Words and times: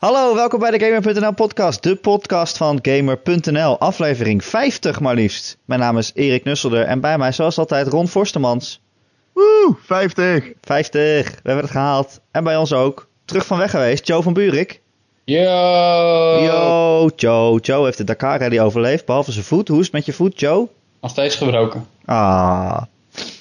Hallo, 0.00 0.34
welkom 0.34 0.58
bij 0.58 0.70
de 0.70 0.84
Gamer.nl 0.84 1.34
podcast, 1.34 1.82
de 1.82 1.96
podcast 1.96 2.56
van 2.56 2.78
Gamer.nl, 2.82 3.78
aflevering 3.78 4.44
50 4.44 5.00
maar 5.00 5.14
liefst. 5.14 5.56
Mijn 5.64 5.80
naam 5.80 5.98
is 5.98 6.10
Erik 6.14 6.44
Nusselder 6.44 6.84
en 6.84 7.00
bij 7.00 7.18
mij 7.18 7.32
zoals 7.32 7.58
altijd 7.58 7.86
Ron 7.86 8.08
Forstemans. 8.08 8.80
Woe, 9.32 9.76
50. 9.84 10.52
50, 10.60 11.30
we 11.30 11.34
hebben 11.42 11.64
het 11.64 11.70
gehaald. 11.70 12.20
En 12.30 12.44
bij 12.44 12.56
ons 12.56 12.72
ook, 12.72 13.08
terug 13.24 13.46
van 13.46 13.58
weg 13.58 13.70
geweest, 13.70 14.06
Joe 14.06 14.22
van 14.22 14.32
Buurik. 14.32 14.80
Yo! 15.24 15.40
Yo, 16.42 17.10
Joe. 17.16 17.60
Joe 17.60 17.84
heeft 17.84 17.98
de 17.98 18.04
Dakar 18.04 18.38
Rally 18.38 18.60
overleefd, 18.60 19.06
behalve 19.06 19.32
zijn 19.32 19.44
voet. 19.44 19.68
Hoe 19.68 19.78
is 19.78 19.84
het 19.84 19.94
met 19.94 20.06
je 20.06 20.12
voet, 20.12 20.40
Joe? 20.40 20.68
Nog 21.00 21.10
steeds 21.10 21.36
gebroken. 21.36 21.86
Ah. 22.04 22.82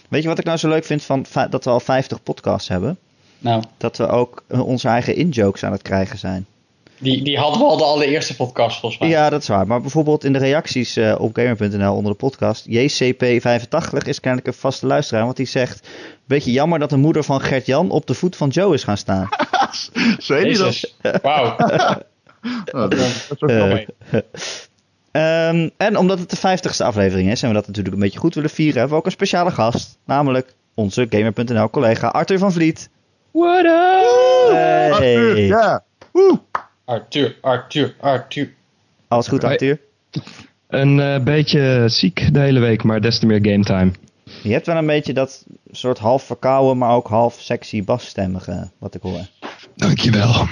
Weet 0.10 0.22
je 0.22 0.28
wat 0.28 0.40
ik 0.40 0.46
nou 0.46 0.58
zo 0.58 0.68
leuk 0.68 0.86
vind 0.86 1.04
van 1.04 1.26
dat 1.50 1.64
we 1.64 1.70
al 1.70 1.80
50 1.80 2.24
podcasts 2.24 2.68
hebben? 2.68 2.98
Nou, 3.40 3.64
Dat 3.78 3.98
we 3.98 4.08
ook 4.08 4.44
eh, 4.48 4.68
onze 4.68 4.88
eigen 4.88 5.16
in-jokes 5.16 5.64
aan 5.64 5.72
het 5.72 5.82
krijgen 5.82 6.18
zijn. 6.18 6.46
die, 6.98 7.24
die 7.24 7.38
hadden 7.38 7.60
we 7.60 7.66
al 7.66 7.78
de 7.78 7.84
allereerste 7.84 8.36
podcast 8.36 8.80
volgens 8.80 9.02
mij. 9.02 9.10
Ja, 9.10 9.30
dat 9.30 9.42
is 9.42 9.48
waar. 9.48 9.68
Maar 9.68 9.82
bijvoorbeeld 9.82 10.24
in 10.24 10.34
de 10.34 10.40
reacties 10.40 10.96
eh, 10.96 11.16
op 11.20 11.36
gamer.nl 11.36 11.96
onder 11.96 12.12
de 12.12 12.18
podcast. 12.18 12.66
JCP85 12.70 14.08
is 14.08 14.20
kennelijk 14.20 14.48
een 14.48 14.54
vaste 14.54 14.86
luisteraar. 14.86 15.24
Want 15.24 15.38
die 15.38 15.46
zegt: 15.46 15.88
Beetje 16.26 16.52
jammer 16.52 16.80
dat 16.80 16.90
de 16.90 16.98
moeder 16.98 17.24
van 17.24 17.42
Gert-Jan 17.42 17.90
op 17.90 18.08
de 18.08 18.14
voet 18.14 18.36
van 18.36 18.50
Joe 18.50 18.74
is 18.74 18.84
gaan 18.84 18.98
staan. 18.98 19.30
Zei 20.18 20.44
die 20.44 20.58
dat? 20.58 20.94
Wauw. 21.22 21.56
Dat 22.66 22.94
is 22.94 23.30
ook 23.40 23.50
Eh, 23.50 23.56
grappig. 23.56 23.88
Ehm, 25.12 25.70
en 25.78 25.98
omdat 25.98 26.20
het 26.20 26.30
de 26.30 26.38
50ste 26.38 26.86
aflevering 26.86 27.32
is 27.32 27.42
en 27.42 27.48
we 27.48 27.54
dat 27.54 27.68
natuurlijk 27.68 27.96
een 27.96 28.02
beetje 28.02 28.20
goed 28.20 28.36
willen 28.36 28.50
vieren, 28.50 28.74
hebben 28.74 28.92
we 28.92 29.00
ook 29.00 29.06
een 29.06 29.12
speciale 29.12 29.52
gast. 29.52 29.98
Namelijk 30.06 30.54
onze 30.74 31.08
gamer.nl 31.10 31.70
collega 31.70 32.08
Arthur 32.08 32.38
van 32.38 32.52
Vliet. 32.52 32.90
What 33.32 33.66
up? 33.66 33.72
Arthur, 34.52 35.34
Hey. 35.36 35.46
ja. 35.48 35.84
Woe. 36.12 36.40
Arthur, 36.86 37.36
Arthur, 37.42 37.96
Arthur. 38.00 38.54
Alles 39.08 39.28
goed. 39.28 39.44
Arthur? 39.44 39.80
Een 40.68 41.00
eh, 41.00 41.20
beetje 41.24 41.84
ziek 41.88 42.34
de 42.34 42.40
hele 42.40 42.60
week, 42.60 42.84
maar 42.84 43.02
des 43.02 43.20
te 43.20 43.26
meer 43.26 43.40
game 43.52 43.64
time. 43.64 43.92
Je 44.44 44.52
hebt 44.54 44.66
wel 44.66 44.76
een 44.78 44.86
beetje 44.86 45.14
dat 45.14 45.46
soort 45.72 45.98
half 45.98 46.24
verkouden, 46.24 46.78
maar 46.78 46.96
ook 46.96 47.08
half 47.08 47.40
sexy 47.40 47.84
basstemmige, 47.84 48.70
wat 48.78 48.96
ik 48.96 49.02
hoor. 49.02 49.26
Dankjewel. 49.76 50.34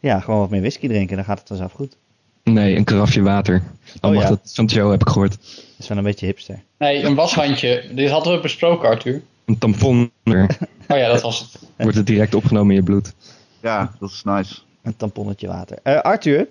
Ja, 0.00 0.20
gewoon 0.20 0.40
wat 0.40 0.50
meer 0.50 0.60
whisky 0.60 0.88
drinken, 0.88 1.16
dan 1.16 1.24
gaat 1.24 1.38
het 1.38 1.48
vanzelf 1.48 1.72
goed. 1.72 1.96
Nee, 2.42 2.76
een 2.76 2.84
karafje 2.84 3.22
water. 3.22 3.62
Al 4.00 4.08
Oh, 4.10 4.14
mag 4.16 4.24
ja. 4.24 4.28
dat 4.28 4.50
van 4.54 4.64
Joe, 4.64 4.90
heb 4.90 5.00
ik 5.00 5.08
gehoord. 5.08 5.30
Dat 5.30 5.64
is 5.78 5.88
wel 5.88 5.98
een 5.98 6.04
beetje 6.04 6.26
hipster. 6.26 6.62
Nee, 6.78 7.02
een 7.02 7.14
washandje. 7.14 7.84
Dit 7.92 8.10
hadden 8.10 8.32
we 8.34 8.40
besproken, 8.40 8.88
Arthur. 8.88 9.22
Een 9.44 9.58
tampon, 9.58 10.10
Oh 10.88 10.98
ja, 10.98 11.08
dat 11.08 11.22
was 11.22 11.40
het. 11.40 11.68
wordt 11.76 11.96
het 11.96 12.06
direct 12.06 12.34
opgenomen 12.34 12.70
in 12.70 12.76
je 12.76 12.82
bloed. 12.82 13.14
Ja, 13.60 13.92
dat 13.98 14.10
is 14.10 14.22
nice. 14.24 14.60
Een 14.82 14.96
tamponnetje 14.96 15.46
water. 15.46 15.78
Eh, 15.82 16.00
Arthur, 16.00 16.48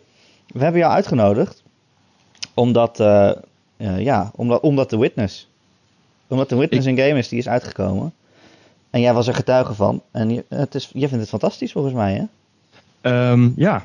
we 0.47 0.59
hebben 0.63 0.81
jou 0.81 0.93
uitgenodigd 0.93 1.63
omdat, 2.53 2.99
eh, 2.99 3.29
eh, 3.77 3.99
ja, 3.99 4.31
omdat, 4.35 4.61
omdat 4.61 4.89
The 4.89 4.99
Witness. 4.99 5.49
Omdat 6.27 6.47
The 6.47 6.55
Witness 6.55 6.87
een 6.87 6.97
game 6.97 7.17
is 7.17 7.27
die 7.27 7.39
is 7.39 7.47
uitgekomen. 7.47 8.13
En 8.89 9.01
jij 9.01 9.13
was 9.13 9.27
er 9.27 9.33
getuige 9.33 9.73
van. 9.73 10.01
En 10.11 10.29
je, 10.29 10.45
het 10.49 10.75
is, 10.75 10.89
je 10.93 11.07
vindt 11.07 11.21
het 11.21 11.29
fantastisch 11.29 11.71
volgens 11.71 11.93
mij, 11.93 12.13
hè? 12.13 12.23
Ehm, 13.01 13.49
ja. 13.55 13.83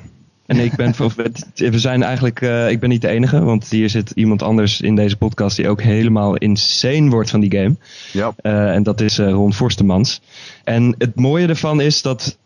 En 0.49 0.59
ik 0.59 0.77
ben, 0.77 0.95
we 1.55 1.79
zijn 1.79 2.03
eigenlijk, 2.03 2.41
eh, 2.41 2.71
ik 2.71 2.81
ben 2.81 2.89
niet 2.89 3.01
de 3.01 3.09
enige, 3.09 3.41
want 3.41 3.71
hier 3.71 3.91
zit 3.91 4.11
iemand 4.15 4.43
anders 4.43 4.81
in 4.81 4.95
deze 4.95 5.17
podcast 5.17 5.57
die 5.57 5.69
ook 5.69 5.83
helemaal 5.83 6.37
insane 6.37 7.11
wordt 7.11 7.31
van 7.31 7.41
die 7.41 7.59
game. 7.59 7.77
Ja. 8.13 8.33
Eh, 8.37 8.75
en 8.75 8.83
dat 8.83 9.01
is 9.01 9.19
eh, 9.19 9.31
Ron 9.31 9.55
Forstemans. 9.55 10.21
En 10.65 10.95
het 10.99 11.15
mooie 11.15 11.47
ervan 11.47 11.81
is 11.81 12.03
dat 12.03 12.39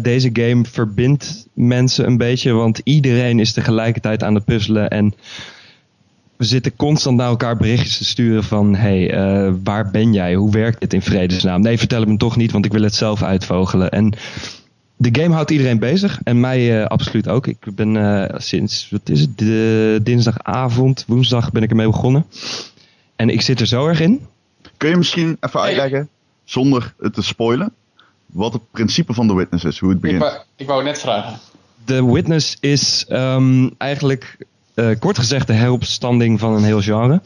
deze 0.00 0.30
game 0.32 0.64
verbindt 0.64 1.46
mensen 1.52 2.06
een 2.06 2.16
beetje, 2.16 2.52
want 2.52 2.80
iedereen 2.84 3.40
is 3.40 3.52
tegelijkertijd 3.52 4.22
aan 4.22 4.34
het 4.34 4.44
puzzelen 4.44 4.90
en 4.90 5.14
we 6.36 6.44
zitten 6.44 6.76
constant 6.76 7.16
naar 7.16 7.28
elkaar 7.28 7.56
berichtjes 7.56 7.96
te 7.96 8.04
sturen 8.04 8.44
van 8.44 8.74
hey, 8.74 9.10
eh, 9.10 9.52
waar 9.64 9.90
ben 9.90 10.12
jij? 10.12 10.34
Hoe 10.34 10.50
werkt 10.50 10.80
dit 10.80 10.92
in 10.92 11.02
vredesnaam? 11.02 11.60
Nee, 11.60 11.78
vertel 11.78 12.00
het 12.00 12.08
me 12.08 12.16
toch 12.16 12.36
niet, 12.36 12.52
want 12.52 12.64
ik 12.64 12.72
wil 12.72 12.82
het 12.82 12.94
zelf 12.94 13.22
uitvogelen. 13.22 13.90
En 13.90 14.12
de 14.96 15.20
game 15.20 15.34
houdt 15.34 15.50
iedereen 15.50 15.78
bezig 15.78 16.20
en 16.24 16.40
mij 16.40 16.82
eh, 16.82 16.86
absoluut 16.86 17.28
ook. 17.28 17.46
Ik 17.46 17.74
ben 17.74 17.96
eh, 17.96 18.38
sinds, 18.38 18.88
wat 18.90 19.08
is 19.08 19.20
het, 19.20 19.38
de, 19.38 20.00
dinsdagavond, 20.02 21.04
woensdag 21.06 21.52
ben 21.52 21.62
ik 21.62 21.70
ermee 21.70 21.86
begonnen. 21.86 22.26
En 23.16 23.28
ik 23.28 23.40
zit 23.40 23.60
er 23.60 23.66
zo 23.66 23.86
erg 23.86 24.00
in. 24.00 24.26
Kun 24.76 24.88
je 24.88 24.96
misschien 24.96 25.36
even 25.40 25.60
uitleggen, 25.60 26.08
zonder 26.44 26.94
het 26.98 27.14
te 27.14 27.22
spoilen, 27.22 27.72
wat 28.26 28.52
het 28.52 28.70
principe 28.70 29.14
van 29.14 29.28
The 29.28 29.34
Witness 29.34 29.64
is, 29.64 29.78
hoe 29.78 29.88
het 29.88 29.98
Ik 29.98 30.02
begint? 30.02 30.22
wou, 30.22 30.38
ik 30.56 30.66
wou 30.66 30.78
het 30.78 30.88
net 30.88 31.00
vragen. 31.00 31.38
The 31.84 32.12
Witness 32.12 32.56
is 32.60 33.04
ehm, 33.08 33.68
eigenlijk 33.78 34.36
eh, 34.74 34.90
kort 34.98 35.18
gezegd 35.18 35.46
de 35.46 35.52
heropstanding 35.52 36.40
van 36.40 36.52
een 36.52 36.64
heel 36.64 36.80
genre. 36.80 37.20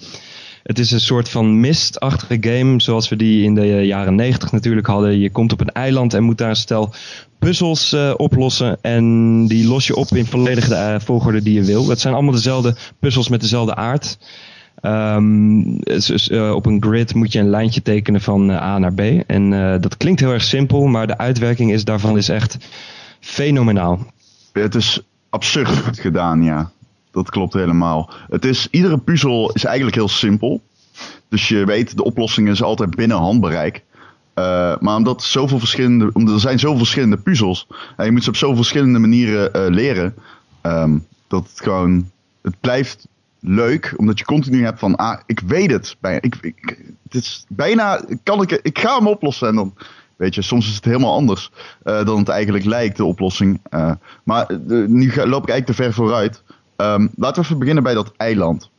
Het 0.68 0.78
is 0.78 0.90
een 0.90 1.00
soort 1.00 1.28
van 1.28 1.60
mistachtige 1.60 2.36
game, 2.40 2.80
zoals 2.80 3.08
we 3.08 3.16
die 3.16 3.44
in 3.44 3.54
de 3.54 3.66
jaren 3.66 4.14
90 4.14 4.52
natuurlijk 4.52 4.86
hadden. 4.86 5.18
Je 5.18 5.30
komt 5.30 5.52
op 5.52 5.60
een 5.60 5.72
eiland 5.72 6.14
en 6.14 6.22
moet 6.22 6.38
daar 6.38 6.48
een 6.48 6.56
stel 6.56 6.92
puzzels 7.38 7.92
eh, 7.92 8.14
oplossen. 8.16 8.78
En 8.80 9.46
die 9.46 9.66
los 9.66 9.86
je 9.86 9.96
op 9.96 10.08
in 10.08 10.26
volledige 10.26 10.74
eh, 10.74 11.00
volgorde 11.00 11.42
die 11.42 11.54
je 11.54 11.64
wil. 11.64 11.88
Het 11.88 12.00
zijn 12.00 12.14
allemaal 12.14 12.32
dezelfde 12.32 12.76
puzzels 12.98 13.28
met 13.28 13.40
dezelfde 13.40 13.74
aard. 13.74 14.18
Ehm, 14.80 15.62
eh, 16.28 16.52
op 16.54 16.66
een 16.66 16.82
grid 16.82 17.14
moet 17.14 17.32
je 17.32 17.38
een 17.38 17.50
lijntje 17.50 17.82
tekenen 17.82 18.20
van 18.20 18.50
eh, 18.50 18.62
A 18.62 18.78
naar 18.78 18.92
B. 18.92 19.00
En 19.26 19.52
eh, 19.52 19.80
dat 19.80 19.96
klinkt 19.96 20.20
heel 20.20 20.32
erg 20.32 20.42
simpel, 20.42 20.86
maar 20.86 21.06
de 21.06 21.18
uitwerking 21.18 21.72
is, 21.72 21.84
daarvan 21.84 22.16
is 22.16 22.28
echt 22.28 22.56
fenomenaal. 23.20 24.06
Het 24.52 24.74
is 24.74 25.00
absurd 25.30 26.00
gedaan, 26.00 26.42
ja. 26.42 26.70
Dat 27.10 27.30
klopt 27.30 27.52
helemaal. 27.52 28.10
Het 28.28 28.44
is, 28.44 28.68
iedere 28.70 28.98
puzzel 28.98 29.50
is 29.52 29.64
eigenlijk 29.64 29.96
heel 29.96 30.08
simpel. 30.08 30.62
Dus 31.28 31.48
je 31.48 31.64
weet, 31.64 31.96
de 31.96 32.04
oplossing 32.04 32.48
is 32.48 32.62
altijd 32.62 32.96
binnen 32.96 33.16
handbereik. 33.16 33.84
Eh, 34.34 34.74
maar 34.80 34.96
omdat 34.96 35.22
zoveel 35.22 35.58
verschillende, 35.58 36.10
omdat 36.12 36.34
er 36.34 36.40
zijn 36.40 36.58
zoveel 36.58 36.78
verschillende 36.78 37.16
puzzels. 37.16 37.66
En 37.96 38.04
je 38.04 38.12
moet 38.12 38.22
ze 38.22 38.28
op 38.28 38.36
zoveel 38.36 38.56
verschillende 38.56 38.98
manieren 38.98 39.52
eh, 39.52 39.66
leren. 39.68 40.14
ehm, 40.60 40.98
dat 41.28 41.48
het 41.48 41.60
gewoon, 41.60 42.10
het 42.42 42.60
blijft 42.60 43.06
leuk. 43.40 43.94
Omdat 43.96 44.18
je 44.18 44.24
continu 44.24 44.64
hebt 44.64 44.78
van, 44.78 44.96
ah, 44.96 45.18
ik 45.26 45.40
weet 45.40 45.70
het. 45.70 45.96
Bij, 46.00 46.18
ik, 46.20 46.36
ik, 46.40 46.84
het 47.02 47.14
is 47.14 47.44
bijna, 47.48 48.04
kan 48.22 48.42
ik, 48.42 48.50
ik 48.50 48.78
ga 48.78 48.96
hem 48.96 49.06
oplossen. 49.06 49.48
En 49.48 49.54
dan, 49.54 49.74
weet 50.16 50.34
je, 50.34 50.42
soms 50.42 50.68
is 50.68 50.74
het 50.74 50.84
helemaal 50.84 51.14
anders 51.14 51.50
eh, 51.82 52.04
dan 52.04 52.18
het 52.18 52.28
eigenlijk 52.28 52.64
lijkt, 52.64 52.96
de 52.96 53.04
oplossing. 53.04 53.60
Maar 54.24 54.46
nu 54.66 55.12
loop 55.14 55.42
ik 55.42 55.48
eigenlijk 55.48 55.66
te 55.66 55.74
ver 55.74 55.92
vooruit. 55.92 56.42
Ehm, 56.78 57.06
laten 57.16 57.40
we 57.42 57.46
even 57.46 57.58
beginnen 57.58 57.82
bij 57.82 57.94
dat 57.94 58.12
eiland. 58.16 58.70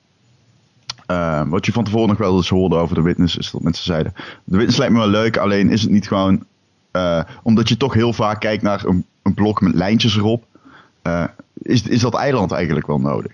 Eh, 1.05 1.41
wat 1.47 1.65
je 1.65 1.71
van 1.71 1.83
tevoren 1.83 2.07
nog 2.07 2.17
wel 2.17 2.35
eens 2.35 2.49
hoorde 2.49 2.75
over 2.75 2.95
de 2.95 3.01
Witness, 3.01 3.37
is 3.37 3.51
dat 3.51 3.61
mensen 3.61 3.83
zeiden: 3.85 4.13
De 4.43 4.57
Witness 4.57 4.77
lijkt 4.77 4.93
me 4.93 4.99
wel 4.99 5.07
leuk, 5.07 5.37
alleen 5.37 5.69
is 5.69 5.81
het 5.81 5.91
niet 5.91 6.07
gewoon. 6.07 6.45
eh, 6.91 7.21
omdat 7.43 7.69
je 7.69 7.77
toch 7.77 7.93
heel 7.93 8.13
vaak 8.13 8.39
kijkt 8.39 8.63
naar 8.63 8.85
een, 8.85 9.05
een 9.23 9.33
blok 9.33 9.61
met 9.61 9.73
lijntjes 9.73 10.15
erop. 10.17 10.43
eh, 11.01 11.23
is, 11.53 11.81
is 11.81 12.01
dat 12.01 12.15
eiland 12.15 12.51
eigenlijk 12.51 12.87
wel 12.87 12.99
nodig? 12.99 13.31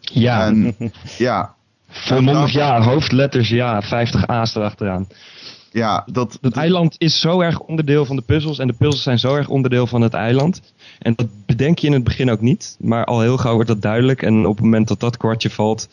Ja, 0.00 0.46
En 0.46 0.74
ja, 1.18 1.54
volmondig 1.88 2.52
ja, 2.52 2.82
hoofdletters 2.82 3.48
ja, 3.48 3.82
50 3.82 4.26
A's 4.26 4.54
erachteraan. 4.54 5.06
Ja 5.70 6.04
dat, 6.12 6.38
Het 6.40 6.56
eiland 6.56 6.94
is 6.98 7.20
zo 7.20 7.40
erg 7.40 7.60
onderdeel 7.60 8.04
van 8.04 8.16
de 8.16 8.22
puzzels 8.22 8.58
en 8.58 8.66
de 8.66 8.72
puzzels 8.72 9.02
zijn 9.02 9.18
zo 9.18 9.34
erg 9.34 9.48
onderdeel 9.48 9.86
van 9.86 10.00
het 10.00 10.14
eiland. 10.14 10.60
En 10.98 11.12
dat 11.16 11.26
bedenk 11.46 11.78
je 11.78 11.86
in 11.86 11.92
het 11.92 12.04
begin 12.04 12.30
ook 12.30 12.40
niet, 12.40 12.76
maar 12.80 13.04
al 13.04 13.20
heel 13.20 13.36
gauw 13.36 13.54
wordt 13.54 13.68
dat 13.68 13.82
duidelijk. 13.82 14.22
En 14.22 14.46
op 14.46 14.54
het 14.54 14.64
moment 14.64 14.88
dat 14.88 15.00
dat 15.00 15.16
kwartje 15.16 15.50
valt, 15.50 15.88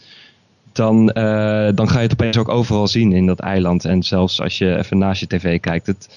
dan, 0.72 1.12
eh, 1.12 1.70
dan 1.76 1.90
ga 1.90 1.96
je 1.96 2.04
het 2.08 2.12
opeens 2.12 2.38
ook 2.38 2.50
overal 2.50 2.88
zien 2.88 3.12
in 3.14 3.26
dat 3.26 3.40
eiland. 3.40 3.86
En 3.86 4.04
zelfs 4.04 4.42
als 4.42 4.58
je 4.58 4.78
even 4.78 4.98
naast 4.98 5.20
je 5.20 5.28
tv 5.28 5.60
kijkt, 5.60 5.88
het 5.88 6.10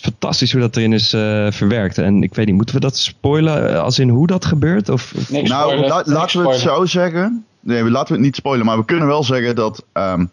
fantastisch 0.00 0.52
hoe 0.52 0.60
dat 0.60 0.76
erin 0.76 0.92
is 0.92 1.12
eh, 1.12 1.46
verwerkt. 1.50 1.98
En 1.98 2.22
ik 2.22 2.34
weet 2.34 2.46
niet, 2.46 2.54
moeten 2.54 2.74
we 2.74 2.80
dat 2.80 2.96
spoilen 2.96 3.70
eh, 3.74 3.80
als 3.82 3.98
in 3.98 4.08
hoe 4.08 4.26
dat 4.26 4.44
gebeurt? 4.44 4.88
Of, 4.88 5.12
nou, 5.28 5.46
spoilen, 5.46 5.88
la- 5.88 5.96
niks 5.96 6.08
laten 6.08 6.42
we 6.42 6.48
het 6.48 6.58
zo 6.60 6.84
zeggen. 6.84 7.44
Nee, 7.60 7.82
we- 7.82 7.90
laten 7.90 8.08
we 8.08 8.14
het 8.14 8.22
niet 8.24 8.36
spoilen, 8.36 8.66
maar 8.66 8.78
we 8.78 8.84
kunnen 8.84 9.06
wel 9.06 9.24
zeggen 9.24 9.54
dat, 9.56 9.84
ehm, 9.92 10.24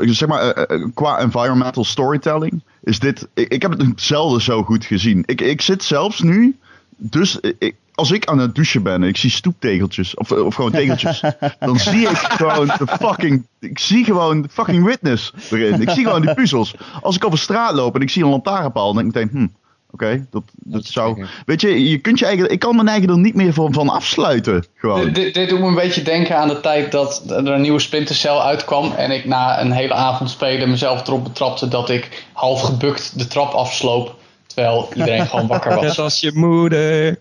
zeg 0.00 0.28
maar, 0.28 0.50
eh, 0.50 0.84
qua 0.94 1.18
environmental 1.18 1.84
storytelling 1.84 2.62
is 2.82 2.98
dit. 2.98 3.28
Ik, 3.34 3.48
ik 3.52 3.62
heb 3.62 3.78
het 3.78 3.86
zelden 3.96 4.40
zo 4.40 4.62
goed 4.62 4.84
gezien. 4.84 5.22
Ik, 5.26 5.40
ik 5.40 5.60
zit 5.60 5.82
zelfs 5.84 6.22
nu, 6.22 6.56
dus 6.96 7.38
ik, 7.58 7.74
als 7.98 8.10
ik 8.10 8.26
aan 8.26 8.38
het 8.38 8.54
douchen 8.54 8.82
ben 8.82 9.02
en 9.02 9.08
ik 9.08 9.16
zie 9.16 9.30
stoeptegeltjes, 9.30 10.14
of, 10.14 10.32
of 10.32 10.54
gewoon 10.54 10.70
tegeltjes, 10.70 11.20
dan 11.58 11.78
zie 11.78 12.08
ik 12.08 12.16
gewoon 12.16 12.66
de 12.66 12.86
fucking, 13.00 13.46
ik 13.60 13.78
zie 13.78 14.04
gewoon 14.04 14.42
de 14.42 14.48
fucking 14.48 14.84
witness 14.84 15.32
erin. 15.50 15.80
Ik 15.80 15.90
zie 15.90 16.04
gewoon 16.04 16.20
die 16.20 16.34
puzzels. 16.34 16.74
Als 17.02 17.16
ik 17.16 17.24
over 17.24 17.38
straat 17.38 17.74
loop 17.74 17.94
en 17.94 18.00
ik 18.00 18.10
zie 18.10 18.22
een 18.22 18.30
lantaarnpaal, 18.30 18.94
dan 18.94 19.02
denk 19.02 19.14
ik 19.14 19.32
meteen, 19.32 19.40
hm, 19.40 19.48
oké, 19.90 20.26
dat, 20.30 20.42
dat 20.54 20.84
zou, 20.84 21.26
weet 21.46 21.60
je, 21.60 21.88
je 21.90 21.98
kunt 21.98 22.18
je 22.18 22.26
eigen, 22.26 22.50
ik 22.50 22.58
kan 22.58 22.76
mijn 22.76 22.88
eigen 22.88 23.08
er 23.08 23.18
niet 23.18 23.34
meer 23.34 23.52
van, 23.52 23.72
van 23.72 23.88
afsluiten, 23.88 24.64
gewoon. 24.74 25.04
Dit, 25.04 25.14
dit, 25.14 25.34
dit 25.34 25.48
doet 25.48 25.60
me 25.60 25.66
een 25.66 25.74
beetje 25.74 26.02
denken 26.02 26.38
aan 26.38 26.48
de 26.48 26.60
tijd 26.60 26.92
dat 26.92 27.22
er 27.30 27.48
een 27.48 27.60
nieuwe 27.60 27.80
Splinter 27.80 28.14
Cell 28.14 28.38
uitkwam. 28.38 28.92
En 28.92 29.10
ik 29.10 29.24
na 29.24 29.60
een 29.60 29.72
hele 29.72 29.94
avond 29.94 30.30
spelen 30.30 30.70
mezelf 30.70 31.06
erop 31.06 31.24
betrapte 31.24 31.68
dat 31.68 31.90
ik 31.90 32.26
half 32.32 32.60
gebukt 32.60 33.18
de 33.18 33.26
trap 33.26 33.52
afsloop. 33.52 34.17
Terwijl 34.58 34.88
iedereen 34.94 35.26
gewoon 35.26 35.46
wakker 35.46 35.70
Net 35.74 35.80
was. 35.84 35.98
als 35.98 36.20
je 36.20 36.30
moeder. 36.34 37.08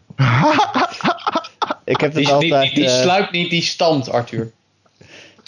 Ik 1.85 1.99
heb 1.99 2.13
het 2.13 2.15
Die, 2.15 2.29
altijd... 2.33 2.63
die, 2.63 2.73
die 2.73 2.85
eh, 2.85 3.01
sluipt 3.01 3.31
niet 3.31 3.49
die 3.49 3.61
stand, 3.61 4.09
Arthur. 4.09 4.51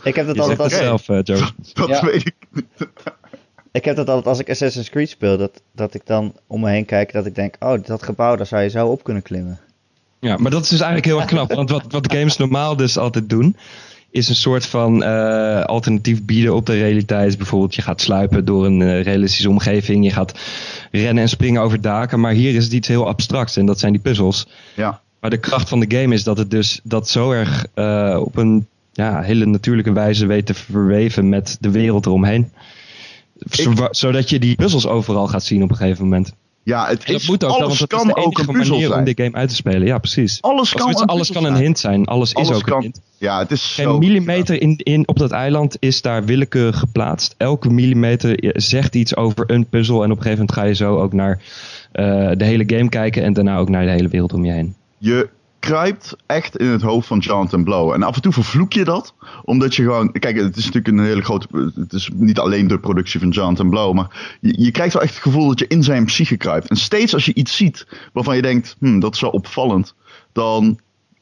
ik 0.03 0.15
heb 0.15 0.27
het 0.27 0.36
Je 0.36 0.41
altijd 0.41 0.71
zegt 0.71 0.89
als... 0.91 1.06
zelf, 1.06 1.09
eh, 1.09 1.19
Joe. 1.24 1.50
Dat 1.74 1.88
Ja. 1.89 2.01
weet 2.06 2.25
ik. 2.25 2.36
Ik 3.71 3.86
heb 3.86 3.95
dat 3.95 4.07
altijd 4.07 4.27
als 4.27 4.39
ik 4.39 4.50
Assassin's 4.50 4.89
Creed 4.89 5.09
speel, 5.09 5.38
dat, 5.38 5.62
dat 5.71 5.94
ik 5.94 6.01
dan 6.06 6.33
om 6.47 6.59
me 6.62 6.69
heen 6.69 6.86
kijk, 6.86 7.12
dat 7.12 7.25
ik 7.25 7.36
denk, 7.36 7.56
oh, 7.59 7.83
dat 7.83 8.03
gebouw, 8.03 8.36
daar 8.36 8.45
zou 8.45 8.62
je 8.62 8.69
zo 8.69 8.88
op 8.88 9.03
kunnen 9.03 9.24
klimmen. 9.24 9.59
Ja, 10.19 10.38
maar 10.38 10.51
dat 10.51 10.63
is 10.63 10.69
dus 10.69 10.80
eigenlijk 10.80 11.09
heel 11.12 11.19
erg 11.19 11.27
knap. 11.30 11.53
Want 11.53 11.69
wat, 11.69 11.83
wat 11.89 12.13
games 12.13 12.38
normaal 12.38 12.75
dus 12.75 12.97
altijd 12.97 13.30
doen, 13.30 13.56
is 14.11 14.29
een 14.29 14.35
soort 14.35 14.65
van 14.65 15.03
eh, 15.03 15.63
alternatief 15.63 16.23
bieden 16.25 16.56
op 16.56 16.65
de 16.65 16.73
realiteit. 16.73 17.38
Bijvoorbeeld, 17.38 17.75
je 17.75 17.81
gaat 17.81 18.01
sluipen 18.01 18.45
door 18.45 18.65
een 18.65 18.81
eh, 18.81 19.03
realistische 19.03 19.50
omgeving. 19.50 20.06
Je 20.06 20.11
gaat 20.11 20.39
rennen 20.91 21.23
en 21.23 21.29
springen 21.29 21.61
over 21.61 21.81
daken. 21.81 22.19
Maar 22.19 22.31
hier 22.31 22.56
is 22.56 22.63
het 22.63 22.73
iets 22.73 22.88
heel 22.88 23.07
abstracts 23.07 23.57
en 23.57 23.65
dat 23.65 23.79
zijn 23.79 23.91
die 23.91 24.01
puzzels. 24.01 24.47
Ja. 24.75 25.01
Maar 25.19 25.29
de 25.29 25.38
kracht 25.38 25.69
van 25.69 25.79
de 25.79 25.97
game 25.97 26.13
is 26.13 26.23
dat 26.23 26.38
het 26.38 26.51
dus 26.51 26.79
dat 26.83 27.09
zo 27.09 27.31
erg 27.31 27.65
eh, 27.73 28.19
op 28.25 28.38
een 28.38 28.67
ja, 28.94 29.21
hele 29.21 29.45
natuurlijke 29.45 29.91
wijze 29.91 30.25
weet 30.25 30.45
te 30.45 30.53
verweven 30.53 31.29
met 31.29 31.57
de 31.59 31.71
wereld 31.71 32.05
eromheen. 32.05 32.51
Zo- 33.50 33.88
zodat 33.91 34.29
je 34.29 34.39
die 34.39 34.55
puzzels 34.55 34.88
overal 34.88 35.27
gaat 35.27 35.44
zien 35.44 35.63
op 35.63 35.69
een 35.69 35.75
gegeven 35.75 36.03
moment. 36.03 36.33
Ja, 36.69 36.88
het 36.88 37.10
is, 37.10 37.27
moet 37.27 37.44
ook, 37.44 37.51
alles 37.51 37.88
kan 37.88 38.00
is 38.07 38.13
de 38.13 38.16
ook 38.16 38.38
een 38.39 38.45
puzzel 38.45 38.74
manier 38.74 38.88
om 38.88 38.94
zijn. 38.94 39.06
de 39.16 39.24
game 39.24 39.36
uit 39.36 39.50
te 39.50 39.56
spelen. 39.56 39.88
Ja, 39.88 39.98
precies. 39.98 40.42
Alles 40.42 40.74
kan, 40.74 40.94
alles 41.06 41.31
kan 41.31 41.44
een 41.44 41.51
zijn. 41.51 41.63
hint 41.63 41.80
zijn. 41.80 42.06
Alles, 42.06 42.36
Alles 42.36 42.50
is 42.50 42.56
ook 42.56 42.63
kan- 42.63 42.75
een 42.77 42.81
hint. 42.83 43.01
Ja, 43.18 43.39
het 43.39 43.51
is 43.51 43.63
Geen 43.74 43.86
zo... 43.86 43.98
millimeter 43.98 44.62
in, 44.62 44.77
in, 44.77 45.07
op 45.07 45.18
dat 45.19 45.31
eiland 45.31 45.77
is 45.80 46.01
daar 46.01 46.25
willekeurig 46.25 46.80
geplaatst. 46.80 47.36
Elke 47.38 47.69
millimeter 47.69 48.54
zegt 48.62 48.95
iets 48.95 49.16
over 49.16 49.44
een 49.51 49.66
puzzel. 49.66 50.04
En 50.04 50.12
op 50.12 50.18
een 50.18 50.24
gegeven 50.24 50.45
moment 50.45 50.57
ga 50.60 50.63
je 50.66 50.75
zo 50.75 50.98
ook 51.01 51.13
naar 51.13 51.42
eh, 51.92 52.31
de 52.38 52.45
hele 52.45 52.63
game 52.68 52.89
kijken. 52.89 53.24
En 53.24 53.33
daarna 53.33 53.57
ook 53.57 53.69
naar 53.69 53.83
de 53.86 53.92
hele 53.92 54.07
wereld 54.07 54.33
om 54.33 54.45
je 54.45 54.51
heen. 54.51 54.75
Je 54.98 55.30
kruipt 55.59 56.15
echt 56.25 56.57
in 56.57 56.67
het 56.67 56.81
hoofd 56.81 57.07
van 57.07 57.19
Jonathan 57.19 57.63
Blow. 57.63 57.91
En 57.91 58.03
af 58.03 58.15
en 58.15 58.21
toe 58.21 58.33
vervloek 58.33 58.73
je 58.73 58.83
dat. 58.83 59.13
Omdat 59.44 59.75
je 59.75 59.83
gewoon... 59.83 60.11
Kijk, 60.11 60.38
het 60.38 60.56
is 60.57 60.65
natuurlijk 60.65 60.97
een 60.97 61.06
hele 61.06 61.23
grote... 61.23 61.71
Het 61.75 61.94
is 61.94 62.09
niet 62.13 62.39
alleen 62.39 62.67
de 62.67 62.79
productie 62.79 63.19
van 63.19 63.29
Jonathan 63.29 63.69
Blow. 63.69 63.94
Maar 63.94 64.38
je, 64.41 64.63
je 64.63 64.71
krijgt 64.71 64.94
wel 64.94 65.01
echt 65.03 65.13
het 65.13 65.23
gevoel 65.23 65.47
dat 65.47 65.59
je 65.59 65.67
in 65.67 65.83
zijn 65.83 66.06
psyche 66.06 66.38
kruipt. 66.38 66.69
En 66.69 66.75
steeds 66.75 67.13
als 67.13 67.25
je 67.25 67.33
iets 67.33 67.56
ziet 67.56 67.88
waarvan 68.13 68.35
je 68.35 68.41
denkt... 68.41 68.75
Hm, 68.79 69.00
dat 69.00 69.15
is 69.15 69.21
wel 69.21 69.31
opvallend. 69.31 69.95
Dan 70.31 70.79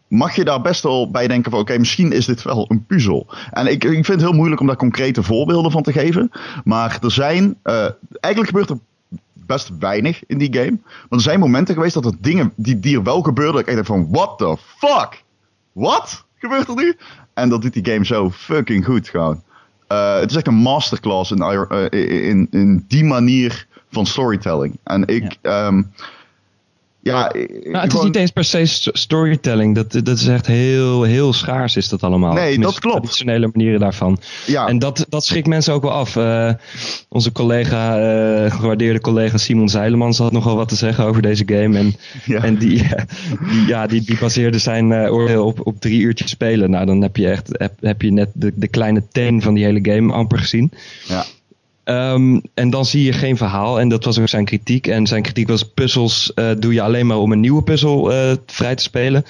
mag 0.08 0.36
je 0.36 0.44
daar 0.44 0.62
best 0.62 0.84
wel 0.84 1.12
bij 1.12 1.28
denken 1.28 1.52
van... 1.52 1.60
Oké, 1.60 1.78
misschien 1.78 2.12
is 2.12 2.26
dit 2.26 2.44
wel 2.44 2.66
een 2.68 2.86
puzzel. 2.86 3.28
En 3.52 3.68
ik, 3.68 3.84
ik 3.84 3.92
vind 3.92 4.08
het 4.08 4.22
heel 4.22 4.34
moeilijk 4.34 4.62
om 4.62 4.68
daar 4.68 4.76
concrete 4.76 5.24
voorbeelden 5.24 5.72
van 5.72 5.84
te 5.84 5.92
geven. 5.92 6.32
Maar 6.64 6.98
er 7.02 7.12
zijn... 7.12 7.58
eh, 7.64 7.88
eigenlijk 8.20 8.56
gebeurt 8.56 8.70
er 8.70 8.80
best 9.46 9.72
weinig 9.80 10.26
in 10.26 10.38
die 10.38 10.54
game. 10.54 10.80
Maar 10.82 11.06
er 11.10 11.22
zijn 11.22 11.40
momenten 11.40 11.74
geweest 11.74 11.94
dat 11.94 12.06
er 12.06 12.18
dingen 12.20 12.54
die, 12.56 12.80
die 12.80 12.96
er 12.98 13.04
wel 13.04 13.22
gebeurden. 13.22 13.62
Ik 13.62 13.68
echt 13.68 13.76
dacht 13.76 13.88
van, 13.88 14.08
what 14.12 14.38
the 14.38 14.58
fuck? 14.78 15.24
Wat 15.72 16.26
gebeurt 16.36 16.68
er 16.68 16.76
nu? 16.76 16.98
En 17.34 17.50
dat 17.50 17.62
doet 17.62 17.74
die 17.74 17.86
game 17.86 18.06
zo 18.06 18.32
fucking 18.32 18.86
goed 18.86 19.10
gewoon. 19.10 19.44
Eh, 19.88 20.20
het 20.20 20.30
is 20.30 20.36
echt 20.36 20.48
een 20.48 20.54
masterclass 20.54 21.32
in, 21.32 21.42
eh, 21.42 22.30
in, 22.30 22.48
in 22.52 22.86
die 22.88 23.04
manier 23.04 23.68
van 23.92 24.06
storytelling. 24.06 24.80
En 24.84 25.08
ik... 25.08 25.38
ehm, 25.42 25.82
ja, 27.08 27.32
Nou, 27.64 27.84
het 27.84 27.94
is 27.94 28.02
niet 28.04 28.16
eens 28.16 28.32
per 28.32 28.44
se 28.44 28.66
st- 28.66 28.90
storytelling. 28.94 29.76
Dat, 29.76 29.92
dat 29.92 30.18
is 30.18 30.28
echt 30.28 30.48
heel, 30.48 31.04
heel 31.04 31.34
schaars 31.34 31.76
is 31.76 31.90
dat 31.90 32.04
allemaal. 32.04 32.34
Nee, 32.34 32.52
Tenminste, 32.52 32.72
dat 32.72 32.80
klopt. 32.80 32.96
Traditionele 32.98 33.50
manieren 33.54 33.80
daarvan. 33.80 34.20
ja, 34.46 34.68
En 34.68 34.80
dat, 34.80 35.06
dat 35.10 35.26
schrikt 35.26 35.48
mensen 35.48 35.74
ook 35.74 35.82
wel 35.82 35.92
af. 35.92 36.16
Eh, 36.16 36.50
onze 37.10 37.32
collega, 37.32 37.98
eh, 38.00 38.52
gewaardeerde 38.52 39.02
collega 39.02 39.38
Simon 39.38 39.70
Zeilemans 39.70 40.18
had 40.18 40.32
nogal 40.32 40.56
wat 40.56 40.70
te 40.70 40.76
zeggen 40.76 41.06
over 41.06 41.22
deze 41.22 41.44
game. 41.46 41.78
En, 41.78 41.96
ja. 42.26 42.44
en 42.44 42.58
die, 42.58 42.84
die, 43.52 43.66
ja, 43.68 43.88
die, 43.88 44.02
die 44.02 44.18
baseerde 44.20 44.58
zijn 44.58 44.92
eh, 44.92 45.14
oordeel 45.14 45.46
op, 45.46 45.66
op 45.68 45.80
drie 45.80 46.00
uurtjes 46.02 46.30
spelen. 46.30 46.70
Nou, 46.70 46.86
dan 46.86 47.02
heb 47.02 47.16
je 47.18 47.30
echt 47.30 47.50
heb, 47.52 47.74
heb 47.82 48.02
je 48.02 48.12
net 48.12 48.30
de, 48.34 48.52
de 48.56 48.68
kleine 48.68 49.04
teen 49.12 49.42
van 49.42 49.54
die 49.54 49.64
hele 49.64 49.80
game 49.82 50.14
amper 50.14 50.38
gezien. 50.40 50.72
Ja. 51.08 51.26
Ehm, 51.88 52.40
en 52.54 52.70
dan 52.70 52.86
zie 52.86 53.04
je 53.04 53.14
geen 53.14 53.38
verhaal. 53.38 53.80
En 53.80 53.90
dat 53.90 54.04
was 54.04 54.20
ook 54.20 54.28
zijn 54.28 54.46
kritiek. 54.46 54.88
En 54.88 55.08
zijn 55.08 55.22
kritiek 55.22 55.48
was: 55.48 55.64
puzzels 55.74 56.34
eh, 56.34 56.50
doe 56.60 56.74
je 56.74 56.82
alleen 56.82 57.06
maar 57.08 57.18
om 57.18 57.32
een 57.32 57.40
nieuwe 57.40 57.64
puzzel 57.64 58.12
eh, 58.14 58.32
vrij 58.46 58.76
te 58.76 58.84
spelen. 58.84 59.24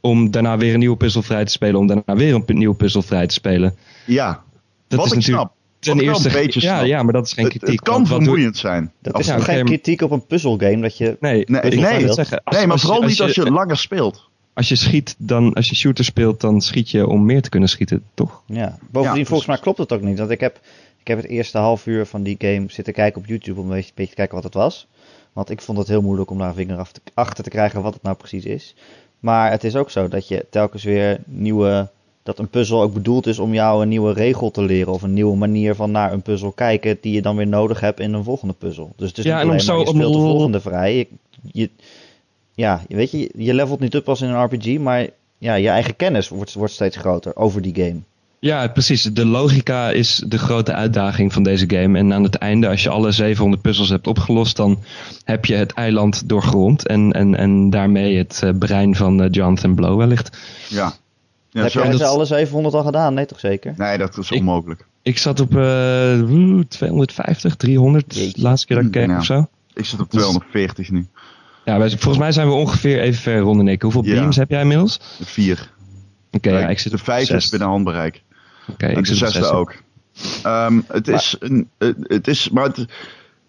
Om 0.00 0.30
daarna 0.30 0.56
weer 0.56 0.72
een 0.72 0.78
nieuwe 0.78 0.96
puzzel 0.96 1.22
vrij 1.22 1.44
te 1.44 1.52
spelen. 1.52 1.80
Om 1.80 1.86
daarna 1.86 2.14
weer 2.16 2.34
een 2.34 2.58
nieuwe 2.58 2.74
puzzel 2.74 3.02
vrij 3.02 3.26
te 3.26 3.34
spelen. 3.34 3.74
ja. 4.04 4.42
Dat 4.88 4.98
wat 4.98 5.06
is 5.06 5.12
ik 5.12 5.18
natuurlijk 5.18 5.50
snap. 5.80 5.96
ten 5.96 6.00
eerste. 6.08 6.28
een 6.28 6.34
beetje 6.34 6.60
ja, 6.60 6.74
snap. 6.76 6.86
ja, 6.86 7.02
maar 7.02 7.12
dat 7.12 7.26
is 7.26 7.32
geen 7.32 7.44
Het, 7.44 7.52
kritiek. 7.52 7.78
het 7.80 7.88
kan 7.88 8.06
vermoeiend 8.06 8.56
zijn. 8.56 8.92
Dat 9.02 9.12
Als- 9.12 9.26
is 9.26 9.32
oké, 9.32 9.42
geen 9.42 9.54
maar- 9.54 9.64
kritiek 9.64 10.00
op 10.02 10.10
een 10.10 10.26
puzzelgame, 10.26 10.80
dat 10.80 10.96
je... 10.98 11.16
Nee, 11.20 11.44
Nee, 11.46 11.60
nee. 11.62 12.08
als- 12.08 12.16
nee, 12.16 12.26
maar 12.36 12.40
als 12.44 12.80
je- 12.80 12.86
vooral 12.86 13.00
als 13.02 13.10
niet 13.10 13.20
als 13.20 13.34
je 13.34 13.50
langer 13.50 13.76
speelt. 13.76 14.28
Als 14.54 14.68
je 14.68 14.76
schiet, 14.76 15.14
dan, 15.18 15.52
als 15.52 15.68
je 15.68 15.74
shooter 15.74 16.04
speelt, 16.04 16.40
dan 16.40 16.60
schiet 16.60 16.90
je 16.90 17.06
om 17.06 17.24
meer 17.24 17.42
te 17.42 17.48
kunnen 17.48 17.68
schieten, 17.68 18.02
toch? 18.14 18.42
Ja, 18.46 18.78
bovendien 18.90 19.20
Ja, 19.20 19.26
volgens 19.26 19.48
mij 19.48 19.58
klopt 19.58 19.78
het 19.78 19.92
ook 19.92 20.02
niet. 20.02 20.18
Want 20.18 20.30
ik 20.30 20.40
heb, 20.40 20.60
ik 21.04 21.10
heb 21.10 21.22
het 21.22 21.26
eerste 21.30 21.58
half 21.58 21.86
uur 21.86 22.06
van 22.06 22.22
die 22.22 22.36
game 22.38 22.64
zitten 22.68 22.92
kijken 22.94 23.20
op 23.20 23.26
YouTube 23.26 23.60
om 23.60 23.66
een 23.66 23.74
beetje, 23.74 23.92
beetje 23.94 24.10
te 24.10 24.16
kijken 24.16 24.34
wat 24.34 24.44
het 24.44 24.54
was. 24.54 24.86
Want 25.32 25.50
ik 25.50 25.60
vond 25.60 25.78
het 25.78 25.88
heel 25.88 26.02
moeilijk 26.02 26.30
om 26.30 26.38
daar 26.38 26.48
een 26.48 26.54
vinger 26.54 26.78
af 26.78 26.92
te- 26.92 27.00
achter 27.14 27.44
te 27.44 27.50
krijgen 27.50 27.82
wat 27.82 27.94
het 27.94 28.02
nou 28.02 28.16
precies 28.16 28.44
is. 28.44 28.74
Maar 29.20 29.50
het 29.50 29.64
is 29.64 29.76
ook 29.76 29.90
zo 29.90 30.08
dat 30.08 30.28
je 30.28 30.46
telkens 30.50 30.84
weer 30.84 31.20
nieuwe... 31.24 31.88
Dat 32.22 32.38
een 32.38 32.48
puzzel 32.48 32.82
ook 32.82 32.92
bedoeld 32.92 33.26
is 33.26 33.38
om 33.38 33.54
jou 33.54 33.82
een 33.82 33.88
nieuwe 33.88 34.12
regel 34.12 34.50
te 34.50 34.62
leren. 34.62 34.92
Of 34.92 35.02
een 35.02 35.12
nieuwe 35.12 35.36
manier 35.36 35.74
van 35.74 35.90
naar 35.90 36.12
een 36.12 36.22
puzzel 36.22 36.52
kijken. 36.52 36.98
Die 37.00 37.12
je 37.12 37.22
dan 37.22 37.36
weer 37.36 37.46
nodig 37.46 37.80
hebt 37.80 38.00
in 38.00 38.12
een 38.12 38.24
volgende 38.24 38.54
puzzel. 38.54 38.92
Dus 38.96 39.08
het 39.08 39.18
is 39.18 39.24
Ja, 39.24 39.30
niet 39.30 39.38
alleen 39.42 39.66
maar 39.66 39.76
je 39.78 39.86
speelt 39.86 40.12
de 40.12 40.18
volgende 40.18 40.60
vrij. 40.60 40.96
Je, 40.96 41.06
je, 41.52 41.70
ja, 42.54 42.82
weet 42.88 43.10
je, 43.10 43.30
je 43.36 43.54
levelt 43.54 43.80
niet 43.80 43.94
up 43.94 44.08
als 44.08 44.20
in 44.20 44.28
een 44.28 44.44
RPG. 44.44 44.78
Maar 44.78 45.08
ja, 45.38 45.54
je 45.54 45.68
eigen 45.68 45.96
kennis 45.96 46.28
wordt, 46.28 46.54
wordt 46.54 46.72
steeds 46.72 46.96
groter 46.96 47.36
over 47.36 47.62
die 47.62 47.74
game. 47.74 48.00
Ja, 48.44 48.68
precies. 48.68 49.02
De 49.02 49.26
logica 49.26 49.90
is 49.90 50.22
de 50.26 50.38
grote 50.38 50.72
uitdaging 50.72 51.32
van 51.32 51.42
deze 51.42 51.64
game. 51.68 51.98
En 51.98 52.12
aan 52.12 52.22
het 52.22 52.34
einde, 52.34 52.68
als 52.68 52.82
je 52.82 52.88
alle 52.88 53.12
700 53.12 53.62
puzzels 53.62 53.88
hebt 53.88 54.06
opgelost, 54.06 54.56
dan 54.56 54.82
heb 55.24 55.44
je 55.44 55.54
het 55.54 55.72
eiland 55.72 56.28
doorgrond. 56.28 56.86
En, 56.86 57.12
en, 57.12 57.34
en 57.36 57.70
daarmee 57.70 58.16
het 58.16 58.40
eh, 58.44 58.50
brein 58.58 58.94
van 58.96 59.22
eh, 59.22 59.28
Jonathan 59.30 59.74
Blow 59.74 59.98
wellicht. 59.98 60.38
Ja. 60.68 60.92
ja 61.50 61.62
heb 61.62 61.70
zo- 61.70 61.80
jij 61.80 61.90
dat- 61.90 62.00
ze 62.00 62.06
alle 62.06 62.24
700 62.24 62.74
al 62.74 62.82
gedaan? 62.82 63.14
Nee, 63.14 63.26
toch 63.26 63.40
zeker? 63.40 63.74
Nee, 63.76 63.98
dat 63.98 64.18
is 64.18 64.32
onmogelijk. 64.32 64.86
Ik 65.02 65.18
zat 65.18 65.40
op 65.40 65.56
eh, 65.56 66.20
oeh, 66.30 66.64
250, 66.68 67.54
300, 67.56 68.14
Jeetje. 68.14 68.32
de 68.36 68.42
laatste 68.42 68.66
keer 68.66 68.76
dat 68.76 68.84
ik 68.84 68.90
keek 68.92 69.06
Ja. 69.08 69.18
of 69.18 69.24
zo. 69.24 69.46
Ik 69.74 69.84
zit 69.84 70.00
op 70.00 70.10
Dus- 70.10 70.20
240 70.20 70.90
nu. 70.90 71.06
Ja, 71.64 71.78
wij, 71.78 71.88
volgens 71.90 72.18
mij 72.18 72.32
zijn 72.32 72.46
we 72.48 72.52
ongeveer 72.54 73.00
even 73.00 73.22
ver, 73.22 73.38
Ron 73.38 73.60
en 73.60 73.68
ik. 73.68 73.82
Hoeveel 73.82 74.04
Ja. 74.04 74.14
beams 74.14 74.36
heb 74.36 74.50
jij 74.50 74.60
inmiddels? 74.60 75.00
Vier. 75.22 75.72
Oké, 76.30 76.50
ja, 76.58 76.68
ik 76.68 76.78
zit 76.78 76.92
de 76.92 76.98
op 76.98 77.04
vijf 77.04 77.26
zes. 77.26 77.44
is 77.44 77.50
binnen 77.50 77.68
handbereik. 77.68 78.22
Oké, 78.68 78.86
en 78.86 78.96
ik 78.98 79.04
de 79.06 79.14
zesde 79.14 79.42
zes. 79.42 79.50
ook. 79.50 79.74
Ehm, 80.42 80.80
het, 80.88 81.08
is 81.08 81.36
een, 81.38 81.68
het, 82.08 82.28
is, 82.28 82.50
maar 82.50 82.64
het, 82.64 82.86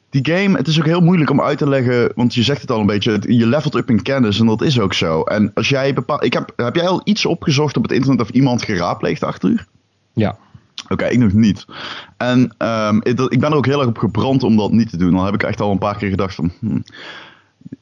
die 0.09 0.25
game, 0.35 0.57
het 0.57 0.67
is 0.67 0.79
ook 0.79 0.85
heel 0.85 1.01
moeilijk 1.01 1.29
om 1.29 1.41
uit 1.41 1.57
te 1.57 1.69
leggen, 1.69 2.11
want 2.15 2.33
je 2.33 2.43
zegt 2.43 2.61
het 2.61 2.71
al 2.71 2.79
een 2.79 2.85
beetje, 2.85 3.19
je 3.27 3.47
levelt 3.47 3.75
up 3.75 3.89
in 3.89 4.01
kennis 4.01 4.39
en 4.39 4.45
dat 4.45 4.61
is 4.61 4.79
ook 4.79 4.93
zo. 4.93 5.21
En 5.21 5.51
als 5.53 5.69
jij 5.69 5.93
bepaalt, 5.93 6.23
ik 6.23 6.33
heb, 6.33 6.53
heb 6.55 6.75
jij 6.75 6.87
al 6.87 7.01
iets 7.03 7.25
opgezocht 7.25 7.77
op 7.77 7.83
het 7.83 7.91
internet 7.91 8.21
of 8.21 8.29
iemand 8.29 8.63
geraadpleegd 8.63 9.23
achter 9.23 9.49
u? 9.49 9.59
Ja. 10.13 10.37
Oké, 10.89 11.05
ik 11.05 11.19
nog 11.19 11.33
niet. 11.33 11.65
En 12.17 12.53
ehm, 12.57 12.99
ik, 13.03 13.39
ben 13.39 13.51
er 13.51 13.55
ook 13.55 13.65
heel 13.65 13.79
erg 13.79 13.87
op 13.87 13.97
gebrand 13.97 14.43
om 14.43 14.57
dat 14.57 14.71
niet 14.71 14.89
te 14.89 14.97
doen. 14.97 15.11
Dan 15.11 15.25
heb 15.25 15.33
ik 15.33 15.43
echt 15.43 15.61
al 15.61 15.71
een 15.71 15.77
paar 15.77 15.97
keer 15.97 16.09
gedacht 16.09 16.35
van, 16.35 16.51
hm, 16.59 16.79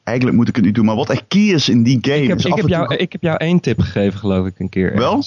eigenlijk 0.02 0.36
moet 0.36 0.48
ik 0.48 0.56
het 0.56 0.64
niet 0.64 0.74
doen. 0.74 0.84
Maar 0.84 0.96
wat 0.96 1.10
echt 1.10 1.24
key 1.28 1.40
is 1.42 1.68
in 1.68 1.82
die 1.82 1.98
game 2.00 2.22
Ik 2.22 2.28
heb, 2.28 2.38
is 2.38 2.44
ik, 2.44 2.52
af 2.52 2.56
heb 2.56 2.66
en 2.70 2.76
toe- 2.76 2.86
jou, 2.88 2.94
ik 3.02 3.12
heb 3.12 3.22
jou 3.22 3.36
één 3.36 3.60
tip 3.60 3.80
gegeven, 3.80 4.18
geloof 4.18 4.46
ik, 4.46 4.58
een 4.58 4.68
keer. 4.68 4.96
Wel? 4.96 5.22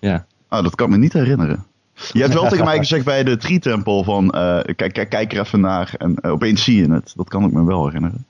Ja. 0.00 0.26
Ah, 0.48 0.62
dat 0.62 0.74
kan 0.74 0.86
ik 0.86 0.92
me 0.92 0.98
niet 0.98 1.12
herinneren. 1.12 1.64
Je 2.12 2.20
hebt 2.20 2.34
wel 2.34 2.48
tegen 2.48 2.64
mij 2.64 2.78
gezegd 2.78 3.04
bij 3.04 3.24
de 3.24 3.36
Tree 3.36 3.58
Temple 3.58 4.04
van 4.04 4.30
eh, 4.30 4.58
kijk, 4.76 4.92
kijk, 4.92 5.08
kijk 5.08 5.32
er 5.32 5.40
even 5.40 5.60
naar 5.60 5.94
en 5.98 6.14
eh, 6.20 6.30
opeens 6.30 6.64
zie 6.64 6.76
je 6.82 6.92
het. 6.92 7.12
Dat 7.16 7.28
kan 7.28 7.44
ik 7.44 7.52
me 7.52 7.64
wel 7.64 7.84
herinneren. 7.86 8.26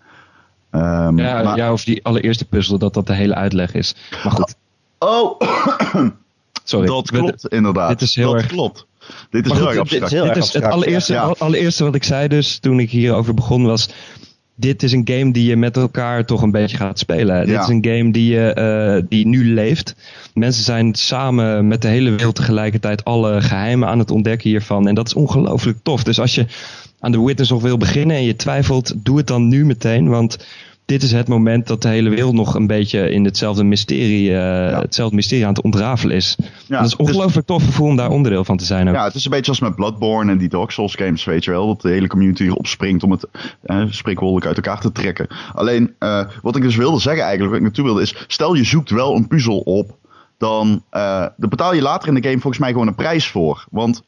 Ehm, 0.70 1.18
Ja, 1.18 1.42
maar- 1.42 1.56
ja, 1.56 1.72
of 1.72 1.84
die 1.84 2.04
allereerste 2.04 2.44
puzzel, 2.44 2.78
dat 2.78 2.94
dat 2.94 3.06
de 3.06 3.14
hele 3.14 3.34
uitleg 3.34 3.74
is. 3.74 3.94
Maar 4.24 4.32
goed, 4.32 4.54
Oh, 4.98 5.40
sorry. 6.64 6.86
dat 6.86 7.10
We- 7.10 7.18
klopt 7.18 7.48
inderdaad. 7.48 7.88
dit 7.88 8.00
is 8.00 8.14
heel 8.14 8.30
dat 8.32 8.40
erg- 8.40 8.46
klopt. 8.50 8.86
Dit 9.30 9.44
is 9.44 9.52
Maar 9.52 9.60
heel 9.60 9.66
goed, 9.66 9.76
erg 9.76 9.88
dit- 9.88 9.90
dit 9.90 10.02
abstract. 10.02 10.04
is 10.04 10.10
heel 10.10 10.22
Dit 10.26 10.36
erg 10.36 10.44
is 10.44 10.52
het 10.52 10.62
abstract, 10.62 10.74
allereerste, 10.74 11.12
ja. 11.12 11.34
allereerste 11.38 11.84
wat 11.84 11.94
ik 11.94 12.04
zei 12.04 12.28
dus 12.28 12.58
toen 12.58 12.80
ik 12.80 12.90
hierover 12.90 13.34
begon 13.34 13.64
was... 13.66 13.88
Dit 14.58 14.82
is 14.82 14.92
een 14.92 15.08
game 15.10 15.32
die 15.32 15.48
je 15.48 15.56
met 15.56 15.76
elkaar 15.76 16.24
toch 16.24 16.42
een 16.42 16.50
beetje 16.50 16.76
gaat 16.76 16.98
spelen. 16.98 17.46
Dit 17.46 17.60
is 17.60 17.68
een 17.68 17.84
game 17.84 18.10
die, 18.10 18.32
je, 18.32 18.52
eh, 18.52 19.02
die 19.08 19.26
nu 19.26 19.52
leeft. 19.54 19.94
Mensen 20.34 20.64
zijn 20.64 20.94
samen 20.94 21.68
met 21.68 21.82
de 21.82 21.88
hele 21.88 22.10
wereld 22.10 22.34
tegelijkertijd 22.34 23.04
alle 23.04 23.42
geheimen 23.42 23.88
aan 23.88 23.98
het 23.98 24.10
ontdekken 24.10 24.50
hiervan. 24.50 24.88
En 24.88 24.94
dat 24.94 25.06
is 25.06 25.14
ongelooflijk 25.14 25.78
tof. 25.82 26.04
Dus 26.04 26.20
als 26.20 26.34
je 26.34 26.46
aan 27.00 27.12
The 27.12 27.24
Witness 27.24 27.50
nog 27.50 27.62
wil 27.62 27.76
beginnen 27.76 28.16
en 28.16 28.24
je 28.24 28.36
twijfelt, 28.36 28.94
doe 28.96 29.16
het 29.16 29.26
dan 29.26 29.48
nu 29.48 29.66
meteen. 29.66 30.08
Want 30.08 30.46
dit 30.86 31.02
is 31.02 31.12
het 31.12 31.28
moment 31.28 31.66
dat 31.66 31.82
de 31.82 31.88
hele 31.88 32.10
wereld 32.10 32.34
nog 32.34 32.54
een 32.54 32.66
beetje 32.66 33.10
in 33.10 33.24
hetzelfde 33.24 33.64
mysterie, 33.64 34.36
eh, 34.38 34.78
hetzelfde 34.80 35.14
mysterie 35.16 35.46
aan 35.46 35.54
het 35.54 35.62
ontrafelen 35.64 36.16
is. 36.16 36.36
Ja, 36.38 36.46
dat 36.46 36.58
is 36.68 36.76
het 36.76 36.84
is- 36.86 36.96
ongelooflijk 37.06 37.46
tof 37.46 37.64
gevoel 37.64 37.88
om 37.88 37.96
daar 37.96 38.10
onderdeel 38.10 38.44
van 38.44 38.56
te 38.56 38.64
zijn 38.64 38.88
ook. 38.88 38.94
Ja, 38.94 39.04
het 39.04 39.14
is 39.14 39.24
een 39.24 39.30
beetje 39.30 39.50
als 39.50 39.60
met 39.60 39.74
Bloodborne 39.74 40.32
en 40.32 40.38
die 40.38 40.48
Dark 40.48 40.70
Souls 40.70 40.94
games, 40.94 41.24
weet 41.24 41.44
je 41.44 41.50
wel. 41.50 41.66
Dat 41.66 41.80
de 41.80 41.88
hele 41.88 42.06
community 42.06 42.42
erop 42.42 42.66
springt 42.66 43.02
om 43.02 43.10
het 43.10 43.26
eh, 43.62 43.82
spreekwoordelijk 43.90 44.46
uit 44.46 44.56
elkaar 44.56 44.80
te 44.80 44.92
trekken. 44.92 45.26
Alleen, 45.54 45.94
eh, 45.98 46.24
wat 46.42 46.56
ik 46.56 46.62
dus 46.62 46.76
wilde 46.76 47.00
zeggen 47.00 47.22
eigenlijk, 47.22 47.50
wat 47.50 47.58
ik 47.58 47.66
naartoe 47.66 47.84
wilde, 47.84 48.02
is... 48.02 48.24
Stel 48.26 48.54
je 48.54 48.64
zoekt 48.64 48.90
wel 48.90 49.16
een 49.16 49.26
puzzel 49.28 49.58
op, 49.58 49.96
dan, 50.38 50.82
dan 51.36 51.48
betaal 51.48 51.74
je 51.74 51.82
later 51.82 52.08
in 52.08 52.14
de 52.14 52.28
game 52.28 52.40
volgens 52.40 52.58
mij 52.62 52.72
gewoon 52.72 52.86
een 52.86 52.94
prijs 52.94 53.28
voor. 53.28 53.64
Want 53.70 54.02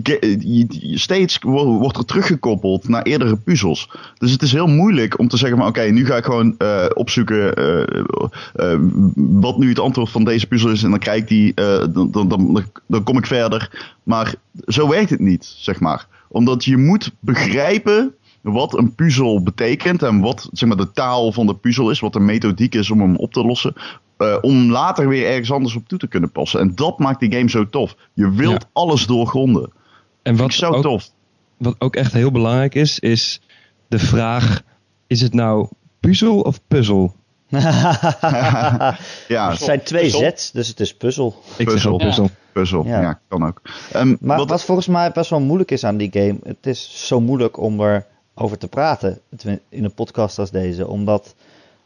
die, 0.00 0.98
steeds 0.98 1.38
wo- 1.40 1.78
wordt 1.78 1.96
er 1.96 2.04
teruggekoppeld 2.04 2.88
naar 2.88 3.02
eerdere 3.02 3.36
puzzels. 3.36 3.88
Dus 4.18 4.30
het 4.30 4.42
is 4.42 4.52
heel 4.52 4.66
moeilijk 4.66 5.18
om 5.18 5.28
te 5.28 5.36
zeggen 5.36 5.58
van 5.58 5.66
oké, 5.66 5.82
nu 5.82 6.06
ga 6.06 6.16
ik 6.16 6.24
gewoon 6.24 6.54
eh, 6.58 6.84
opzoeken 6.94 7.54
eh, 7.54 7.98
eh, 8.54 8.78
wat 9.16 9.58
nu 9.58 9.68
het 9.68 9.78
antwoord 9.78 10.10
van 10.10 10.24
deze 10.24 10.46
puzzel 10.46 10.70
is. 10.70 10.82
En 10.82 10.90
dan 10.90 10.98
krijg 10.98 11.20
ik 11.20 11.28
die, 11.28 11.54
dan, 11.54 12.10
dan, 12.10 12.28
dan, 12.28 12.64
dan 12.86 13.02
kom 13.02 13.18
ik 13.18 13.26
verder. 13.26 13.90
Maar 14.02 14.34
zo 14.66 14.88
werkt 14.88 15.10
het 15.10 15.20
niet, 15.20 15.54
zeg 15.58 15.80
maar. 15.80 16.06
Omdat 16.28 16.64
je 16.64 16.76
moet 16.76 17.10
begrijpen 17.20 18.14
wat 18.40 18.78
een 18.78 18.94
puzzel 18.94 19.42
betekent 19.42 20.02
en 20.02 20.20
wat 20.20 20.48
zeg 20.52 20.68
maar, 20.68 20.78
de 20.78 20.92
taal 20.92 21.32
van 21.32 21.46
de 21.46 21.54
puzzel 21.54 21.90
is, 21.90 22.00
wat 22.00 22.12
de 22.12 22.20
methodiek 22.20 22.74
is 22.74 22.90
om 22.90 23.00
hem 23.00 23.16
op 23.16 23.32
te 23.32 23.44
lossen. 23.44 23.74
om 24.40 24.70
later 24.70 25.08
weer 25.08 25.26
ergens 25.26 25.52
anders 25.52 25.74
op 25.76 25.88
toe 25.88 25.98
te 25.98 26.06
kunnen 26.08 26.30
passen. 26.32 26.60
En 26.60 26.72
dat 26.74 26.98
maakt 26.98 27.20
die 27.20 27.32
game 27.32 27.50
zo 27.50 27.68
tof. 27.68 27.96
Je 28.14 28.30
wilt 28.30 28.62
Ja. 28.62 28.68
alles 28.72 29.06
doorgronden. 29.06 29.70
En 30.22 30.36
Wat 30.36 30.52
zo 30.52 30.70
ook, 30.70 30.82
tof. 30.82 31.08
wat 31.56 31.74
ook 31.78 31.96
echt 31.96 32.12
heel 32.12 32.30
belangrijk 32.30 32.74
is, 32.74 32.98
is 32.98 33.40
de 33.88 33.98
vraag: 33.98 34.62
is 35.06 35.20
het 35.20 35.34
nou 35.34 35.68
puzzel 36.00 36.40
of 36.40 36.60
puzzel? 36.68 37.14
Ja, 39.28 39.50
Het 39.50 39.58
zijn 39.60 39.82
twee. 39.82 40.10
Z's, 40.10 40.50
dus 40.50 40.68
het 40.68 40.80
is 40.80 40.94
puzzel. 40.94 41.42
Ik 41.56 41.66
Puzzel. 41.66 41.80
zeg 41.80 41.92
ook 41.92 41.98
puzzel. 41.98 42.30
puzzel. 42.52 42.84
Ja. 42.86 43.00
Ja, 43.00 43.20
kan 43.28 43.46
ook. 43.46 43.60
Ehm, 43.92 44.16
Maar 44.20 44.36
wat, 44.38 44.48
wat, 44.48 44.64
volgens 44.64 44.86
mij 44.86 45.10
best 45.12 45.30
wel 45.30 45.40
moeilijk 45.40 45.70
is 45.70 45.84
aan 45.84 45.96
die 45.96 46.10
game, 46.12 46.38
het 46.42 46.66
is 46.66 47.06
zo 47.06 47.20
moeilijk 47.20 47.58
om 47.58 47.80
erover 48.34 48.58
te 48.58 48.68
praten 48.68 49.20
in 49.68 49.84
een 49.84 49.94
podcast 49.94 50.38
als 50.38 50.50
deze. 50.50 50.86
Omdat 50.88 51.34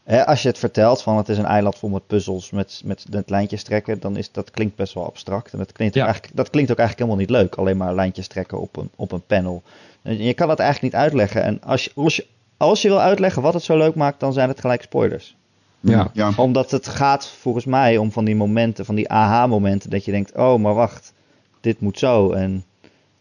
hè, 0.06 0.26
als 0.26 0.42
je 0.42 0.48
het 0.48 0.58
vertelt 0.58 1.02
van 1.02 1.16
het 1.16 1.28
is 1.28 1.38
een 1.38 1.44
eiland 1.44 1.76
vol 1.78 1.88
met 1.90 2.06
puzzels 2.06 2.50
met, 2.50 2.80
met, 2.84 3.04
met 3.10 3.30
lijntjes 3.30 3.62
trekken, 3.62 4.00
dan 4.00 4.16
is 4.16 4.32
dat 4.32 4.50
klinkt 4.50 4.76
best 4.76 4.94
wel 4.94 5.04
abstract. 5.06 5.52
En 5.52 5.58
dat 5.58 5.72
klinkt, 5.72 5.94
Ja. 5.94 6.04
eigenlijk, 6.04 6.36
dat 6.36 6.50
klinkt 6.50 6.70
ook 6.70 6.78
eigenlijk 6.78 7.08
helemaal 7.10 7.28
niet 7.30 7.42
leuk, 7.42 7.54
alleen 7.54 7.76
maar 7.76 7.94
lijntjes 7.94 8.26
trekken 8.26 8.60
op 8.60 8.76
een, 8.76 8.90
op 8.96 9.12
een 9.12 9.26
panel. 9.26 9.62
En 10.02 10.22
Je 10.22 10.34
kan 10.34 10.48
dat 10.48 10.58
eigenlijk 10.58 10.92
niet 10.92 11.02
uitleggen. 11.02 11.42
En 11.42 11.60
als 11.62 11.84
je, 11.84 11.90
als, 11.94 12.16
je, 12.16 12.26
als 12.56 12.82
je 12.82 12.88
wil 12.88 13.00
uitleggen 13.00 13.42
wat 13.42 13.54
het 13.54 13.62
zo 13.62 13.76
leuk 13.78 13.94
maakt, 13.94 14.20
dan 14.20 14.32
zijn 14.32 14.48
het 14.48 14.60
gelijk 14.60 14.82
spoilers. 14.82 15.36
Ja. 15.80 16.10
ja. 16.12 16.30
Omdat 16.36 16.70
het 16.70 16.88
gaat 16.88 17.28
volgens 17.28 17.64
mij 17.64 17.96
om 17.96 18.12
van 18.12 18.24
die 18.24 18.36
momenten, 18.36 18.84
van 18.84 18.94
die 18.94 19.08
aha-momenten, 19.10 19.90
dat 19.90 20.04
je 20.04 20.10
denkt, 20.10 20.32
oh 20.36 20.58
maar 20.60 20.74
wacht, 20.74 21.12
dit 21.60 21.80
moet 21.80 21.98
zo. 21.98 22.32
En 22.32 22.64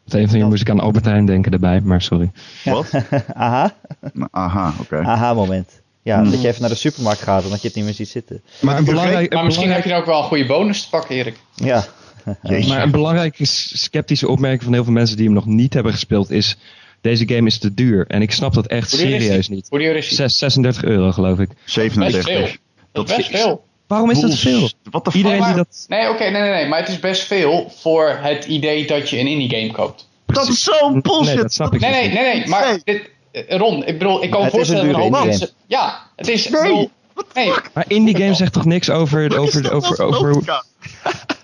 of 0.07 0.13
andere 0.13 0.31
manier 0.31 0.47
moest 0.47 0.61
ik 0.61 0.69
aan 0.69 0.79
Albertijn 0.79 1.25
denken 1.25 1.51
daarbij, 1.51 1.81
maar 1.81 2.01
sorry. 2.01 2.31
Wat? 2.63 2.91
aha, 3.33 3.73
Nou, 4.13 4.27
Aha, 4.31 4.73
oké. 4.81 4.97
aha-moment. 5.03 5.81
Ja, 6.05 6.19
Hmm. 6.21 6.31
dat 6.31 6.41
je 6.41 6.47
even 6.47 6.61
naar 6.61 6.69
de 6.69 6.75
supermarkt 6.75 7.21
gaat 7.21 7.43
en 7.43 7.49
dat 7.49 7.61
je 7.61 7.67
het 7.67 7.75
niet 7.75 7.85
meer 7.85 7.93
ziet 7.93 8.09
zitten. 8.09 8.41
Maar 8.59 8.77
een 8.77 8.83
belangrijk, 8.85 9.33
Maar 9.33 9.43
misschien 9.45 9.71
heb 9.71 9.83
je 9.83 9.89
dan 9.89 9.99
ook 9.99 10.05
wel 10.05 10.17
een 10.17 10.23
goede 10.23 10.45
bonus 10.45 10.83
te 10.83 10.89
pakken, 10.89 11.15
Erik. 11.15 11.35
Ja, 11.55 11.85
Jeetje. 12.41 12.69
maar 12.69 12.83
een 12.83 12.91
belangrijke 12.91 13.45
sceptische 13.45 14.27
opmerking 14.27 14.63
van 14.63 14.73
heel 14.73 14.83
veel 14.83 14.93
mensen 14.93 15.15
die 15.17 15.25
hem 15.25 15.33
nog 15.33 15.45
niet 15.45 15.73
hebben 15.73 15.91
gespeeld 15.91 16.31
is: 16.31 16.57
deze 17.01 17.27
game 17.27 17.47
is 17.47 17.57
te 17.57 17.73
duur. 17.73 18.05
En 18.07 18.21
ik 18.21 18.31
snap 18.31 18.53
dat 18.53 18.67
echt 18.67 18.89
serieus 18.89 19.49
niet. 19.49 19.67
Hoe 19.69 19.79
duur 19.79 19.95
is 19.95 20.07
die? 20.07 20.17
Zes- 20.17 20.37
36 20.37 20.83
euro 20.83 21.11
geloof 21.11 21.39
ik. 21.39 21.47
Best 21.47 21.57
veel. 21.63 21.81
37. 21.83 22.57
Dat 22.91 23.09
is 23.09 23.15
best 23.15 23.29
veel. 23.29 23.63
Waarom 23.87 24.11
is 24.11 24.19
dat 24.19 24.35
veel? 24.35 24.69
Wat 24.89 25.05
de 25.05 25.11
Iedereen 25.13 25.37
fuck? 25.43 25.47
die 25.47 25.55
dat. 25.55 25.85
Nee, 25.87 26.09
oké, 26.09 26.23
nee, 26.29 26.41
nee, 26.41 26.51
nee. 26.51 26.67
Maar 26.67 26.79
het 26.79 26.87
is 26.89 26.99
best 26.99 27.21
veel 27.23 27.71
voor 27.75 28.19
het 28.21 28.45
idee 28.45 28.87
dat 28.87 29.09
je 29.09 29.19
een 29.19 29.27
indie 29.27 29.49
game 29.49 29.71
koopt. 29.71 30.07
Dat 30.25 30.47
is 30.47 30.63
zo'n 30.63 31.01
bullshit. 31.01 31.25
Nee, 31.25 31.35
dat 31.35 31.53
snap 31.53 31.73
ik 31.73 31.79
Nee, 31.79 31.91
nee, 31.91 32.09
nee, 32.13 32.23
nee. 32.39 32.47
Maar 32.47 32.79
dit, 32.83 33.09
Ron, 33.47 33.85
ik 33.85 33.97
bedoel, 33.97 34.23
ik 34.23 34.29
kan 34.29 34.39
me 34.39 34.45
Het 34.45 34.55
voorstellen 34.55 34.85
dat 34.85 34.95
een 34.95 35.01
hoop 35.01 35.25
mensen... 35.25 35.49
Ja, 35.67 36.09
het 36.15 36.27
is... 36.27 36.49
Nee, 36.49 36.61
bedoel, 36.61 36.89
nee, 37.33 37.51
Maar 37.73 37.85
indie 37.87 38.17
game 38.17 38.33
zegt 38.33 38.53
toch 38.53 38.65
niks 38.65 38.89
over, 38.89 39.29
Wat 39.29 39.47
is 39.47 39.55
over, 39.55 39.71
over, 39.71 40.03
over, 40.03 40.29
logica? 40.29 40.63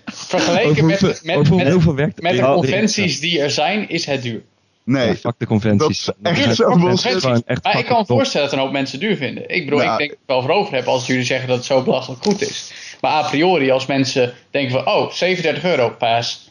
vergeleken 0.06 0.70
over 0.70 0.84
met, 0.84 1.00
hoeveel, 1.00 1.20
met, 1.22 1.36
over 1.36 1.56
met, 1.56 1.72
hoeveel 1.72 1.94
werkt 1.94 2.22
met 2.22 2.36
de 2.36 2.42
conventies 2.42 3.20
die 3.20 3.40
er 3.40 3.50
zijn, 3.50 3.88
is 3.88 4.04
het 4.04 4.22
duur. 4.22 4.42
Nee, 4.84 5.06
Ja, 5.08 5.14
fuck 5.14 5.34
de 5.38 5.46
conventies. 5.46 6.04
Dat 6.04 6.32
is 6.32 6.38
echt 6.38 6.46
Dat 6.46 6.56
zo 6.56 6.70
is 6.70 6.82
bullshit. 6.82 7.20
gewoon 7.20 7.42
echt 7.46 7.64
Maar 7.64 7.78
ik 7.78 7.86
kan 7.86 7.98
me 7.98 8.06
voorstellen 8.06 8.46
dat 8.48 8.56
een 8.56 8.62
hoop 8.64 8.72
mensen 8.72 9.00
duur 9.00 9.16
vinden. 9.16 9.48
Ik 9.48 9.64
bedoel, 9.64 9.80
ik 9.80 9.86
denk 9.86 9.98
dat 9.98 10.00
ik 10.00 10.10
het 10.10 10.18
wel 10.26 10.42
voor 10.42 10.50
over 10.50 10.74
heb 10.74 10.86
als 10.86 11.06
jullie 11.06 11.24
zeggen 11.24 11.48
dat 11.48 11.56
het 11.56 11.66
zo 11.66 11.82
belachelijk 11.82 12.22
goed 12.22 12.42
is. 12.42 12.72
Maar 13.00 13.12
a 13.12 13.28
priori, 13.28 13.70
als 13.70 13.86
mensen 13.86 14.34
denken 14.50 14.72
van, 14.72 14.94
oh, 14.94 15.10
37 15.10 15.64
euro, 15.64 15.90
pass. 15.90 16.50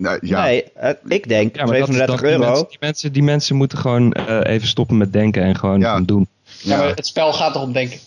Nee, 0.00 0.18
ja. 0.20 0.42
nee, 0.44 0.64
eh, 0.72 0.90
ik 1.08 1.28
denk 1.28 1.56
Ja, 1.56 1.64
maar 1.64 1.78
dat 1.78 1.88
is 1.88 1.94
37 1.94 2.20
dan- 2.20 2.30
die 2.30 2.38
euro. 2.38 2.46
mensen, 2.50 2.68
die, 2.68 2.78
mensen, 2.80 3.12
die 3.12 3.22
mensen 3.22 3.56
moeten 3.56 3.78
gewoon 3.78 4.12
eh, 4.12 4.52
even 4.54 4.68
stoppen 4.68 4.96
met 4.96 5.12
denken 5.12 5.42
en 5.42 5.56
gewoon 5.56 5.80
Ja. 5.80 6.00
doen. 6.00 6.28
Ja. 6.62 6.76
maar 6.76 6.88
het 6.94 7.06
spel 7.06 7.32
gaat 7.32 7.52
toch 7.52 7.62
om 7.62 7.72
denken. 7.72 7.98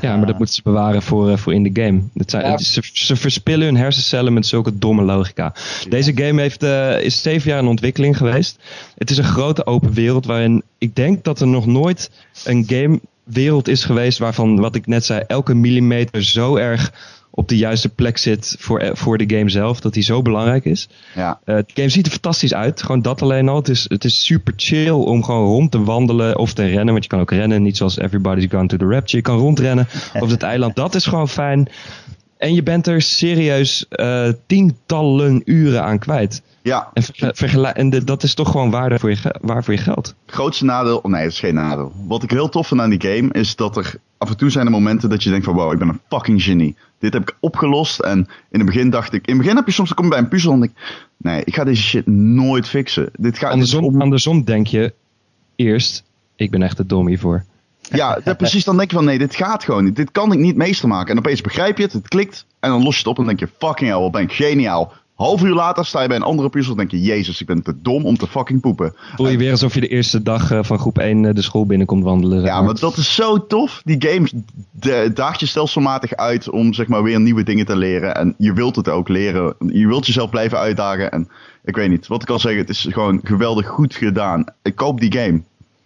Ja, 0.00 0.16
maar 0.16 0.26
dat 0.26 0.36
moeten 0.36 0.54
ze 0.54 0.60
bewaren 0.64 1.02
voor, 1.02 1.30
eh, 1.30 1.36
voor 1.36 1.54
in 1.54 1.62
de 1.62 1.82
game. 1.82 2.02
Dat 2.14 2.30
zijn, 2.30 2.46
Ja. 2.46 2.58
ze, 2.58 2.80
ze 2.92 3.16
verspillen 3.16 3.66
hun 3.66 3.76
hersencellen 3.76 4.32
met 4.32 4.46
zulke 4.46 4.78
domme 4.78 5.02
logica. 5.02 5.54
Deze 5.88 6.12
game 6.14 6.40
heeft, 6.40 6.62
eh, 6.62 7.00
is 7.00 7.22
zeven 7.22 7.50
jaar 7.50 7.58
in 7.60 7.66
ontwikkeling 7.66 8.16
geweest. 8.16 8.58
Het 8.98 9.10
is 9.10 9.18
een 9.18 9.24
grote 9.24 9.66
open 9.66 9.92
wereld 9.92 10.26
waarin 10.26 10.62
ik 10.78 10.96
denk 10.96 11.24
dat 11.24 11.40
er 11.40 11.46
nog 11.46 11.66
nooit 11.66 12.10
een 12.44 12.66
gamewereld 12.66 13.68
is 13.68 13.84
geweest 13.84 14.18
waarvan, 14.18 14.60
wat 14.60 14.74
ik 14.74 14.86
net 14.86 15.04
zei, 15.04 15.22
elke 15.26 15.54
millimeter 15.54 16.24
zo 16.24 16.56
erg 16.56 16.92
op 17.34 17.48
de 17.48 17.56
juiste 17.56 17.88
plek 17.88 18.18
zit 18.18 18.56
voor, 18.58 18.78
eh, 18.78 18.90
voor 18.94 19.18
de 19.18 19.36
game 19.36 19.50
zelf, 19.50 19.80
dat 19.80 19.92
die 19.92 20.02
zo 20.02 20.22
belangrijk 20.22 20.64
is. 20.64 20.88
Ja. 21.14 21.40
Eh, 21.44 21.56
de 21.56 21.72
game 21.74 21.88
ziet 21.88 22.06
er 22.06 22.12
fantastisch 22.12 22.54
uit. 22.54 22.82
Gewoon 22.82 23.02
dat 23.02 23.22
alleen 23.22 23.48
al. 23.48 23.56
Het 23.56 23.68
is, 23.68 23.84
het 23.88 24.04
is 24.04 24.24
super 24.24 24.52
chill 24.56 24.90
om 24.90 25.24
gewoon 25.24 25.46
rond 25.46 25.70
te 25.70 25.82
wandelen 25.82 26.38
of 26.38 26.52
te 26.52 26.66
rennen. 26.66 26.92
Want 26.92 27.04
je 27.04 27.10
kan 27.10 27.20
ook 27.20 27.30
rennen. 27.30 27.62
Niet 27.62 27.76
zoals 27.76 27.98
Everybody's 27.98 28.46
Gone 28.50 28.66
to 28.66 28.76
the 28.76 28.86
Rapture. 28.86 29.16
Je 29.16 29.22
kan 29.22 29.38
rondrennen 29.38 29.88
op 30.20 30.28
het 30.28 30.42
eiland. 30.42 30.76
Dat 30.76 30.94
is 30.94 31.04
gewoon 31.04 31.28
fijn. 31.28 31.68
En 32.42 32.54
je 32.54 32.62
bent 32.62 32.86
er 32.86 33.02
serieus 33.02 33.86
eh, 33.88 34.28
tientallen 34.46 35.42
uren 35.44 35.82
aan 35.82 35.98
kwijt. 35.98 36.42
ja, 36.62 36.90
En, 36.94 37.02
vergelijk- 37.34 37.76
en 37.76 37.90
de- 37.90 38.04
dat 38.04 38.22
is 38.22 38.34
toch 38.34 38.50
gewoon 38.50 38.70
waarde 38.70 38.98
voor 38.98 39.10
je, 39.10 39.34
waar 39.40 39.64
voor 39.64 39.74
je 39.74 39.80
geld. 39.80 40.14
grootste 40.26 40.64
nadeel, 40.64 40.98
oh 40.98 41.10
nee, 41.10 41.22
dat 41.22 41.32
is 41.32 41.38
geen 41.40 41.54
nadeel. 41.54 41.92
Wat 42.06 42.22
ik 42.22 42.30
heel 42.30 42.48
tof 42.48 42.66
vind 42.66 42.80
aan 42.80 42.90
die 42.90 43.00
game 43.00 43.32
is 43.32 43.56
dat 43.56 43.76
er 43.76 43.94
af 44.18 44.30
en 44.30 44.36
toe 44.36 44.50
zijn 44.50 44.64
er 44.66 44.72
momenten 44.72 45.10
dat 45.10 45.22
je 45.22 45.30
denkt 45.30 45.44
van 45.44 45.54
wow, 45.54 45.72
ik 45.72 45.78
ben 45.78 45.88
een 45.88 46.00
fucking 46.08 46.42
genie. 46.42 46.76
Dit 46.98 47.12
heb 47.12 47.22
ik 47.22 47.36
opgelost 47.40 48.00
en 48.00 48.18
in 48.50 48.58
het 48.58 48.66
begin 48.66 48.90
dacht 48.90 49.12
ik, 49.12 49.26
in 49.26 49.32
het 49.34 49.42
begin 49.42 49.56
heb 49.56 49.66
je 49.66 49.72
soms, 49.72 49.88
dan 49.88 49.96
kom 49.96 50.04
je 50.06 50.10
bij 50.12 50.20
een 50.22 50.28
puzzel 50.28 50.52
en 50.52 50.60
denk 50.60 50.70
ik, 50.70 50.78
nee, 51.16 51.42
ik 51.44 51.54
ga 51.54 51.64
deze 51.64 51.82
shit 51.82 52.06
nooit 52.06 52.68
fixen. 52.68 53.10
Dit 53.16 53.38
gaat 53.38 53.52
Andersom, 53.52 53.84
om- 53.84 54.00
andersom 54.00 54.44
denk 54.44 54.66
je 54.66 54.94
eerst, 55.56 56.04
ik 56.36 56.50
ben 56.50 56.62
echt 56.62 56.76
te 56.76 56.86
dom 56.86 57.06
hiervoor. 57.08 57.44
Ja, 57.92 58.18
dat- 58.24 58.36
precies. 58.36 58.64
Dan 58.64 58.76
denk 58.76 58.90
je 58.90 58.96
van 58.96 59.04
nee, 59.04 59.18
dit 59.18 59.34
gaat 59.34 59.64
gewoon 59.64 59.84
niet. 59.84 59.96
Dit 59.96 60.10
kan 60.10 60.32
ik 60.32 60.38
niet 60.38 60.56
meester 60.56 60.88
maken. 60.88 61.10
En 61.12 61.18
opeens 61.18 61.40
begrijp 61.40 61.76
je 61.76 61.82
het, 61.84 61.92
het 61.92 62.08
klikt. 62.08 62.46
En 62.60 62.70
dan 62.70 62.82
los 62.82 62.92
je 62.92 62.98
het 62.98 63.08
op 63.08 63.18
en 63.18 63.24
denk 63.24 63.38
je 63.38 63.48
fucking 63.58 63.90
hell, 63.90 64.00
wat 64.00 64.12
ben 64.12 64.22
ik 64.22 64.32
geniaal. 64.32 64.92
Half 65.14 65.42
uur 65.42 65.54
later 65.54 65.84
sta 65.86 66.02
je 66.02 66.08
bij 66.08 66.16
een 66.16 66.22
andere 66.22 66.48
puzzel 66.48 66.72
en 66.72 66.78
denk 66.78 66.90
je, 66.90 67.00
jezus, 67.02 67.40
ik 67.40 67.46
ben 67.46 67.62
te 67.62 67.74
dom 67.82 68.04
om 68.04 68.16
te 68.16 68.26
fucking 68.26 68.60
poepen. 68.60 68.94
Voel 69.16 69.28
je 69.28 69.36
weer 69.36 69.50
alsof 69.50 69.74
je 69.74 69.80
de 69.80 69.88
eerste 69.88 70.22
dag 70.22 70.50
eh, 70.50 70.58
van 70.62 70.78
groep 70.78 70.98
1 70.98 71.24
eh, 71.24 71.34
de 71.34 71.42
school 71.42 71.66
binnenkomt 71.66 72.04
wandelen. 72.04 72.40
zeg 72.40 72.48
Ja, 72.48 72.62
maar 72.62 72.74
dat 72.78 72.96
is 72.96 73.14
zo 73.14 73.46
tof. 73.46 73.80
Die 73.84 73.96
game 74.08 74.28
de- 74.70 75.10
daagt 75.14 75.40
je 75.40 75.46
stelselmatig 75.46 76.14
uit 76.16 76.50
om 76.50 76.72
zeg 76.72 76.86
maar 76.86 77.02
weer 77.02 77.20
nieuwe 77.20 77.42
dingen 77.42 77.66
te 77.66 77.76
leren. 77.76 78.14
En 78.16 78.34
je 78.38 78.52
wilt 78.52 78.76
het 78.76 78.88
ook 78.88 79.08
leren. 79.08 79.54
Je 79.72 79.86
wilt 79.86 80.06
jezelf 80.06 80.30
blijven 80.30 80.58
uitdagen. 80.58 81.10
En 81.10 81.28
ik 81.64 81.76
weet 81.76 81.90
niet, 81.90 82.06
wat 82.06 82.22
ik 82.22 82.30
al 82.30 82.38
zeg, 82.38 82.56
het 82.56 82.68
is 82.68 82.86
gewoon 82.90 83.20
geweldig 83.22 83.66
goed 83.66 83.94
gedaan. 83.94 84.44
Ik 84.62 84.74
koop 84.74 85.00
die 85.00 85.12
game. 85.12 85.42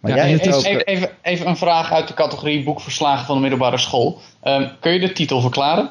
Maar 0.07 0.17
Ja, 0.17 0.27
jij 0.27 0.31
het 0.37 0.53
ook... 0.53 0.59
is- 0.59 0.63
Even, 0.65 0.85
even, 0.85 1.09
even 1.21 1.47
een 1.47 1.57
vraag 1.57 1.91
uit 1.91 2.07
de 2.07 2.13
categorie 2.13 2.63
boekverslagen 2.63 3.25
van 3.25 3.35
de 3.35 3.41
middelbare 3.41 3.77
school. 3.77 4.21
Ehm, 4.41 4.67
kun 4.79 4.91
je 4.93 4.99
de 4.99 5.11
titel 5.11 5.41
verklaren? 5.41 5.89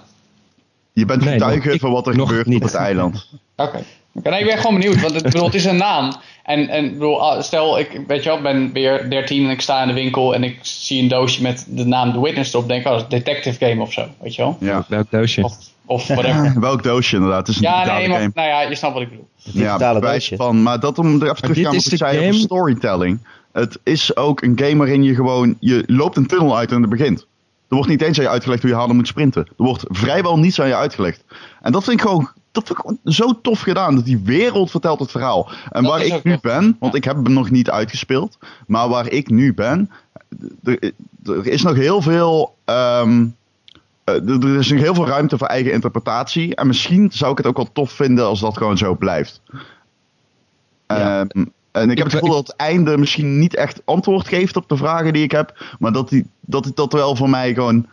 Je 0.93 1.05
bent 1.05 1.25
Nee, 1.25 1.33
getuige 1.33 1.79
van 1.79 1.91
wat 1.93 2.07
er 2.07 2.17
nog 2.17 2.29
gebeurt 2.29 2.47
niet. 2.47 2.57
op 2.59 2.65
het 2.65 2.75
eiland. 2.75 3.29
Oké. 3.57 3.83
Nee, 4.23 4.41
ik 4.41 4.47
ben 4.47 4.59
gewoon 4.59 4.75
benieuwd, 4.81 5.01
want 5.01 5.15
het, 5.15 5.23
bedoel, 5.23 5.45
het 5.45 5.55
is 5.55 5.65
een 5.65 5.77
naam. 5.77 6.13
En, 6.43 6.69
en 6.69 6.85
ik 6.85 6.93
bedoel, 6.93 7.31
ah, 7.31 7.43
stel, 7.43 7.79
ik 7.79 8.01
weet 8.07 8.23
je 8.23 8.29
wel, 8.29 8.37
ik 8.37 8.43
ben 8.43 8.73
weer 8.73 9.11
13 9.11 9.45
en 9.45 9.51
ik 9.51 9.61
sta 9.61 9.83
in 9.83 9.89
de 9.89 9.95
winkel 9.95 10.35
en 10.35 10.45
ik 10.45 10.59
zie 10.63 11.03
een 11.03 11.09
doosje 11.09 11.43
met 11.43 11.67
de 11.69 11.85
naam 11.87 12.13
The 12.13 12.21
Witness 12.21 12.53
erop. 12.53 12.69
Denk 12.69 12.81
ik, 12.81 12.87
oh, 12.87 12.93
dat 12.93 13.07
is 13.09 13.19
een 13.19 13.25
detective 13.25 13.67
game 13.67 13.83
of 13.83 13.93
zo, 13.93 14.07
weet 14.21 14.35
je 14.35 14.43
wel? 14.43 14.57
Ja. 14.61 14.85
Welk 14.89 15.11
doosje? 15.11 15.43
Of, 15.43 15.57
of 15.87 16.07
whatever. 16.07 16.55
Welk 16.61 16.83
doosje 16.83 17.17
inderdaad? 17.17 17.39
Het 17.47 17.49
is 17.49 17.57
een 17.57 17.63
Ja, 17.63 17.85
nee, 17.99 18.09
maar, 18.09 18.19
game. 18.21 18.31
nou 18.35 18.49
ja, 18.49 18.61
je 18.63 18.75
snapt 18.75 18.95
wat 18.95 19.03
ik 19.03 19.09
bedoel. 19.09 19.29
Ja, 19.43 19.93
bewijs 19.95 20.33
van. 20.37 20.63
Maar 20.63 20.81
dat 20.81 20.99
om 20.99 21.07
er 21.07 21.23
even 21.23 21.37
terug 21.37 21.57
te 21.57 21.63
gaan 21.65 21.75
ik 21.75 21.83
de 21.91 21.97
zei 21.97 22.29
over 22.29 22.41
storytelling. 22.41 23.19
Het 23.57 23.79
is 23.83 24.17
ook 24.17 24.43
een 24.43 24.59
game 24.59 24.77
waarin 24.77 25.03
je 25.03 25.15
gewoon, 25.15 25.57
je 25.61 25.85
loopt 25.87 26.17
een 26.17 26.27
tunnel 26.27 26.57
uit 26.57 26.73
en 26.73 26.81
het 26.81 26.91
begint. 26.91 27.21
Er 27.69 27.75
wordt 27.75 27.89
niet 27.91 28.03
eens 28.03 28.19
aan 28.19 28.25
je 28.25 28.31
uitgelegd 28.31 28.61
hoe 28.63 28.71
je 28.71 28.77
harder 28.77 28.97
moet 28.97 29.07
sprinten. 29.07 29.43
Er 29.47 29.65
wordt 29.65 29.85
vrijwel 29.89 30.39
niets 30.39 30.61
aan 30.61 30.69
je 30.69 30.75
uitgelegd. 30.77 31.25
En 31.63 31.73
dat 31.73 31.85
vind 31.85 32.01
ik 32.01 32.07
gewoon, 32.07 32.29
dat 32.53 32.67
vind 32.67 32.79
ik 32.79 32.85
gewoon 32.85 32.99
zo 33.05 33.41
tof 33.43 33.61
gedaan. 33.61 33.95
Dat 33.95 34.05
die 34.05 34.19
wereld 34.25 34.71
vertelt 34.71 34.99
het 35.01 35.11
verhaal. 35.11 35.51
En 35.71 35.83
Dat 35.83 35.93
waar 35.93 36.05
ik 36.05 36.25
nu 36.25 36.33
tof. 36.33 36.41
ben, 36.41 36.77
want 36.81 36.95
ik 36.95 37.05
heb 37.05 37.15
hem 37.25 37.33
nog 37.33 37.51
niet 37.51 37.71
uitgespeeld. 37.71 38.39
Maar 38.67 38.89
waar 38.89 39.11
ik 39.11 39.31
nu 39.31 39.55
ben, 39.55 39.91
er, 40.65 40.93
er 41.25 41.47
is 41.47 41.63
nog 41.63 41.75
heel 41.75 42.03
veel. 42.03 42.57
ehm, 42.65 43.27
eh, 44.05 44.15
er 44.15 44.45
er 44.45 44.59
is 44.59 44.71
nog 44.71 44.81
heel 44.81 44.95
veel 44.95 45.07
ruimte 45.07 45.39
voor 45.39 45.47
eigen 45.47 45.73
interpretatie. 45.73 46.55
En 46.55 46.67
misschien 46.67 47.11
zou 47.13 47.31
ik 47.31 47.37
het 47.39 47.47
ook 47.47 47.57
wel 47.57 47.73
tof 47.73 47.91
vinden 47.91 48.25
als 48.27 48.41
dat 48.41 48.57
gewoon 48.57 48.79
zo 48.79 48.95
blijft. 48.95 49.41
Ja. 50.87 51.21
Ehm, 51.21 51.45
en 51.77 51.91
ik 51.91 51.97
heb 51.97 52.07
het 52.07 52.15
Ik- 52.15 52.21
gevoel 52.21 52.37
dat 52.37 52.47
het 52.47 52.57
einde 52.57 52.99
misschien 52.99 53.39
niet 53.39 53.55
echt 53.55 53.81
antwoord 53.85 54.29
geeft 54.29 54.57
op 54.57 54.69
de 54.69 54.77
vragen 54.77 55.13
die 55.13 55.23
ik 55.23 55.31
heb. 55.31 55.77
Maar 55.79 55.93
dat 55.93 56.09
die, 56.09 56.27
dat, 56.41 56.71
dat 56.75 56.93
wel 56.93 57.17
voor 57.17 57.31
mij 57.31 57.55
gewoon. 57.55 57.87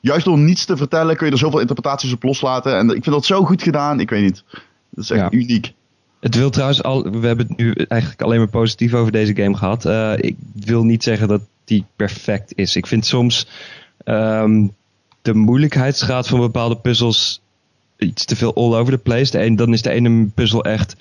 Juist 0.00 0.24
door 0.24 0.38
niets 0.38 0.64
te 0.64 0.76
vertellen 0.76 1.16
kun 1.16 1.26
je 1.26 1.32
er 1.32 1.38
zoveel 1.38 1.60
interpretaties 1.60 2.12
op 2.12 2.22
loslaten. 2.22 2.76
En 2.78 2.86
ik 2.86 3.02
vind 3.02 3.14
dat 3.14 3.24
zo 3.24 3.44
goed 3.44 3.62
gedaan. 3.62 4.00
Ik 4.00 4.10
weet 4.10 4.22
niet. 4.22 4.44
Dat 4.90 5.04
is 5.04 5.10
echt 5.10 5.20
Ja. 5.20 5.38
uniek. 5.38 5.72
Het 6.20 6.34
wil 6.34 6.50
trouwens 6.50 6.82
al, 6.82 7.02
we 7.10 7.26
hebben 7.26 7.46
het 7.48 7.56
nu 7.56 7.72
eigenlijk 7.72 8.22
alleen 8.22 8.38
maar 8.38 8.48
positief 8.48 8.94
over 8.94 9.12
deze 9.12 9.34
game 9.36 9.56
gehad. 9.56 9.84
Eh, 9.84 10.12
ik 10.16 10.36
wil 10.54 10.84
niet 10.84 11.02
zeggen 11.02 11.28
dat 11.28 11.40
die 11.64 11.84
perfect 11.96 12.52
is. 12.54 12.76
Ik 12.76 12.86
vind 12.86 13.06
soms 13.06 13.48
ehm, 14.04 14.66
de 15.22 15.34
moeilijkheidsgraad 15.34 16.28
van 16.28 16.40
bepaalde 16.40 16.76
puzzels 16.76 17.40
iets 17.98 18.24
te 18.24 18.36
veel 18.36 18.54
all 18.54 18.74
over 18.74 18.92
the 18.92 18.98
place. 18.98 19.30
De 19.30 19.44
een, 19.44 19.56
dan 19.56 19.72
is 19.72 19.82
de 19.82 19.90
ene 19.90 20.26
puzzel 20.34 20.64
echt 20.64 20.96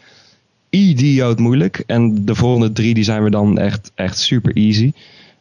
idioot 0.73 1.39
moeilijk. 1.39 1.83
En 1.87 2.25
de 2.25 2.35
volgende 2.35 2.71
drie 2.71 2.93
die 2.93 3.03
zijn 3.03 3.23
we 3.23 3.29
dan 3.29 3.57
echt, 3.57 3.91
echt 3.95 4.17
super 4.17 4.55
easy. 4.55 4.91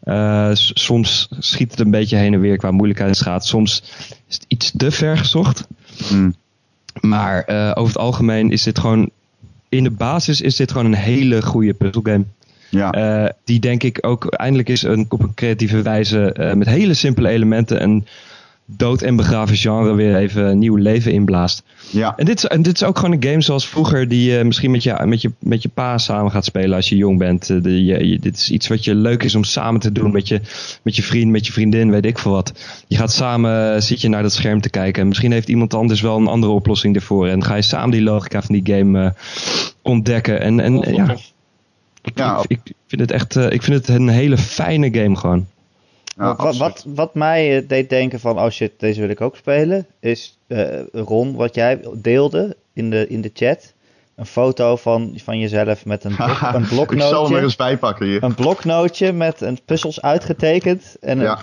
Eh, 0.02 0.50
soms 0.54 1.28
schiet 1.38 1.70
het 1.70 1.80
een 1.80 1.90
beetje 1.90 2.16
heen 2.16 2.34
en 2.34 2.40
weer 2.40 2.56
qua 2.56 2.70
moeilijkheidsgraad. 2.70 3.46
Soms 3.46 3.82
is 4.28 4.34
het 4.34 4.44
iets 4.48 4.72
te 4.76 4.90
ver 4.90 5.18
gezocht. 5.18 5.66
Hmm. 6.08 6.34
Maar 7.00 7.42
eh, 7.44 7.70
over 7.74 7.92
het 7.92 8.02
algemeen 8.02 8.50
is 8.50 8.62
dit 8.62 8.78
gewoon. 8.78 9.10
In 9.68 9.84
de 9.84 9.90
basis 9.90 10.40
is 10.40 10.56
dit 10.56 10.70
gewoon 10.70 10.86
een 10.86 10.94
hele 10.94 11.42
goede 11.42 11.74
puzzelgame. 11.74 12.24
Ja. 12.68 12.90
Eh, 12.90 13.30
die 13.44 13.60
denk 13.60 13.82
ik 13.82 13.98
ook 14.00 14.26
eindelijk 14.26 14.68
is 14.68 14.82
een, 14.82 15.06
op 15.08 15.22
een 15.22 15.34
creatieve 15.34 15.82
wijze 15.82 16.52
met 16.56 16.68
hele 16.68 16.94
simpele 16.94 17.28
elementen 17.28 17.82
een 17.82 18.06
dood 18.76 19.02
en 19.02 19.16
begraven 19.16 19.56
genre 19.56 19.94
weer 19.94 20.16
even 20.16 20.58
nieuw 20.58 20.76
leven 20.76 21.12
inblaast. 21.12 21.62
ja. 21.90 22.16
En 22.16 22.24
dit, 22.24 22.36
is, 22.36 22.44
en 22.44 22.62
dit 22.62 22.74
is 22.74 22.84
ook 22.84 22.98
gewoon 22.98 23.12
een 23.14 23.24
game 23.28 23.40
zoals 23.40 23.68
vroeger 23.68 24.08
die 24.08 24.30
je 24.32 24.44
misschien 24.44 24.70
met 24.70 24.82
je, 24.82 25.02
met, 25.04 25.20
je, 25.22 25.30
met 25.38 25.62
je 25.62 25.68
pa 25.68 25.98
samen 25.98 26.30
gaat 26.30 26.44
spelen 26.44 26.76
als 26.76 26.88
je 26.88 26.96
jong 26.96 27.18
bent. 27.18 27.50
Eh, 27.50 27.62
de, 27.62 27.84
je, 27.84 28.08
je- 28.08 28.18
dit 28.18 28.36
is 28.36 28.50
iets 28.50 28.68
wat 28.68 28.84
je 28.84 28.94
leuk 28.94 29.22
is 29.22 29.34
om 29.34 29.44
samen 29.44 29.80
te 29.80 29.92
doen 29.92 30.12
met 30.12 30.28
je, 30.28 30.40
met 30.82 30.96
je 30.96 31.02
vriend, 31.02 31.30
met 31.30 31.46
je 31.46 31.52
vriendin, 31.52 31.90
weet 31.90 32.04
ik 32.06 32.18
veel 32.18 32.32
wat. 32.32 32.52
Je 32.86 32.96
gaat 32.96 33.12
samen, 33.12 33.74
eh, 33.74 33.80
zit 33.80 34.00
je 34.00 34.08
naar 34.08 34.22
dat 34.22 34.32
scherm 34.32 34.60
te 34.60 34.70
kijken 34.70 35.02
en 35.02 35.08
misschien 35.08 35.32
heeft 35.32 35.48
iemand 35.48 35.74
anders 35.74 36.00
wel 36.00 36.16
een 36.16 36.26
andere 36.26 36.52
oplossing 36.52 36.94
ervoor. 36.94 37.26
En 37.28 37.44
ga 37.44 37.54
je 37.54 37.62
samen 37.62 37.90
die 37.90 38.02
logica 38.02 38.42
van 38.42 38.60
die 38.60 38.74
game 38.76 39.04
eh, 39.04 39.10
ontdekken. 39.82 40.40
En, 40.40 40.60
en 40.60 40.94
ja, 40.94 41.10
ik, 42.02 42.12
Ja. 42.14 42.38
ik, 42.46 42.60
ik 42.64 42.74
vind 42.86 43.00
het 43.00 43.10
echt 43.10 43.36
eh, 43.36 43.50
ik 43.50 43.62
vind 43.62 43.86
het 43.86 43.96
een 43.96 44.08
hele 44.08 44.38
fijne 44.38 44.94
game 44.94 45.16
gewoon. 45.16 45.46
Ja, 46.16 46.36
wat, 46.36 46.56
wat, 46.56 46.84
wat 46.86 47.14
mij 47.14 47.56
eh, 47.58 47.68
deed 47.68 47.90
denken 47.90 48.20
van, 48.20 48.38
oh 48.38 48.48
shit, 48.50 48.72
deze 48.76 49.00
wil 49.00 49.08
ik 49.08 49.20
ook 49.20 49.36
spelen, 49.36 49.86
is 50.00 50.38
eh, 50.46 50.80
Ron, 50.92 51.34
wat 51.34 51.54
jij 51.54 51.80
deelde 51.94 52.56
in 52.72 52.90
de, 52.90 53.08
in 53.08 53.20
de 53.20 53.30
chat. 53.34 53.72
Een 54.16 54.26
foto 54.26 54.76
van, 54.76 55.18
van 55.24 55.38
jezelf 55.38 55.84
met 55.84 56.04
een, 56.04 56.14
blok, 56.16 56.28
een 56.30 56.36
ik 56.36 56.38
zal 56.42 56.54
hem 56.54 56.62
er 56.62 56.68
bloknootje. 56.68 57.40
eens 57.40 57.56
bij 57.56 57.76
pakken 57.78 58.06
hier. 58.06 58.22
Een 58.22 58.34
bloknootje 58.34 59.12
met 59.12 59.40
een 59.40 59.58
puzzels 59.64 60.02
uitgetekend. 60.02 60.96
En 61.00 61.18
een, 61.18 61.24
Ja. 61.24 61.38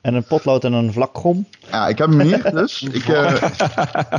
en 0.00 0.14
een 0.14 0.24
potlood 0.24 0.64
en 0.64 0.72
een 0.72 0.92
vlakgom. 0.92 1.46
Ja, 1.70 1.88
ik 1.88 1.98
heb 1.98 2.08
hem 2.08 2.20
hier 2.20 2.50
dus. 2.54 2.82
Ik, 2.82 3.08
eh 3.08 3.34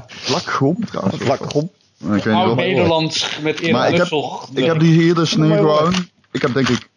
Vlakgom 0.08 0.86
trouwens. 0.86 1.20
Een 1.20 1.26
vlakgom. 1.26 1.64
Ik, 2.00 2.08
weet 2.08 2.26
niet 2.26 2.34
Oud 2.34 2.56
Nederlands 2.56 3.40
met 3.42 3.72
Maar 3.72 3.92
ik 3.92 3.98
heb- 3.98 4.12
ik 4.54 4.66
heb 4.66 4.80
die 4.80 4.94
hier 5.02 5.16
dus 5.16 5.36
nu 5.36 5.56
gewoon. 5.56 5.94
Ik 6.32 6.42
heb 6.42 6.54
denk 6.54 6.70
ik. 6.70 6.90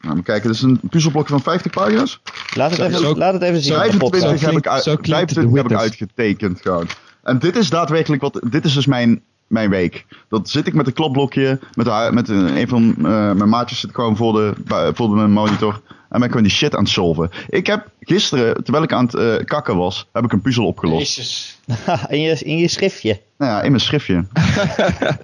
Nou, 0.00 0.14
maar 0.14 0.22
kijken, 0.24 0.46
dit 0.46 0.56
is 0.56 0.62
een 0.62 0.80
puzzelblokje 0.90 1.32
van 1.32 1.42
50 1.42 1.72
pagina's. 1.72 2.20
Laat 2.54 2.70
het 2.70 2.80
even, 2.80 2.98
Zo- 3.00 3.14
laat 3.16 3.32
het 3.32 3.42
even 3.42 3.60
zien 3.60 3.74
op 3.74 3.80
de 3.82 3.88
25 3.88 3.98
podcast. 4.10 4.22
Zo 4.22 4.28
heb 4.30 4.38
ik, 4.40 4.48
klinkt- 4.48 4.68
uit, 4.68 4.82
zo 4.82 4.96
klinkt 4.96 5.08
25 5.32 5.62
heb 5.62 5.70
ik 5.70 5.76
uitgetekend 5.78 6.60
gewoon. 6.60 6.86
En 7.22 7.38
dit 7.38 7.56
is 7.56 7.70
daadwerkelijk 7.70 8.22
wat. 8.22 8.40
Dit 8.50 8.64
is 8.64 8.74
dus 8.74 8.86
mijn, 8.86 9.20
mijn 9.46 9.70
week. 9.70 10.06
Dat 10.28 10.48
zit 10.50 10.66
ik 10.66 10.74
met 10.74 10.86
een 10.86 10.92
klopblokje. 10.92 11.58
Met, 11.74 11.86
de, 11.86 12.08
met 12.12 12.28
een, 12.28 12.56
een 12.56 12.68
van 12.68 12.94
eh, 12.96 13.02
mijn 13.32 13.48
maatjes 13.48 13.80
zit 13.80 13.94
gewoon 13.94 14.16
voor, 14.16 14.32
de, 14.32 14.54
voor 14.94 15.08
de 15.08 15.14
mijn 15.14 15.30
monitor. 15.32 15.80
En 15.88 16.14
ben 16.18 16.22
ik 16.22 16.28
gewoon 16.28 16.42
die 16.42 16.52
shit 16.56 16.74
aan 16.74 16.82
het 16.82 16.92
solven. 16.92 17.30
Ik 17.48 17.66
heb 17.66 17.88
gisteren, 18.00 18.62
terwijl 18.64 18.84
ik 18.84 18.92
aan 18.92 19.04
het 19.04 19.14
eh, 19.14 19.44
kakken 19.44 19.76
was, 19.76 20.08
heb 20.12 20.24
ik 20.24 20.32
een 20.32 20.40
puzzel 20.40 20.66
opgelost. 20.66 21.16
Jezus. 21.16 21.58
in, 22.08 22.20
je, 22.20 22.38
in 22.44 22.56
je 22.56 22.68
schriftje. 22.68 23.20
Nou 23.38 23.52
ja, 23.52 23.62
in 23.62 23.70
mijn 23.70 23.82
schriftje. 23.82 24.14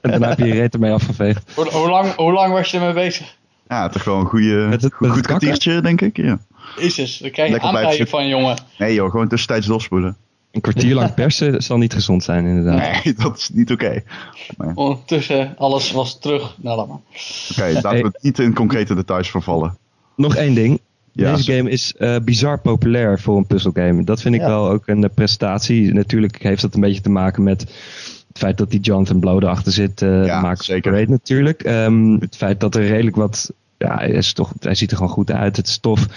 En 0.00 0.10
daarna 0.10 0.28
heb 0.28 0.38
je 0.38 0.44
je 0.46 0.52
reet 0.54 0.74
ermee 0.74 0.92
afgeveegd. 0.92 1.50
Hoe, 1.54 1.68
hoe, 1.70 1.88
lang, 1.90 2.14
hoe 2.14 2.32
lang 2.32 2.52
was 2.52 2.70
je 2.70 2.78
ermee 2.78 2.92
bezig? 2.92 3.37
Ja, 3.68 3.88
toch 3.88 4.05
wel 4.05 4.18
een 4.20 4.27
goede, 4.27 4.66
Met 4.68 4.83
het- 4.83 4.94
goed, 4.94 5.20
kwartiertje, 5.27 5.81
denk 5.81 6.00
ik. 6.00 6.16
Ja. 6.16 6.38
Jezus, 6.79 7.18
dan 7.18 7.31
krijg 7.31 7.96
je 7.96 8.07
van 8.07 8.29
jongen. 8.29 8.57
Nee 8.79 8.94
joh, 8.94 9.11
gewoon 9.11 9.29
tussentijds 9.29 9.66
doorspoelen. 9.66 10.16
Een 10.53 10.61
kwartier 10.61 10.94
lang 10.94 11.14
persen 11.14 11.62
zal 11.62 11.79
niet 11.79 11.92
gezond 11.94 12.24
zijn 12.24 12.46
inderdaad. 12.46 13.05
Nee, 13.05 13.14
dat 13.14 13.37
is 13.38 13.50
niet 13.53 13.70
oké. 13.72 14.03
Ondertussen, 14.74 15.55
alles 15.59 15.92
was 15.92 16.18
terug. 16.18 16.57
Nou, 16.62 16.77
laat 16.77 16.88
maar. 16.88 16.98
Oké, 17.50 17.72
laten 17.72 17.90
we 18.00 18.07
het 18.07 18.22
niet 18.22 18.38
in 18.38 18.55
concrete 18.55 18.94
details 18.94 19.31
vervallen. 19.31 19.77
Nog 20.16 20.35
één 20.37 20.55
ding. 20.55 20.81
Ja, 21.12 21.31
Deze 21.31 21.42
zo- 21.42 21.57
game 21.57 21.70
is 21.70 21.94
eh, 21.96 22.16
bizar 22.24 22.59
populair 22.61 23.20
voor 23.20 23.37
een 23.37 23.46
puzzelgame. 23.46 24.05
Dat 24.05 24.20
vind 24.20 24.35
ik 24.35 24.40
Ja. 24.40 24.46
wel 24.46 24.68
ook 24.70 24.87
een 24.87 25.05
eh, 25.05 25.11
prestatie. 25.14 25.92
Natuurlijk 25.92 26.42
heeft 26.42 26.62
dat 26.62 26.74
een 26.74 26.81
beetje 26.81 27.00
te 27.00 27.11
maken 27.11 27.42
met 27.42 27.66
het 28.35 28.42
feit 28.42 28.59
dat 28.59 28.70
die 28.70 28.81
Jonathan 28.81 29.20
Blow 29.20 29.42
erachter 29.42 29.73
zit. 29.73 30.03
eh 30.03 30.27
Ja, 30.27 30.40
maakt 30.40 30.64
zeker. 30.64 30.92
great 30.92 31.09
natuurlijk. 31.09 31.62
Ehm, 31.62 32.12
het 32.20 32.37
feit 32.37 32.61
dat 32.61 32.75
er 32.75 32.87
redelijk 32.87 33.16
wat... 33.16 33.53
Ja, 33.79 33.97
hij, 33.97 34.11
is 34.11 34.33
toch, 34.33 34.53
hij 34.61 34.75
ziet 34.75 34.90
er 34.90 34.97
gewoon 34.97 35.12
goed 35.12 35.31
uit. 35.31 35.57
Het 35.57 35.66
is 35.66 35.79
tof. 35.79 36.01
Het 36.01 36.11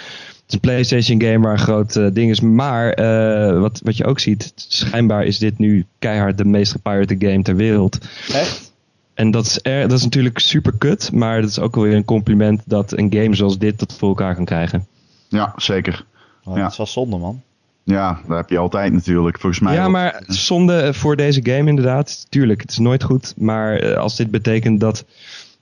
is 0.48 0.54
een 0.54 0.60
PlayStation 0.60 1.22
game 1.22 1.40
waar 1.40 1.52
een 1.52 1.60
groot 1.60 1.96
eh, 1.96 2.08
ding 2.14 2.30
is. 2.30 2.40
Maar 2.42 2.90
eh, 2.92 3.60
wat, 3.60 3.82
wat 3.84 3.98
je 3.98 4.06
ook 4.06 4.20
ziet, 4.20 4.52
schijnbaar 4.56 5.26
is 5.26 5.38
dit 5.40 5.58
nu 5.58 5.86
keihard 6.00 6.38
de 6.38 6.46
meest 6.46 6.72
gepirate 6.72 7.16
game 7.20 7.42
ter 7.42 7.56
wereld. 7.56 7.98
Echt? 8.34 8.72
En 9.14 9.32
dat 9.32 9.46
is, 9.46 9.60
er, 9.62 9.88
dat 9.88 9.98
is 9.98 10.04
natuurlijk 10.04 10.40
super 10.40 10.74
kut, 10.78 11.12
maar 11.12 11.42
dat 11.42 11.50
is 11.50 11.60
ook 11.60 11.76
wel 11.76 11.84
weer 11.84 11.96
een 11.96 12.06
compliment 12.06 12.62
dat 12.66 12.92
een 12.98 13.14
game 13.14 13.36
zoals 13.36 13.58
dit 13.58 13.80
dat 13.80 13.96
voor 13.98 14.10
elkaar 14.10 14.36
kan 14.36 14.46
krijgen. 14.46 14.88
Ja, 15.30 15.54
zeker. 15.56 16.06
Oh, 16.44 16.56
Ja. 16.56 16.62
Dat 16.62 16.72
is 16.72 16.78
wel 16.78 16.86
zonde, 16.88 17.18
man. 17.18 17.42
Ja, 17.88 18.20
dat 18.28 18.38
heb 18.38 18.50
je 18.50 18.58
altijd 18.58 18.94
natuurlijk. 18.94 19.40
Volgens 19.40 19.62
mij. 19.62 19.74
ja, 19.74 19.86
ook. 19.86 19.92
maar 19.92 20.24
zonde 20.28 20.94
voor 20.94 21.16
deze 21.16 21.40
game 21.44 21.70
inderdaad. 21.70 22.26
Tuurlijk, 22.30 22.62
het 22.62 22.72
is 22.72 22.78
nooit 22.78 23.04
goed. 23.04 23.34
Maar 23.38 23.80
eh, 23.80 23.98
als 23.98 24.16
dit 24.16 24.32
betekent 24.32 24.80
dat 24.80 25.06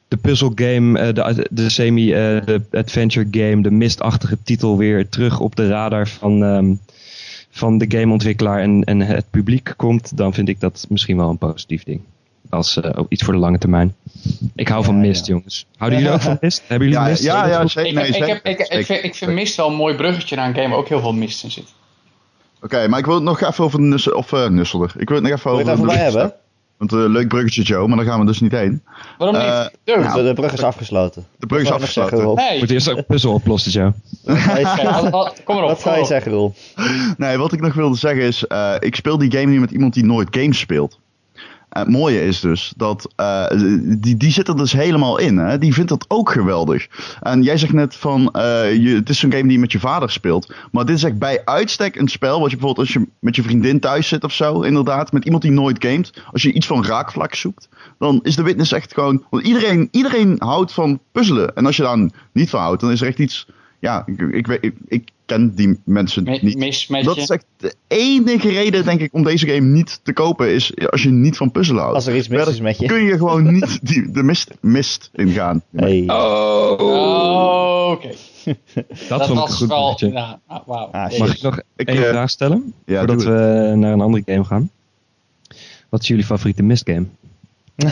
de 0.08 0.18
puzzelgame, 0.18 1.00
eh, 1.00 1.14
de, 1.14 1.48
de 1.52 1.70
semi-adventure 1.70 3.28
game, 3.32 3.62
de 3.62 3.72
mistachtige 3.72 4.38
titel 4.44 4.78
weer 4.78 5.10
terug 5.10 5.40
op 5.40 5.56
de 5.56 5.68
radar 5.68 6.08
van, 6.08 6.44
ehm, 6.44 6.74
van 7.50 7.78
de 7.78 7.86
gameontwikkelaar 7.98 8.60
en, 8.60 8.84
en 8.84 9.00
het 9.00 9.26
publiek 9.30 9.74
komt, 9.78 10.18
dan 10.18 10.34
vind 10.34 10.50
ik 10.50 10.60
dat 10.60 10.86
misschien 10.90 11.18
wel 11.18 11.30
een 11.30 11.38
positief 11.38 11.84
ding. 11.84 12.02
Als 12.50 12.82
eh, 12.82 12.92
ook 12.96 13.10
iets 13.10 13.24
voor 13.24 13.34
de 13.34 13.40
lange 13.40 13.58
termijn. 13.58 13.96
Ik 14.56 14.68
hou 14.68 14.84
van 14.84 15.00
Mist, 15.00 15.26
ja. 15.26 15.34
jongens. 15.34 15.66
Houden 15.78 16.00
jullie 16.00 16.14
ook 16.14 16.22
van 16.22 16.38
Mist? 16.42 16.64
Hebben 16.68 16.88
jullie 16.88 17.04
Ja, 17.04 17.10
Mist? 17.10 17.24
ja, 17.24 17.48
ja, 17.48 17.68
zeker. 17.68 18.08
Ik, 18.08 18.60
ik, 18.60 18.88
ik, 18.88 19.04
ik 19.04 19.16
vind 19.16 19.32
Mist 19.32 19.56
wel 19.56 19.68
een 19.68 19.76
mooi 19.76 19.96
bruggetje 19.96 20.36
naar 20.36 20.48
een 20.48 20.56
game 20.56 20.70
waar 20.70 20.78
ook 20.78 20.90
heel 20.90 21.00
veel 21.00 21.14
mist 21.14 21.44
in 21.44 21.52
zit. 21.52 21.74
Oké, 22.66 22.88
maar 22.88 23.00
ik 23.00 23.06
wil 23.06 23.16
het 23.16 23.24
nog 23.24 23.42
even 23.42 23.64
over 23.64 23.80
Nussel, 23.82 24.14
of 24.14 24.34
eh, 24.34 24.48
Nusselder. 24.48 24.94
Ik 24.98 25.08
wil 25.10 25.18
het 25.22 25.28
nog 25.30 25.38
even 25.38 25.52
Wil 25.52 25.60
je 25.60 25.66
over. 25.72 25.78
het 25.84 25.84
even 25.92 25.98
bij 26.00 26.12
de- 26.12 26.18
hebben? 26.18 26.34
Want 26.78 26.92
eh, 26.94 26.98
leuk 27.00 27.28
bruggetje, 27.28 27.62
Joe, 27.64 27.88
maar 27.88 27.98
daar 27.98 28.06
gaan 28.06 28.20
we 28.20 28.26
dus 28.26 28.40
niet 28.42 28.52
heen. 28.52 28.84
Waarom 29.18 29.36
Eh, 29.36 29.62
niet? 29.62 29.72
Dude. 29.84 30.00
ja. 30.02 30.14
De 30.22 30.34
brug 30.34 30.54
is 30.54 30.64
afgesloten. 30.64 31.26
De 31.40 31.46
brug 31.46 31.62
is 31.62 31.70
Wat 31.70 31.78
je 31.78 31.84
afgesloten. 31.84 32.18
zeggen? 32.18 32.36
Nee. 32.50 32.60
Moet 32.60 32.72
eerst 32.72 32.90
ook 32.90 33.06
puzzel 33.06 33.34
oplossen, 33.34 33.72
Joe. 33.72 33.94
Wat 34.24 34.38
je- 34.38 35.42
kom 35.44 35.58
erop. 35.58 35.68
Wat 35.70 35.82
kom 35.82 35.92
ga 35.92 35.98
je 35.98 36.06
zeggen, 36.06 36.32
Roel? 36.32 36.54
Nee, 37.18 37.38
wat 37.38 37.52
ik 37.52 37.62
nog 37.62 37.74
wilde 37.74 37.98
zeggen 37.98 38.24
is, 38.24 38.48
eh, 38.48 38.74
ik 38.80 38.96
speel 38.96 39.18
die 39.18 39.32
game 39.32 39.46
nu 39.52 39.60
met 39.60 39.72
iemand 39.72 39.94
die 39.94 40.06
nooit 40.06 40.28
games 40.32 40.60
speelt. 40.60 41.00
Eh, 41.76 41.82
het 41.82 41.92
mooie 41.92 42.26
is 42.26 42.40
dus 42.40 42.74
dat 42.78 43.14
eh, 43.16 43.46
die, 43.98 44.18
die 44.18 44.32
zit 44.32 44.48
er 44.48 44.58
dus 44.58 44.72
helemaal 44.72 45.18
in. 45.18 45.38
Hè? 45.38 45.58
Die 45.58 45.74
vindt 45.74 45.90
dat 45.90 46.06
ook 46.08 46.32
geweldig. 46.32 46.88
En 47.22 47.44
jij 47.44 47.58
zegt 47.58 47.74
net 47.74 47.96
van, 47.96 48.32
eh, 48.32 48.76
je, 48.76 48.96
het 48.96 49.10
is 49.10 49.20
zo'n 49.20 49.32
game 49.32 49.44
die 49.44 49.52
je 49.52 49.60
met 49.60 49.72
je 49.72 49.80
vader 49.80 50.12
speelt. 50.12 50.54
Maar 50.72 50.86
dit 50.86 50.96
is 50.96 51.04
echt 51.04 51.18
bij 51.18 51.42
uitstek 51.46 51.96
een 51.96 52.08
spel 52.08 52.40
wat 52.40 52.50
je 52.50 52.58
bijvoorbeeld 52.58 52.88
als 52.88 52.96
je 52.96 53.08
met 53.20 53.36
je 53.36 53.44
vriendin 53.44 53.80
thuis 53.80 54.08
zit 54.08 54.24
of 54.24 54.32
zo, 54.32 54.62
inderdaad, 54.62 55.12
met 55.12 55.26
iemand 55.26 55.44
die 55.44 55.52
nooit 55.52 55.86
gamet. 55.86 56.22
Als 56.32 56.42
je 56.42 56.54
iets 56.54 56.68
van 56.68 56.86
raakvlak 56.86 57.36
zoekt, 57.36 57.70
dan 58.00 58.20
is 58.24 58.36
de 58.36 58.44
Witness 58.44 58.72
echt 58.72 58.94
gewoon... 58.94 59.24
Want 59.30 59.46
iedereen, 59.46 59.88
iedereen 59.92 60.36
houdt 60.38 60.74
van 60.74 61.00
puzzelen. 61.12 61.56
En 61.56 61.66
als 61.66 61.76
je 61.76 61.84
daar 61.84 62.10
niet 62.32 62.50
van 62.50 62.62
houdt, 62.62 62.82
dan 62.82 62.92
is 62.92 63.02
er 63.02 63.08
echt 63.08 63.20
iets... 63.20 63.48
Ja, 63.80 64.04
ik, 64.06 64.20
ik, 64.20 64.48
weet- 64.48 64.64
ik, 64.64 64.76
ik 64.88 65.10
ken 65.26 65.56
die 65.56 65.80
mensen 65.86 66.24
Mi- 66.24 66.40
niet. 66.42 66.58
Mis 66.58 66.88
met 66.88 67.04
Dat 67.04 67.16
je. 67.16 67.22
is 67.22 67.30
echt 67.30 67.46
de 67.58 67.74
enige 67.88 68.50
reden, 68.50 68.84
denk 68.86 69.00
ik, 69.02 69.14
om 69.14 69.24
deze 69.24 69.48
game 69.48 69.60
niet 69.68 70.00
te 70.04 70.14
kopen. 70.14 70.54
Is 70.54 70.88
als 70.90 71.04
je 71.04 71.10
niet 71.10 71.38
van 71.38 71.52
puzzelen 71.52 71.82
houdt. 71.82 71.96
Als 71.96 72.08
er 72.08 72.16
iets 72.16 72.28
mis 72.28 72.38
Verder 72.38 72.54
is 72.54 72.62
met 72.62 72.78
je. 72.80 72.86
kun 72.88 73.04
je 73.04 73.18
gewoon 73.18 73.52
niet 73.54 73.80
die, 73.88 74.12
de 74.12 74.24
mist, 74.24 74.52
mist 74.62 75.10
ingaan. 75.14 75.62
Hey. 75.76 76.04
Oh, 76.08 77.92
oké. 77.92 78.08
Dat, 78.46 78.86
Dat 79.08 79.28
vond 79.28 79.30
ik 79.30 79.30
een 79.30 79.36
was 79.36 79.56
goed 79.58 79.68
wel... 79.68 79.96
Ja, 79.98 80.40
nou, 80.48 80.62
wauw. 80.66 80.86
Ah, 80.92 81.04
Jezus. 81.12 81.20
Mag 81.20 81.36
ik 81.36 81.42
nog 81.42 81.60
Ik, 81.76 81.88
één 81.88 82.04
eh, 82.04 82.10
vraag 82.10 82.30
stellen? 82.30 82.74
Ja, 82.86 82.98
voordat 82.98 83.24
we 83.24 83.74
naar 83.76 83.94
een 83.94 84.02
andere 84.02 84.24
game 84.26 84.44
gaan. 84.44 84.70
Wat 85.90 86.02
is 86.02 86.08
jullie 86.08 86.24
favoriete 86.26 86.64
mistgame? 86.64 87.06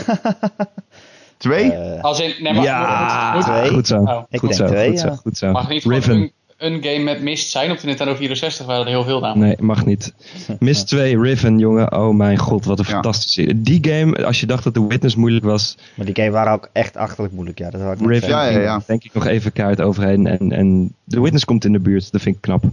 Twee? 1.44 1.72
Eh, 1.72 2.02
Als 2.02 2.20
in... 2.20 2.34
Nee, 2.42 2.52
maar, 2.52 2.62
Ja, 2.62 3.32
moet- 3.34 3.46
moet- 3.46 3.54
twee. 3.54 3.70
goed 3.70 3.86
zo. 3.86 3.96
Oh. 4.00 4.22
Ik 4.28 4.38
goed, 4.40 4.48
denk 4.48 4.60
zo 4.62 4.74
twee, 4.74 4.88
goed 4.90 4.98
zo, 4.98 5.06
ja. 5.06 5.14
goed 5.14 5.36
zo. 5.36 5.50
Mag 5.50 5.68
niet 5.68 5.82
gewoon 5.82 5.98
Riven. 5.98 6.14
een, 6.16 6.32
een 6.58 6.82
game 6.82 6.98
met 6.98 7.22
Mist 7.22 7.50
zijn. 7.50 7.70
Op 7.70 7.78
de 7.80 7.86
Nintendo 7.86 8.14
64 8.14 8.66
waren 8.66 8.82
er 8.84 8.88
heel 8.90 9.04
veel 9.04 9.20
namelijk. 9.20 9.58
Nee, 9.58 9.66
mag 9.68 9.84
niet. 9.86 10.14
Mist 10.58 10.86
2, 10.86 11.20
Riven, 11.20 11.58
jongen. 11.58 11.92
Oh 11.92 12.14
mijn 12.14 12.38
god, 12.38 12.64
wat 12.64 12.78
een 12.78 12.84
Ja. 12.88 12.92
fantastische... 12.92 13.62
Die 13.62 13.78
game, 13.88 14.24
als 14.26 14.40
je 14.40 14.46
dacht 14.46 14.64
dat 14.64 14.74
The 14.74 14.86
Witness 14.86 15.14
moeilijk 15.16 15.44
was... 15.44 15.76
Maar 15.94 16.06
die 16.06 16.14
game 16.14 16.30
waren 16.30 16.52
ook 16.52 16.68
echt 16.72 16.96
achterlijk 16.96 17.34
moeilijk. 17.34 17.58
Ja, 17.58 17.70
dat 17.70 17.80
had 17.80 18.00
ik 18.00 18.06
Riven. 18.06 18.28
Ja, 18.28 18.44
ja, 18.44 18.58
ja. 18.60 18.80
denk 18.86 19.04
ik 19.04 19.14
nog 19.14 19.26
even 19.26 19.52
kaart 19.52 19.80
overheen. 19.80 20.26
En, 20.26 20.52
en 20.52 20.94
The 21.08 21.22
Witness 21.22 21.44
komt 21.44 21.64
in 21.64 21.72
de 21.72 21.80
buurt. 21.80 22.12
Dat 22.12 22.20
vind 22.22 22.36
ik 22.36 22.42
knap. 22.42 22.64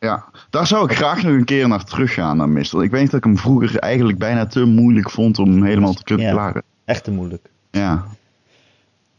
Ja, 0.00 0.24
daar 0.50 0.66
zou 0.66 0.90
ik 0.90 0.96
graag 0.96 1.22
nog 1.22 1.32
een 1.32 1.44
keer 1.44 1.68
naar 1.68 1.84
teruggaan 1.84 2.36
naar 2.36 2.48
Mist. 2.48 2.72
Want 2.72 2.84
ik 2.84 2.90
weet 2.90 3.04
dat 3.10 3.14
ik 3.14 3.24
hem 3.24 3.38
vroeger 3.38 3.78
eigenlijk 3.78 4.18
bijna 4.18 4.46
te 4.46 4.64
moeilijk 4.64 5.10
vond 5.10 5.38
om 5.38 5.64
helemaal 5.64 5.92
te 5.94 6.04
kunnen 6.04 6.26
Ja. 6.26 6.32
klaren. 6.32 6.62
Echt 6.84 7.04
te 7.04 7.10
moeilijk. 7.10 7.52
Ja, 7.74 8.04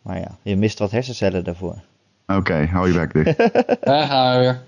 Maar 0.01 0.19
ja, 0.19 0.37
je 0.41 0.55
mist 0.55 0.79
wat 0.79 0.91
hersencellen 0.91 1.43
daarvoor. 1.43 1.75
oké, 2.27 2.65
hou 2.65 2.87
je 2.87 2.93
bek 2.93 3.13
dicht. 3.13 3.37
Daar 3.85 4.07
gaan 4.07 4.33
we 4.35 4.39
weer. 4.39 4.61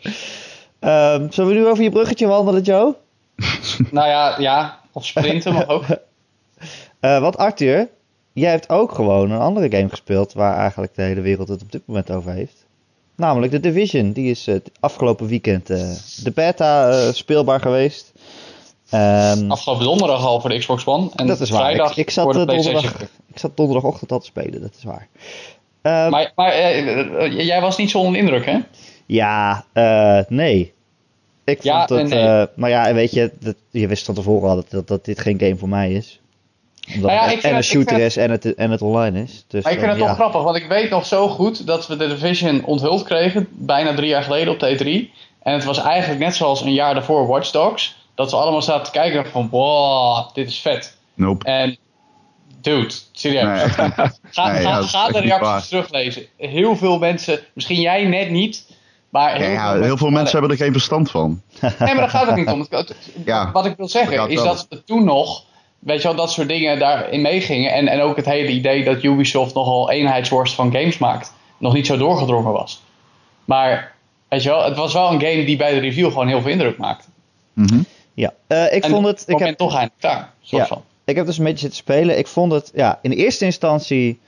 Ehm, 0.80 1.32
zullen 1.32 1.54
we 1.54 1.58
nu 1.60 1.68
over 1.68 1.84
je 1.84 1.90
bruggetje 1.90 2.28
wandelen, 2.28 2.62
Joe? 2.62 2.96
Nou 3.92 4.08
ja, 4.08 4.36
ja. 4.40 4.80
Of 4.92 5.06
sprinten 5.06 5.54
mag 5.54 5.68
ook. 5.68 5.84
Eh 7.00 7.20
want 7.20 7.38
Arthur, 7.38 7.88
jij 8.34 8.50
hebt 8.52 8.70
ook 8.70 8.92
gewoon 8.92 9.32
een 9.32 9.40
andere 9.40 9.70
game 9.78 9.90
gespeeld 9.90 10.34
waar 10.34 10.58
eigenlijk 10.58 10.96
de 10.96 11.02
hele 11.02 11.22
wereld 11.22 11.48
het 11.48 11.62
op 11.62 11.72
dit 11.72 11.82
moment 11.86 12.12
over 12.12 12.32
heeft. 12.32 12.66
Namelijk 13.16 13.52
The 13.52 13.60
Division. 13.60 14.12
Die 14.12 14.30
is 14.30 14.46
het 14.46 14.72
afgelopen 14.80 15.28
weekend 15.28 15.70
eh, 15.70 15.92
de 16.24 16.32
beta 16.32 16.90
eh, 16.90 17.14
speelbaar 17.14 17.60
geweest. 17.60 18.12
Ehm, 18.90 19.52
Afgelopen 19.52 19.86
donderdag 19.86 20.26
al 20.26 20.42
voor 20.42 20.50
de 20.50 20.58
Xbox 20.58 20.86
One. 20.86 21.10
En 21.16 21.28
dat 21.28 21.40
is 21.40 21.50
waar. 21.50 21.62
vrijdag 21.62 21.92
Ik, 21.92 21.98
ik, 21.98 22.10
zat, 22.10 22.24
voor 22.24 22.34
de 22.34 22.40
eh, 22.40 22.46
donderdag, 22.48 23.02
ik 23.02 23.40
zat 23.40 23.58
donderdagochtend 23.58 24.12
al 24.12 24.20
te 24.20 24.26
spelen, 24.26 24.62
dat 24.62 24.74
is 24.78 24.84
waar. 24.84 25.08
Ehm, 25.82 26.10
Maar, 26.10 26.32
maar 26.36 26.52
eh, 26.52 27.00
eh, 27.26 27.46
jij 27.46 27.62
was 27.62 27.78
niet 27.78 27.90
zo 27.92 27.98
onder 27.98 28.14
de 28.14 28.20
indruk, 28.20 28.46
hè? 28.46 28.58
Ja, 29.06 29.66
nee. 30.30 30.74
Ik 31.44 31.64
Ja 31.64 31.88
vond 31.88 32.00
het, 32.00 32.10
nee. 32.10 32.46
maar 32.56 32.70
ja, 32.70 32.94
weet 32.94 33.12
je, 33.12 33.32
dat, 33.40 33.56
je 33.72 33.88
wist 33.88 34.06
van 34.06 34.16
tevoren 34.16 34.50
al 34.50 34.56
dat, 34.56 34.70
dat, 34.70 34.88
dat 34.88 35.06
dit 35.06 35.20
geen 35.20 35.40
game 35.40 35.56
voor 35.56 35.70
mij 35.70 35.92
is. 35.92 36.20
Omdat 36.96 37.12
Nou 37.12 37.14
ja, 37.24 37.36
het 37.36 37.44
en 37.44 37.50
een 37.50 37.56
het- 37.56 37.66
ik 37.66 37.72
shooter 37.72 38.00
is 38.00 38.18
en 38.18 38.32
het, 38.32 38.56
en 38.56 38.72
het 38.72 38.82
online 38.82 39.22
is. 39.24 39.46
Dus, 39.48 39.64
Maar 39.64 39.74
ik 39.74 39.80
vind 39.80 39.92
het 39.92 40.00
toch 40.00 40.14
grappig, 40.14 40.44
want 40.44 40.56
ik 40.56 40.68
weet 40.68 40.90
nog 40.90 41.06
zo 41.06 41.28
goed 41.30 41.68
dat 41.68 41.88
we 41.88 41.96
de 41.96 42.08
Division 42.08 42.66
onthuld 42.66 43.04
kregen, 43.04 43.48
bijna 43.52 43.94
drie 43.94 44.10
jaar 44.10 44.24
geleden 44.24 44.54
op 44.54 44.60
T3. 44.60 44.86
En 45.42 45.54
het 45.54 45.64
was 45.64 45.78
eigenlijk 45.82 46.20
net 46.22 46.36
zoals 46.36 46.62
een 46.62 46.74
jaar 46.74 46.94
daarvoor 46.94 47.28
Watch 47.28 47.52
Dogs. 47.52 47.96
Dat 48.18 48.32
we 48.32 48.38
allemaal 48.38 48.62
zaten 48.62 48.86
te 48.86 48.92
kijken 48.92 49.26
van, 49.26 49.48
wow, 49.52 50.34
dit 50.34 50.48
is 50.48 50.60
vet. 50.60 50.98
Nope. 51.14 51.46
En, 51.46 51.78
dude, 52.62 52.94
serieus. 53.12 53.44
Nee. 53.44 53.70
Ga, 53.72 53.92
Nee, 53.92 54.12
ga, 54.32 54.60
ja, 54.60 54.76
dat 54.76 54.84
is 54.84 54.92
ga 54.92 55.08
de 55.08 55.20
reacties 55.20 55.68
teruglezen. 55.68 56.26
Heel 56.38 56.76
veel 56.76 57.00
mensen, 57.00 57.40
misschien 57.54 57.82
jij 57.82 58.06
net 58.06 58.30
niet, 58.30 58.66
maar 59.10 59.36
heel, 59.36 59.50
Ja, 59.50 59.72
veel, 59.74 59.82
heel 59.82 59.98
veel 59.98 60.10
mensen 60.10 60.40
hebben 60.40 60.58
er 60.58 60.64
geen 60.64 60.72
verstand 60.72 61.12
van. 61.12 61.42
Nee, 61.62 61.72
maar 61.80 61.96
daar 61.96 62.10
gaat 62.10 62.28
het 62.28 62.36
niet 62.36 62.48
om. 62.50 62.68
Ja, 63.26 63.52
Wat 63.52 63.66
ik 63.66 63.78
wil 63.78 63.88
zeggen 63.88 64.30
is 64.30 64.42
dat 64.42 64.66
we 64.70 64.84
toen 64.84 65.04
nog, 65.04 65.44
weet 65.80 66.02
je 66.02 66.08
wel, 66.08 66.18
dat 66.18 66.32
soort 66.32 66.48
dingen 66.48 66.80
daarin 66.80 67.22
meegingen. 67.22 67.74
En, 67.74 67.88
en 67.88 68.02
ook 68.02 68.16
het 68.16 68.26
hele 68.26 68.50
idee 68.50 68.84
dat 68.84 69.04
Ubisoft 69.04 69.54
nogal 69.54 69.90
eenheidsworst 69.92 70.54
van 70.54 70.72
games 70.72 70.98
maakt, 70.98 71.34
nog 71.58 71.74
niet 71.74 71.86
zo 71.86 71.98
doorgedrongen 71.98 72.52
was. 72.52 72.82
Maar, 73.46 73.94
weet 74.28 74.44
je 74.44 74.50
wel, 74.50 74.64
het 74.64 74.78
was 74.78 74.94
wel 74.94 75.12
een 75.12 75.22
game 75.22 75.46
die 75.46 75.58
bij 75.58 75.74
de 75.74 75.80
review 75.80 76.08
gewoon 76.08 76.28
heel 76.28 76.42
veel 76.42 76.52
indruk 76.52 76.78
maakte. 76.78 77.08
Mhm. 77.54 77.80
Ja, 78.18 78.34
eh, 78.48 78.74
ik 78.74 78.84
en 78.84 78.90
vond 78.90 79.06
het. 79.06 79.24
Ik 79.28 79.40
heb, 79.40 79.58
toch 79.58 79.90
klaar. 80.00 80.34
Soort 80.42 80.62
Ja. 80.62 80.68
van. 80.68 80.84
ik 81.06 81.16
heb 81.16 81.26
dus 81.26 81.38
een 81.38 81.44
beetje 81.44 81.60
zitten 81.60 81.78
spelen. 81.78 82.18
Ik 82.18 82.28
vond 82.28 82.52
het, 82.52 82.72
ja, 82.76 83.00
in 83.02 83.12
eerste 83.12 83.46
instantie 83.46 84.20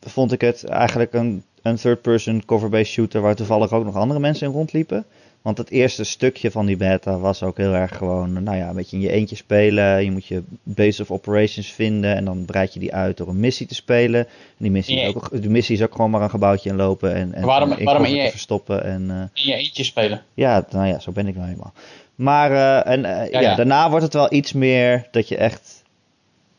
vond 0.00 0.32
ik 0.32 0.40
het 0.40 0.64
eigenlijk 0.64 1.12
een, 1.12 1.42
een 1.62 1.76
third-person 1.76 2.44
cover-based 2.44 2.86
shooter 2.92 3.20
waar 3.20 3.34
toevallig 3.34 3.72
ook 3.72 3.84
nog 3.84 3.96
andere 3.96 4.20
mensen 4.20 4.46
in 4.46 4.52
rondliepen. 4.52 5.04
Want 5.42 5.58
het 5.58 5.70
eerste 5.70 6.04
stukje 6.04 6.50
van 6.50 6.66
die 6.66 6.76
beta 6.76 7.18
was 7.18 7.42
ook 7.42 7.56
heel 7.56 7.72
erg 7.72 7.96
gewoon, 7.96 8.42
nou 8.42 8.56
ja, 8.56 8.68
een 8.68 8.74
beetje 8.74 8.96
in 8.96 9.02
je 9.02 9.10
eentje 9.10 9.36
spelen. 9.36 10.04
Je 10.04 10.10
moet 10.10 10.26
je 10.26 10.42
base 10.62 11.02
of 11.02 11.10
operations 11.10 11.72
vinden 11.72 12.14
en 12.16 12.24
dan 12.24 12.44
breid 12.44 12.74
je 12.74 12.80
die 12.80 12.94
uit 12.94 13.16
door 13.16 13.28
een 13.28 13.40
missie 13.40 13.66
te 13.66 13.74
spelen. 13.74 14.20
En 14.26 14.28
die 14.58 14.70
missie, 14.70 15.00
is 15.00 15.14
ook, 15.14 15.30
missie 15.40 15.76
is 15.76 15.82
ook 15.82 15.94
gewoon 15.94 16.10
maar 16.10 16.22
een 16.22 16.30
gebouwtje 16.30 16.70
inlopen 16.70 17.14
en, 17.14 17.34
en 17.34 17.44
Waarom- 17.44 17.72
in 17.72 17.84
waarom 17.84 18.02
cover 18.02 18.16
in 18.18 18.24
je- 18.24 18.30
verstoppen. 18.30 18.84
En, 18.84 19.10
eh, 19.10 19.16
In 19.44 19.50
je 19.50 19.54
eentje 19.54 19.84
spelen. 19.84 20.22
ja, 20.34 20.66
nou 20.70 20.86
ja, 20.86 20.98
zo 20.98 21.12
ben 21.12 21.26
ik 21.26 21.36
nou 21.36 21.50
eenmaal. 21.50 21.72
Maar 22.14 22.50
eh, 22.50 22.92
en, 22.92 23.04
eh, 23.04 23.30
ja, 23.30 23.40
ja. 23.40 23.54
daarna 23.54 23.90
wordt 23.90 24.04
het 24.04 24.14
wel 24.14 24.32
iets 24.32 24.52
meer 24.52 25.08
dat 25.10 25.28
je 25.28 25.36
echt... 25.36 25.82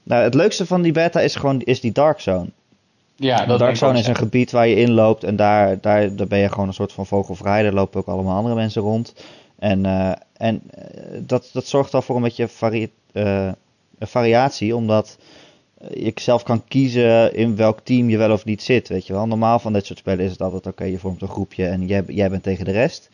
Nou, 0.03 0.23
het 0.23 0.33
leukste 0.33 0.65
van 0.65 0.81
die 0.81 0.91
beta 0.91 1.19
is 1.19 1.35
gewoon 1.35 1.61
is 1.61 1.79
die 1.79 1.91
Dark 1.91 2.19
Zone. 2.19 2.49
Ja, 3.15 3.45
dat 3.45 3.59
Dark 3.59 3.75
Zone 3.75 3.99
is 3.99 4.07
een 4.07 4.15
gebied 4.15 4.51
waar 4.51 4.67
je 4.67 4.75
inloopt 4.75 5.23
en 5.23 5.35
daar, 5.35 5.81
daar, 5.81 6.15
daar 6.15 6.27
ben 6.27 6.39
je 6.39 6.49
gewoon 6.49 6.67
een 6.67 6.73
soort 6.73 6.93
van 6.93 7.05
vogelvrij. 7.05 7.63
Daar 7.63 7.73
lopen 7.73 7.99
ook 7.99 8.07
allemaal 8.07 8.37
andere 8.37 8.55
mensen 8.55 8.81
rond. 8.81 9.13
En, 9.59 9.85
eh, 9.85 10.11
en 10.37 10.61
dat, 11.19 11.49
dat 11.53 11.67
zorgt 11.67 11.93
al 11.93 12.01
voor 12.01 12.15
een 12.15 12.21
beetje 12.21 12.47
vari 12.47 12.91
een 13.13 13.55
variatie, 14.07 14.75
omdat 14.75 15.17
je 15.93 16.11
zelf 16.15 16.43
kan 16.43 16.63
kiezen 16.67 17.35
in 17.35 17.55
welk 17.55 17.79
team 17.83 18.09
je 18.09 18.17
wel 18.17 18.31
of 18.31 18.45
niet 18.45 18.61
zit. 18.61 18.87
Weet 18.87 19.07
je 19.07 19.13
wel. 19.13 19.27
Normaal 19.27 19.59
van 19.59 19.73
dit 19.73 19.85
soort 19.85 19.99
spellen 19.99 20.25
is 20.25 20.31
het 20.31 20.41
altijd 20.41 20.67
oké, 20.67 20.83
je 20.83 20.99
vormt 20.99 21.21
een 21.21 21.27
groepje 21.27 21.65
en 21.65 21.87
jij, 21.87 22.03
jij 22.07 22.29
bent 22.29 22.43
tegen 22.43 22.65
de 22.65 22.71
rest. 22.71 23.09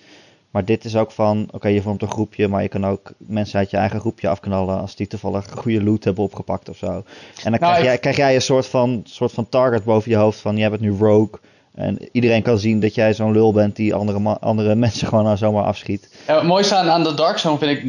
Maar 0.52 0.66
dit 0.66 0.86
is 0.86 0.96
ook 0.96 1.12
van, 1.12 1.48
oké, 1.52 1.68
je 1.68 1.82
vormt 1.82 2.02
een 2.02 2.12
groepje, 2.12 2.48
maar 2.48 2.62
je 2.62 2.68
kan 2.68 2.86
ook 2.86 3.12
mensen 3.18 3.60
uit 3.60 3.70
je 3.70 3.78
eigen 3.78 4.00
groepje 4.00 4.28
afknallen 4.30 4.80
als 4.80 4.96
die 4.96 5.08
toevallig 5.08 5.46
goede 5.56 5.84
loot 5.84 6.04
hebben 6.04 6.24
opgepakt 6.24 6.70
of 6.70 6.78
zo. 6.78 6.88
En 6.88 7.04
dan 7.52 7.52
Nou, 7.52 7.58
krijg, 7.60 7.78
ik- 7.78 7.84
jij, 7.84 7.98
krijg 7.98 8.16
jij 8.16 8.36
een 8.36 8.42
soort 8.42 8.68
van, 8.68 9.02
soort 9.06 9.32
van 9.32 9.50
target 9.50 9.84
boven 9.84 10.12
je 10.12 10.18
hoofd 10.18 10.40
van, 10.40 10.58
jij 10.58 10.70
bent 10.70 10.82
nu 10.82 10.92
rogue. 10.92 11.40
En 11.76 11.98
iedereen 12.12 12.42
kan 12.42 12.60
zien 12.60 12.80
dat 12.80 12.96
jij 12.96 13.14
zo'n 13.14 13.32
lul 13.32 13.54
bent 13.54 13.76
die 13.76 13.94
andere, 13.94 14.40
andere 14.40 14.76
mensen 14.86 15.08
gewoon 15.08 15.24
nou 15.24 15.38
zomaar 15.38 15.64
afschiet. 15.64 16.10
Ja, 16.28 16.36
het 16.36 16.44
mooiste 16.48 16.76
aan, 16.76 16.90
aan 16.90 17.04
de 17.04 17.14
Dark 17.14 17.38
Zone 17.38 17.58
vind 17.58 17.72
ik 17.78 17.84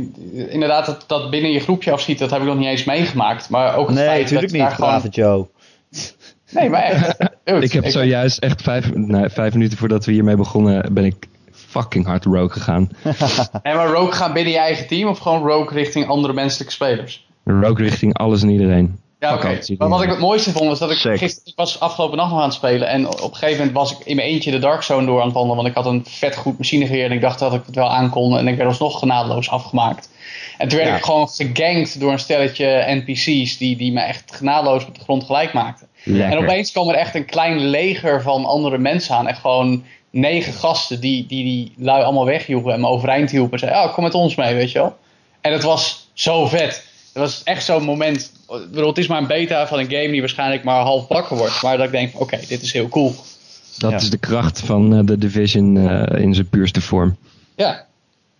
inderdaad 0.50 0.86
dat, 0.86 1.04
dat 1.06 1.30
binnen 1.30 1.50
je 1.50 1.60
groepje 1.60 1.92
afschieten, 1.92 2.28
dat 2.28 2.38
heb 2.38 2.46
ik 2.46 2.52
nog 2.54 2.58
niet 2.62 2.68
eens 2.70 2.84
meegemaakt. 2.84 3.48
Maar 3.48 3.76
ook 3.76 3.86
het 3.86 3.96
Nee, 3.96 4.06
feit 4.06 4.20
natuurlijk 4.22 4.50
dat 4.52 4.60
je 4.60 4.64
niet, 4.66 4.74
gewoon... 4.74 4.90
brave 4.90 5.08
Joe. 5.08 5.46
Nee, 6.50 6.70
maar 6.70 6.82
echt. 6.82 7.16
Dude, 7.44 7.64
Ik 7.64 7.72
heb 7.72 7.86
zojuist 7.86 8.38
echt 8.38 8.62
vijf, 8.62 8.94
nee, 8.94 9.28
vijf 9.28 9.52
minuten 9.52 9.78
voordat 9.78 10.04
we 10.04 10.12
hiermee 10.12 10.36
begonnen, 10.36 10.94
ben 10.94 11.04
ik 11.04 11.28
fucking 11.70 12.06
hard 12.06 12.24
rogue 12.24 12.50
gegaan. 12.50 12.90
En 13.62 13.76
maar 13.76 13.88
rogue 13.88 14.12
gaan 14.12 14.32
binnen 14.32 14.52
je 14.52 14.58
eigen 14.58 14.86
team 14.86 15.08
of 15.08 15.18
gewoon 15.18 15.42
rogue 15.48 15.76
richting 15.78 16.08
andere 16.08 16.32
menselijke 16.32 16.72
spelers? 16.72 17.26
Rogue 17.44 17.84
richting 17.84 18.14
alles 18.16 18.42
en 18.42 18.48
iedereen. 18.48 18.98
Ja, 19.18 19.34
oké. 19.34 19.58
Maar 19.78 19.88
wat 19.88 20.02
ik 20.02 20.08
het 20.08 20.18
mooiste 20.18 20.50
vond 20.50 20.68
was 20.68 20.78
dat 20.78 20.90
ik 20.90 20.96
gisteren, 20.96 21.42
ik 21.44 21.52
was 21.56 21.80
afgelopen 21.80 22.16
nacht 22.16 22.30
nog 22.30 22.38
aan 22.38 22.44
het 22.44 22.54
spelen 22.54 22.88
en 22.88 23.06
op 23.06 23.14
een 23.30 23.36
gegeven 23.36 23.56
moment 23.56 23.76
was 23.76 23.92
ik 23.92 24.06
in 24.06 24.16
mijn 24.16 24.28
eentje 24.28 24.50
de 24.50 24.58
Dark 24.58 24.82
Zone 24.82 25.06
door 25.06 25.18
aan 25.18 25.24
het 25.24 25.34
wandelen, 25.34 25.56
want 25.56 25.68
ik 25.68 25.74
had 25.74 25.86
een 25.86 26.04
vet 26.08 26.36
goed 26.36 26.58
machinegeweer 26.58 27.04
en 27.04 27.12
ik 27.12 27.20
dacht 27.20 27.38
dat 27.38 27.54
ik 27.54 27.62
het 27.66 27.74
wel 27.74 27.90
aankon 27.90 28.38
en 28.38 28.48
ik 28.48 28.56
werd 28.56 28.68
alsnog 28.68 28.98
genadeloos 28.98 29.50
afgemaakt. 29.50 30.10
En 30.58 30.68
toen 30.68 30.78
werd 30.78 30.90
Ja. 30.90 30.96
ik 30.96 31.04
gewoon 31.04 31.28
gegankt 31.28 32.00
door 32.00 32.12
een 32.12 32.18
stelletje 32.18 32.84
NPC's 32.86 33.56
die, 33.58 33.76
die 33.76 33.92
me 33.92 34.00
echt 34.00 34.34
genadeloos 34.34 34.86
met 34.86 34.94
de 34.94 35.00
grond 35.00 35.24
gelijk 35.24 35.52
maakten. 35.52 35.86
Lekker. 36.04 36.38
En 36.38 36.44
opeens 36.44 36.72
kwam 36.72 36.88
er 36.88 36.94
echt 36.94 37.14
een 37.14 37.24
klein 37.24 37.58
leger 37.58 38.22
van 38.22 38.44
andere 38.44 38.78
mensen 38.78 39.14
aan. 39.14 39.26
Echt 39.26 39.40
gewoon 39.40 39.84
negen 40.10 40.52
gasten 40.52 41.00
die 41.00 41.26
die, 41.26 41.44
die 41.44 41.72
lui 41.76 42.02
allemaal 42.02 42.24
wegjoegen 42.24 42.72
en 42.72 42.80
me 42.80 42.86
overeind 42.86 43.30
hielpen. 43.30 43.52
En 43.52 43.58
zeiden, 43.58 43.82
oh, 43.82 43.94
kom 43.94 44.04
met 44.04 44.14
ons 44.14 44.34
mee, 44.34 44.54
weet 44.54 44.72
je 44.72 44.78
wel. 44.78 44.96
En 45.40 45.52
het 45.52 45.62
was 45.62 46.10
zo 46.12 46.46
vet. 46.46 46.88
Het 47.12 47.22
was 47.22 47.42
echt 47.42 47.64
zo'n 47.64 47.82
moment. 47.84 48.32
Ik 48.48 48.70
bedoel, 48.70 48.88
het 48.88 48.98
is 48.98 49.06
maar 49.06 49.20
een 49.20 49.26
beta 49.26 49.66
van 49.66 49.78
een 49.78 49.90
game 49.90 50.10
die 50.10 50.20
waarschijnlijk 50.20 50.64
maar 50.64 50.80
half 50.82 51.06
bakken 51.08 51.36
wordt. 51.36 51.62
Maar 51.62 51.76
dat 51.76 51.86
ik 51.86 51.92
denk, 51.92 52.20
oké, 52.20 52.38
dit 52.48 52.62
is 52.62 52.72
heel 52.72 52.88
cool. 52.88 53.14
Dat 53.78 53.90
Ja. 53.90 53.96
is 53.96 54.10
de 54.10 54.18
kracht 54.18 54.60
van 54.60 54.94
eh, 54.96 55.00
de 55.04 55.18
Division 55.18 55.88
eh, 55.88 56.22
in 56.22 56.34
zijn 56.34 56.48
puurste 56.48 56.80
vorm. 56.80 57.16
Ja. 57.56 57.86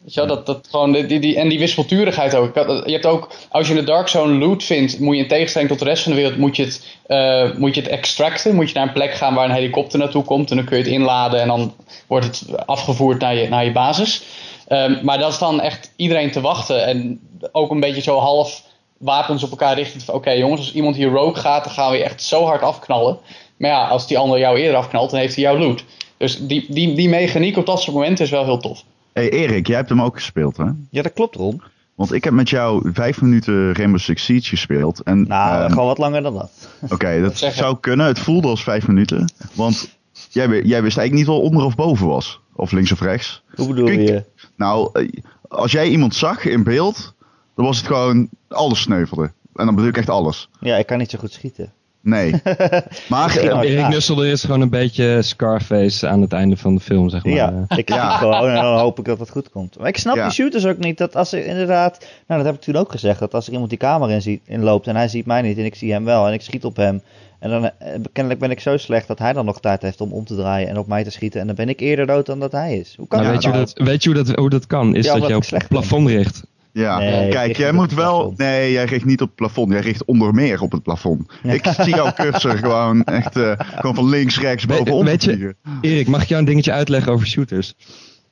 Weet 0.05 0.29
dat, 0.29 0.47
dat 0.47 0.69
gewoon 0.71 0.93
die, 0.93 1.19
die, 1.19 1.37
en 1.37 1.49
die 1.49 1.59
wispelturigheid 1.59 2.35
ook. 2.35 2.55
Je 2.55 2.93
hebt 2.93 3.07
ook, 3.07 3.31
als 3.49 3.67
je 3.67 3.75
in 3.75 3.81
de 3.81 3.87
Dark 3.87 4.09
Zone 4.09 4.39
loot 4.39 4.65
vindt, 4.65 4.99
moet 4.99 5.17
je 5.17 5.23
in 5.23 5.29
tegenstelling 5.29 5.71
tot 5.71 5.79
de 5.79 5.85
rest 5.85 6.03
van 6.03 6.13
de 6.13 6.19
wereld, 6.19 6.39
moet 6.39 6.57
je 6.57 6.65
het, 6.65 6.99
eh, 7.07 7.57
moet 7.57 7.75
je 7.75 7.81
het 7.81 7.91
extracten. 7.91 8.55
Moet 8.55 8.69
je 8.69 8.75
naar 8.75 8.87
een 8.87 8.93
plek 8.93 9.13
gaan 9.13 9.35
waar 9.35 9.45
een 9.45 9.55
helikopter 9.55 9.99
naartoe 9.99 10.25
komt. 10.25 10.51
En 10.51 10.57
dan 10.57 10.65
kun 10.65 10.77
je 10.77 10.83
het 10.83 10.93
inladen 10.93 11.41
en 11.41 11.49
dan 11.49 11.75
wordt 12.07 12.27
het 12.27 12.67
afgevoerd 12.67 13.21
naar 13.21 13.35
je, 13.35 13.49
naar 13.49 13.65
je 13.65 13.73
basis. 13.73 14.23
Ehm, 14.69 15.05
maar 15.05 15.19
dat 15.19 15.33
is 15.33 15.39
dan 15.39 15.61
echt 15.61 15.93
iedereen 15.97 16.31
te 16.31 16.41
wachten. 16.41 16.87
En 16.87 17.21
ook 17.53 17.71
een 17.71 17.81
beetje 17.81 18.03
zo 18.03 18.19
half 18.19 18.63
wapens 18.99 19.43
op 19.43 19.51
elkaar 19.51 19.75
richten. 19.75 20.15
Oké 20.15 20.31
jongens, 20.31 20.61
als 20.61 20.73
iemand 20.73 20.97
hier 20.97 21.11
rogue 21.11 21.41
gaat, 21.41 21.65
dan 21.65 21.73
gaan 21.73 21.91
we 21.91 21.97
je 21.97 22.05
echt 22.05 22.23
zo 22.23 22.45
hard 22.45 22.63
afknallen. 22.63 23.19
Maar 23.57 23.71
ja, 23.71 23.89
als 23.89 24.07
die 24.07 24.19
ander 24.19 24.39
jou 24.39 24.59
eerder 24.59 24.77
afknalt, 24.77 25.11
dan 25.11 25.21
heeft 25.21 25.35
hij 25.35 25.45
jouw 25.45 25.59
loot. 25.59 25.85
Dus 26.17 26.39
die, 26.47 26.67
die, 26.69 26.95
die 26.95 27.09
mechaniek 27.09 27.57
op 27.57 27.67
dat 27.67 27.83
soort 27.83 27.97
momenten 27.97 28.25
is 28.25 28.31
wel 28.31 28.45
heel 28.45 28.59
tof. 28.59 28.83
Hey 29.13 29.31
Erik, 29.31 29.67
jij 29.67 29.77
hebt 29.77 29.89
hem 29.89 30.03
ook 30.03 30.15
gespeeld, 30.15 30.57
hè? 30.57 30.65
Ja, 30.91 31.03
dat 31.03 31.13
klopt, 31.13 31.35
Ron. 31.35 31.63
Want 31.95 32.13
ik 32.13 32.25
heb 32.25 32.33
met 32.33 32.51
jou 32.51 32.91
vijf 32.93 33.21
minuten 33.21 33.75
Rainbow 33.75 34.01
Six 34.01 34.25
Siege 34.25 34.49
gespeeld. 34.49 35.03
En, 35.03 35.23
Nou, 35.29 35.63
ehm, 35.63 35.71
gewoon 35.71 35.87
wat 35.87 35.99
langer 35.99 36.23
dan 36.23 36.35
dat. 36.35 36.69
Oké, 36.89 37.21
dat 37.23 37.37
zou 37.37 37.77
kunnen. 37.81 38.07
Het 38.07 38.19
voelde 38.19 38.49
als 38.49 38.63
vijf 38.63 38.87
minuten. 38.87 39.33
Want 39.55 39.97
jij, 40.31 40.49
jij 40.49 40.83
wist 40.83 40.99
eigenlijk 40.99 41.13
niet 41.13 41.27
wel 41.27 41.41
onder 41.41 41.65
of 41.65 41.75
boven 41.75 42.07
was. 42.07 42.41
Of 42.55 42.73
links 42.73 42.93
of 42.93 43.01
rechts. 43.01 43.43
Hoe 43.55 43.69
bedoel 43.69 43.87
Kijk, 43.87 44.01
je? 44.01 44.25
Nou, 44.57 44.91
eh, 44.93 45.09
als 45.49 45.73
jij 45.73 45.89
iemand 45.89 46.15
zag 46.15 46.45
in 46.45 46.63
beeld, 46.63 47.15
dan 47.55 47.65
was 47.65 47.77
het 47.77 47.87
gewoon 47.87 48.29
alles 48.49 48.81
sneuvelde. 48.81 49.33
En 49.55 49.67
dan 49.67 49.75
bedoel 49.75 49.91
ik 49.91 49.97
echt 49.97 50.09
alles. 50.11 50.49
Ja, 50.61 50.77
ik 50.77 50.87
kan 50.87 50.99
niet 50.99 51.11
zo 51.11 51.19
goed 51.19 51.33
schieten. 51.33 51.73
Nee. 52.03 52.33
Maar 53.09 53.37
eh. 53.37 53.45
Erik 53.59 53.79
ja. 53.79 53.89
Nussel 53.89 54.25
is 54.25 54.41
gewoon 54.45 54.61
een 54.61 54.71
beetje 54.71 55.23
Scarface 55.23 56.09
aan 56.09 56.21
het 56.21 56.33
einde 56.33 56.57
van 56.57 56.75
de 56.75 56.81
film, 56.81 57.09
zeg 57.09 57.25
maar. 57.25 57.35
Ja, 57.35 57.65
ik 57.69 57.89
Ja. 57.89 57.97
ja. 57.97 58.17
gewoon 58.17 58.49
en 58.49 58.55
dan 58.63 58.79
hoop 58.79 58.99
ik 58.99 59.05
dat 59.05 59.19
het 59.19 59.31
goed 59.31 59.51
komt. 59.51 59.79
Maar 59.79 59.89
ik 59.89 59.97
snap 59.97 60.17
Ja. 60.17 60.23
die 60.25 60.33
shooters 60.33 60.67
ook 60.67 60.79
niet. 60.79 60.99
Dat 60.99 61.17
als 61.17 61.33
er 61.33 61.47
inderdaad, 61.47 61.99
nou 62.27 62.43
dat 62.43 62.45
heb 62.45 62.55
ik 62.55 62.61
toen 62.61 62.77
ook 62.77 62.91
gezegd, 62.91 63.19
dat 63.19 63.35
als 63.35 63.47
er 63.47 63.53
iemand 63.53 63.71
die 63.71 63.79
kamer 63.79 64.11
in, 64.11 64.23
ziet, 64.23 64.41
in 64.45 64.63
loopt 64.63 64.87
en 64.87 64.97
hij 64.97 65.09
ziet 65.09 65.27
mij 65.27 65.43
niet 65.43 65.59
en 65.59 65.65
ik 65.65 65.75
zie 65.75 65.93
hem 65.93 66.05
wel 66.05 66.27
en 66.27 66.33
ik 66.33 66.41
schiet 66.43 66.65
op 66.65 66.77
hem. 66.77 67.03
En 67.39 67.51
dan 67.51 67.65
eh, 67.65 67.71
kennelijk 68.13 68.41
ben 68.41 68.51
ik 68.51 68.61
zo 68.61 68.77
slecht 68.77 69.07
dat 69.09 69.19
hij 69.19 69.33
dan 69.33 69.45
nog 69.45 69.61
tijd 69.61 69.83
heeft 69.83 70.01
om 70.01 70.13
om 70.13 70.25
te 70.25 70.35
draaien 70.37 70.69
en 70.69 70.79
op 70.79 70.87
mij 70.87 71.05
te 71.05 71.11
schieten. 71.11 71.41
En 71.41 71.47
dan 71.47 71.57
ben 71.57 71.69
ik 71.69 71.81
eerder 71.81 72.07
dood 72.07 72.27
dan 72.27 72.41
dat 72.41 72.53
hij 72.53 72.77
is. 72.77 72.95
Hoe 72.97 73.07
kan 73.09 73.23
Maar 73.23 73.33
dat 73.33 73.35
weet, 73.35 73.43
je 73.45 73.49
nou? 73.59 73.65
hoe 73.65 73.75
dat, 73.75 73.87
weet 73.87 74.03
je 74.03 74.11
hoe 74.11 74.25
dat, 74.25 74.37
hoe 74.37 74.51
dat 74.51 74.67
kan? 74.67 74.95
Is 74.97 75.05
Ja, 75.05 75.13
dat 75.13 75.23
je 75.23 75.29
ik 75.29 75.37
op 75.37 75.43
het 75.43 75.51
ben. 75.59 75.67
plafond 75.69 76.09
richt. 76.09 76.43
Ja, 76.73 76.99
Nee, 76.99 77.29
kijk, 77.29 77.57
jij 77.57 77.73
moet 77.73 77.95
wel. 77.95 78.35
Nee, 78.37 78.73
jij 78.73 78.85
richt 78.85 79.05
niet 79.05 79.21
op 79.21 79.27
het 79.27 79.37
plafond. 79.37 79.73
Jij 79.73 79.81
richt 79.81 80.05
onder 80.05 80.35
meer 80.35 80.61
op 80.63 80.73
het 80.73 80.83
plafond. 80.83 81.33
Ik 81.43 81.67
zie 81.81 81.95
jouw 81.95 82.13
cursor 82.13 82.57
gewoon 82.65 83.05
echt 83.05 83.37
eh, 83.37 83.53
gewoon 83.59 83.95
van 83.95 84.09
links, 84.09 84.41
rechts, 84.41 84.67
bovenop 84.67 85.05
weet 85.05 85.25
je- 85.25 85.31
vliegen. 85.31 85.57
Erik, 85.81 86.09
mag 86.09 86.23
ik 86.23 86.29
jou 86.29 86.41
een 86.41 86.47
dingetje 86.47 86.73
uitleggen 86.73 87.13
over 87.13 87.27
shooters? 87.27 87.75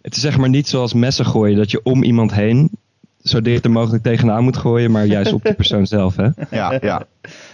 Het 0.03 0.17
is 0.17 0.23
zeg 0.23 0.39
maar 0.39 0.49
niet 0.49 0.69
zoals 0.69 0.93
messen 0.95 1.27
gooien, 1.27 1.57
dat 1.57 1.71
je 1.71 1.81
om 1.83 2.03
iemand 2.03 2.33
heen 2.35 2.71
zo 3.23 3.41
dicht 3.43 3.65
er 3.65 3.71
mogelijk 3.71 4.03
tegenaan 4.03 4.43
moet 4.45 4.57
gooien, 4.57 4.91
maar 4.91 5.05
juist 5.05 5.33
op 5.33 5.45
de 5.45 5.55
persoon 5.63 5.87
zelf, 5.87 6.17
hè? 6.17 6.29
Ja, 6.51 6.79
ja. 6.81 7.03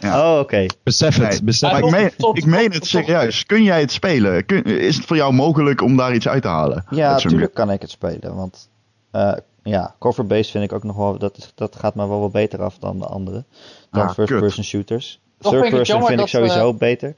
Ja. 0.00 0.32
Oh, 0.34 0.38
oké. 0.38 0.66
Besef 0.82 1.16
het, 1.16 1.28
Nee, 1.30 1.42
besef 1.42 1.70
Maar 1.70 1.80
het. 1.80 1.90
ik 1.90 1.96
meen, 2.00 2.10
tot- 2.16 2.38
ik 2.38 2.46
meen 2.46 2.62
tot- 2.64 2.72
het 2.72 2.80
tot- 2.80 2.88
serieus. 3.04 3.46
Kun 3.46 3.62
jij 3.62 3.80
het 3.80 3.92
spelen? 3.92 4.46
Kun, 4.46 4.62
is 4.64 4.96
het 4.96 5.04
voor 5.04 5.16
jou 5.16 5.32
mogelijk 5.32 5.80
om 5.82 5.96
daar 5.96 6.14
iets 6.14 6.28
uit 6.28 6.42
te 6.42 6.48
halen? 6.48 6.84
Ja, 6.90 7.12
natuurlijk 7.12 7.54
kan 7.54 7.70
ik 7.70 7.80
het 7.80 7.90
spelen. 7.90 8.34
Want 8.34 8.68
eh, 9.10 9.32
ja, 9.64 9.94
cover-based 9.98 10.50
vind 10.50 10.64
ik 10.64 10.72
ook 10.72 10.84
nog 10.84 10.96
wel, 10.96 11.18
dat, 11.18 11.36
is, 11.36 11.52
dat 11.54 11.76
gaat 11.76 11.94
me 11.94 12.08
wel 12.08 12.20
wat 12.20 12.32
beter 12.32 12.62
af 12.62 12.78
dan 12.78 12.98
de 12.98 13.06
andere. 13.06 13.44
Dan 13.90 14.02
Ah, 14.02 14.12
first-person 14.12 14.64
shooters. 14.64 15.20
Vind 15.40 15.54
Third-person 15.54 16.06
vind 16.06 16.20
ik 16.20 16.26
sowieso 16.26 16.74
beter. 16.74 17.14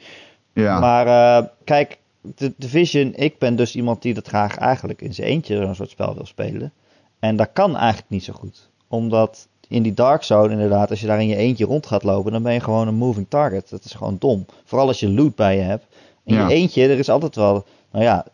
Ja. 0.53 0.79
Maar 0.79 1.07
eh, 1.07 1.49
kijk, 1.65 1.99
de 2.37 2.53
Division, 2.57 3.13
ik 3.15 3.39
ben 3.39 3.57
dus 3.57 3.77
iemand 3.77 4.03
die 4.03 4.15
dat 4.15 4.29
graag 4.29 4.57
eigenlijk 4.57 5.03
in 5.03 5.15
zijn 5.15 5.29
eentje 5.29 5.57
zo'n 5.57 5.75
soort 5.75 5.91
spel 5.91 6.15
wil 6.15 6.27
spelen. 6.27 6.73
En 7.19 7.37
dat 7.37 7.49
kan 7.53 7.77
eigenlijk 7.77 8.11
niet 8.11 8.25
zo 8.25 8.33
goed. 8.33 8.71
Omdat 8.89 9.49
in 9.69 9.83
die 9.83 9.95
Dark 9.95 10.23
Zone 10.23 10.53
inderdaad, 10.53 10.91
als 10.91 11.01
je 11.01 11.07
daar 11.07 11.21
in 11.21 11.29
je 11.29 11.37
eentje 11.37 11.65
rond 11.65 11.87
gaat 11.87 12.03
lopen, 12.03 12.33
dan 12.33 12.43
ben 12.43 12.53
je 12.53 12.61
gewoon 12.61 12.89
een 12.89 12.95
moving 12.95 13.27
target. 13.29 13.71
Dat 13.71 13.85
is 13.85 13.93
gewoon 13.93 14.17
dom. 14.19 14.47
Vooral 14.65 14.87
als 14.87 15.01
je 15.01 15.09
loot 15.11 15.35
bij 15.35 15.57
je 15.57 15.63
hebt. 15.63 15.85
In 16.25 16.35
Ja. 16.35 16.49
je 16.49 16.55
eentje, 16.55 16.83
er 16.83 16.99
is 16.99 17.09
altijd 17.09 17.35
wel, 17.37 17.65
nou 17.91 18.05
ja, 18.05 18.27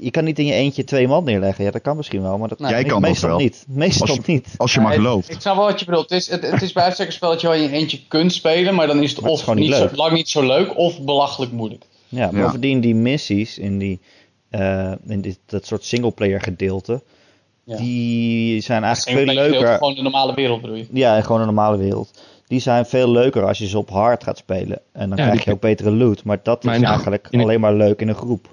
je 0.00 0.10
kan 0.10 0.24
niet 0.24 0.38
in 0.38 0.44
je 0.46 0.52
eentje 0.52 0.84
twee 0.84 1.08
man 1.08 1.24
neerleggen. 1.24 1.64
Ja, 1.64 1.70
dat 1.70 1.82
kan 1.82 1.96
misschien 1.96 2.22
wel, 2.22 2.38
maar 2.38 2.48
dat. 2.48 2.58
Jij 2.58 2.82
kan 2.82 3.00
dat 3.00 3.00
meestal 3.10 3.28
wel. 3.28 3.38
niet. 3.38 3.64
Meestal 3.68 4.06
Als 4.06 4.16
je- 4.16 4.22
niet. 4.32 4.54
Als 4.56 4.74
je 4.74 4.80
maar 4.80 4.92
gelooft. 4.92 5.30
Ik 5.30 5.40
snap 5.40 5.56
wel 5.56 5.64
wat 5.64 5.78
je 5.80 5.84
bedoelt. 5.86 6.10
Het 6.10 6.18
is, 6.20 6.30
het, 6.30 6.50
het 6.50 6.62
is 6.62 6.72
bij 6.72 6.82
uitstek 6.84 7.06
een 7.06 7.12
spel 7.12 7.30
dat 7.30 7.40
je 7.40 7.46
wel 7.46 7.56
in 7.56 7.62
je 7.62 7.70
eentje 7.70 8.00
kunt 8.08 8.32
spelen, 8.32 8.74
maar 8.74 8.86
dan 8.86 9.02
is 9.02 9.10
het 9.10 9.20
Maar 9.20 9.30
het 9.30 9.38
is 9.40 9.46
of 9.46 9.48
gewoon 9.48 9.58
niet 9.60 9.68
niet 9.68 9.78
zo, 9.78 9.84
leuk. 9.84 9.96
lang 9.96 10.12
niet 10.12 10.28
zo 10.28 10.46
leuk 10.46 10.78
of 10.78 11.00
belachelijk 11.02 11.52
moeilijk. 11.52 11.84
Ja, 12.08 12.28
Ja. 12.32 12.42
bovendien 12.42 12.80
die 12.80 12.94
missies 12.94 13.58
in, 13.58 13.78
die, 13.78 14.00
eh, 14.50 14.92
in 15.06 15.20
dit, 15.20 15.38
dat 15.46 15.66
soort 15.66 15.84
singleplayer 15.84 16.40
gedeelte, 16.40 17.02
Ja. 17.64 17.76
die 17.76 18.60
zijn 18.60 18.84
eigenlijk 18.84 19.24
veel 19.24 19.34
leuker. 19.34 19.68
Gewoon 19.74 19.94
de 19.94 20.02
normale 20.02 20.34
wereld 20.34 20.60
bedoel 20.60 20.76
je. 20.76 20.86
Ja, 20.92 21.20
gewoon 21.20 21.40
een 21.40 21.46
normale 21.46 21.76
wereld. 21.76 22.22
Die 22.46 22.60
zijn 22.60 22.86
veel 22.86 23.10
leuker 23.10 23.46
als 23.46 23.58
je 23.58 23.66
ze 23.68 23.78
op 23.78 23.90
hard 23.90 24.24
gaat 24.24 24.38
spelen. 24.38 24.80
En 24.92 25.08
dan 25.08 25.18
Ja, 25.18 25.24
krijg 25.26 25.44
je 25.44 25.50
ook 25.52 25.60
betere 25.60 25.90
loot. 25.90 26.24
Maar 26.24 26.40
dat 26.42 26.64
is 26.64 26.78
de 26.78 26.86
eigenlijk 26.86 27.28
de- 27.30 27.38
alleen 27.38 27.60
maar 27.60 27.74
leuk 27.74 28.00
in 28.00 28.08
een 28.08 28.14
groep. 28.14 28.48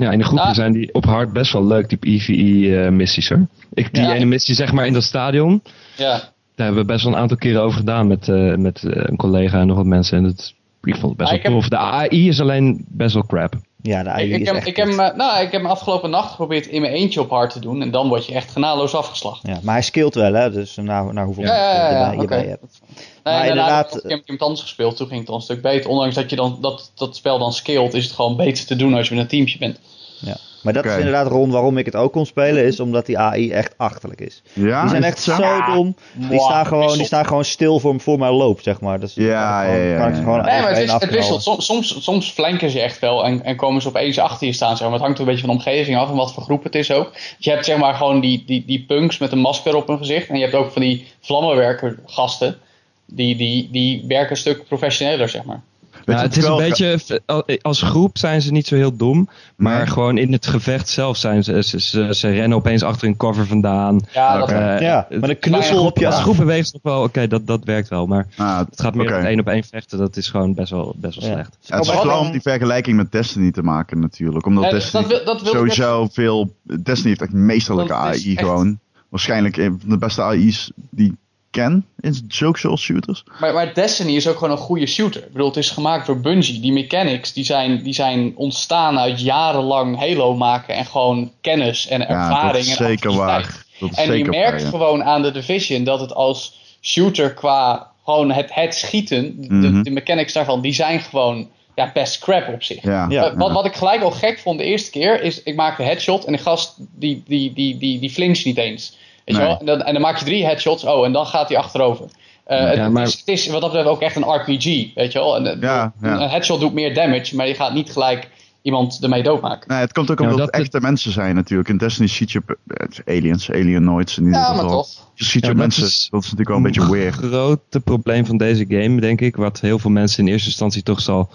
Ja, 0.00 0.10
in 0.10 0.18
de 0.18 0.24
groepen 0.24 0.46
Ah. 0.48 0.54
zijn 0.54 0.72
die 0.72 0.94
op 0.94 1.04
hard 1.04 1.32
best 1.32 1.52
wel 1.52 1.66
leuk, 1.66 1.88
die 1.88 1.98
EVE-missies 2.00 3.28
hoor. 3.28 3.46
Ik, 3.74 3.94
die 3.94 4.02
Ja. 4.02 4.14
ene 4.14 4.24
missie 4.24 4.54
zeg 4.54 4.72
maar 4.72 4.86
in 4.86 4.92
dat 4.92 5.02
stadion, 5.02 5.62
Ja. 5.96 6.08
daar 6.54 6.66
hebben 6.66 6.80
we 6.86 6.92
best 6.92 7.04
wel 7.04 7.12
een 7.12 7.18
aantal 7.18 7.36
keren 7.36 7.62
over 7.62 7.78
gedaan 7.78 8.06
met, 8.06 8.28
eh, 8.28 8.54
met 8.54 8.82
eh, 8.84 8.90
een 9.06 9.16
collega 9.16 9.60
en 9.60 9.66
nog 9.66 9.76
wat 9.76 9.86
mensen. 9.86 10.16
En 10.18 10.24
dat, 10.24 10.54
ik 10.82 10.94
vond 10.96 11.02
het 11.08 11.16
best 11.16 11.30
Ah, 11.30 11.34
wel 11.42 11.42
heb- 11.42 11.52
tof. 11.52 11.68
De 11.68 11.76
AI 11.76 12.28
is 12.28 12.40
alleen 12.40 12.84
best 12.88 13.14
wel 13.14 13.26
crap. 13.26 13.54
Ja, 13.82 14.02
de 14.02 14.08
AI 14.10 14.24
Ik, 14.28 14.34
ik, 14.34 14.40
is 14.40 14.46
heb, 14.46 14.56
echt 14.56 14.66
ik, 14.66 14.76
heb, 14.76 14.88
eh, 14.88 14.96
nou, 14.96 15.42
ik 15.44 15.52
heb 15.52 15.60
hem 15.62 15.66
afgelopen 15.70 16.10
nacht 16.10 16.30
geprobeerd 16.30 16.66
in 16.66 16.80
mijn 16.80 16.92
eentje 16.92 17.20
op 17.20 17.30
hard 17.30 17.52
te 17.52 17.60
doen. 17.60 17.82
En 17.82 17.90
dan 17.90 18.08
word 18.08 18.26
je 18.26 18.34
echt 18.34 18.50
genadeloos 18.50 18.94
afgeslacht. 18.94 19.46
Ja, 19.46 19.58
maar 19.62 19.74
hij 19.74 19.82
skillt 19.82 20.14
wel, 20.14 20.32
hè? 20.34 20.50
Dus 20.50 20.76
naar, 20.76 21.12
naar 21.14 21.24
hoeveel 21.24 21.44
Ja, 21.44 21.54
ja, 21.54 21.72
ja, 21.72 21.82
mensen 21.82 21.98
ja, 22.00 22.10
je 22.12 22.18
oké. 22.20 22.34
erbij 22.34 22.48
hebt. 22.48 22.80
Nee, 23.24 23.34
Maar 23.34 23.46
inderdaad, 23.46 23.92
heb 23.92 24.04
ik 24.04 24.10
heb 24.10 24.22
hem 24.26 24.36
anders 24.38 24.60
gespeeld. 24.60 24.96
Toen 24.96 25.06
ging 25.06 25.20
het 25.20 25.28
al 25.28 25.34
een 25.34 25.40
stuk 25.40 25.62
beter. 25.62 25.90
Ondanks 25.90 26.14
dat 26.14 26.30
je 26.30 26.36
dan 26.36 26.58
dat, 26.60 26.92
dat 26.94 27.16
spel 27.16 27.38
dan 27.38 27.52
skillt, 27.52 27.94
is 27.94 28.04
het 28.04 28.12
gewoon 28.14 28.36
beter 28.36 28.66
te 28.66 28.76
doen 28.76 28.94
als 28.94 29.08
je 29.08 29.14
met 29.14 29.22
een 29.22 29.28
teamje 29.30 29.58
bent. 29.58 29.78
Ja. 30.20 30.36
Maar 30.62 30.72
dat 30.72 30.84
is 30.84 30.96
inderdaad 30.96 31.26
rond 31.26 31.52
waarom 31.52 31.78
ik 31.78 31.84
het 31.84 31.96
ook 31.96 32.12
kon 32.12 32.26
spelen, 32.26 32.64
is 32.64 32.80
omdat 32.80 33.06
die 33.06 33.18
AI 33.18 33.50
echt 33.50 33.74
achterlijk 33.76 34.20
is. 34.20 34.42
Ja, 34.52 34.80
die 34.80 34.90
zijn 34.90 35.02
is 35.02 35.08
echt 35.08 35.20
zo, 35.22 35.64
dom. 35.74 35.96
Die 36.12 36.40
staan, 36.40 36.66
gewoon, 36.66 36.96
die 36.96 37.04
staan 37.04 37.26
gewoon 37.26 37.44
stil 37.44 37.80
voor, 37.80 38.00
voor 38.00 38.18
mijn 38.18 38.32
loop, 38.32 38.60
zeg 38.60 38.80
maar. 38.80 39.00
Dus 39.00 39.14
Ja, 39.14 39.62
ja, 39.62 39.74
ja, 39.74 40.08
ja. 40.08 40.14
gewoon 40.14 40.42
Nee, 40.42 40.50
één 40.50 40.62
maar 40.62 40.70
het, 40.70 40.78
is, 40.78 40.92
het 40.92 41.10
wisselt. 41.10 41.62
soms, 41.62 42.04
soms 42.04 42.30
flanken 42.30 42.70
ze 42.70 42.80
echt 42.80 42.98
wel 42.98 43.24
en, 43.24 43.44
en 43.44 43.56
komen 43.56 43.82
ze 43.82 43.88
opeens 43.88 44.18
achter 44.18 44.46
je 44.46 44.52
staan. 44.52 44.76
Zeg 44.76 44.86
maar. 44.86 44.96
Het 44.96 45.02
hangt 45.02 45.18
een 45.18 45.24
beetje 45.24 45.40
van 45.46 45.48
de 45.48 45.56
omgeving 45.56 45.96
af 45.96 46.08
en 46.08 46.16
wat 46.16 46.32
voor 46.32 46.42
groep 46.42 46.62
het 46.64 46.74
is 46.74 46.90
ook. 46.90 47.12
Dus 47.12 47.34
je 47.38 47.50
hebt 47.50 47.64
zeg 47.64 47.78
maar 47.78 47.94
gewoon 47.94 48.20
die, 48.20 48.44
die, 48.46 48.64
die 48.66 48.84
punks 48.84 49.18
met 49.18 49.32
een 49.32 49.38
masker 49.38 49.76
op 49.76 49.86
hun 49.86 49.98
gezicht. 49.98 50.28
En 50.28 50.36
je 50.36 50.42
hebt 50.42 50.54
ook 50.54 50.72
van 50.72 50.82
die 50.82 51.06
vlammenwerker 51.20 51.98
gasten. 52.06 52.58
Die, 53.06 53.36
die, 53.36 53.68
die 53.72 54.04
werken 54.08 54.30
een 54.30 54.36
stuk 54.36 54.64
professioneler, 54.66 55.28
zeg 55.28 55.44
maar. 55.44 55.62
Weet 56.10 56.18
Ja, 56.18 56.24
het 56.24 56.36
is 56.36 56.42
wel- 56.44 56.62
een 56.62 56.68
beetje, 56.68 57.20
al- 57.26 57.44
als 57.62 57.82
groep 57.82 58.18
zijn 58.18 58.42
ze 58.42 58.52
niet 58.52 58.66
zo 58.66 58.74
heel 58.74 58.96
dom. 58.96 59.28
Maar 59.56 59.76
Nee. 59.78 59.86
gewoon 59.86 60.18
in 60.18 60.32
het 60.32 60.46
gevecht 60.46 60.88
zelf 60.88 61.16
zijn 61.16 61.44
ze, 61.44 61.62
ze, 61.62 61.80
ze, 61.80 62.08
ze 62.14 62.28
rennen 62.30 62.58
opeens 62.58 62.82
achter 62.82 63.08
een 63.08 63.16
cover 63.16 63.46
vandaan. 63.46 64.00
Ja, 64.12 64.38
dat. 64.38 64.50
Eh, 64.50 64.80
Ja, 64.80 65.06
met 65.10 65.28
een 65.30 65.38
knuffel 65.38 65.84
op 65.84 65.98
je 65.98 66.06
Als 66.06 66.20
groep 66.20 66.36
beweegt 66.36 66.72
het 66.72 66.82
nog 66.82 66.92
wel, 66.92 67.02
oké, 67.02 67.26
dat, 67.26 67.46
dat 67.46 67.64
werkt 67.64 67.88
wel. 67.88 68.06
Maar 68.06 68.26
Ah, 68.36 68.58
het 68.58 68.80
gaat 68.80 68.94
meer 68.94 69.16
om 69.18 69.24
één 69.24 69.40
op 69.40 69.46
één 69.46 69.64
vechten. 69.64 69.98
Dat 69.98 70.16
is 70.16 70.28
gewoon 70.28 70.54
best 70.54 70.70
wel, 70.70 70.94
best 70.96 71.20
wel 71.20 71.28
Ja. 71.28 71.34
slecht. 71.34 71.56
Ja, 71.60 71.74
het 71.76 71.84
is 71.84 71.90
maar 71.92 72.00
vooral 72.02 72.20
om 72.20 72.30
die 72.30 72.40
vergelijking 72.40 72.96
met 72.96 73.12
Destiny 73.12 73.50
te 73.50 73.62
maken 73.62 74.00
natuurlijk. 74.00 74.46
Omdat 74.46 74.64
Ja, 74.64 74.70
Destiny 74.70 75.02
dat 75.02 75.10
wil- 75.10 75.24
dat 75.24 75.42
wil 75.42 75.50
ik 75.50 75.62
net 75.66 75.74
sowieso 75.74 76.08
veel... 76.12 76.54
Destiny 76.82 77.08
heeft 77.08 77.22
echt 77.22 77.32
meesterlijke 77.32 77.94
AI 77.94 78.10
echt- 78.12 78.38
gewoon. 78.38 78.78
Waarschijnlijk 79.08 79.56
een 79.56 79.76
van 79.80 79.88
de 79.90 79.98
beste 79.98 80.22
AI's 80.22 80.70
die 80.90 81.16
ken 81.50 81.86
in 82.00 82.24
zulke 82.28 82.76
shooters. 82.76 83.24
Maar, 83.40 83.54
maar 83.54 83.74
Destiny 83.74 84.16
is 84.16 84.28
ook 84.28 84.38
gewoon 84.38 84.50
een 84.50 84.56
goede 84.62 84.86
shooter. 84.86 85.22
Ik 85.22 85.32
bedoel, 85.32 85.46
het 85.46 85.56
is 85.56 85.70
gemaakt 85.70 86.06
door 86.06 86.20
Bungie. 86.20 86.60
Die 86.60 86.72
mechanics 86.72 87.32
die 87.32 87.44
zijn, 87.44 87.82
die 87.82 87.92
zijn 87.94 88.32
ontstaan 88.36 88.98
uit 88.98 89.20
jarenlang 89.20 89.98
Halo 89.98 90.34
maken. 90.36 90.74
En 90.74 90.86
gewoon 90.86 91.32
kennis 91.40 91.88
en 91.88 92.00
Ja, 92.00 92.06
ervaring 92.06 92.52
dat 92.52 92.62
is 92.64 92.76
en 92.76 92.86
zeker 92.86 93.12
waar. 93.16 93.64
Dat 93.78 93.90
is 93.90 93.96
En 93.96 94.18
je 94.18 94.24
merkt 94.24 94.50
waar, 94.50 94.60
ja. 94.60 94.68
gewoon 94.68 95.04
aan 95.04 95.22
de 95.22 95.30
Division 95.30 95.84
dat 95.84 96.00
het 96.00 96.14
als 96.14 96.58
shooter 96.82 97.34
qua 97.34 97.88
gewoon 98.04 98.30
het, 98.30 98.54
het 98.54 98.74
schieten, 98.74 99.40
de, 99.40 99.54
Mhm. 99.54 99.82
de 99.82 99.90
mechanics 99.90 100.32
daarvan, 100.32 100.60
die 100.60 100.72
zijn 100.72 101.00
gewoon 101.00 101.48
ja, 101.74 101.90
best 101.94 102.18
crap 102.18 102.48
op 102.48 102.62
zich. 102.62 102.82
Ja, 102.82 103.06
Ja. 103.08 103.36
Wat, 103.36 103.52
wat 103.52 103.64
ik 103.64 103.74
gelijk 103.74 104.02
al 104.02 104.10
gek 104.10 104.38
vond 104.38 104.58
de 104.58 104.64
eerste 104.64 104.90
keer, 104.90 105.22
is 105.22 105.42
ik 105.42 105.54
maakte 105.56 105.82
headshot 105.82 106.24
en 106.24 106.32
de 106.32 106.38
gast 106.38 106.74
die, 106.78 107.22
die, 107.26 107.52
die, 107.52 107.78
die, 107.78 107.98
die 108.00 108.10
flincht 108.10 108.44
niet 108.44 108.56
eens. 108.58 108.96
Weet 109.32 109.40
je 109.40 109.46
Nee. 109.46 109.58
wel? 109.58 109.58
En, 109.60 109.66
dan, 109.66 109.82
en 109.82 109.92
dan 109.92 110.02
maak 110.02 110.18
je 110.18 110.24
drie 110.24 110.44
headshots, 110.44 110.84
oh, 110.84 111.04
en 111.06 111.12
dan 111.12 111.26
gaat 111.26 111.48
hij 111.48 111.58
achterover. 111.58 112.06
Eh, 112.44 112.64
het, 112.68 112.76
Ja, 112.76 112.88
maar- 112.88 113.02
het, 113.02 113.12
is, 113.12 113.18
het 113.18 113.28
is 113.28 113.46
wat 113.48 113.60
dat 113.60 113.70
betreft 113.70 113.88
ook 113.90 114.00
echt 114.00 114.16
een 114.16 114.34
RPG, 114.34 114.94
weet 114.94 115.12
je 115.12 115.18
wel. 115.18 115.36
En, 115.36 115.46
eh, 115.46 115.60
Ja, 115.60 115.92
ja. 116.02 116.20
Een 116.20 116.28
headshot 116.28 116.60
doet 116.60 116.72
meer 116.72 116.94
damage, 116.94 117.36
maar 117.36 117.46
je 117.46 117.54
gaat 117.54 117.74
niet 117.74 117.90
gelijk 117.90 118.28
iemand 118.62 118.98
ermee 119.02 119.22
doodmaken. 119.22 119.68
Nee, 119.68 119.78
het 119.78 119.92
komt 119.92 120.10
ook 120.10 120.18
Ja, 120.18 120.24
omdat 120.24 120.40
het 120.40 120.52
dat- 120.52 120.60
echte 120.60 120.80
mensen 120.80 121.12
zijn 121.12 121.34
natuurlijk. 121.34 121.68
In 121.68 121.76
Destiny 121.76 122.08
ziet 122.08 122.30
je 122.32 122.42
eh, 122.66 123.16
aliens, 123.16 123.50
alienoids 123.50 124.18
in 124.18 124.24
ieder 124.24 124.38
Ja, 124.40 124.46
geval. 124.46 124.62
maar 124.64 124.72
toch. 124.72 124.88
Je 125.14 125.24
ziet 125.24 125.32
je 125.32 125.40
Ja, 125.40 125.46
dat 125.46 125.56
mensen. 125.56 125.84
is- 125.84 126.08
dat 126.10 126.20
is 126.24 126.30
natuurlijk 126.30 126.48
wel 126.48 126.56
een 126.56 126.62
beetje 126.62 126.90
weird. 126.90 127.16
Het 127.16 127.24
grote 127.24 127.80
probleem 127.80 128.26
van 128.26 128.36
deze 128.36 128.64
game, 128.68 129.00
denk 129.00 129.20
ik, 129.20 129.36
wat 129.36 129.60
heel 129.60 129.78
veel 129.78 129.90
mensen 129.90 130.26
in 130.26 130.32
eerste 130.32 130.48
instantie 130.48 130.82
toch 130.82 131.00
zal, 131.00 131.28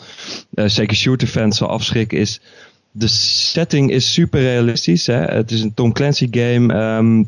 eh, 0.54 0.66
zeker 0.68 0.96
shooter 0.96 1.28
fans 1.28 1.58
zal 1.58 1.68
afschrikken, 1.68 2.18
is 2.18 2.42
de 2.92 3.08
setting 3.08 3.92
is 3.92 4.14
super 4.14 4.42
realistisch. 4.42 5.08
Hè? 5.08 5.16
Het 5.24 5.52
is 5.52 5.62
een 5.62 5.74
Tom 5.74 5.94
Clancy 5.94 6.28
game. 6.32 6.74
ehm, 6.74 7.24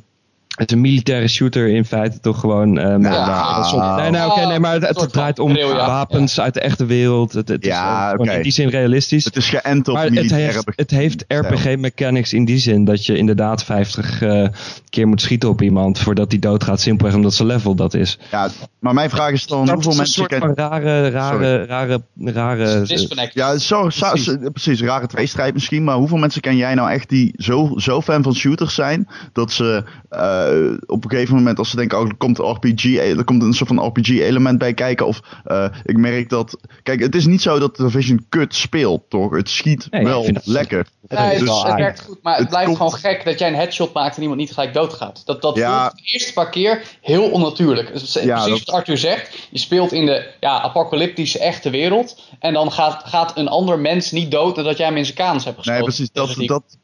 het 0.57 0.69
is 0.69 0.75
een 0.75 0.81
militaire 0.81 1.27
shooter 1.27 1.67
in 1.67 1.85
feite 1.85 2.19
toch 2.19 2.39
gewoon. 2.39 2.77
ehm, 2.77 3.63
soms- 3.63 3.95
nee, 3.95 4.09
nee, 4.09 4.25
oké, 4.25 4.45
nee, 4.45 4.59
maar 4.59 4.79
het, 4.81 5.09
draait 5.11 5.39
om 5.39 5.55
ja. 5.55 5.75
wapens 5.75 6.39
uit 6.39 6.53
de 6.53 6.59
echte 6.61 6.85
wereld. 6.85 7.33
Het, 7.33 7.47
het 7.47 7.65
Ja, 7.65 8.03
is 8.05 8.11
gewoon 8.11 8.27
oké. 8.27 8.35
in 8.37 8.41
die 8.43 8.51
zin 8.51 8.69
realistisch. 8.69 9.25
Het 9.25 9.35
is 9.35 9.49
geënt 9.49 9.87
op 9.87 9.93
Maar 9.93 10.03
het 10.03 10.13
militaire 10.13 10.51
heeft, 10.53 10.71
het 10.75 10.91
heeft 10.91 11.25
RPG 11.27 11.75
mechanics 11.77 12.33
in 12.33 12.45
die 12.45 12.57
zin 12.57 12.85
dat 12.85 13.05
je 13.05 13.17
inderdaad 13.17 13.63
50 13.63 14.21
eh, 14.21 14.47
keer 14.89 15.07
moet 15.07 15.21
schieten 15.21 15.49
op 15.49 15.61
iemand 15.61 15.99
voordat 15.99 16.29
die 16.29 16.39
doodgaat. 16.39 16.81
Simpelweg 16.81 17.15
omdat 17.15 17.33
zijn 17.33 17.47
level 17.47 17.75
dat 17.75 17.93
is. 17.93 18.17
Ja, 18.31 18.49
maar 18.79 18.93
mijn 18.93 19.09
vraag 19.09 19.31
is 19.31 19.47
dan, 19.47 19.65
Dat 19.65 19.73
hoeveel 19.73 19.91
is 19.91 19.97
een 19.97 20.03
mensen 20.03 20.19
soort 20.21 20.29
ken... 20.29 20.39
van 20.39 20.53
rare, 20.55 21.09
rare, 21.09 21.65
rare, 21.65 22.01
rare... 22.23 22.81
Disconnect. 22.81 23.33
Ja, 23.33 23.57
zo, 23.57 23.89
zo, 23.89 24.09
Precies. 24.09 24.37
precies. 24.53 24.81
rare 24.81 25.07
tweestrijd 25.07 25.53
misschien. 25.53 25.83
Maar 25.83 25.95
hoeveel 25.95 26.17
mensen 26.17 26.41
ken 26.41 26.55
jij 26.55 26.73
nou 26.75 26.89
echt 26.91 27.09
die 27.09 27.33
zo, 27.37 27.71
zo 27.75 28.01
fan 28.01 28.23
van 28.23 28.35
shooters 28.35 28.75
zijn... 28.75 29.07
dat 29.33 29.51
ze 29.51 29.83
eh, 30.49 30.77
op 30.85 31.03
een 31.03 31.09
gegeven 31.09 31.35
moment 31.35 31.57
als 31.59 31.69
ze 31.69 31.75
denken... 31.75 31.99
oh, 31.99 32.07
er 32.07 32.15
komt, 32.15 32.39
een 32.39 32.45
RPG, 32.51 32.95
er 32.97 33.23
komt 33.23 33.41
een 33.43 33.53
soort 33.53 33.69
van 33.69 33.85
RPG-element 33.85 34.57
bij 34.57 34.73
kijken... 34.73 35.05
of 35.07 35.19
eh, 35.45 35.65
ik 35.83 35.97
merk 35.97 36.29
dat... 36.29 36.57
Kijk, 36.83 36.99
het 36.99 37.15
is 37.15 37.25
niet 37.25 37.41
zo 37.41 37.59
dat 37.59 37.75
de 37.75 37.83
Division 37.83 38.25
kut 38.29 38.55
speelt, 38.55 39.09
toch? 39.09 39.35
Het 39.35 39.49
schiet 39.49 39.87
Nee, 39.89 40.03
wel 40.03 40.29
lekker. 40.43 40.85
Het 41.07 41.19
Nee, 41.19 41.39
dus 41.39 41.63
het 41.63 41.73
werkt 41.75 42.01
goed, 42.01 42.17
maar 42.21 42.31
het, 42.33 42.41
Het 42.41 42.49
blijft 42.49 42.65
komt- 42.67 42.77
gewoon 42.77 42.99
gek 43.13 43.25
dat 43.25 43.39
jij 43.39 43.47
een 43.47 43.55
headshot 43.55 43.93
maakt 43.93 44.15
en 44.15 44.21
iemand 44.21 44.39
niet 44.39 44.53
gelijk 44.53 44.73
doodgaat. 44.73 45.21
Dat, 45.25 45.41
dat 45.41 45.55
Ja. 45.57 45.81
voelt 45.81 45.95
de 46.05 46.11
eerste 46.13 46.33
paar 46.33 46.49
keer 46.49 46.81
heel 47.01 47.29
onnatuurlijk. 47.29 47.87
Ja, 47.87 47.91
Precies 47.93 48.23
dat- 48.23 48.49
wat 48.65 48.69
Arthur 48.75 48.97
zegt. 48.97 49.47
Je 49.51 49.59
speelt 49.59 49.91
in 49.91 50.05
de 50.05 50.27
ja, 50.39 50.61
apocalyptische 50.61 51.39
echte 51.39 51.69
wereld. 51.69 52.21
En 52.39 52.53
dan 52.53 52.71
gaat, 52.71 53.01
gaat 53.05 53.37
een 53.37 53.47
ander 53.47 53.79
mens 53.79 54.11
niet 54.11 54.31
dood 54.31 54.55
nadat 54.55 54.77
jij 54.77 54.87
hem 54.87 54.97
in 54.97 55.05
zijn 55.05 55.17
kanus 55.17 55.43
hebt 55.43 55.57
geschoten. 55.57 55.81
Nee, 55.81 55.89
precies. 55.89 56.11
Dat, 56.11 56.35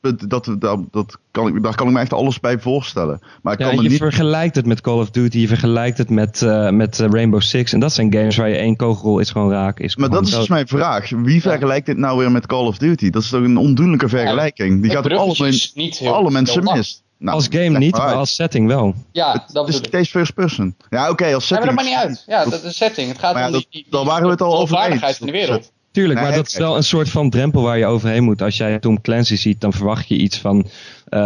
dat, 0.01 0.29
dat, 0.29 0.29
dat, 0.29 0.61
dat, 0.61 0.79
dat 0.91 1.17
kan 1.31 1.47
ik, 1.47 1.63
daar 1.63 1.75
kan 1.75 1.87
ik 1.87 1.93
me 1.93 1.99
echt 1.99 2.13
alles 2.13 2.39
bij 2.39 2.59
voorstellen. 2.59 3.19
Maar 3.41 3.53
ik 3.53 3.59
Ja, 3.59 3.65
kan 3.65 3.75
me 3.75 3.83
je 3.83 3.89
niet... 3.89 3.97
vergelijkt 3.97 4.55
het 4.55 4.65
met 4.65 4.81
Call 4.81 4.99
of 4.99 5.09
Duty, 5.09 5.39
je 5.39 5.47
vergelijkt 5.47 5.97
het 5.97 6.09
met, 6.09 6.41
eh, 6.41 6.69
met 6.69 6.99
eh, 6.99 7.07
Rainbow 7.09 7.41
Six. 7.41 7.73
En 7.73 7.79
dat 7.79 7.93
zijn 7.93 8.13
games 8.13 8.37
waar 8.37 8.49
je 8.49 8.55
één 8.55 8.75
kogel 8.75 9.19
is 9.19 9.29
gewoon 9.29 9.51
raak. 9.51 9.79
Is 9.79 9.95
Maar 9.95 10.05
gewoon 10.05 10.23
dat 10.23 10.31
is 10.31 10.37
dus 10.37 10.47
mijn 10.47 10.67
vraag. 10.67 11.09
Wie 11.09 11.41
vergelijkt 11.41 11.85
dit 11.85 11.97
nou 11.97 12.17
weer 12.17 12.31
met 12.31 12.45
Call 12.45 12.65
of 12.65 12.77
Duty? 12.77 13.09
Dat 13.09 13.21
is 13.21 13.29
toch 13.29 13.43
een 13.43 13.57
ondoenlijke 13.57 14.09
vergelijking. 14.09 14.81
Die 14.81 14.91
gaat 14.91 15.11
alle, 15.11 15.59
niet 15.73 15.97
heel 15.97 16.13
alle 16.13 16.31
mensen 16.31 16.63
heel 16.63 16.73
mis. 16.73 17.03
Nou, 17.23 17.35
Als 17.35 17.47
game 17.49 17.77
niet, 17.77 17.91
maar 17.91 18.05
maar 18.05 18.15
als 18.15 18.35
setting 18.35 18.67
wel. 18.67 18.93
Ja, 19.11 19.31
Het 19.31 19.43
dat 19.53 19.67
is 19.69 19.77
ik. 19.77 19.85
steeds 19.85 20.09
first 20.09 20.33
person. 20.33 20.75
Ja, 20.89 21.09
oké, 21.09 21.33
als 21.33 21.47
Ja, 21.49 21.55
maar 21.55 21.65
setting. 21.65 21.65
dat 21.65 21.75
maakt 21.75 21.87
niet 21.87 21.97
uit. 21.97 22.23
Ja, 22.27 22.49
dat 22.49 22.63
is 22.63 22.77
setting. 22.77 23.07
Het 23.09 23.19
gaat 23.19 23.33
Maar 23.33 23.41
ja, 23.41 23.47
om 23.47 23.53
dat- 23.53 23.65
die, 23.69 23.81
die, 23.81 23.91
daar 23.91 24.05
waren 24.05 24.25
we 24.25 24.31
het 24.31 24.41
al 24.41 24.59
over 24.59 24.77
eens. 24.79 25.17
van 25.17 25.25
de 25.27 25.31
wereld. 25.33 25.71
Tuurlijk, 25.91 26.19
Nee, 26.19 26.27
maar 26.29 26.37
dat 26.37 26.47
is 26.47 26.57
wel 26.57 26.75
een 26.75 26.83
soort 26.83 27.09
van 27.09 27.29
drempel 27.29 27.61
waar 27.61 27.77
je 27.77 27.85
overheen 27.85 28.23
moet. 28.23 28.41
Als 28.41 28.57
jij 28.57 28.79
Tom 28.79 29.01
Clancy 29.01 29.35
ziet, 29.35 29.61
dan 29.61 29.73
verwacht 29.73 30.07
je 30.07 30.15
iets 30.17 30.37
van 30.37 30.65
eh, 31.09 31.19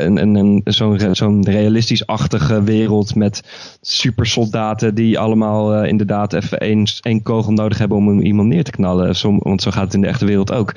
een, 0.00 0.16
een, 0.16 0.34
een, 0.34 0.60
zo'n 0.64 0.96
re- 0.98 1.14
zo'n 1.14 1.44
realistisch-achtige 1.44 2.62
wereld 2.62 3.14
met 3.14 3.42
supersoldaten 3.80 4.94
die 4.94 5.18
allemaal 5.18 5.74
eh, 5.74 5.88
inderdaad 5.88 6.32
even 6.32 6.58
één, 6.58 6.86
één 7.00 7.22
kogel 7.22 7.52
nodig 7.52 7.78
hebben 7.78 7.96
om 7.96 8.20
iemand 8.20 8.48
neer 8.48 8.64
te 8.64 8.70
knallen. 8.70 9.14
Som, 9.16 9.38
want 9.42 9.62
zo 9.62 9.70
gaat 9.70 9.84
het 9.84 9.94
in 9.94 10.00
de 10.00 10.06
echte 10.06 10.24
wereld 10.26 10.52
ook. 10.52 10.74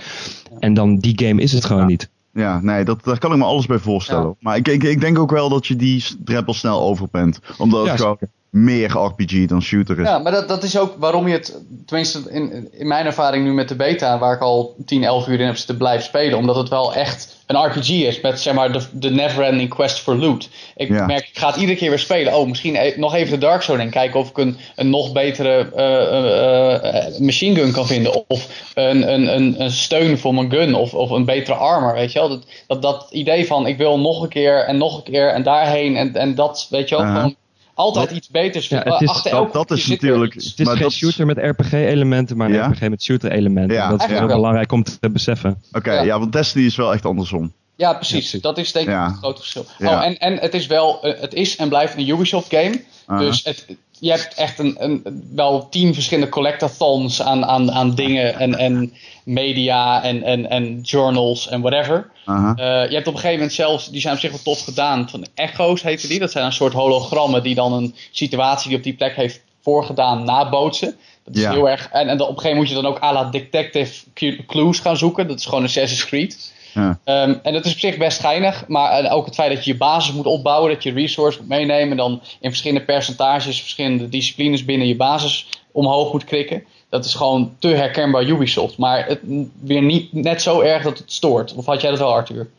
En 0.59 0.73
dan 0.73 0.97
die 0.97 1.19
game 1.25 1.41
is 1.41 1.51
het 1.51 1.65
gewoon 1.65 1.81
Ja. 1.81 1.87
niet. 1.87 2.09
Ja, 2.33 2.59
nee, 2.61 2.85
dat, 2.85 3.03
daar 3.03 3.19
kan 3.19 3.31
ik 3.31 3.37
me 3.37 3.43
alles 3.43 3.65
bij 3.65 3.79
voorstellen. 3.79 4.27
Ja. 4.27 4.35
Maar 4.39 4.55
ik, 4.55 4.67
ik, 4.67 4.83
ik 4.83 4.99
denk 4.99 5.19
ook 5.19 5.31
wel 5.31 5.49
dat 5.49 5.67
je 5.67 5.75
die 5.75 6.05
drempel 6.23 6.53
snel 6.53 6.81
over 6.81 7.07
bent. 7.11 7.39
Omdat 7.57 7.85
Ja, 7.85 7.91
het 7.91 8.01
gewoon 8.01 8.17
meer 8.51 8.97
RPG 8.97 9.45
dan 9.45 9.61
shooter 9.61 9.99
is. 9.99 10.07
Ja, 10.07 10.19
maar 10.19 10.31
dat, 10.31 10.47
dat 10.47 10.63
is 10.63 10.77
ook 10.77 10.95
waarom 10.97 11.27
je 11.27 11.33
het, 11.33 11.61
tenminste 11.85 12.21
in, 12.29 12.67
in 12.71 12.87
mijn 12.87 13.05
ervaring 13.05 13.43
nu 13.43 13.53
met 13.53 13.67
de 13.67 13.75
beta, 13.75 14.19
waar 14.19 14.33
ik 14.33 14.41
al 14.41 14.75
10, 14.85 15.03
11 15.03 15.27
uur 15.27 15.39
in 15.39 15.45
heb 15.45 15.57
zitten 15.57 15.77
blijven 15.77 16.03
spelen, 16.03 16.37
omdat 16.37 16.55
het 16.55 16.69
wel 16.69 16.93
echt 16.93 17.39
een 17.47 17.65
RPG 17.65 17.89
is 17.89 18.21
met 18.21 18.39
zeg 18.39 18.53
maar 18.53 18.71
de, 18.71 18.81
de 18.91 19.09
never-ending 19.09 19.69
quest 19.69 19.99
for 19.99 20.15
loot. 20.15 20.49
Ik 20.75 20.87
Ja. 20.89 21.05
merk, 21.05 21.27
ik 21.27 21.37
ga 21.37 21.47
het 21.47 21.55
iedere 21.55 21.77
keer 21.77 21.89
weer 21.89 21.99
spelen. 21.99 22.37
Oh, 22.37 22.47
misschien 22.47 22.75
e- 22.75 22.93
nog 22.97 23.13
even 23.13 23.31
de 23.39 23.45
Dark 23.45 23.61
Zone 23.61 23.83
in, 23.83 23.89
kijken 23.89 24.19
of 24.19 24.29
ik 24.29 24.37
een, 24.37 24.57
een 24.75 24.89
nog 24.89 25.11
betere 25.11 25.71
eh, 25.75 27.19
machine 27.19 27.55
gun 27.55 27.71
kan 27.71 27.87
vinden. 27.87 28.29
Of 28.29 28.71
een, 28.73 29.13
een, 29.13 29.35
een, 29.35 29.61
een 29.61 29.71
steun 29.71 30.17
voor 30.17 30.33
mijn 30.33 30.51
gun, 30.51 30.73
of, 30.73 30.93
of 30.93 31.09
een 31.09 31.25
betere 31.25 31.57
armor, 31.57 31.93
weet 31.93 32.11
je 32.11 32.19
wel. 32.19 32.29
Dat, 32.29 32.45
dat, 32.67 32.81
dat 32.81 33.07
idee 33.11 33.47
van, 33.47 33.67
ik 33.67 33.77
wil 33.77 33.99
nog 33.99 34.21
een 34.21 34.29
keer 34.29 34.65
en 34.65 34.77
nog 34.77 34.97
een 34.97 35.03
keer 35.11 35.29
en 35.29 35.43
daarheen 35.43 35.95
en, 35.95 36.15
en 36.15 36.35
dat, 36.35 36.67
weet 36.69 36.89
je 36.89 36.95
wel, 36.97 37.05
gewoon 37.05 37.35
altijd 37.81 38.11
iets 38.11 38.29
beters. 38.29 38.67
Ja, 38.67 38.77
het 38.83 39.01
is- 39.01 39.07
Achter 39.07 39.47
dat- 39.51 39.71
is 39.71 39.87
natuurlijk-. 39.87 40.33
Het 40.33 40.43
is 40.43 40.65
Maar 40.65 40.73
geen 40.73 40.81
dat- 40.83 40.91
shooter 40.91 41.25
met 41.25 41.37
RPG-elementen, 41.37 42.37
maar 42.37 42.47
een 42.49 42.53
Ja? 42.55 42.67
RPG 42.67 42.89
met 42.89 43.03
shooter-elementen. 43.03 43.75
Ja, 43.75 43.89
dat 43.89 43.99
is 43.99 44.05
heel 44.05 44.17
wel. 44.27 44.35
belangrijk 44.35 44.71
om 44.71 44.83
te 44.83 45.09
beseffen. 45.09 45.61
Oké, 45.71 45.93
Ja. 45.93 46.01
ja. 46.01 46.19
want 46.19 46.31
Destiny 46.33 46.65
is 46.65 46.75
wel 46.75 46.93
echt 46.93 47.05
andersom. 47.05 47.53
Ja, 47.75 47.93
precies. 47.93 48.31
Dat 48.31 48.57
is 48.57 48.71
denk 48.71 48.87
ik 48.87 48.93
Ja. 48.93 49.05
het 49.07 49.17
grote 49.17 49.39
verschil. 49.39 49.65
Ja. 49.77 49.97
Oh, 49.97 50.05
en, 50.05 50.17
en 50.17 50.37
het 50.37 50.53
is 50.53 50.67
wel, 50.67 51.03
eh, 51.03 51.21
het 51.21 51.33
is 51.33 51.55
en 51.55 51.69
blijft 51.69 51.97
een 51.97 52.09
Ubisoft 52.09 52.49
game. 52.49 52.83
Aha. 53.05 53.19
Dus 53.19 53.43
het, 53.43 53.65
je 54.01 54.09
hebt 54.11 54.33
echt 54.33 54.59
een, 54.59 54.75
een, 54.79 55.23
wel 55.33 55.69
tien 55.69 55.93
verschillende 55.93 56.29
collectathons 56.29 57.21
aan, 57.21 57.45
aan, 57.45 57.71
aan 57.71 57.95
dingen 57.95 58.39
en, 58.39 58.55
en 58.57 58.93
media 59.23 60.03
en, 60.03 60.23
en, 60.23 60.49
en 60.49 60.79
journals 60.81 61.47
en 61.47 61.61
whatever. 61.61 62.09
Eh, 62.55 62.89
je 62.89 62.95
hebt 62.95 63.07
op 63.07 63.13
een 63.13 63.19
gegeven 63.19 63.31
moment 63.31 63.53
zelfs, 63.53 63.89
die 63.89 64.01
zijn 64.01 64.13
op 64.13 64.19
zich 64.19 64.29
wel 64.31 64.39
tof 64.43 64.63
gedaan, 64.63 65.09
van 65.09 65.25
echo's 65.35 65.81
heten 65.81 66.09
die. 66.09 66.19
Dat 66.19 66.31
zijn 66.31 66.45
een 66.45 66.53
soort 66.53 66.73
hologrammen 66.73 67.43
die 67.43 67.55
dan 67.55 67.73
een 67.73 67.95
situatie 68.11 68.67
die 68.69 68.77
op 68.77 68.83
die 68.83 68.93
plek 68.93 69.15
heeft 69.15 69.41
voorgedaan 69.61 70.23
nabootsen. 70.23 70.95
Dat 71.23 71.35
is 71.35 71.41
Ja. 71.41 71.51
heel 71.51 71.69
erg, 71.69 71.89
en, 71.91 72.07
en 72.07 72.13
op 72.13 72.19
een 72.19 72.25
gegeven 72.25 72.49
moment 72.49 72.57
moet 72.57 72.67
je 72.69 72.81
dan 72.81 72.85
ook 72.85 73.01
à 73.03 73.13
la 73.13 73.23
detective 73.29 74.03
clues 74.47 74.79
gaan 74.79 74.97
zoeken. 74.97 75.27
Dat 75.27 75.39
is 75.39 75.45
gewoon 75.45 75.63
Assassin's 75.63 76.05
Creed. 76.05 76.53
Ja. 76.73 76.99
Ehm, 77.03 77.35
en 77.43 77.53
dat 77.53 77.65
is 77.65 77.73
op 77.73 77.79
zich 77.79 77.97
best 77.97 78.19
geinig, 78.19 78.63
maar 78.67 78.91
en 78.91 79.09
ook 79.09 79.25
het 79.25 79.35
feit 79.35 79.53
dat 79.53 79.65
je 79.65 79.71
je 79.71 79.77
basis 79.77 80.13
moet 80.13 80.25
opbouwen, 80.25 80.73
dat 80.73 80.83
je 80.83 80.91
resource 80.91 81.39
moet 81.39 81.47
meenemen, 81.47 81.97
dan 81.97 82.21
in 82.39 82.49
verschillende 82.49 82.85
percentages, 82.85 83.59
verschillende 83.59 84.09
disciplines 84.09 84.65
binnen 84.65 84.87
je 84.87 84.95
basis 84.95 85.49
omhoog 85.71 86.11
moet 86.11 86.23
klikken. 86.23 86.63
Dat 86.89 87.05
is 87.05 87.13
gewoon 87.13 87.55
te 87.59 87.67
herkenbaar 87.67 88.25
Ubisoft, 88.25 88.77
maar 88.77 89.05
het, 89.07 89.19
weer 89.59 89.81
niet 89.81 90.13
net 90.13 90.41
zo 90.41 90.61
erg 90.61 90.83
dat 90.83 90.97
het 90.97 91.11
stoort. 91.11 91.53
Of 91.53 91.65
had 91.65 91.81
jij 91.81 91.89
dat 91.89 91.99
wel, 91.99 92.13
Arthur? 92.13 92.49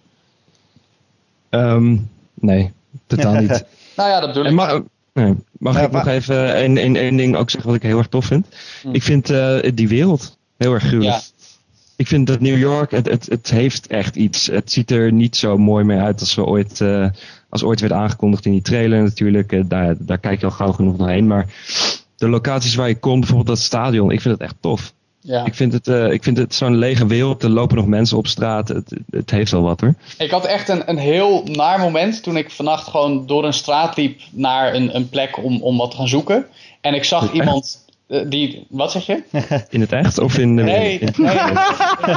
Ehm, 1.48 1.96
nee, 2.34 2.72
totaal 3.06 3.34
niet. 3.34 3.64
Nou 3.96 4.10
ja, 4.10 4.20
dat 4.20 4.28
bedoel 4.28 4.44
ik. 4.44 4.52
mag 4.52 4.80
nee, 5.12 5.34
mag 5.58 5.74
Ja, 5.74 5.80
ik 5.80 5.90
nog 5.90 6.06
even 6.06 6.54
één 6.76 7.16
ding 7.16 7.36
ook 7.36 7.50
zeggen 7.50 7.70
wat 7.70 7.78
ik 7.78 7.88
heel 7.88 7.98
erg 7.98 8.08
tof 8.08 8.24
vind? 8.24 8.46
Hm. 8.82 8.94
Ik 8.94 9.02
vind 9.02 9.30
eh, 9.30 9.58
die 9.74 9.88
wereld 9.88 10.36
heel 10.56 10.72
erg 10.72 10.82
gruwelijk. 10.82 11.14
Ja. 11.14 11.41
Ik 12.02 12.08
vind 12.08 12.26
dat 12.26 12.40
New 12.40 12.58
York, 12.58 12.90
het, 12.90 13.08
het, 13.08 13.26
het 13.28 13.50
heeft 13.50 13.86
echt 13.86 14.16
iets. 14.16 14.46
Het 14.46 14.72
ziet 14.72 14.90
er 14.90 15.12
niet 15.12 15.36
zo 15.36 15.58
mooi 15.58 15.84
meer 15.84 16.00
uit 16.00 16.20
als, 16.20 16.34
we 16.34 16.44
ooit, 16.44 16.80
eh, 16.80 17.06
als 17.48 17.62
ooit 17.62 17.80
werd 17.80 17.92
aangekondigd 17.92 18.46
in 18.46 18.52
die 18.52 18.62
trailer 18.62 19.02
natuurlijk. 19.02 19.52
Eh, 19.52 19.60
daar, 19.64 19.94
daar 19.98 20.18
kijk 20.18 20.40
je 20.40 20.46
al 20.46 20.52
gauw 20.52 20.72
genoeg 20.72 20.96
doorheen. 20.96 21.26
Maar 21.26 21.46
de 22.16 22.28
locaties 22.28 22.74
waar 22.74 22.88
je 22.88 22.98
komt, 22.98 23.18
bijvoorbeeld 23.18 23.48
dat 23.48 23.58
stadion, 23.58 24.10
ik 24.10 24.20
vind 24.20 24.34
het 24.34 24.42
echt 24.42 24.56
tof. 24.60 24.92
Ja. 25.20 25.44
Ik 25.44 25.54
vind 25.54 25.72
het, 25.72 25.88
eh, 25.88 26.12
ik 26.12 26.22
vind 26.22 26.36
het 26.36 26.54
zo'n 26.54 26.76
lege 26.76 27.06
wereld. 27.06 27.42
Er 27.42 27.50
lopen 27.50 27.76
nog 27.76 27.86
mensen 27.86 28.16
op 28.16 28.26
straat. 28.26 28.68
Het, 28.68 28.96
het 29.10 29.30
heeft 29.30 29.50
wel 29.50 29.62
wat 29.62 29.80
hoor. 29.80 29.94
Ik 30.18 30.30
had 30.30 30.44
echt 30.44 30.68
een, 30.68 30.88
een 30.88 30.98
heel 30.98 31.42
naar 31.44 31.78
moment 31.78 32.22
toen 32.22 32.36
ik 32.36 32.50
vannacht 32.50 32.88
gewoon 32.88 33.26
door 33.26 33.44
een 33.44 33.52
straat 33.52 33.96
liep 33.96 34.20
naar 34.30 34.74
een, 34.74 34.96
een 34.96 35.08
plek 35.08 35.44
om, 35.44 35.62
om 35.62 35.76
wat 35.76 35.90
te 35.90 35.96
gaan 35.96 36.08
zoeken. 36.08 36.46
En 36.80 36.94
ik 36.94 37.04
zag 37.04 37.32
iemand 37.32 37.84
die. 38.28 38.66
Wat 38.68 38.90
zeg 38.92 39.06
je? 39.06 39.22
In 39.70 39.80
het 39.80 39.92
echt 39.92 40.18
of 40.18 40.38
in 40.38 40.56
de 40.56 40.62
Nee, 40.62 40.98
in- 40.98 41.12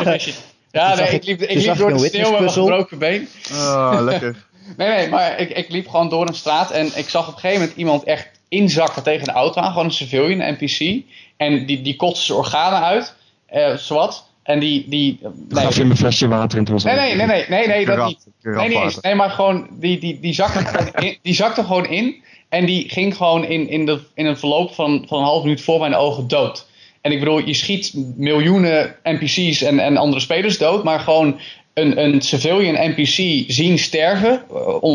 nee. 0.04 0.34
Ja, 0.72 0.96
nee, 0.96 1.10
ik- 1.10 1.26
liep, 1.26 1.42
ik 1.42 1.66
liep 1.66 1.78
door 1.78 1.88
de 1.88 1.94
een 1.94 2.00
sneeuw 2.00 2.32
met 2.32 2.40
mijn 2.40 2.42
witnesspuzzel. 2.42 2.64
gebroken 2.64 2.98
been. 2.98 3.28
Ah, 3.52 3.98
lekker. 4.02 4.36
Nee, 4.78 4.88
nee, 4.88 5.10
maar 5.10 5.40
ik, 5.40 5.50
ik 5.50 5.70
liep 5.70 5.88
gewoon 5.88 6.10
door 6.10 6.28
een 6.28 6.34
straat 6.34 6.72
en 6.72 6.86
ik 6.96 7.10
zag 7.10 7.28
op 7.28 7.34
een 7.34 7.40
gegeven 7.40 7.62
moment 7.62 7.78
iemand 7.78 8.04
echt 8.04 8.28
inzakken 8.50 9.04
tegen 9.04 9.26
de 9.26 9.32
auto 9.32 9.62
aan. 9.62 9.70
Gewoon 9.70 9.86
een 9.86 9.92
civilian, 9.92 10.40
een 10.40 10.58
NPC. 10.60 11.04
En 11.38 11.66
die, 11.66 11.82
die 11.82 11.96
kotste 11.96 12.26
zijn 12.26 12.38
organen 12.38 12.80
uit, 12.84 13.14
eh 13.46 13.76
zowat. 13.76 14.28
En 14.44 14.60
die... 14.60 14.86
die 14.90 15.20
nee, 15.50 15.64
Gaf 15.64 15.74
je 15.76 15.82
hem 15.82 15.90
een 15.90 15.98
flesje 15.98 16.28
water 16.28 16.58
en 16.58 16.64
het 16.64 16.74
was 16.74 16.84
nee, 16.84 16.96
nee, 16.96 17.16
nee, 17.16 17.26
nee, 17.26 17.46
nee, 17.50 17.68
nee, 17.68 17.86
dat 17.86 18.08
niet. 18.08 18.28
Nee, 18.42 18.54
karafwater. 18.54 19.00
nee, 19.02 19.16
maar 19.16 19.30
gewoon, 19.30 19.68
die, 19.72 20.00
die, 20.00 20.20
die, 20.20 20.34
zakte 20.34 20.60
gewoon 20.60 20.94
in, 20.94 21.18
die 21.22 21.34
zakte 21.34 21.64
gewoon 21.64 21.86
in. 21.88 22.24
En 22.50 22.66
die 22.66 22.90
ging 22.90 23.16
gewoon 23.16 23.46
in, 23.46 23.70
in, 23.70 23.86
de, 23.86 24.00
in 24.14 24.26
een 24.26 24.38
verloop 24.38 24.74
van, 24.74 25.04
van 25.08 25.18
een 25.18 25.26
half 25.26 25.44
minuut 25.44 25.62
voor 25.62 25.80
mijn 25.80 25.96
ogen 25.96 26.28
dood. 26.28 26.68
En 27.02 27.12
ik 27.12 27.20
bedoel, 27.20 27.40
je 27.40 27.54
schiet 27.54 27.94
miljoenen 28.16 28.96
NPC's 29.04 29.62
en, 29.62 29.80
en 29.80 29.98
andere 29.98 30.22
spelers 30.22 30.58
dood. 30.58 30.84
Maar 30.84 31.00
gewoon 31.00 31.40
een, 31.74 32.04
een 32.04 32.22
civilian 32.22 32.90
NPC 32.90 33.52
zien 33.52 33.80
sterven 33.80 34.44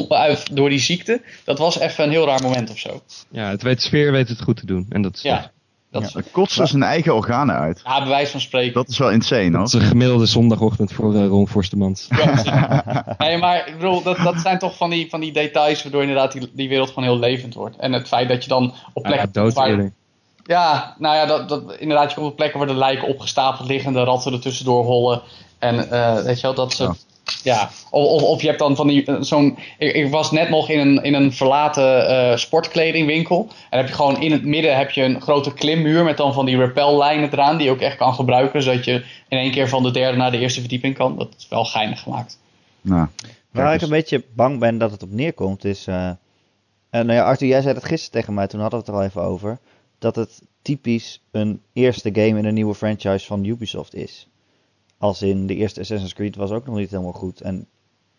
eh, 0.09 0.37
door 0.53 0.69
die 0.69 0.79
ziekte. 0.79 1.21
Dat 1.45 1.59
was 1.59 1.79
even 1.79 2.05
een 2.05 2.11
heel 2.11 2.27
raar 2.27 2.43
moment 2.43 2.71
of 2.71 2.79
zo. 2.79 3.03
Ja, 3.31 3.51
het 3.51 3.63
weet, 3.63 3.83
sfeer 3.83 4.13
weet 4.13 4.29
het 4.29 4.43
goed 4.43 4.57
te 4.57 4.67
doen. 4.67 4.87
En 4.89 5.03
dat 5.03 5.15
is, 5.15 5.23
Ja, 5.23 5.53
dat 5.91 6.03
is, 6.03 6.15
Het 6.15 6.31
kotst 6.31 6.61
zijn 6.69 6.83
eigen 6.83 7.15
organen 7.15 7.55
uit. 7.55 7.81
ja 7.85 8.03
bewijs 8.03 8.31
van 8.31 8.41
spreken. 8.41 8.75
Dat 8.75 8.89
is 8.89 8.99
wel 8.99 9.11
insane 9.11 9.51
dat 9.51 9.55
hoor. 9.55 9.65
is 9.65 9.73
een 9.73 9.81
gemiddelde 9.81 10.27
zondagochtend 10.27 10.93
voor 10.93 11.15
eh, 11.15 11.27
Ron 11.27 11.49
Forstemans. 11.49 12.09
Nee, 13.19 13.39
maar 13.39 13.69
ik 13.69 13.75
bedoel, 13.79 14.03
dat, 14.03 14.17
dat 14.17 14.41
zijn 14.41 14.59
toch 14.59 14.77
van 14.77 14.91
die, 14.91 15.11
van 15.11 15.21
die 15.21 15.33
details 15.33 15.83
waardoor 15.83 16.01
inderdaad 16.01 16.33
die, 16.33 16.51
die 16.53 16.69
wereld 16.69 16.89
gewoon 16.89 17.05
heel 17.05 17.19
levend 17.19 17.55
wordt. 17.55 17.77
En 17.77 17.93
het 17.93 18.09
feit 18.09 18.29
dat 18.29 18.43
je 18.43 18.49
dan 18.49 18.75
op 18.93 19.05
Ja, 19.05 19.11
plekken... 19.11 19.33
dood 19.33 19.55
waar-. 19.55 19.93
Ja, 20.45 20.95
nou 20.99 21.17
ja, 21.17 21.27
dat, 21.27 21.49
dat, 21.49 21.77
inderdaad, 21.79 22.09
je 22.11 22.17
komt 22.17 22.31
op 22.31 22.37
plekken 22.37 22.59
waar 22.59 22.69
de 22.69 22.75
lijken 22.75 23.09
opgestapeld 23.09 23.69
liggen, 23.69 23.93
de 23.93 24.05
ratten 24.05 24.33
er 24.33 24.41
tussendoor 24.41 24.85
hollen. 24.85 25.23
En 25.59 25.91
eh, 25.91 26.23
weet 26.23 26.37
je 26.37 26.43
wel, 26.43 26.55
dat 26.55 26.73
soort... 26.73 27.07
Ja, 27.43 27.71
of, 27.91 28.07
of, 28.07 28.23
of 28.23 28.41
je 28.41 28.47
hebt 28.47 28.59
dan 28.59 28.77
van 28.77 28.87
die, 28.87 29.05
zo'n... 29.21 29.59
Ik, 29.79 29.95
ik 29.95 30.11
was 30.11 30.31
net 30.31 30.49
nog 30.49 30.69
in 30.69 30.79
een, 30.79 31.03
in 31.03 31.15
een 31.15 31.33
verlaten 31.33 32.09
eh, 32.09 32.37
sportkledingwinkel. 32.37 33.49
En 33.71 33.79
heb 33.79 33.89
je 33.89 33.95
gewoon 33.95 34.21
in 34.21 34.33
het 34.33 34.45
midden 34.45 34.77
heb 34.77 34.91
je 34.91 35.03
een 35.03 35.21
grote 35.21 35.55
klimmuur 35.55 36.05
met 36.05 36.17
dan 36.17 36.33
van 36.33 36.47
die 36.47 36.57
rappellijnen 36.57 37.33
eraan, 37.33 37.57
die 37.57 37.67
je 37.67 37.73
ook 37.73 37.81
echt 37.81 37.97
kan 37.97 38.15
gebruiken, 38.15 38.63
zodat 38.63 38.85
je 38.85 38.93
in 39.29 39.39
één 39.39 39.51
keer 39.51 39.69
van 39.69 39.83
de 39.83 39.91
derde 39.91 40.17
naar 40.17 40.31
de 40.31 40.39
eerste 40.39 40.61
verdieping 40.61 40.95
kan. 40.95 41.17
Dat 41.17 41.35
is 41.39 41.49
wel 41.49 41.65
geinig 41.65 42.01
gemaakt. 42.01 42.39
Nou, 42.81 43.07
Waar 43.51 43.75
ik 43.75 43.81
een 43.81 43.89
beetje 43.89 44.25
bang 44.35 44.59
ben 44.59 44.79
dat 44.79 44.91
het 44.91 45.03
op 45.03 45.11
neerkomt 45.11 45.65
is... 45.65 45.87
eh, 45.87 46.09
eh, 46.09 46.17
nou 46.91 47.13
ja, 47.13 47.25
Arthur, 47.25 47.49
jij 47.49 47.63
zei 47.63 47.75
dat 47.75 47.85
gisteren 47.85 48.21
tegen 48.21 48.35
mij, 48.35 48.47
toen 48.47 48.61
hadden 48.61 48.79
we 48.79 48.85
het 48.85 48.95
er 48.95 49.01
al 49.01 49.09
even 49.09 49.23
over. 49.23 49.59
Dat 49.99 50.17
het 50.17 50.43
typisch 50.63 51.23
een 51.31 51.63
eerste 51.73 52.11
game 52.13 52.39
in 52.39 52.45
een 52.45 52.55
nieuwe 52.55 52.75
franchise 52.75 53.27
van 53.27 53.45
Ubisoft 53.45 53.95
is. 53.95 54.29
Als 55.01 55.23
in 55.23 55.47
de 55.47 55.55
eerste 55.55 55.81
Assassin's 55.81 56.15
Creed 56.15 56.37
was 56.37 56.51
ook 56.51 56.67
nog 56.67 56.77
niet 56.77 56.91
helemaal 56.91 57.13
goed. 57.13 57.41
En 57.41 57.67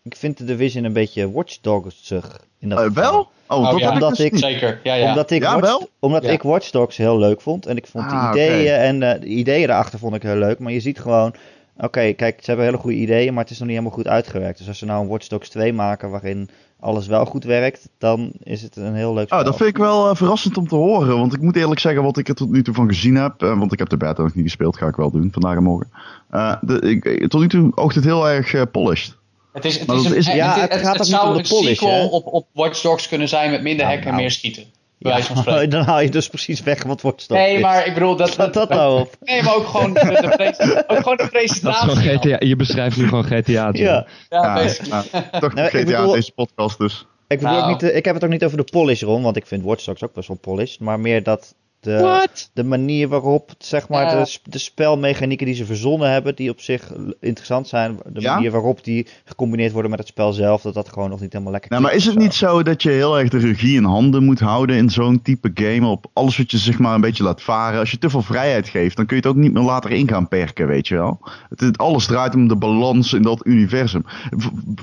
ik 0.02 0.16
vind 0.16 0.38
de 0.38 0.44
Division 0.44 0.84
een 0.84 0.92
beetje 0.92 1.32
Watch 1.32 1.58
Dogs-zig 1.60 2.46
in 2.58 2.68
dat 2.68 2.78
Eh, 2.78 2.84
geval. 2.84 3.02
wel? 3.12 3.28
Oh, 3.58 3.72
Oh, 3.72 3.78
ja. 3.78 3.86
ik 3.88 3.92
Omdat 3.92 4.10
dus 4.16 4.20
ik-. 4.20 4.36
Zeker, 4.38 4.80
ja, 4.82 4.94
ja. 4.94 5.08
Omdat, 5.08 5.30
ik, 5.30 5.42
Ja, 5.42 5.50
Watch, 5.54 5.66
wel? 5.66 5.88
omdat 6.00 6.22
Ja. 6.24 6.30
ik 6.30 6.42
Watch 6.42 6.70
Dogs 6.70 6.96
heel 6.96 7.18
leuk 7.18 7.40
vond. 7.40 7.66
En 7.66 7.76
ik 7.76 7.86
vond 7.86 8.04
Ah, 8.04 8.32
de 8.32 8.38
ideeën 8.38 8.72
oké. 8.74 8.82
en 8.82 9.02
eh, 9.02 9.20
de 9.20 9.26
ideeën 9.26 9.62
erachter 9.70 9.98
vond 9.98 10.14
ik 10.14 10.22
heel 10.22 10.36
leuk. 10.36 10.58
Maar 10.58 10.72
je 10.72 10.80
ziet 10.80 11.00
gewoon 11.00 11.34
oké, 11.76 12.12
kijk, 12.12 12.38
ze 12.40 12.46
hebben 12.46 12.64
hele 12.64 12.76
goede 12.78 12.96
ideeën, 12.96 13.34
maar 13.34 13.42
het 13.42 13.52
is 13.52 13.58
nog 13.58 13.68
niet 13.68 13.76
helemaal 13.76 13.96
goed 13.98 14.08
uitgewerkt. 14.08 14.58
Dus 14.58 14.68
als 14.68 14.78
ze 14.78 14.84
nou 14.84 15.02
een 15.02 15.08
Watch 15.08 15.26
Dogs 15.28 15.48
2 15.48 15.72
maken 15.72 16.10
waarin 16.10 16.48
alles 16.82 17.06
wel 17.06 17.24
goed 17.24 17.44
werkt, 17.44 17.88
dan 17.98 18.32
is 18.42 18.62
het 18.62 18.76
een 18.76 18.94
heel 18.94 19.14
leuk 19.14 19.26
spel. 19.26 19.38
Oh, 19.38 19.44
dat 19.44 19.56
vind 19.56 19.68
ik 19.68 19.76
wel 19.76 20.08
eh, 20.10 20.16
verrassend 20.16 20.56
om 20.56 20.68
te 20.68 20.74
horen. 20.74 21.18
Want 21.18 21.32
ik 21.34 21.40
moet 21.40 21.56
eerlijk 21.56 21.80
zeggen 21.80 22.02
wat 22.02 22.16
ik 22.18 22.28
er 22.28 22.34
tot 22.34 22.50
nu 22.50 22.62
toe 22.62 22.74
van 22.74 22.88
gezien 22.88 23.14
heb. 23.16 23.42
eh, 23.42 23.58
want 23.58 23.72
ik 23.72 23.78
heb 23.78 23.88
de 23.88 23.96
beta 23.96 24.22
nog 24.22 24.34
niet 24.34 24.44
gespeeld, 24.44 24.76
ga 24.76 24.86
ik 24.86 24.96
wel 24.96 25.10
doen 25.10 25.28
vandaag 25.32 25.56
en 25.56 25.62
morgen. 25.62 25.90
Eh, 26.30 26.54
de, 26.60 26.80
ik, 26.80 27.28
tot 27.30 27.40
nu 27.40 27.48
toe 27.48 27.72
oogt 27.74 27.94
het 27.94 28.04
heel 28.04 28.28
erg 28.28 28.70
polished. 28.70 29.16
Het, 29.52 29.64
is, 29.64 29.78
het, 29.78 29.88
is 29.90 30.02
dat 30.02 30.12
een, 30.12 30.16
is- 30.16 30.26
het, 30.26 30.36
ja, 30.36 30.52
het, 30.52 30.60
het 30.60 30.72
het, 30.72 30.80
gaat 30.80 30.92
ook 30.94 30.98
niet 30.98 31.06
zou 31.08 31.26
om 31.26 31.32
de 31.32 31.38
een 31.38 31.48
polish, 31.48 31.78
sequel 31.78 31.98
hè? 32.00 32.04
op, 32.04 32.26
op 32.26 32.46
Watch 32.52 32.80
Dogs 32.82 33.08
kunnen 33.08 33.28
zijn 33.28 33.50
met 33.50 33.62
minder 33.62 33.84
Nou, 33.84 33.88
hacken 33.88 34.04
en 34.06 34.12
nou. 34.12 34.22
meer 34.22 34.30
schieten. 34.30 34.64
Ja, 35.02 35.66
dan 35.66 35.82
haal 35.84 36.00
je 36.00 36.10
dus 36.10 36.28
precies 36.28 36.62
weg 36.62 36.82
wat 36.82 37.00
Dogs 37.00 37.26
Nee, 37.28 37.54
is. 37.54 37.60
maar 37.62 37.86
ik 37.86 37.94
bedoel... 37.94 38.16
Dat, 38.16 38.28
Staat 38.30 38.54
dat 38.54 38.68
nou 38.68 39.00
op? 39.00 39.14
Nee, 39.20 39.42
maar 39.42 39.54
ook 39.54 39.66
gewoon 39.66 39.92
de, 39.92 40.00
de, 40.00 40.28
pres- 40.36 40.58
ook 40.86 40.96
gewoon 40.98 41.16
de 41.16 41.22
Dat 41.22 41.22
is 41.22 41.28
presentatie. 41.30 41.88
gewoon 41.96 42.18
GTA. 42.18 42.36
Je 42.46 42.56
beschrijft 42.56 42.96
nu 42.96 43.08
gewoon 43.08 43.24
GTA. 43.24 43.50
Ja. 43.52 43.70
Ja, 43.72 44.06
Ja, 44.28 44.54
basically. 44.54 45.02
ja, 45.12 45.38
toch 45.40 45.54
Nee, 45.54 45.66
GTA 45.68 45.78
ik 45.78 45.86
bedoel- 45.86 46.12
deze 46.12 46.32
podcast 46.32 46.78
dus. 46.78 47.06
Ik, 47.28 47.38
bedoel 47.38 47.54
Nou. 47.56 47.62
ook 47.72 47.80
niet, 47.80 47.90
eh, 47.90 47.96
ik 47.96 48.04
heb 48.04 48.14
het 48.14 48.24
ook 48.24 48.30
niet 48.30 48.44
over 48.44 48.56
de 48.56 48.64
polish, 48.70 49.02
Ron, 49.02 49.22
want 49.22 49.36
ik 49.36 49.46
vind 49.46 49.62
Watch 49.64 49.84
Dogs 49.84 50.02
ook 50.04 50.12
best 50.14 50.28
wel 50.28 50.36
polished. 50.40 50.80
Maar 50.80 51.00
meer 51.00 51.22
dat 51.22 51.54
de, 51.82 51.98
What? 52.00 52.50
de 52.52 52.64
manier 52.64 53.08
waarop, 53.08 53.50
zeg 53.58 53.88
maar, 53.88 54.24
de, 54.24 54.38
de 54.44 54.58
spelmechanieken 54.58 55.46
die 55.46 55.54
ze 55.54 55.64
verzonnen 55.64 56.10
hebben, 56.10 56.34
die 56.34 56.50
op 56.50 56.60
zich 56.60 56.92
interessant 57.20 57.68
zijn. 57.68 57.98
De 58.12 58.20
Ja? 58.20 58.34
manier 58.34 58.50
waarop 58.50 58.84
die 58.84 59.06
gecombineerd 59.24 59.72
worden 59.72 59.90
met 59.90 59.98
het 60.00 60.08
spel 60.08 60.32
zelf, 60.32 60.62
dat 60.62 60.74
dat 60.74 60.88
gewoon 60.88 61.10
nog 61.10 61.20
niet 61.20 61.32
helemaal 61.32 61.52
lekker 61.52 61.70
Nou, 61.70 61.82
maar 61.82 61.94
is 61.94 62.04
het 62.04 62.18
niet 62.18 62.34
zo 62.34 62.62
dat 62.62 62.82
je 62.82 62.90
heel 62.90 63.18
erg 63.18 63.28
de 63.28 63.38
regie 63.38 63.76
in 63.76 63.84
handen 63.84 64.24
moet 64.24 64.40
houden 64.40 64.76
in 64.76 64.90
zo'n 64.90 65.22
type 65.22 65.50
game? 65.54 65.86
Op 65.86 66.06
alles 66.12 66.36
wat 66.36 66.50
je 66.50 66.58
zeg 66.58 66.78
maar 66.78 66.94
een 66.94 67.00
beetje 67.00 67.22
laat 67.22 67.42
varen. 67.42 67.78
Als 67.80 67.90
je 67.90 67.98
te 67.98 68.10
veel 68.10 68.22
vrijheid 68.22 68.68
geeft, 68.68 68.96
dan 68.96 69.06
kun 69.06 69.16
je 69.16 69.22
het 69.22 69.30
ook 69.30 69.38
niet 69.38 69.52
meer 69.52 69.62
later 69.62 69.90
in 69.90 70.08
gaan 70.08 70.28
perken, 70.28 70.66
weet 70.66 70.88
je 70.88 70.94
wel. 70.94 71.20
Het, 71.48 71.60
het- 71.60 71.78
alles 71.78 72.06
draait 72.06 72.34
om 72.34 72.48
de 72.48 72.56
balans 72.56 73.12
in 73.12 73.22
dat 73.22 73.46
universum. 73.46 74.04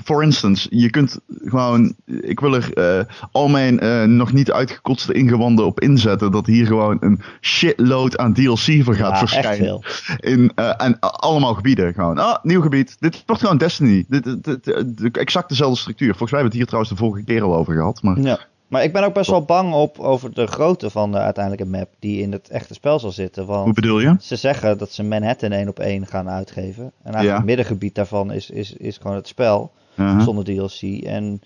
For 0.04 0.22
instance, 0.22 0.66
je 0.70 0.90
kunt 0.90 1.18
gewoon, 1.44 1.94
ik 2.20 2.40
wil 2.40 2.54
er 2.54 2.72
eh, 2.72 3.04
al 3.32 3.48
mijn 3.48 3.80
eh, 3.80 4.04
nog 4.04 4.32
niet 4.32 4.50
uitgekotste 4.52 5.12
ingewanden 5.12 5.64
op 5.66 5.80
inzetten. 5.80 6.30
Dat 6.32 6.46
hier 6.46 6.66
gewoon 6.66 6.89
een 7.00 7.20
shitload 7.40 8.18
aan 8.18 8.32
DLC 8.34 8.58
voor 8.84 8.94
gaat 8.94 9.10
Ja, 9.12 9.18
verschijnen. 9.18 9.80
In 10.16 10.52
eh, 10.54 10.72
en 10.76 10.98
allemaal 11.00 11.54
gebieden 11.54 11.94
gewoon. 11.94 12.18
Ah, 12.18 12.36
nieuw 12.44 12.60
gebied. 12.60 12.96
Dit 13.00 13.22
wordt 13.26 13.42
gewoon 13.42 13.58
Destiny. 13.58 14.04
Dit, 14.08 14.24
dit, 14.24 14.44
dit- 14.44 14.96
dit- 14.98 15.16
exact 15.16 15.48
dezelfde 15.48 15.78
structuur. 15.80 16.08
Volgens 16.14 16.30
mij 16.30 16.40
hebben 16.40 16.58
we 16.58 16.64
het 16.64 16.72
hier 16.72 16.82
trouwens 16.82 16.90
de 16.92 16.96
vorige 16.96 17.24
keer 17.24 17.42
al 17.42 17.54
over 17.56 17.74
gehad. 17.74 18.02
Maar 18.02 18.20
Ja. 18.20 18.38
Maar 18.68 18.84
ik 18.84 18.92
ben 18.92 19.04
ook 19.04 19.14
best 19.14 19.30
wel 19.30 19.44
bang 19.44 19.72
op, 19.74 19.98
over 19.98 20.34
de 20.34 20.46
grootte 20.46 20.90
van 20.90 21.12
de 21.12 21.18
uiteindelijke 21.18 21.70
map 21.70 21.88
die 21.98 22.20
in 22.22 22.32
het 22.32 22.48
echte 22.48 22.74
spel 22.74 22.98
zal 22.98 23.10
zitten. 23.10 23.44
hoe 23.44 23.54
Want 23.54 23.74
bedoel 23.74 24.00
je? 24.00 24.16
ze 24.20 24.36
zeggen 24.36 24.78
dat 24.78 24.92
ze 24.92 25.02
Manhattan 25.02 25.52
één 25.52 25.68
op 25.68 25.78
één 25.78 26.06
gaan 26.06 26.28
uitgeven. 26.28 26.82
En 26.84 26.92
eigenlijk 27.02 27.24
Ja. 27.24 27.34
het 27.36 27.44
middengebied 27.44 27.94
daarvan 27.94 28.32
is, 28.32 28.50
is, 28.50 28.72
is 28.72 28.96
gewoon 28.96 29.16
het 29.16 29.28
spel. 29.28 29.72
Uh-huh. 29.96 30.22
zonder 30.22 30.44
DLC. 30.44 31.02
En 31.04 31.40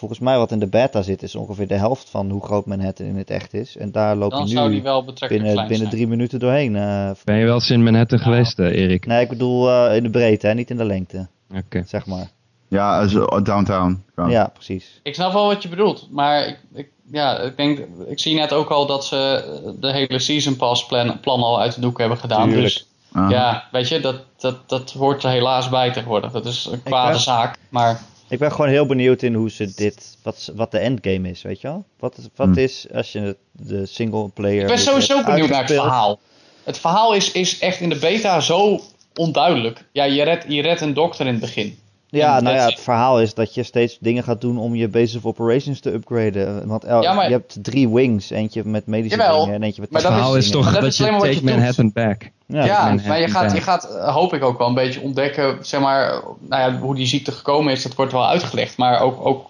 volgens 0.00 0.20
mij 0.20 0.36
wat 0.38 0.50
in 0.50 0.58
de 0.58 0.66
beta 0.66 1.02
zit 1.02 1.22
is 1.22 1.34
ongeveer 1.34 1.66
de 1.68 1.74
helft 1.74 2.10
van 2.10 2.30
hoe 2.30 2.42
groot 2.44 2.66
Manhattan 2.66 3.06
in 3.06 3.16
het 3.16 3.30
echt 3.30 3.54
is. 3.54 3.76
En 3.76 3.92
daar 3.92 4.16
loop 4.16 4.30
Dan 4.30 4.46
je 4.46 4.48
zou 4.54 4.68
nu 4.68 4.74
die 4.74 4.82
wel 4.82 5.04
betrekkelijk 5.04 5.46
binnen, 5.46 5.68
binnen 5.68 5.88
drie 5.88 6.06
minuten 6.06 6.38
doorheen. 6.38 6.76
eh. 6.76 7.10
Ben 7.24 7.36
je 7.36 7.44
wel 7.44 7.54
eens 7.54 7.70
in 7.70 7.82
Manhattan 7.82 8.18
Nou. 8.18 8.30
geweest, 8.30 8.58
eh, 8.58 8.66
Erik? 8.82 9.06
nee, 9.06 9.20
ik 9.22 9.28
bedoel 9.28 9.70
eh, 9.70 9.96
in 9.96 10.02
de 10.02 10.10
breedte, 10.10 10.46
hè, 10.46 10.54
niet 10.54 10.70
in 10.70 10.76
de 10.76 10.84
lengte, 10.84 11.26
Oké. 11.56 11.82
zeg 11.86 12.06
maar. 12.06 12.30
Ja, 12.68 13.06
zo, 13.06 13.42
downtown. 13.42 14.04
Gewoon. 14.14 14.30
Ja, 14.30 14.50
precies. 14.54 15.00
Ik 15.02 15.14
snap 15.14 15.32
wel 15.32 15.46
wat 15.46 15.62
je 15.62 15.68
bedoelt, 15.68 16.08
maar 16.10 16.46
ik, 16.46 16.58
ik, 16.74 16.88
ja, 17.10 17.38
ik, 17.38 17.56
denk, 17.56 17.78
ik 18.08 18.18
zie 18.20 18.34
net 18.34 18.52
ook 18.52 18.68
al 18.70 18.86
dat 18.86 19.04
ze 19.06 19.74
de 19.80 19.92
hele 19.92 20.18
Season 20.18 20.56
Pass 20.56 20.86
plan, 20.86 21.20
plan 21.20 21.42
al 21.42 21.60
uit 21.60 21.74
de 21.74 21.80
doek 21.80 21.98
hebben 21.98 22.18
gedaan. 22.18 22.48
Tuurlijk. 22.48 22.74
Dus 22.74 22.86
ja, 23.12 23.64
weet 23.72 23.88
je, 23.88 24.00
dat, 24.00 24.16
dat, 24.38 24.68
dat 24.68 24.92
hoort 24.92 25.22
er 25.22 25.30
helaas 25.30 25.68
bij 25.68 25.90
tegenwoordig. 25.92 26.32
Dat 26.32 26.46
is 26.46 26.68
een 26.72 26.82
kwade 26.82 27.18
zaak, 27.18 27.56
maar 27.68 28.00
Ik 28.30 28.38
ben 28.38 28.52
gewoon 28.52 28.70
heel 28.70 28.86
benieuwd 28.86 29.22
in 29.22 29.34
hoe 29.34 29.50
ze 29.50 29.72
dit, 29.74 30.16
wat, 30.22 30.52
wat 30.54 30.70
de 30.70 30.78
endgame 30.78 31.28
is, 31.30 31.42
weet 31.42 31.60
je 31.60 31.68
wel? 31.68 31.84
Wat, 31.98 32.16
is- 32.18 32.24
wat 32.36 32.46
Hmm. 32.46 32.56
is 32.58 32.86
als 32.94 33.12
je 33.12 33.36
de 33.52 33.86
single 33.86 34.28
player. 34.28 34.60
ik 34.60 34.66
ben 34.66 34.78
sowieso 34.78 35.24
benieuwd 35.24 35.48
naar 35.48 35.62
het 35.62 35.72
verhaal. 35.72 36.20
Het 36.64 36.78
verhaal 36.78 37.14
is, 37.14 37.32
is 37.32 37.58
echt 37.58 37.80
in 37.80 37.88
de 37.88 37.98
beta 37.98 38.40
zo 38.40 38.80
onduidelijk. 39.14 39.84
Ja, 39.92 40.04
je 40.04 40.22
redt, 40.22 40.44
je 40.48 40.62
redt 40.62 40.80
een 40.80 40.94
dokter 40.94 41.26
in 41.26 41.32
het 41.32 41.40
begin. 41.40 41.78
Ja, 42.10 42.36
En 42.36 42.42
nou 42.44 42.56
ja, 42.56 42.64
het 42.64 42.80
verhaal 42.80 43.20
is 43.20 43.34
dat 43.34 43.54
je 43.54 43.62
steeds 43.62 43.96
dingen 44.00 44.22
gaat 44.22 44.40
doen 44.40 44.58
om 44.58 44.74
je 44.74 44.88
base 44.88 45.16
of 45.16 45.24
operations 45.26 45.80
te 45.80 45.92
upgraden. 45.92 46.66
Want 46.68 46.84
el- 46.84 47.02
Ja, 47.02 47.12
maar- 47.12 47.24
je 47.26 47.32
hebt 47.32 47.58
drie 47.62 47.88
wings, 47.88 48.30
eentje 48.30 48.64
met 48.64 48.86
medische 48.86 49.18
Jawel, 49.18 49.40
dingen 49.40 49.54
en 49.54 49.62
eentje 49.62 49.80
met 49.80 49.90
maar 49.90 50.00
Het 50.00 50.10
dat 50.10 50.18
verhaal 50.18 50.36
is- 50.36 50.44
is 50.44 50.50
toch 50.50 50.64
dat 50.64 50.74
dat 50.74 50.84
is 50.84 50.96
je 50.96 51.04
Take 51.04 51.26
je 51.28 51.32
doet. 51.34 51.42
Manhattan 51.42 51.92
back. 51.92 52.30
Ja, 52.46 52.94
maar 53.06 53.20
je 53.20 53.28
gaat, 53.28 53.46
Back. 53.46 53.54
je 53.54 53.60
gaat, 53.60 53.84
eh, 53.96 54.14
hoop 54.14 54.32
ik 54.34 54.42
ook 54.44 54.58
wel 54.58 54.68
een 54.68 54.74
beetje 54.74 55.00
ontdekken, 55.00 55.58
zeg 55.62 55.80
maar, 55.80 56.22
nou 56.48 56.72
ja, 56.72 56.78
hoe 56.78 56.94
die 56.94 57.06
ziekte 57.06 57.32
gekomen 57.32 57.72
is, 57.72 57.82
dat 57.82 57.94
wordt 57.94 58.12
wel 58.12 58.26
uitgelegd. 58.28 58.76
Maar 58.76 59.00
ook, 59.00 59.26
ook 59.26 59.46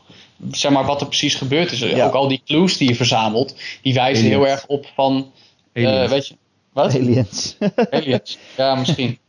zeg 0.51 0.71
maar, 0.73 0.85
wat 0.85 1.01
er 1.01 1.07
precies 1.07 1.35
gebeurd 1.35 1.73
is. 1.73 1.79
Ja. 1.79 2.07
Ook 2.07 2.13
al 2.15 2.29
die 2.29 2.43
clues 2.47 2.77
die 2.77 2.89
je 2.89 2.95
verzamelt, 2.95 3.55
die 3.83 3.95
wijzen 3.95 4.25
Aliens. 4.25 4.45
heel 4.45 4.53
erg 4.53 4.67
op 4.67 4.87
van, 4.95 5.31
eh, 5.73 5.87
Aliens. 5.87 6.11
weet 6.11 6.27
je, 6.29 6.35
wat? 6.73 6.95
aliens. 6.95 7.57
Aliens. 7.91 8.39
Ja, 8.57 8.75
misschien. 8.75 9.19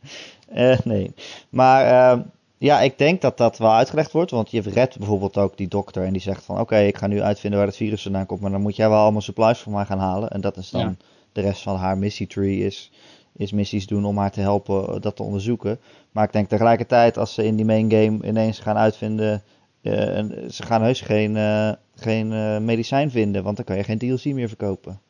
Eh, 0.54 0.78
nee. 0.84 1.12
Maar 1.48 1.86
ehm, 1.86 2.20
ja, 2.62 2.80
ik 2.80 2.98
denk 2.98 3.20
dat 3.20 3.36
dat 3.38 3.58
wel 3.58 3.72
uitgelegd 3.72 4.12
wordt. 4.12 4.30
Want 4.30 4.50
je 4.50 4.60
redt 4.60 4.98
bijvoorbeeld 4.98 5.36
ook 5.38 5.56
die 5.56 5.68
dokter. 5.68 6.04
En 6.04 6.12
die 6.12 6.22
zegt 6.22 6.44
van 6.44 6.60
oké, 6.60 6.78
ik 6.78 6.96
ga 6.96 7.06
nu 7.06 7.22
uitvinden 7.22 7.58
waar 7.58 7.68
het 7.68 7.76
virus 7.76 8.02
vandaan 8.02 8.26
komt. 8.26 8.40
Maar 8.40 8.50
dan 8.50 8.60
moet 8.60 8.76
jij 8.76 8.88
wel 8.88 8.98
allemaal 9.02 9.20
supplies 9.20 9.58
voor 9.58 9.72
mij 9.72 9.84
gaan 9.84 9.98
halen. 9.98 10.30
En 10.30 10.40
dat 10.40 10.56
is 10.56 10.70
dan 10.70 10.80
Ja. 10.80 10.94
de 11.32 11.40
rest 11.40 11.62
van 11.62 11.76
haar 11.76 11.98
missietree. 11.98 12.64
Is, 12.64 12.90
is 13.36 13.52
missies 13.52 13.86
doen 13.86 14.04
om 14.04 14.18
haar 14.18 14.30
te 14.30 14.40
helpen 14.40 14.88
eh, 14.88 15.00
dat 15.00 15.16
te 15.16 15.22
onderzoeken. 15.22 15.80
Maar 16.10 16.24
ik 16.24 16.32
denk 16.32 16.48
tegelijkertijd 16.48 17.18
als 17.18 17.34
ze 17.34 17.44
in 17.44 17.56
die 17.56 17.64
main 17.64 17.90
game 17.90 18.26
ineens 18.26 18.58
gaan 18.58 18.76
uitvinden. 18.76 19.42
eh, 19.82 20.16
en 20.16 20.52
ze 20.52 20.62
gaan 20.62 20.82
heus 20.82 21.00
geen, 21.00 21.36
eh, 21.36 21.72
geen 21.96 22.32
eh, 22.32 22.58
medicijn 22.58 23.10
vinden. 23.10 23.42
Want 23.42 23.56
dan 23.56 23.64
kan 23.64 23.76
je 23.76 23.84
geen 23.84 23.98
DLC 23.98 24.24
meer 24.24 24.48
verkopen. 24.48 25.00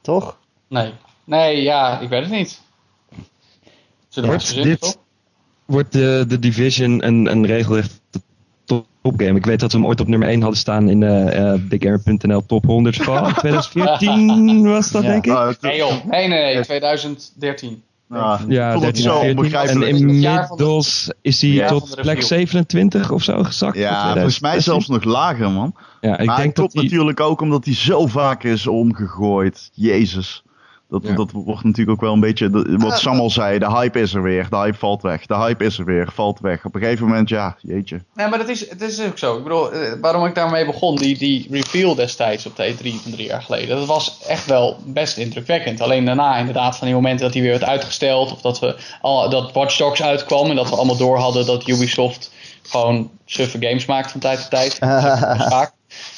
Toch? 0.00 0.38
Nee. 0.68 0.92
Nee, 1.24 1.62
ja, 1.62 2.00
ik 2.00 2.08
weet 2.08 2.22
het 2.22 2.30
niet. 2.30 2.60
Zullen 4.08 4.30
we 4.30 4.34
het 4.36 4.44
Wordt 4.44 4.44
verzinnen, 4.44 4.78
toch? 4.78 4.90
dit 4.92 4.98
wordt 5.66 5.92
de, 5.92 6.24
de 6.28 6.38
Division 6.38 7.06
een, 7.06 7.30
een 7.30 7.46
regelrecht 7.46 8.00
top- 8.64 8.86
topgame? 9.02 9.38
Ik 9.38 9.46
weet 9.46 9.60
dat 9.60 9.72
we 9.72 9.78
hem 9.78 9.86
ooit 9.86 10.00
op 10.00 10.08
nummer 10.08 10.28
1 10.28 10.40
hadden 10.40 10.58
staan 10.58 10.88
in 10.88 11.00
de 11.00 11.06
eh 11.06 11.54
BigAir.nl 11.68 12.46
top 12.46 12.64
100 12.64 12.96
van 12.96 13.32
2014 13.42 14.62
was 14.70 14.90
dat 14.90 15.02
Ja. 15.02 15.08
denk 15.08 15.26
ik. 15.26 15.32
Het- 15.32 15.60
Nee 15.60 15.76
joh, 15.76 16.04
nee, 16.10 16.28
nee, 16.28 16.54
nee, 16.54 16.62
2013. 16.64 17.82
ah, 18.10 18.40
Ja, 18.48 18.70
het 18.72 18.80
13, 18.80 19.02
zo 19.02 19.18
14. 19.20 19.36
onbegrijpelijk. 19.36 19.90
En 19.90 19.96
inmiddels 19.98 21.12
is 21.22 21.40
hij 21.42 21.66
tot 21.66 21.90
plek 21.94 22.04
review. 22.06 22.22
27 22.22 23.10
of 23.10 23.22
zo 23.22 23.42
gezakt. 23.42 23.76
ja, 23.76 24.02
voor 24.04 24.12
volgens 24.12 24.40
mij 24.40 24.50
2016. 24.50 24.62
zelfs 24.72 24.88
nog 24.88 25.04
lager, 25.04 25.50
man. 25.50 25.74
Ja, 26.00 26.18
ik 26.18 26.26
maar 26.26 26.36
denk 26.36 26.46
het 26.46 26.46
dat 26.46 26.54
klopt 26.54 26.72
hij... 26.72 26.82
natuurlijk 26.82 27.20
ook 27.20 27.40
omdat 27.40 27.64
hij 27.64 27.74
zo 27.74 28.06
vaak 28.06 28.42
is 28.44 28.66
omgegooid. 28.66 29.70
Jezus. 29.72 30.42
Dat, 30.94 31.02
Ja. 31.02 31.14
dat 31.14 31.30
wordt 31.32 31.64
natuurlijk 31.64 31.90
ook 31.90 32.00
wel 32.00 32.12
een 32.12 32.20
beetje, 32.20 32.50
wat 32.78 32.92
Ah, 32.92 32.98
Sam 32.98 33.20
al 33.20 33.30
zei, 33.30 33.58
de 33.58 33.70
hype 33.70 34.00
is 34.00 34.14
er 34.14 34.22
weer, 34.22 34.46
de 34.50 34.56
hype 34.56 34.76
valt 34.78 35.02
weg, 35.02 35.26
de 35.26 35.36
hype 35.36 35.64
is 35.64 35.78
er 35.78 35.84
weer, 35.84 36.08
valt 36.14 36.40
weg. 36.40 36.64
Op 36.64 36.74
een 36.74 36.80
gegeven 36.80 37.06
moment, 37.06 37.28
ja, 37.28 37.56
jeetje. 37.60 38.00
Nee, 38.14 38.28
maar 38.28 38.38
dat 38.38 38.48
is, 38.48 38.68
het 38.70 38.80
is 38.82 39.02
ook 39.02 39.18
zo. 39.18 39.36
Ik 39.36 39.42
bedoel, 39.42 39.72
eh, 39.72 39.92
waarom 40.00 40.26
ik 40.26 40.34
daarmee 40.34 40.66
begon, 40.66 40.96
die, 40.96 41.18
die 41.18 41.46
reveal 41.50 41.94
destijds 41.94 42.46
op 42.46 42.56
de 42.56 42.72
E3 42.72 43.02
van 43.02 43.12
drie 43.12 43.26
jaar 43.26 43.42
geleden, 43.42 43.76
dat 43.76 43.86
was 43.86 44.18
echt 44.26 44.46
wel 44.46 44.76
best 44.84 45.16
indrukwekkend. 45.16 45.80
Alleen 45.80 46.04
daarna 46.04 46.36
inderdaad 46.36 46.76
van 46.76 46.86
die 46.86 46.96
momenten 46.96 47.24
dat 47.24 47.34
hij 47.34 47.42
weer 47.42 47.52
werd 47.52 47.64
uitgesteld, 47.64 48.32
of 48.32 48.40
dat, 48.40 48.60
we, 48.60 48.76
al, 49.00 49.30
dat 49.30 49.52
Watch 49.52 49.76
Dogs 49.76 50.02
uitkwam 50.02 50.50
en 50.50 50.56
dat 50.56 50.68
we 50.68 50.76
allemaal 50.76 50.96
door 50.96 51.18
hadden 51.18 51.46
dat 51.46 51.68
Ubisoft 51.68 52.30
gewoon 52.62 53.10
suffe 53.24 53.58
games 53.60 53.86
maakt 53.86 54.10
van 54.10 54.20
tijd 54.20 54.38
tot 54.40 54.50
tijd. 54.50 54.78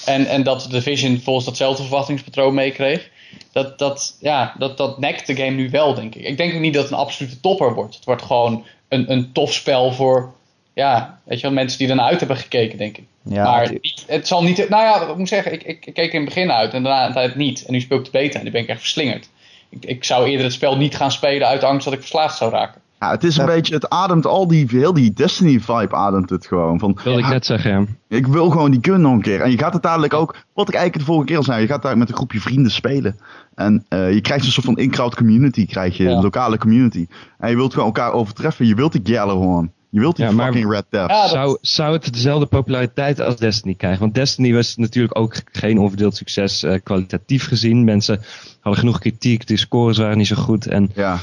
En, 0.05 0.27
en 0.27 0.43
dat 0.43 0.62
de 0.62 0.68
Division 0.68 1.20
volgens 1.24 1.45
datzelfde 1.47 1.83
verwachtingspatroon 1.83 2.55
meekreeg. 2.55 3.11
Dat, 3.53 3.78
dat, 3.78 4.16
ja, 4.20 4.55
dat, 4.59 4.76
dat 4.76 4.99
nekt 4.99 5.26
de 5.26 5.37
game 5.37 5.51
nu 5.51 5.70
wel, 5.70 5.95
denk 5.95 6.14
ik. 6.14 6.24
Ik 6.24 6.37
denk 6.37 6.55
ook 6.55 6.61
niet 6.61 6.74
dat 6.74 6.82
het 6.82 6.93
een 6.93 6.99
absolute 6.99 7.41
topper 7.41 7.74
wordt. 7.74 7.95
Het 7.95 8.05
wordt 8.05 8.22
gewoon 8.22 8.64
een, 8.89 9.12
een 9.12 9.32
tof 9.32 9.53
spel 9.53 9.93
voor 9.93 10.34
ja, 10.74 11.20
weet 11.24 11.41
je 11.41 11.47
wel, 11.47 11.55
mensen 11.57 11.78
die 11.78 11.89
ernaar 11.89 12.07
uit 12.09 12.18
hebben 12.18 12.37
gekeken, 12.37 12.78
denk 12.78 12.97
ik. 12.99 13.05
Ja, 13.22 13.43
maar 13.45 13.62
het- 13.62 13.82
niet- 13.82 14.05
het 14.07 14.26
zal 14.26 14.43
niet. 14.43 14.68
Nou 14.68 14.82
ja, 14.84 15.11
ik 15.11 15.16
moet 15.16 15.28
zeggen, 15.28 15.53
ik, 15.53 15.62
ik, 15.62 15.87
ik 15.87 15.95
keek 15.95 16.12
in 16.12 16.20
het 16.20 16.28
begin 16.34 16.53
uit 16.53 16.72
en 16.74 16.82
daarna 16.82 17.12
tijd 17.12 17.34
niet. 17.34 17.64
En 17.66 17.72
nu 17.72 17.80
speel 17.80 17.99
ik 17.99 18.05
de 18.05 18.11
beta 18.11 18.39
en 18.39 18.45
nu 18.45 18.51
ben 18.51 18.62
ik 18.62 18.68
echt 18.68 18.80
verslingerd. 18.80 19.28
Ik, 19.68 19.84
ik 19.84 20.05
zou 20.05 20.26
eerder 20.28 20.45
het 20.45 20.55
spel 20.55 20.76
niet 20.76 20.97
gaan 20.97 21.12
spelen 21.12 21.47
uit 21.49 21.64
angst 21.64 21.84
dat 21.84 21.95
ik 21.95 22.01
verslaafd 22.01 22.37
zou 22.39 22.51
raken. 22.53 22.80
Ja, 23.01 23.11
het 23.11 23.25
is 23.25 23.37
een 23.37 23.47
Ja. 23.47 23.53
beetje, 23.55 23.75
het 23.75 23.89
ademt 23.89 24.27
al 24.27 24.47
die, 24.47 24.67
heel 24.69 24.93
die 24.93 25.13
Destiny 25.13 25.61
vibe 25.61 25.95
ademt 25.95 26.31
het 26.31 26.47
gewoon. 26.47 26.79
Van, 26.79 26.99
wilde 27.05 27.19
ik 27.19 27.25
ja, 27.25 27.31
net 27.31 27.47
zeggen, 27.47 27.71
ja. 27.71 27.85
Ik 28.17 28.27
wil 28.27 28.51
gewoon 28.51 28.71
die 28.71 28.79
gun 28.83 29.01
nog 29.01 29.13
een 29.13 29.21
keer. 29.23 29.41
En 29.41 29.51
je 29.51 29.59
gaat 29.59 29.73
het 29.73 29.83
dadelijk 29.83 30.15
ook, 30.15 30.37
wat 30.55 30.69
ik 30.69 30.75
eigenlijk 30.75 31.07
de 31.07 31.13
vorige 31.13 31.27
keer 31.27 31.37
al 31.37 31.43
zei, 31.43 31.61
je 31.61 31.67
gaat 31.67 31.83
daar 31.83 31.99
met 31.99 32.09
een 32.09 32.15
groepje 32.15 32.41
vrienden 32.41 32.73
spelen. 32.73 33.17
En 33.55 33.85
eh, 33.89 34.13
je 34.13 34.21
krijgt 34.21 34.45
een 34.45 34.53
soort 34.53 34.67
van 34.67 34.77
in-crowd 34.77 35.15
community, 35.15 35.67
krijg 35.67 35.97
je, 35.97 36.03
Ja. 36.05 36.11
een 36.11 36.23
lokale 36.23 36.59
community. 36.59 37.07
En 37.39 37.51
je 37.51 37.57
wilt 37.57 37.73
gewoon 37.73 37.87
elkaar 37.87 38.13
overtreffen. 38.13 38.67
Je 38.67 38.75
wilt 38.75 38.93
die 38.93 39.01
Gjallarhorn. 39.05 39.73
Je 39.91 40.01
wilt 40.01 40.17
die 40.17 40.25
Ja, 40.25 40.31
maar- 40.33 40.47
fucking 40.53 40.71
Red 40.73 40.85
Death. 40.91 41.11
Ja, 41.11 41.21
dat- 41.23 41.31
Zou, 41.31 41.59
zou 41.61 41.93
het 41.93 42.13
dezelfde 42.13 42.47
populariteit 42.47 43.21
als 43.21 43.37
Destiny 43.37 43.75
krijgen? 43.75 44.01
Want 44.01 44.15
Destiny 44.15 44.53
was 44.55 44.77
natuurlijk 44.77 45.19
ook 45.19 45.35
geen 45.53 45.79
onverdeeld 45.79 46.17
succes 46.17 46.63
eh, 46.63 46.79
kwalitatief 46.83 47.47
gezien. 47.47 47.85
Mensen 47.85 48.21
hadden 48.61 48.81
genoeg 48.81 48.99
kritiek, 48.99 49.47
de 49.47 49.57
scores 49.57 49.99
waren 49.99 50.19
niet 50.19 50.27
zo 50.27 50.37
goed. 50.37 50.67
En 50.67 50.91
Ja. 50.95 51.19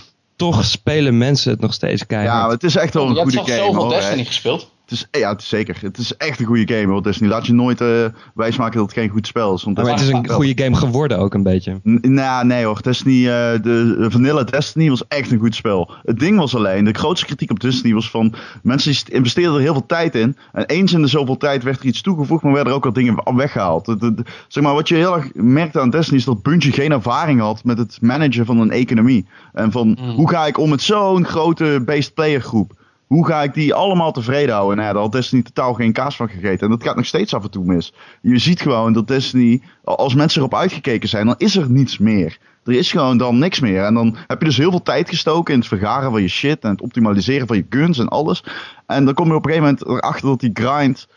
Toch 0.51 0.65
spelen 0.65 1.17
mensen 1.17 1.51
het 1.51 1.59
nog 1.61 1.73
steeds 1.73 1.99
Ja, 1.99 2.05
keihard. 2.07 2.41
maar 2.41 2.49
het 2.51 2.63
is 2.63 2.75
echt 2.75 2.93
wel 2.93 3.03
een 3.07 3.13
je 3.13 3.19
hebt 3.19 3.31
goede 3.33 3.45
toch 3.45 3.55
game. 3.55 3.67
zoveel 3.67 3.81
hoor. 3.83 3.93
Destiny 3.93 4.25
gespeeld? 4.25 4.71
Is, 4.93 5.07
ja, 5.11 5.29
het 5.31 5.41
is 5.41 5.47
zeker. 5.49 5.77
Het 5.81 5.97
is 5.97 6.17
echt 6.17 6.39
een 6.39 6.45
goede 6.45 6.73
game 6.75 6.91
hoor. 6.91 7.03
Destiny. 7.03 7.29
Laat 7.29 7.45
je 7.45 7.53
nooit 7.53 7.81
eh, 7.81 7.87
wijsmaken 8.33 8.77
dat 8.77 8.85
het 8.89 8.99
geen 8.99 9.09
goed 9.09 9.27
spel 9.27 9.53
is. 9.53 9.63
Want 9.63 9.77
maar 9.77 9.85
het 9.91 10.01
is 10.01 10.07
een 10.07 10.29
goede 10.35 10.63
game 10.63 10.75
geworden 10.75 11.17
ook 11.19 11.33
een 11.33 11.43
beetje. 11.43 11.79
N- 11.89 11.99
Nou, 12.13 12.45
nee 12.45 12.65
hoor. 12.65 12.81
Destiny, 12.81 13.27
eh, 13.27 13.61
de, 13.61 14.05
Vanilla 14.09 14.43
Destiny 14.43 14.89
was 14.89 15.07
echt 15.07 15.31
een 15.31 15.39
goed 15.39 15.55
spel. 15.55 15.91
Het 16.03 16.19
ding 16.19 16.37
was 16.37 16.55
alleen, 16.55 16.85
de 16.85 16.93
grootste 16.93 17.25
kritiek 17.25 17.51
op 17.51 17.59
Destiny 17.59 17.93
was 17.93 18.09
van... 18.09 18.33
Mensen 18.63 19.13
investeerden 19.13 19.55
er 19.55 19.61
heel 19.61 19.73
veel 19.73 19.85
tijd 19.85 20.15
in. 20.15 20.37
En 20.51 20.65
eens 20.65 20.93
in 20.93 21.01
de 21.01 21.07
zoveel 21.07 21.37
tijd 21.37 21.63
werd 21.63 21.79
er 21.79 21.85
iets 21.85 22.01
toegevoegd, 22.01 22.43
maar 22.43 22.53
werden 22.53 22.71
er 22.71 22.77
ook 22.77 22.85
al 22.85 22.93
dingen 22.93 23.35
weggehaald. 23.35 23.85
De- 23.85 23.97
de- 23.97 24.13
de- 24.13 24.23
zeg 24.47 24.63
maar, 24.63 24.73
wat 24.73 24.87
je 24.87 24.95
heel 24.95 25.15
erg 25.15 25.29
merkte 25.33 25.79
aan 25.79 25.89
Destiny 25.89 26.17
is 26.17 26.25
dat 26.25 26.41
Bungie 26.43 26.71
geen 26.71 26.91
ervaring 26.91 27.39
had 27.39 27.63
met 27.63 27.77
het 27.77 27.97
managen 28.01 28.45
van 28.45 28.59
een 28.59 28.71
economie. 28.71 29.25
En 29.53 29.71
van, 29.71 29.97
hoe 30.15 30.29
ga 30.29 30.45
ik 30.45 30.57
om 30.57 30.69
met 30.69 30.81
zo'n 30.81 31.25
grote 31.25 31.81
based 31.85 32.13
player 32.13 32.41
groep? 32.41 32.81
Hoe 33.13 33.25
ga 33.25 33.43
ik 33.43 33.53
die 33.53 33.73
allemaal 33.73 34.11
tevreden 34.11 34.55
houden? 34.55 34.77
Nou 34.77 34.93
daar 34.93 35.01
had 35.01 35.11
Destiny 35.11 35.41
totaal 35.41 35.73
geen 35.73 35.93
kaas 35.93 36.15
van 36.15 36.29
gegeten. 36.29 36.59
En 36.59 36.69
dat 36.69 36.83
gaat 36.83 36.95
nog 36.95 37.05
steeds 37.05 37.33
af 37.33 37.43
en 37.43 37.51
toe 37.51 37.65
mis. 37.65 37.93
Je 38.21 38.37
ziet 38.37 38.61
gewoon 38.61 38.93
dat 38.93 39.07
Destiny, 39.07 39.61
als 39.83 40.15
mensen 40.15 40.39
erop 40.39 40.55
uitgekeken 40.55 41.09
zijn, 41.09 41.25
dan 41.25 41.35
is 41.37 41.55
er 41.55 41.69
niets 41.69 41.97
meer. 41.97 42.37
Er 42.63 42.73
is 42.73 42.91
gewoon 42.91 43.17
dan 43.17 43.37
niks 43.37 43.59
meer. 43.59 43.83
En 43.83 43.93
dan 43.93 44.15
heb 44.27 44.39
je 44.39 44.45
dus 44.45 44.57
heel 44.57 44.69
veel 44.69 44.81
tijd 44.81 45.09
gestoken 45.09 45.53
in 45.53 45.59
het 45.59 45.67
vergaren 45.67 46.11
van 46.11 46.21
je 46.21 46.27
shit 46.27 46.63
en 46.63 46.69
het 46.69 46.81
optimaliseren 46.81 47.47
van 47.47 47.57
je 47.57 47.65
guns 47.69 47.99
en 47.99 48.07
alles. 48.07 48.43
En 48.85 49.05
dan 49.05 49.13
kom 49.13 49.27
je 49.27 49.35
op 49.35 49.45
een 49.45 49.51
gegeven 49.51 49.77
moment 49.79 50.03
erachter 50.03 50.27
dat 50.27 50.39
die 50.39 50.51
grind, 50.53 51.07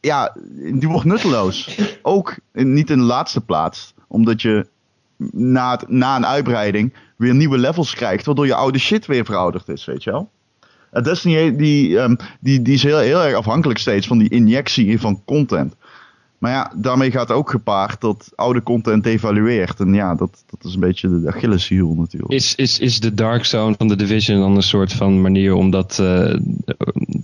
ja, 0.00 0.36
die 0.72 0.88
wordt 0.88 1.06
nutteloos. 1.06 1.78
Ook 2.02 2.36
niet 2.52 2.90
in 2.90 2.98
de 2.98 3.04
laatste 3.04 3.40
plaats. 3.40 3.94
Omdat 4.08 4.42
je 4.42 4.66
na, 5.32 5.80
na 5.86 6.16
een 6.16 6.26
uitbreiding 6.26 6.94
weer 7.16 7.34
nieuwe 7.34 7.58
levels 7.58 7.94
krijgt, 7.94 8.26
waardoor 8.26 8.46
je 8.46 8.54
oude 8.54 8.78
shit 8.78 9.06
weer 9.06 9.24
verouderd 9.24 9.68
is, 9.68 9.84
weet 9.84 10.04
je 10.04 10.10
wel. 10.10 10.32
Destiny 11.02 11.56
die, 11.56 11.98
ehm, 11.98 12.14
die, 12.40 12.62
die 12.62 12.74
is 12.74 12.82
heel, 12.82 12.98
heel 12.98 13.22
erg 13.22 13.34
afhankelijk 13.36 13.78
steeds 13.78 14.06
van 14.06 14.18
die 14.18 14.28
injectie 14.28 15.00
van 15.00 15.22
content. 15.24 15.74
Maar 16.38 16.52
ja, 16.52 16.72
daarmee 16.76 17.10
gaat 17.10 17.30
ook 17.30 17.50
gepaard 17.50 18.00
dat 18.00 18.32
oude 18.34 18.62
content 18.62 19.04
devalueert. 19.04 19.80
En 19.80 19.94
ja, 19.94 20.14
dat, 20.14 20.44
dat 20.50 20.64
is 20.64 20.74
een 20.74 20.80
beetje 20.80 21.20
de 21.20 21.28
Achilleshiel 21.28 21.94
natuurlijk. 21.94 22.32
Is, 22.32 22.54
is, 22.54 22.78
is 22.78 23.00
de 23.00 23.14
Dark 23.14 23.44
Zone 23.44 23.74
van 23.78 23.88
de 23.88 23.96
Division 23.96 24.40
dan 24.40 24.56
een 24.56 24.62
soort 24.62 24.92
van 24.92 25.20
manier 25.20 25.54
om 25.54 25.70
dat 25.70 25.90
eh, 25.90 26.34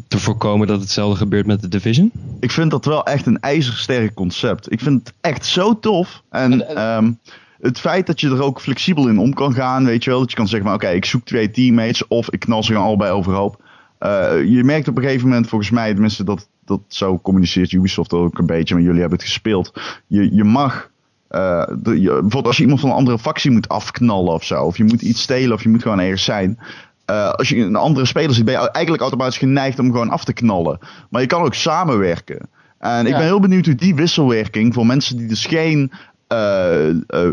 te 0.09 0.18
voorkomen 0.18 0.66
dat 0.66 0.81
hetzelfde 0.81 1.16
gebeurt 1.16 1.47
met 1.47 1.61
de 1.61 1.68
Division? 1.68 2.12
Ik 2.41 2.51
vind 2.51 2.71
dat 2.71 2.85
wel 2.85 3.05
echt 3.05 3.27
een 3.27 3.41
ijzersterk 3.41 4.14
concept. 4.14 4.73
Ik 4.73 4.81
vind 4.81 4.99
het 5.07 5.14
echt 5.21 5.47
zo 5.47 5.79
tof. 5.79 6.23
En 6.31 6.53
En- 6.53 6.68
en- 6.68 6.77
ehm, 6.77 7.12
het 7.61 7.80
feit 7.80 8.06
dat 8.06 8.20
je 8.20 8.28
er 8.28 8.42
ook 8.42 8.61
flexibel 8.61 9.08
in 9.08 9.18
om 9.18 9.34
kan 9.34 9.54
gaan, 9.54 9.84
weet 9.84 10.04
je 10.04 10.11
wel. 10.11 10.18
Dat 10.18 10.30
je 10.30 10.36
kan 10.36 10.48
zeggen 10.48 10.68
van 10.68 10.76
oké, 10.76 10.88
ik 10.88 11.04
zoek 11.04 11.24
twee 11.24 11.50
teammates 11.50 12.06
of 12.06 12.30
ik 12.30 12.40
knal 12.40 12.62
ze 12.62 12.72
gewoon 12.72 12.86
allebei 12.86 13.12
overhoop. 13.12 13.62
Eh, 13.98 14.44
je 14.44 14.64
merkt 14.64 14.88
op 14.88 14.96
een 14.96 15.02
gegeven 15.02 15.28
moment, 15.28 15.48
volgens 15.48 15.70
mij, 15.70 15.92
tenminste 15.92 16.24
dat, 16.24 16.48
dat 16.64 16.80
zo 16.88 17.18
communiceert 17.18 17.72
Ubisoft 17.72 18.12
ook 18.12 18.38
een 18.38 18.46
beetje, 18.46 18.74
maar 18.74 18.82
jullie 18.82 19.00
hebben 19.00 19.18
het 19.18 19.28
gespeeld. 19.28 19.72
Je, 20.06 20.34
je 20.34 20.44
mag, 20.44 20.90
eh, 21.28 21.66
de, 21.78 22.00
je, 22.00 22.11
bijvoorbeeld 22.11 22.46
als 22.46 22.56
je 22.56 22.62
iemand 22.62 22.80
van 22.80 22.90
een 22.90 22.96
andere 22.96 23.18
factie 23.18 23.50
moet 23.50 23.68
afknallen 23.68 24.32
of 24.32 24.44
zo, 24.44 24.64
of 24.64 24.76
je 24.76 24.84
moet 24.84 25.02
iets 25.02 25.22
stelen 25.22 25.52
of 25.52 25.62
je 25.62 25.68
moet 25.68 25.82
gewoon 25.82 26.00
ergens 26.00 26.24
zijn. 26.24 26.58
Eh, 27.04 27.30
als 27.30 27.48
je 27.48 27.56
een 27.56 27.76
andere 27.76 28.06
speler 28.06 28.34
ziet, 28.34 28.44
ben 28.44 28.54
je 28.54 28.70
eigenlijk 28.70 29.02
automatisch 29.02 29.38
geneigd 29.38 29.78
om 29.78 29.90
gewoon 29.90 30.11
af 30.11 30.24
te 30.24 30.32
knallen. 30.32 30.78
Maar 31.11 31.20
je 31.20 31.26
kan 31.26 31.42
ook 31.42 31.54
samenwerken. 31.54 32.48
En 32.78 33.06
ik 33.06 33.12
ben 33.12 33.22
heel 33.22 33.40
benieuwd 33.40 33.66
hoe 33.66 33.74
die 33.74 33.94
wisselwerking 33.94 34.74
voor 34.74 34.86
mensen 34.86 35.16
die 35.16 35.26
dus 35.26 35.46
geen 35.46 35.92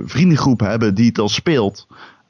vriendengroep 0.06 0.60
hebben 0.60 0.96
die 0.96 1.08
het 1.08 1.20
al 1.20 1.30
speelt. 1.30 1.88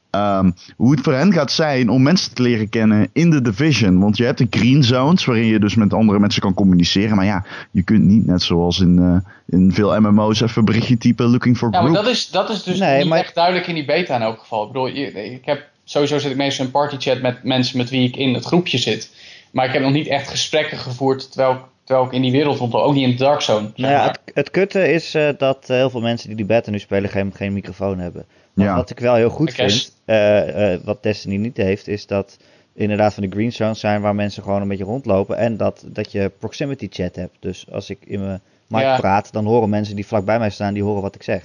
ehm, 0.10 0.52
hoe 0.76 0.92
het 0.92 1.02
voor 1.02 1.14
hen 1.14 1.34
gaat 1.34 1.52
zijn 1.52 1.90
om 1.90 2.02
mensen 2.04 2.34
te 2.36 2.42
leren 2.42 2.70
kennen 2.70 3.10
in 3.14 3.30
de 3.30 3.42
Division. 3.42 4.00
Want 4.00 4.18
je 4.18 4.24
hebt 4.24 4.38
de 4.38 4.48
green 4.50 4.84
zones 4.84 5.26
waarin 5.26 5.46
je 5.46 5.60
dus 5.60 5.76
met 5.76 5.94
andere 5.94 6.20
mensen 6.20 6.42
kan 6.42 6.54
communiceren. 6.54 7.16
Maar 7.16 7.26
ja, 7.26 7.46
je 7.72 7.84
kunt 7.84 8.04
niet 8.04 8.26
net 8.26 8.42
zoals 8.42 8.80
in, 8.80 9.00
eh, 9.00 9.32
in 9.60 9.74
veel 9.74 10.00
MMO's 10.02 10.42
even 10.42 10.66
berichtje 10.66 10.98
typen 10.98 11.26
looking 11.30 11.58
for 11.58 11.72
Ja, 11.72 11.78
group. 11.80 11.94
maar 11.94 12.04
dat 12.04 12.12
is, 12.12 12.30
dat 12.30 12.50
is 12.50 12.64
dus 12.64 12.80
Nee, 12.80 12.98
niet 13.00 13.08
maar- 13.10 13.20
echt 13.20 13.36
duidelijk 13.36 13.68
in 13.68 13.74
die 13.76 13.86
beta 13.86 14.16
in 14.16 14.22
elk 14.22 14.40
geval. 14.40 14.62
Ik 14.66 14.72
bedoel, 14.72 14.88
ik 14.88 15.46
heb, 15.46 15.68
sowieso 15.84 16.18
zit 16.18 16.32
ik 16.32 16.38
meestal 16.38 16.66
in 16.66 16.72
partychat 16.72 17.22
met 17.22 17.44
mensen 17.44 17.78
met 17.78 17.90
wie 17.90 18.08
ik 18.08 18.16
in 18.16 18.34
het 18.34 18.46
groepje 18.46 18.78
zit. 18.78 19.12
Maar 19.52 19.66
ik 19.66 19.74
heb 19.74 19.82
nog 19.82 19.92
niet 19.92 20.08
echt 20.08 20.30
gesprekken 20.30 20.78
gevoerd 20.78 21.32
terwijl, 21.32 21.54
ik- 21.54 21.62
terwijl 21.88 22.08
ik 22.08 22.14
in 22.14 22.22
die 22.22 22.32
wereld 22.32 22.58
rondloop. 22.58 22.82
Ook 22.84 22.94
niet 22.94 23.04
in 23.06 23.12
de 23.12 23.18
dark 23.24 23.42
zone. 23.42 23.66
zeg 23.66 23.78
Nou 23.78 23.92
ja, 23.94 24.00
maar. 24.00 24.08
het, 24.26 24.36
het 24.36 24.52
kutte 24.52 24.92
is 24.92 25.14
eh, 25.16 25.30
dat 25.38 25.68
heel 25.68 25.90
veel 25.90 26.02
mensen 26.02 26.28
die 26.28 26.38
die 26.38 26.46
beta 26.46 26.72
nu 26.72 26.80
spelen 26.80 27.10
geen, 27.10 27.34
geen 27.36 27.54
microfoon 27.54 28.00
hebben. 28.00 28.26
Want 28.54 28.70
Ja. 28.70 28.76
Wat 28.76 28.90
ik 28.90 29.00
wel 29.00 29.16
heel 29.16 29.30
goed 29.30 29.54
vind, 29.54 29.92
eh, 30.06 30.74
eh, 30.74 30.80
wat 30.84 31.04
Destiny 31.04 31.36
niet 31.36 31.58
heeft, 31.58 31.88
is 31.88 32.08
dat 32.08 32.38
inderdaad 32.74 33.14
van 33.14 33.24
de 33.24 33.30
green 33.30 33.52
zones 33.52 33.80
zijn 33.80 34.02
waar 34.02 34.16
mensen 34.16 34.44
gewoon 34.44 34.62
een 34.62 34.68
beetje 34.68 34.84
rondlopen. 34.84 35.38
En 35.38 35.58
dat, 35.58 35.84
dat 35.88 36.12
je 36.12 36.32
proximity 36.40 36.88
chat 36.92 37.16
hebt. 37.16 37.36
Dus 37.40 37.66
als 37.72 37.90
ik 37.90 37.98
in 38.06 38.20
mijn 38.26 38.42
mic 38.68 38.82
Ja. 38.82 38.98
praat, 38.98 39.32
dan 39.32 39.46
horen 39.46 39.70
mensen 39.70 39.96
die 39.96 40.08
vlakbij 40.08 40.40
mij 40.40 40.50
staan, 40.50 40.74
die 40.74 40.84
horen 40.84 41.02
wat 41.02 41.16
ik 41.16 41.24
zeg. 41.24 41.44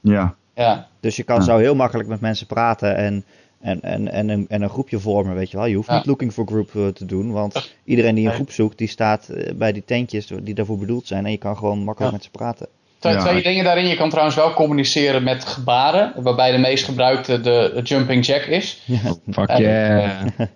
Ja, 0.00 0.34
ja. 0.54 0.88
Dus 1.00 1.16
je 1.16 1.22
kan 1.22 1.36
Ja. 1.36 1.42
zo 1.42 1.56
heel 1.58 1.74
makkelijk 1.74 2.08
met 2.08 2.20
mensen 2.20 2.46
praten 2.46 2.96
en, 2.96 3.24
en, 3.64 3.80
en, 3.82 4.12
en, 4.12 4.28
een, 4.28 4.46
en 4.48 4.62
een 4.62 4.68
groepje 4.68 4.98
vormen, 4.98 5.34
weet 5.34 5.50
je 5.50 5.56
wel. 5.56 5.66
Je 5.66 5.74
hoeft 5.76 5.88
Ja. 5.88 5.94
niet 5.96 6.06
looking 6.06 6.32
for 6.32 6.46
group 6.46 6.70
eh, 6.76 6.86
te 6.86 7.04
doen, 7.06 7.32
want 7.32 7.70
iedereen 7.84 8.14
die 8.14 8.22
een 8.24 8.28
Nee. 8.28 8.36
groep 8.38 8.50
zoekt, 8.50 8.78
die 8.78 8.88
staat 8.88 9.28
eh, 9.28 9.52
bij 9.54 9.72
die 9.72 9.82
tentjes 9.86 10.26
die 10.42 10.54
daarvoor 10.54 10.78
bedoeld 10.78 11.06
zijn. 11.06 11.24
En 11.24 11.30
je 11.30 11.36
kan 11.36 11.56
gewoon 11.56 11.78
makkelijk 11.78 12.12
Ja. 12.12 12.16
met 12.16 12.24
ze 12.24 12.30
praten. 12.30 12.66
Twee, 12.98 13.14
Ja. 13.16 13.20
twee 13.22 13.42
dingen 13.42 13.64
daarin. 13.64 13.86
Je 13.86 13.96
kan 13.96 14.08
trouwens 14.08 14.36
wel 14.36 14.52
communiceren 14.52 15.22
met 15.22 15.44
gebaren. 15.44 16.12
Waarbij 16.22 16.52
de 16.52 16.58
meest 16.58 16.84
gebruikte 16.84 17.40
de, 17.40 17.80
jumping 17.82 18.26
jack 18.26 18.42
is. 18.42 18.82
Fuck 19.32 19.48
Eh, 19.48 19.58
yeah. 19.58 20.22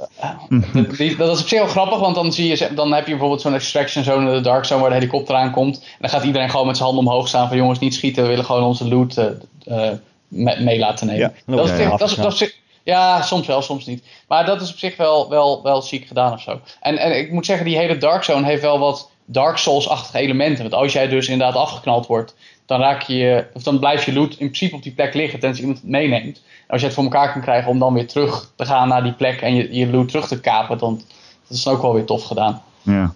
De- 0.73 0.97
die- 0.97 1.17
dat 1.17 1.35
is 1.37 1.43
op 1.43 1.49
zich 1.49 1.59
wel 1.59 1.69
grappig, 1.69 1.99
want 1.99 2.15
dan, 2.15 2.33
zie 2.33 2.49
je, 2.49 2.69
dan 2.75 2.93
heb 2.93 3.05
je 3.05 3.11
bijvoorbeeld 3.11 3.41
zo'n 3.41 3.55
extraction 3.55 4.05
zone 4.05 4.29
in 4.29 4.35
de 4.37 4.41
dark 4.41 4.65
zone 4.65 4.81
waar 4.81 4.91
de 4.91 4.97
helikopter 4.97 5.35
aankomt. 5.35 5.77
En 5.77 5.83
dan 5.99 6.11
gaat 6.11 6.25
iedereen 6.25 6.51
gewoon 6.51 6.67
met 6.67 6.77
zijn 6.77 6.89
handen 6.89 7.07
omhoog 7.07 7.29
staan 7.29 7.49
van 7.49 7.57
jongens 7.57 7.79
niet 7.79 7.95
schieten, 7.95 8.23
we 8.23 8.29
willen 8.29 8.45
gewoon 8.45 8.63
onze 8.63 8.89
loot 8.89 9.17
eh, 9.17 9.27
eh, 9.65 9.93
me- 10.29 10.61
mee 10.61 10.79
laten 10.79 11.07
nemen. 11.07 11.33
Dat 11.47 11.65
is, 11.71 11.71
dat 11.71 11.81
is, 11.81 11.99
dat 11.99 12.11
is 12.11 12.25
op 12.25 12.31
zich- 12.33 12.57
ja, 12.83 13.23
soms 13.23 13.47
wel, 13.47 13.63
soms 13.63 13.87
niet. 13.87 14.05
Maar 14.29 14.47
dat 14.47 14.61
is 14.61 14.71
op 14.71 14.79
zich 14.79 14.97
wel, 14.97 15.29
wel, 15.29 15.63
wel 15.63 15.83
ziek 15.83 16.07
gedaan 16.07 16.33
of 16.33 16.41
zo. 16.41 16.61
En, 16.81 16.99
en 16.99 17.19
ik 17.19 17.33
moet 17.33 17.47
zeggen, 17.47 17.67
die 17.67 17.77
hele 17.77 17.99
Dark 17.99 18.23
Zone 18.23 18.47
heeft 18.47 18.63
wel 18.63 18.79
wat 18.79 19.11
Dark 19.25 19.57
Souls-achtige 19.57 20.19
elementen. 20.19 20.63
Want 20.63 20.75
als 20.75 20.93
jij 20.93 21.09
dus 21.09 21.29
inderdaad 21.29 21.57
afgeknald 21.57 22.07
wordt, 22.07 22.35
dan, 22.67 22.81
raak 22.81 23.03
je, 23.03 23.47
of 23.53 23.63
dan 23.63 23.79
blijft 23.79 24.05
je 24.05 24.13
loot 24.13 24.31
in 24.31 24.37
principe 24.37 24.77
op 24.77 24.83
die 24.83 24.93
plek 24.93 25.15
liggen, 25.15 25.41
tenzij 25.41 25.61
iemand 25.61 25.81
het 25.81 25.91
meeneemt. 25.91 26.37
En 26.37 26.73
als 26.73 26.81
je 26.81 26.87
het 26.87 26.95
voor 26.95 27.05
elkaar 27.05 27.33
kan 27.33 27.41
krijgen 27.41 27.71
om 27.71 27.79
dan 27.79 27.95
weer 27.95 28.07
terug 28.07 28.53
te 28.57 28.67
gaan 28.67 28.89
naar 28.89 29.03
die 29.03 29.13
plek 29.13 29.41
en 29.41 29.55
je, 29.55 29.75
je 29.75 29.87
loot 29.87 30.09
terug 30.09 30.29
te 30.29 30.41
kapen, 30.41 30.79
dan 30.79 31.03
dat 31.49 31.57
is 31.57 31.63
dan 31.63 31.75
ook 31.75 31.83
wel 31.83 31.95
weer 31.95 32.05
tof 32.05 32.25
gedaan. 32.25 32.63
ja. 32.83 33.15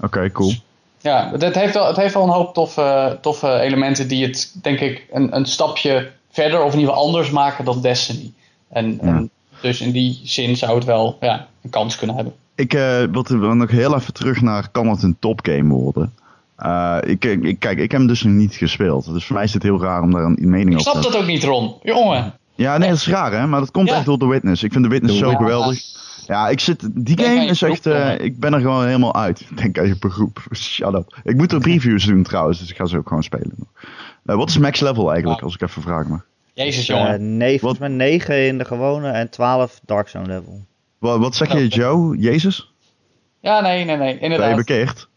Oké, 0.00 0.30
cool. 0.30 0.52
Ja, 1.00 1.30
het 1.38 1.54
heeft 1.54 1.74
wel, 1.74 1.86
het 1.86 1.96
heeft 1.96 2.14
wel 2.14 2.22
een 2.22 2.28
hoop 2.28 2.54
toffe, 2.54 3.18
toffe 3.20 3.58
elementen 3.58 4.08
die 4.08 4.26
het, 4.26 4.54
denk 4.62 4.80
ik, 4.80 5.06
een, 5.10 5.36
een 5.36 5.46
stapje 5.46 6.10
verder 6.30 6.62
of 6.62 6.72
in 6.72 6.78
ieder 6.78 6.94
geval 6.94 7.06
anders 7.06 7.30
maken 7.30 7.64
dan 7.64 7.80
Destiny. 7.80 8.32
En, 8.68 8.92
Ja. 8.92 9.00
en 9.02 9.30
dus 9.60 9.80
in 9.80 9.90
die 9.92 10.20
zin 10.24 10.56
zou 10.56 10.74
het 10.74 10.84
wel 10.84 11.16
ja, 11.20 11.46
een 11.62 11.70
kans 11.70 11.96
kunnen 11.96 12.16
hebben. 12.16 12.34
Ik 12.54 12.74
eh, 12.74 13.04
wil 13.26 13.54
nog 13.54 13.70
heel 13.70 13.94
even 13.94 14.12
terug 14.14 14.40
naar 14.40 14.68
kan 14.70 14.88
het 14.88 15.02
een 15.02 15.16
topgame 15.18 15.74
worden? 15.74 16.12
Eh, 16.56 16.98
ik, 17.00 17.24
ik, 17.24 17.58
kijk, 17.58 17.78
ik 17.78 17.90
heb 17.90 18.00
hem 18.00 18.06
dus 18.08 18.22
nog 18.22 18.32
niet 18.34 18.54
gespeeld. 18.54 19.12
Dus 19.12 19.24
voor 19.24 19.34
mij 19.36 19.44
is 19.44 19.52
het 19.54 19.62
heel 19.62 19.80
raar 19.80 20.02
om 20.02 20.10
daar 20.10 20.22
een 20.24 20.36
mening 20.40 20.68
Ik 20.70 20.78
over 20.78 20.82
te 20.84 20.90
snap 20.90 20.94
hebben. 20.94 21.12
dat 21.12 21.20
ook 21.20 21.26
niet, 21.26 21.44
Ron. 21.44 21.74
Jongen. 21.82 22.32
Ja, 22.54 22.78
nee, 22.78 22.88
dat 22.88 22.98
is 22.98 23.08
raar 23.08 23.32
hè, 23.32 23.46
maar 23.46 23.60
dat 23.60 23.70
komt 23.70 23.88
Ja. 23.88 23.96
echt 23.96 24.04
door 24.04 24.18
The 24.18 24.26
Witness. 24.28 24.62
Ik 24.62 24.72
vind 24.72 24.84
The 24.84 24.90
Witness 24.90 25.18
zo 25.18 25.34
geweldig. 25.34 25.82
Ja, 26.26 26.48
ik 26.48 26.60
zit, 26.60 26.80
die 27.04 27.16
Denk 27.16 27.28
game 27.28 27.44
is 27.46 27.62
echt, 27.62 27.86
eh, 27.86 28.18
ik 28.18 28.38
ben 28.40 28.54
er 28.54 28.60
gewoon 28.60 28.86
helemaal 28.86 29.14
uit. 29.14 29.40
Ik 29.50 29.56
Denk 29.56 29.78
aan 29.78 29.86
je 29.86 29.96
beroep. 29.98 30.46
Shut 30.54 30.94
up. 30.94 31.20
Ik 31.24 31.36
moet 31.36 31.52
er 31.52 31.60
previews 31.60 32.04
doen 32.04 32.22
trouwens, 32.22 32.58
dus 32.58 32.70
ik 32.70 32.76
ga 32.76 32.86
ze 32.86 32.96
ook 32.98 33.08
gewoon 33.08 33.22
spelen. 33.22 33.54
Wat 34.22 34.48
is 34.48 34.58
max 34.58 34.80
level 34.80 35.10
eigenlijk, 35.10 35.42
als 35.42 35.54
ik 35.54 35.60
even 35.62 35.82
vraag 35.82 36.06
mag? 36.06 36.24
Jezus, 36.64 36.88
Eh 36.88 36.96
jongen. 36.96 37.36
nee, 37.36 37.58
volgens 37.58 37.80
mij 37.80 37.88
9 37.88 38.46
in 38.46 38.58
de 38.58 38.64
gewone 38.64 39.10
en 39.10 39.30
12 39.30 39.80
Dark 39.84 40.08
Zone 40.08 40.26
level. 40.26 40.60
Wat, 40.98 41.18
wat 41.18 41.34
zeg 41.34 41.52
je. 41.52 41.66
Joe? 41.68 42.16
Jezus? 42.16 42.72
Ja, 43.40 43.60
nee, 43.60 43.84
nee, 43.84 43.96
nee. 43.96 44.06
Ben 44.06 44.14
je 44.14 44.20
Inderdaad. 44.20 44.56
bekeerd? 44.56 45.08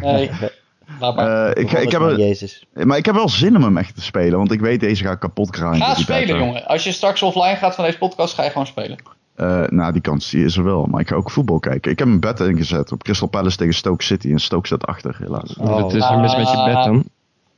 Nee. 0.00 0.30
Laat 1.00 1.16
maar. 1.16 1.50
Eh, 1.50 1.62
ik, 1.64 1.72
ik, 1.72 1.90
heb 1.90 2.00
er... 2.00 2.18
Jezus. 2.18 2.66
maar 2.72 2.96
ik 2.98 3.04
heb 3.06 3.14
wel 3.14 3.28
zin 3.28 3.56
om 3.56 3.62
hem 3.62 3.76
echt 3.76 3.94
te 3.94 4.02
spelen, 4.02 4.38
want 4.38 4.52
ik 4.52 4.60
weet 4.60 4.80
deze 4.80 5.04
gaat 5.04 5.18
kapot 5.18 5.56
grinden. 5.56 5.80
Ga 5.80 5.94
die 5.94 6.02
spelen, 6.02 6.38
jongen. 6.38 6.66
Als 6.66 6.84
je 6.84 6.92
straks 6.92 7.22
offline 7.22 7.56
gaat 7.56 7.74
van 7.74 7.84
deze 7.84 7.98
podcast, 7.98 8.34
ga 8.34 8.42
je 8.42 8.50
gewoon 8.50 8.66
spelen. 8.66 8.98
Eh, 9.34 9.62
nou, 9.66 9.92
die 9.92 10.00
kans 10.02 10.30
die 10.30 10.44
is 10.44 10.56
er 10.56 10.64
wel. 10.64 10.86
Maar 10.86 11.00
ik 11.00 11.08
ga 11.08 11.14
ook 11.14 11.30
voetbal 11.30 11.58
kijken. 11.58 11.90
Ik 11.90 11.98
heb 11.98 12.08
een 12.08 12.20
bed 12.20 12.40
ingezet 12.40 12.92
op 12.92 13.02
Crystal 13.02 13.28
Palace 13.28 13.56
tegen 13.56 13.74
Stoke 13.74 14.04
City. 14.04 14.30
En 14.30 14.38
Stoke 14.38 14.66
staat 14.66 14.86
achter, 14.86 15.16
helaas. 15.18 15.56
Oh. 15.56 15.66
Wat 15.66 15.94
is 15.94 16.04
er 16.04 16.18
mis 16.20 16.36
met 16.36 16.50
je 16.50 16.64
bed 16.64 16.84
dan? 16.84 17.04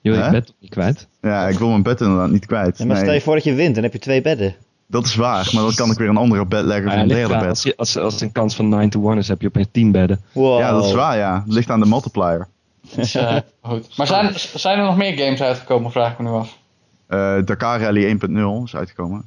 Je 0.07 0.13
wil 0.13 0.25
je 0.25 0.31
bed 0.31 0.47
toch 0.47 0.55
niet 0.61 0.71
kwijt? 0.71 1.07
Ja, 1.23 1.49
ik 1.49 1.59
wil 1.59 1.69
mijn 1.69 1.83
bed 1.83 2.01
inderdaad 2.01 2.31
niet 2.31 2.47
kwijt. 2.47 2.79
Ja, 2.79 2.85
maar 2.85 2.97
stel 2.97 3.07
je 3.07 3.13
Nee, 3.13 3.23
voor 3.23 3.35
dat 3.35 3.45
je 3.45 3.55
wint, 3.55 3.75
dan 3.75 3.85
heb 3.85 3.93
je 3.93 3.99
twee 3.99 4.21
bedden. 4.23 4.55
dat 4.87 5.05
is 5.05 5.15
waar. 5.15 5.49
Maar 5.53 5.63
dan 5.63 5.75
kan 5.75 5.91
ik 5.91 5.99
weer 5.99 6.09
een 6.09 6.17
andere 6.17 6.47
bed 6.47 6.65
leggen 6.65 6.87
of 6.87 6.93
Ja, 6.95 7.01
een 7.01 7.09
derde 7.09 7.39
bed. 7.39 7.49
als, 7.49 7.63
je, 7.63 7.75
als, 7.77 7.99
als 7.99 8.13
het 8.13 8.23
een 8.23 8.33
kans 8.33 8.55
van 8.57 8.69
9 8.69 8.91
to 8.91 9.09
1 9.09 9.19
is, 9.19 9.29
heb 9.29 9.41
je 9.41 9.47
opeens 9.47 9.67
10 9.73 9.93
bedden. 9.93 10.21
Wow. 10.33 10.59
Ja, 10.61 10.71
dat 10.71 10.85
is 10.85 10.93
waar, 10.93 11.17
ja. 11.17 11.43
Het 11.45 11.53
ligt 11.53 11.71
aan 11.71 11.81
de 11.81 11.87
multiplier. 11.87 12.49
Dus, 12.95 13.15
eh, 13.15 13.37
goed. 13.63 13.97
Maar 13.97 14.07
zijn, 14.07 14.31
zijn 14.55 14.79
er 14.79 14.85
nog 14.85 14.97
meer 14.97 15.19
games 15.19 15.41
uitgekomen, 15.43 15.91
vraag 15.91 16.13
ik 16.13 16.19
me 16.19 16.25
nu 16.31 16.35
af. 16.37 16.57
Eh, 17.07 17.37
Dakar 17.45 17.81
Rally 17.81 18.05
1.0 18.05 18.63
is 18.65 18.77
uitgekomen. 18.77 19.25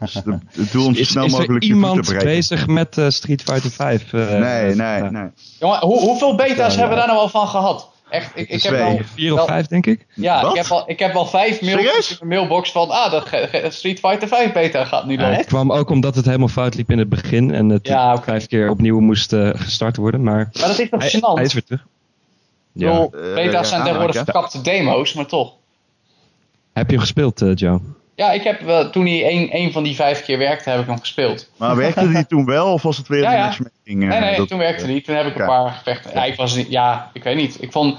Dus 0.00 0.12
de, 0.12 0.38
het 0.50 0.72
doel 0.72 0.86
om 0.86 0.94
zo 0.94 1.00
Is, 1.00 1.08
snel 1.08 1.24
is 1.24 1.32
er 1.32 1.38
mogelijk 1.38 1.62
je 1.64 1.68
voeten 1.68 1.68
iemand 1.68 1.94
te 1.94 2.00
bereiken. 2.12 2.34
bezig 2.36 2.66
met 2.66 2.98
eh, 2.98 3.08
Street 3.08 3.42
Fighter 3.42 3.70
5? 3.70 4.12
Nee, 4.12 4.74
nee, 4.74 5.02
nee. 5.02 5.28
Jongen, 5.60 5.78
hoe, 5.80 5.98
hoeveel 6.00 6.34
beta's 6.34 6.74
Ja, 6.74 6.80
hebben 6.80 6.88
we 6.88 6.94
ja. 6.94 6.96
daar 6.96 7.06
nou 7.06 7.18
al 7.18 7.28
van 7.28 7.48
gehad? 7.48 7.90
Echt, 8.10 8.30
ik, 8.34 8.48
ik 8.48 8.62
heb 8.62 8.80
al, 8.80 9.00
Vier 9.14 9.30
of 9.32 9.36
wel- 9.36 9.46
vijf, 9.46 9.66
denk 9.66 9.86
ik. 9.86 10.06
ja, 10.14 10.42
Wat? 10.42 10.50
ik 10.50 10.62
heb, 10.62 10.70
al, 10.70 10.90
ik 10.90 10.98
heb 10.98 11.14
al 11.14 11.26
vijf 11.26 11.62
mailtjes 11.62 12.10
in 12.10 12.16
mijn 12.28 12.38
mailbox 12.40 12.72
van, 12.72 12.90
ah, 12.90 13.10
dat 13.10 13.28
ge- 13.28 13.48
ge- 13.50 13.70
Street 13.70 13.98
Fighter 13.98 14.28
5 14.28 14.52
beta 14.52 14.84
gaat 14.84 15.06
nu 15.06 15.12
Ja, 15.12 15.20
lopen. 15.22 15.36
het 15.36 15.46
kwam 15.46 15.72
ook 15.72 15.90
omdat 15.90 16.14
het 16.14 16.24
helemaal 16.24 16.48
fout 16.48 16.74
liep 16.74 16.90
in 16.90 16.98
het 16.98 17.08
begin. 17.08 17.54
En 17.54 17.68
het 17.68 17.86
Ja, 17.86 18.22
vijf 18.22 18.46
keer 18.46 18.70
opnieuw 18.70 19.00
moest 19.00 19.32
eh, 19.32 19.50
gestart 19.54 19.96
worden. 19.96 20.22
Maar 20.22 20.34
Maar 20.36 20.68
dat 20.68 20.78
is 20.78 20.88
toch 20.90 21.00
hij, 21.00 21.10
gênant? 21.10 21.34
hij 21.34 21.44
is 21.44 21.52
weer 21.52 21.64
terug. 21.64 21.80
Ik 21.80 22.82
Ja. 22.82 22.90
bedoel, 22.90 23.12
Eh, 23.12 23.34
beta's 23.34 23.52
ja, 23.52 23.64
zijn 23.64 23.78
ja, 23.78 23.84
tegenwoordig 23.84 24.16
ja. 24.16 24.24
verkapte 24.24 24.60
demo's, 24.60 25.12
maar 25.14 25.26
toch. 25.26 25.52
Heb 26.72 26.86
je 26.86 26.92
hem 26.92 27.00
gespeeld, 27.00 27.42
eh, 27.42 27.54
Joe? 27.54 27.80
Ja, 28.16 28.32
ik 28.32 28.42
heb 28.42 28.60
wel, 28.60 28.90
toen 28.90 29.06
hij 29.06 29.24
één, 29.24 29.50
één 29.50 29.72
van 29.72 29.82
die 29.82 29.94
vijf 29.94 30.24
keer 30.24 30.38
werkte, 30.38 30.70
heb 30.70 30.80
ik 30.80 30.86
hem 30.86 30.98
gespeeld. 31.00 31.50
Maar 31.56 31.76
werkte 31.76 32.08
die 32.08 32.26
toen 32.36 32.44
wel 32.44 32.72
of 32.72 32.82
was 32.82 32.96
het 32.96 33.08
weer 33.08 33.20
Ja, 33.22 33.30
een 33.30 33.36
ja. 33.38 33.44
matchmaking? 33.44 34.02
eh, 34.02 34.08
Nee, 34.08 34.20
nee, 34.20 34.36
dat- 34.36 34.48
toen 34.48 34.58
werkte 34.58 34.86
die. 34.86 35.02
Toen 35.02 35.16
heb 35.16 35.26
ik 35.26 35.38
een 35.38 35.46
paar 35.46 35.70
gevechten. 35.70 36.10
Ja, 36.14 36.24
ik 36.24 36.36
was 36.36 36.54
niet, 36.54 36.70
ja, 36.70 37.10
ik 37.12 37.22
weet 37.22 37.36
niet. 37.36 37.62
Ik 37.62 37.72
vond, 37.72 37.98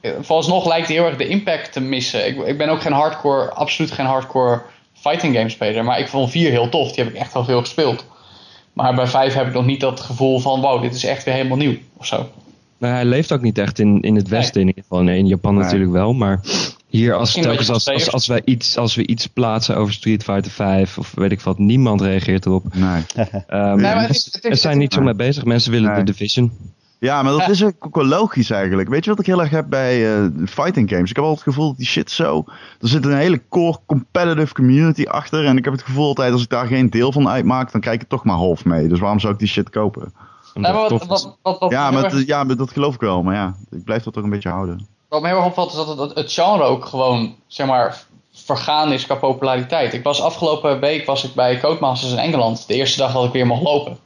eh, 0.00 0.10
vooralsnog 0.20 0.66
lijkt 0.66 0.86
hij 0.88 0.96
heel 0.96 1.06
erg 1.06 1.16
de 1.16 1.28
impact 1.28 1.72
te 1.72 1.80
missen. 1.80 2.26
Ik, 2.26 2.46
ik 2.46 2.58
ben 2.58 2.68
ook 2.68 2.80
geen 2.82 2.92
hardcore, 2.92 3.50
absoluut 3.50 3.90
geen 3.90 4.06
hardcore 4.06 4.62
fighting 4.94 5.36
game 5.36 5.48
speler. 5.48 5.84
Maar 5.84 5.98
ik 5.98 6.08
vond 6.08 6.30
4 6.30 6.50
heel 6.50 6.68
tof. 6.68 6.92
Die 6.92 7.04
heb 7.04 7.12
ik 7.14 7.20
echt 7.20 7.32
wel 7.32 7.44
veel 7.44 7.60
gespeeld. 7.60 8.04
Maar 8.72 8.94
bij 8.94 9.06
5 9.06 9.34
heb 9.34 9.46
ik 9.46 9.52
nog 9.52 9.64
niet 9.66 9.80
dat 9.80 10.00
gevoel 10.00 10.38
van, 10.38 10.60
wow, 10.60 10.82
dit 10.82 10.94
is 10.94 11.04
echt 11.04 11.24
weer 11.24 11.34
helemaal 11.34 11.56
nieuw. 11.56 11.76
Of 11.96 12.06
zo. 12.06 12.28
Nou, 12.82 12.94
hij 12.94 13.04
leeft 13.04 13.32
ook 13.32 13.42
niet 13.42 13.58
echt 13.58 13.78
in, 13.78 14.00
in 14.00 14.14
het 14.16 14.28
Westen 14.28 14.60
in 14.60 14.66
ieder 14.66 14.82
geval. 14.82 15.02
Nee, 15.02 15.18
in 15.18 15.26
Japan 15.26 15.54
Nee. 15.54 15.62
natuurlijk 15.64 15.90
wel. 15.92 16.12
Maar 16.12 16.40
hier, 16.86 17.14
als, 17.14 17.32
telkens 17.32 17.70
als, 17.70 17.88
als, 17.88 18.12
als, 18.12 18.26
wij 18.26 18.42
iets, 18.44 18.76
als 18.78 18.94
we 18.94 19.06
iets 19.06 19.26
plaatsen 19.26 19.76
over 19.76 19.92
Street 19.92 20.22
Fighter 20.24 20.50
5 20.50 20.98
of 20.98 21.12
weet 21.14 21.32
ik 21.32 21.40
wat, 21.40 21.58
niemand 21.58 22.00
reageert 22.00 22.46
erop. 22.46 22.64
Nee. 22.74 23.02
Ehm, 23.46 23.80
maar 23.80 24.00
het 24.00 24.10
is- 24.10 24.24
het 24.24 24.44
is- 24.44 24.50
er 24.50 24.56
zijn 24.56 24.78
niet 24.78 24.92
zo 24.92 25.00
mee 25.00 25.14
bezig. 25.14 25.44
Mensen 25.44 25.70
willen 25.70 25.90
Nee. 25.92 26.04
de 26.04 26.12
Division. 26.12 26.52
Ja, 26.98 27.22
maar 27.22 27.32
dat 27.32 27.48
is 27.48 27.64
ook 27.64 27.94
wel 27.94 28.04
logisch 28.06 28.50
eigenlijk. 28.50 28.88
Weet 28.88 29.04
je 29.04 29.10
wat 29.10 29.20
ik 29.20 29.26
heel 29.26 29.40
erg 29.40 29.50
heb 29.50 29.66
bij 29.68 30.14
eh, 30.16 30.24
fighting 30.46 30.90
games? 30.90 31.10
Ik 31.10 31.16
heb 31.16 31.24
altijd 31.24 31.44
het 31.44 31.54
gevoel 31.54 31.68
dat 31.68 31.76
die 31.78 31.86
shit 31.86 32.10
zo... 32.10 32.44
Er 32.80 32.88
zit 32.88 33.04
een 33.04 33.16
hele 33.16 33.40
core 33.48 33.78
competitive 33.86 34.54
community 34.54 35.04
achter. 35.04 35.44
En 35.44 35.56
ik 35.56 35.64
heb 35.64 35.72
het 35.72 35.82
gevoel 35.82 36.06
altijd 36.06 36.32
als 36.32 36.42
ik 36.42 36.48
daar 36.48 36.66
geen 36.66 36.90
deel 36.90 37.12
van 37.12 37.28
uitmaak, 37.28 37.72
dan 37.72 37.80
krijg 37.80 37.94
ik 37.94 38.00
het 38.00 38.10
toch 38.10 38.24
maar 38.24 38.36
half 38.36 38.64
mee. 38.64 38.88
Dus 38.88 38.98
waarom 38.98 39.20
zou 39.20 39.32
ik 39.32 39.38
die 39.38 39.48
shit 39.48 39.70
kopen? 39.70 40.12
Maar 40.54 40.72
wat, 40.72 41.06
wat, 41.06 41.36
wat, 41.42 41.70
Ja, 41.70 41.90
maar, 41.90 42.04
erg- 42.04 42.12
het- 42.12 42.26
ja, 42.26 42.44
maar 42.44 42.56
dat 42.56 42.70
geloof 42.70 42.94
ik 42.94 43.00
wel. 43.00 43.22
Maar 43.22 43.34
ja, 43.34 43.54
ik 43.70 43.84
blijf 43.84 44.02
dat 44.02 44.12
toch 44.14 44.24
een 44.24 44.30
beetje 44.30 44.48
houden. 44.48 44.86
Wat 45.08 45.20
me 45.20 45.26
heel 45.28 45.36
erg 45.36 45.46
opvalt 45.46 45.70
is 45.70 45.76
dat 45.76 45.98
het, 45.98 46.14
het, 46.14 46.32
genre 46.32 46.62
ook 46.62 46.84
gewoon, 46.84 47.34
zeg 47.46 47.66
maar, 47.66 48.02
vergaan 48.32 48.92
is 48.92 49.04
qua 49.06 49.14
populariteit. 49.14 49.92
Ik 49.94 50.02
was 50.02 50.20
afgelopen 50.22 50.80
week 50.80 51.06
was 51.06 51.24
ik 51.24 51.34
bij 51.34 51.60
Codemasters 51.60 52.12
in 52.12 52.18
Engeland. 52.18 52.66
De 52.66 52.74
eerste 52.74 52.98
dag 52.98 53.12
dat 53.12 53.24
ik 53.24 53.32
weer 53.32 53.46
mocht 53.46 53.62
lopen. 53.62 53.98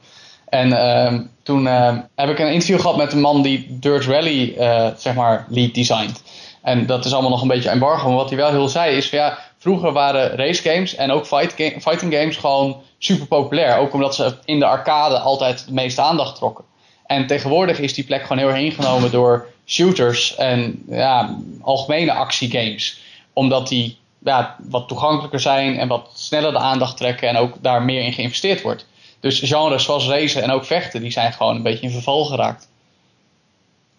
En 0.49 0.73
ehm, 0.73 1.23
toen 1.43 1.67
ehm, 1.67 2.01
heb 2.15 2.29
ik 2.31 2.39
een 2.39 2.53
interview 2.53 2.81
gehad 2.81 2.97
met 2.97 3.13
een 3.13 3.21
man 3.21 3.43
die 3.43 3.79
Dirt 3.81 4.05
Rally, 4.05 4.55
eh, 4.59 4.87
zeg 4.97 5.15
maar, 5.15 5.47
lead 5.49 5.75
designt. 5.75 6.23
En 6.63 6.87
dat 6.87 7.05
is 7.05 7.13
allemaal 7.13 7.31
nog 7.31 7.43
een 7.43 7.49
beetje 7.49 7.69
embargo. 7.69 8.07
Maar 8.09 8.17
wat 8.17 8.29
hij 8.29 8.39
wel 8.39 8.51
heel 8.51 8.69
zei 8.69 8.97
is 8.97 9.09
van 9.09 9.19
ja, 9.19 9.39
vroeger 9.67 9.93
waren 9.93 10.37
race 10.37 10.63
games 10.63 10.95
en 10.95 11.11
ook 11.11 11.27
fight 11.27 11.53
ga- 11.57 11.81
fighting 11.81 12.15
games 12.15 12.37
gewoon 12.37 12.83
super 12.99 13.27
populair. 13.27 13.77
Ook 13.77 13.93
omdat 13.93 14.15
ze 14.15 14.35
in 14.45 14.59
de 14.59 14.65
arcade 14.67 15.19
altijd 15.19 15.67
de 15.67 15.73
meeste 15.73 16.01
aandacht 16.01 16.37
trokken. 16.37 16.65
En 17.07 17.27
tegenwoordig 17.27 17.79
is 17.79 17.95
die 17.95 18.05
plek 18.05 18.23
gewoon 18.23 18.39
heel 18.39 18.49
erg 18.49 18.59
ingenomen 18.59 19.11
door 19.11 19.47
shooters 19.67 20.35
en 20.35 20.83
ja, 20.89 21.37
algemene 21.61 22.13
actiegames. 22.13 23.01
Omdat 23.33 23.69
die 23.69 23.97
ja, 24.19 24.57
wat 24.69 24.89
toegankelijker 24.89 25.41
zijn 25.41 25.79
en 25.79 25.89
wat 25.89 26.11
sneller 26.15 26.53
de 26.53 26.59
aandacht 26.59 26.97
trekken 26.97 27.29
en 27.29 27.37
ook 27.37 27.55
daar 27.61 27.83
meer 27.83 28.03
in 28.03 28.13
geïnvesteerd 28.13 28.63
wordt. 28.63 28.87
Dus 29.21 29.41
genres 29.45 29.85
zoals 29.85 30.09
racen 30.09 30.43
en 30.43 30.51
ook 30.51 30.65
vechten, 30.65 31.01
die 31.01 31.11
zijn 31.11 31.33
gewoon 31.33 31.57
een 31.57 31.63
beetje 31.63 31.87
in 31.87 31.91
verval 31.91 32.25
geraakt. 32.25 32.69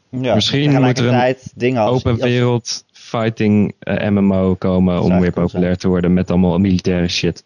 Ja, 0.09 0.36
Misschien 0.36 0.59
moet 0.59 0.74
er 0.74 0.88
een 0.88 0.93
tegelijkertijd 0.93 1.51
dingen 1.55 1.82
als, 1.82 1.95
Open 1.95 2.15
wereld 2.15 2.84
fighting 3.08 3.74
eh, 3.80 4.10
MMO 4.10 4.55
komen 4.55 5.01
om 5.01 5.20
weer 5.20 5.32
populair 5.32 5.78
te 5.78 5.88
worden 5.88 6.14
met 6.14 6.32
allemaal 6.32 6.60
militaire 6.60 7.08
shit. 7.08 7.43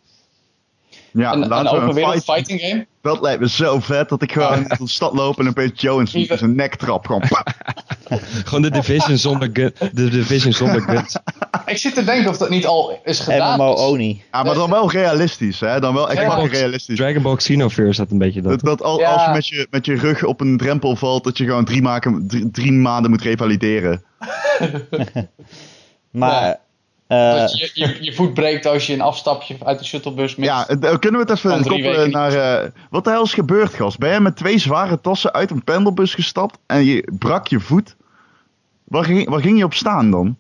Ja, 1.14 1.34
een 1.34 1.42
een 1.42 1.48
laten 1.48 1.94
we 1.94 2.02
een 2.04 2.22
fighting 2.22 2.62
game. 2.62 2.86
Dat 3.02 3.22
lijkt 3.22 3.40
me 3.42 3.50
zo 3.50 3.80
vet 3.80 4.10
dat 4.10 4.22
ik 4.22 4.32
gewoon 4.32 4.66
door 4.68 4.78
de 4.78 4.88
stad 4.90 5.14
loop 5.14 5.40
en 5.40 5.48
opeens 5.48 5.72
Joe 5.82 6.00
in 6.00 6.08
zijn- 6.28 6.40
in 6.40 6.56
nek 6.56 6.76
trap. 6.76 7.06
Gewoon, 8.46 8.62
de 8.62 8.70
Division 8.70 9.18
zonder, 9.18 9.50
gun, 9.54 9.74
de 9.94 10.10
Division 10.10 10.54
zonder 10.54 10.82
guns. 10.82 11.16
Ik 11.66 11.78
zit 11.78 11.94
te 11.94 12.04
denken 12.04 12.30
of 12.30 12.38
dat 12.38 12.50
niet 12.50 12.66
al 12.66 13.00
is 13.04 13.20
gedaan. 13.20 13.58
MMO. 13.60 13.74
Oni. 13.74 14.24
Ja, 14.32 14.44
maar 14.44 14.54
dan 14.56 14.70
wel 14.70 14.92
realistisch, 14.92 15.60
hè? 15.60 15.80
Dan 15.80 15.94
wel 15.94 16.10
echt 16.12 16.28
maar- 16.28 16.46
realistisch. 16.46 16.98
Dragon 16.98 17.22
Ball 17.22 17.36
Xenoverse 17.36 18.02
had 18.02 18.12
een 18.12 18.18
beetje 18.18 18.42
dat. 18.42 18.52
Dat, 18.52 18.62
dat 18.64 18.82
al, 18.84 19.00
Ja. 19.00 19.12
als 19.14 19.26
je 19.26 19.32
met, 19.32 19.48
je 19.48 19.68
met 19.70 19.86
je 19.86 19.96
rug 19.96 20.24
op 20.24 20.42
een 20.42 20.58
drempel 20.58 20.96
valt, 20.96 21.24
dat 21.24 21.38
je 21.38 21.46
gewoon 21.46 21.66
drie, 21.66 21.82
maken, 21.82 22.28
drie, 22.28 22.52
drie 22.52 22.72
maanden 22.72 23.12
moet 23.12 23.22
revalideren. 23.22 24.04
Maar 26.12 26.60
je, 27.18 27.72
je 27.74 27.98
je 28.00 28.14
voet 28.14 28.34
breekt 28.34 28.66
als 28.66 28.88
je 28.88 28.94
een 28.94 29.02
afstapje 29.02 29.56
uit 29.64 29.80
de 29.80 29.86
shuttlebus 29.86 30.36
mist. 30.36 30.50
Ja, 30.52 30.68
eh, 30.68 30.98
kunnen 31.00 31.26
we 31.26 31.32
het 31.32 31.38
even 31.38 31.64
koppelen 31.68 32.12
naar... 32.12 32.34
eh, 32.34 32.70
wat 32.90 33.04
de 33.04 33.10
hel 33.10 33.24
is 33.24 33.34
gebeurd, 33.34 33.74
gast? 33.74 33.98
Ben 33.98 34.14
je 34.14 34.20
met 34.20 34.36
twee 34.36 34.58
zware 34.58 35.02
tassen 35.02 35.34
uit 35.34 35.52
een 35.52 35.64
pendelbus 35.64 36.14
gestapt 36.14 36.58
en 36.66 36.84
je 36.86 37.12
brak 37.18 37.48
je 37.48 37.60
voet? 37.60 37.96
Waar 38.84 39.04
ging, 39.04 39.30
waar 39.30 39.42
ging 39.42 39.58
je 39.58 39.64
op 39.64 39.74
staan 39.74 40.12
dan? 40.12 40.38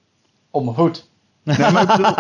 Op 0.52 0.64
mijn 0.64 0.76
voet. 0.76 1.10
Nee, 1.44 1.72
maar, 1.72 1.82
ik 1.82 1.88
bedoel, 1.88 2.14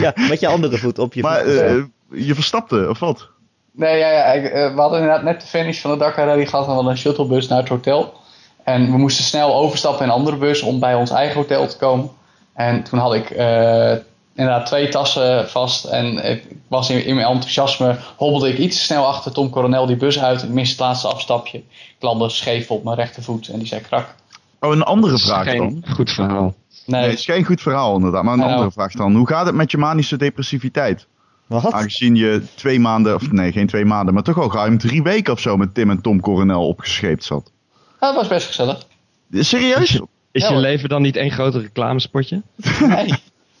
ja, 0.04 0.12
met 0.28 0.40
je 0.40 0.46
andere 0.46 0.78
voet 0.78 0.98
op 0.98 1.14
je 1.14 1.22
maar 1.22 1.40
voet. 1.44 1.54
eh, 1.54 1.74
je 2.10 2.34
verstapte, 2.34 2.86
of 2.88 2.98
wat? 2.98 3.28
Nee, 3.72 3.98
ja, 3.98 4.10
ja, 4.10 4.24
ik, 4.24 4.44
eh, 4.44 4.74
we 4.74 4.80
hadden 4.80 4.98
inderdaad 5.00 5.22
net 5.22 5.40
de 5.40 5.46
finish 5.46 5.80
van 5.80 5.90
de 5.90 5.96
Dakar 5.96 6.26
Rally 6.26 6.46
gehad 6.46 6.64
en 6.64 6.68
we 6.68 6.74
hadden 6.74 6.92
een 6.92 6.98
shuttlebus 6.98 7.48
naar 7.48 7.58
het 7.58 7.68
hotel. 7.68 8.12
En 8.64 8.90
we 8.90 8.98
moesten 8.98 9.24
snel 9.24 9.54
overstappen 9.54 10.02
in 10.04 10.08
een 10.10 10.16
andere 10.16 10.36
bus 10.36 10.62
om 10.62 10.80
bij 10.80 10.94
ons 10.94 11.10
eigen 11.10 11.36
hotel 11.36 11.66
te 11.66 11.76
komen. 11.76 12.10
En 12.56 12.82
toen 12.82 12.98
had 12.98 13.14
ik 13.14 13.30
eh, 13.30 13.92
inderdaad 14.34 14.66
twee 14.66 14.88
tassen 14.88 15.48
vast 15.48 15.84
en 15.84 16.30
ik 16.30 16.44
was 16.68 16.90
in, 16.90 17.04
in 17.04 17.14
mijn 17.14 17.26
enthousiasme 17.26 17.96
hobbelde 18.16 18.48
ik 18.48 18.58
iets 18.58 18.76
te 18.76 18.82
snel 18.82 19.06
achter 19.06 19.32
Tom 19.32 19.50
Coronel 19.50 19.86
die 19.86 19.96
bus 19.96 20.20
uit. 20.20 20.42
Ik 20.42 20.48
miste 20.48 20.70
het 20.70 20.80
laatste 20.80 21.08
afstapje. 21.08 21.58
Ik 21.58 21.96
landde 22.00 22.28
scheef 22.28 22.70
op 22.70 22.84
mijn 22.84 22.96
rechtervoet 22.96 23.48
en 23.48 23.58
die 23.58 23.68
zei 23.68 23.80
krak. 23.80 24.14
Oh, 24.60 24.72
een 24.72 24.82
andere 24.82 25.18
vraag 25.18 25.44
geen 25.44 25.58
dan. 25.84 25.94
goed 25.94 26.10
verhaal. 26.10 26.54
Nee, 26.86 27.00
Nee, 27.00 27.10
het 27.10 27.18
is 27.18 27.24
geen 27.24 27.44
goed 27.44 27.60
verhaal 27.60 27.94
inderdaad, 27.96 28.22
maar 28.22 28.32
een 28.32 28.38
Nou. 28.38 28.50
andere 28.52 28.70
vraag 28.70 28.92
dan. 28.92 29.14
Hoe 29.16 29.26
gaat 29.26 29.46
het 29.46 29.54
met 29.54 29.70
je 29.70 29.78
manische 29.78 30.16
depressiviteit? 30.16 31.06
Wat? 31.46 31.72
Aangezien 31.72 32.16
je 32.16 32.42
twee 32.54 32.80
maanden, 32.80 33.14
of 33.14 33.30
nee, 33.30 33.52
geen 33.52 33.66
twee 33.66 33.84
maanden, 33.84 34.14
maar 34.14 34.22
toch 34.22 34.38
al 34.38 34.52
ruim 34.52 34.78
drie 34.78 35.02
weken 35.02 35.32
of 35.32 35.40
zo 35.40 35.56
met 35.56 35.74
Tim 35.74 35.90
en 35.90 36.00
Tom 36.00 36.20
Coronel 36.20 36.68
opgescheept 36.68 37.24
zat. 37.24 37.50
dat 38.00 38.14
was 38.14 38.28
best 38.28 38.46
gezellig. 38.46 38.86
Serieus? 39.32 40.00
Is 40.36 40.42
Ja, 40.42 40.48
je 40.54 40.56
leven 40.56 40.88
dan 40.88 41.02
niet 41.02 41.16
één 41.16 41.30
groot 41.30 41.54
reclamespotje? 41.54 42.42
Nee, 42.80 43.12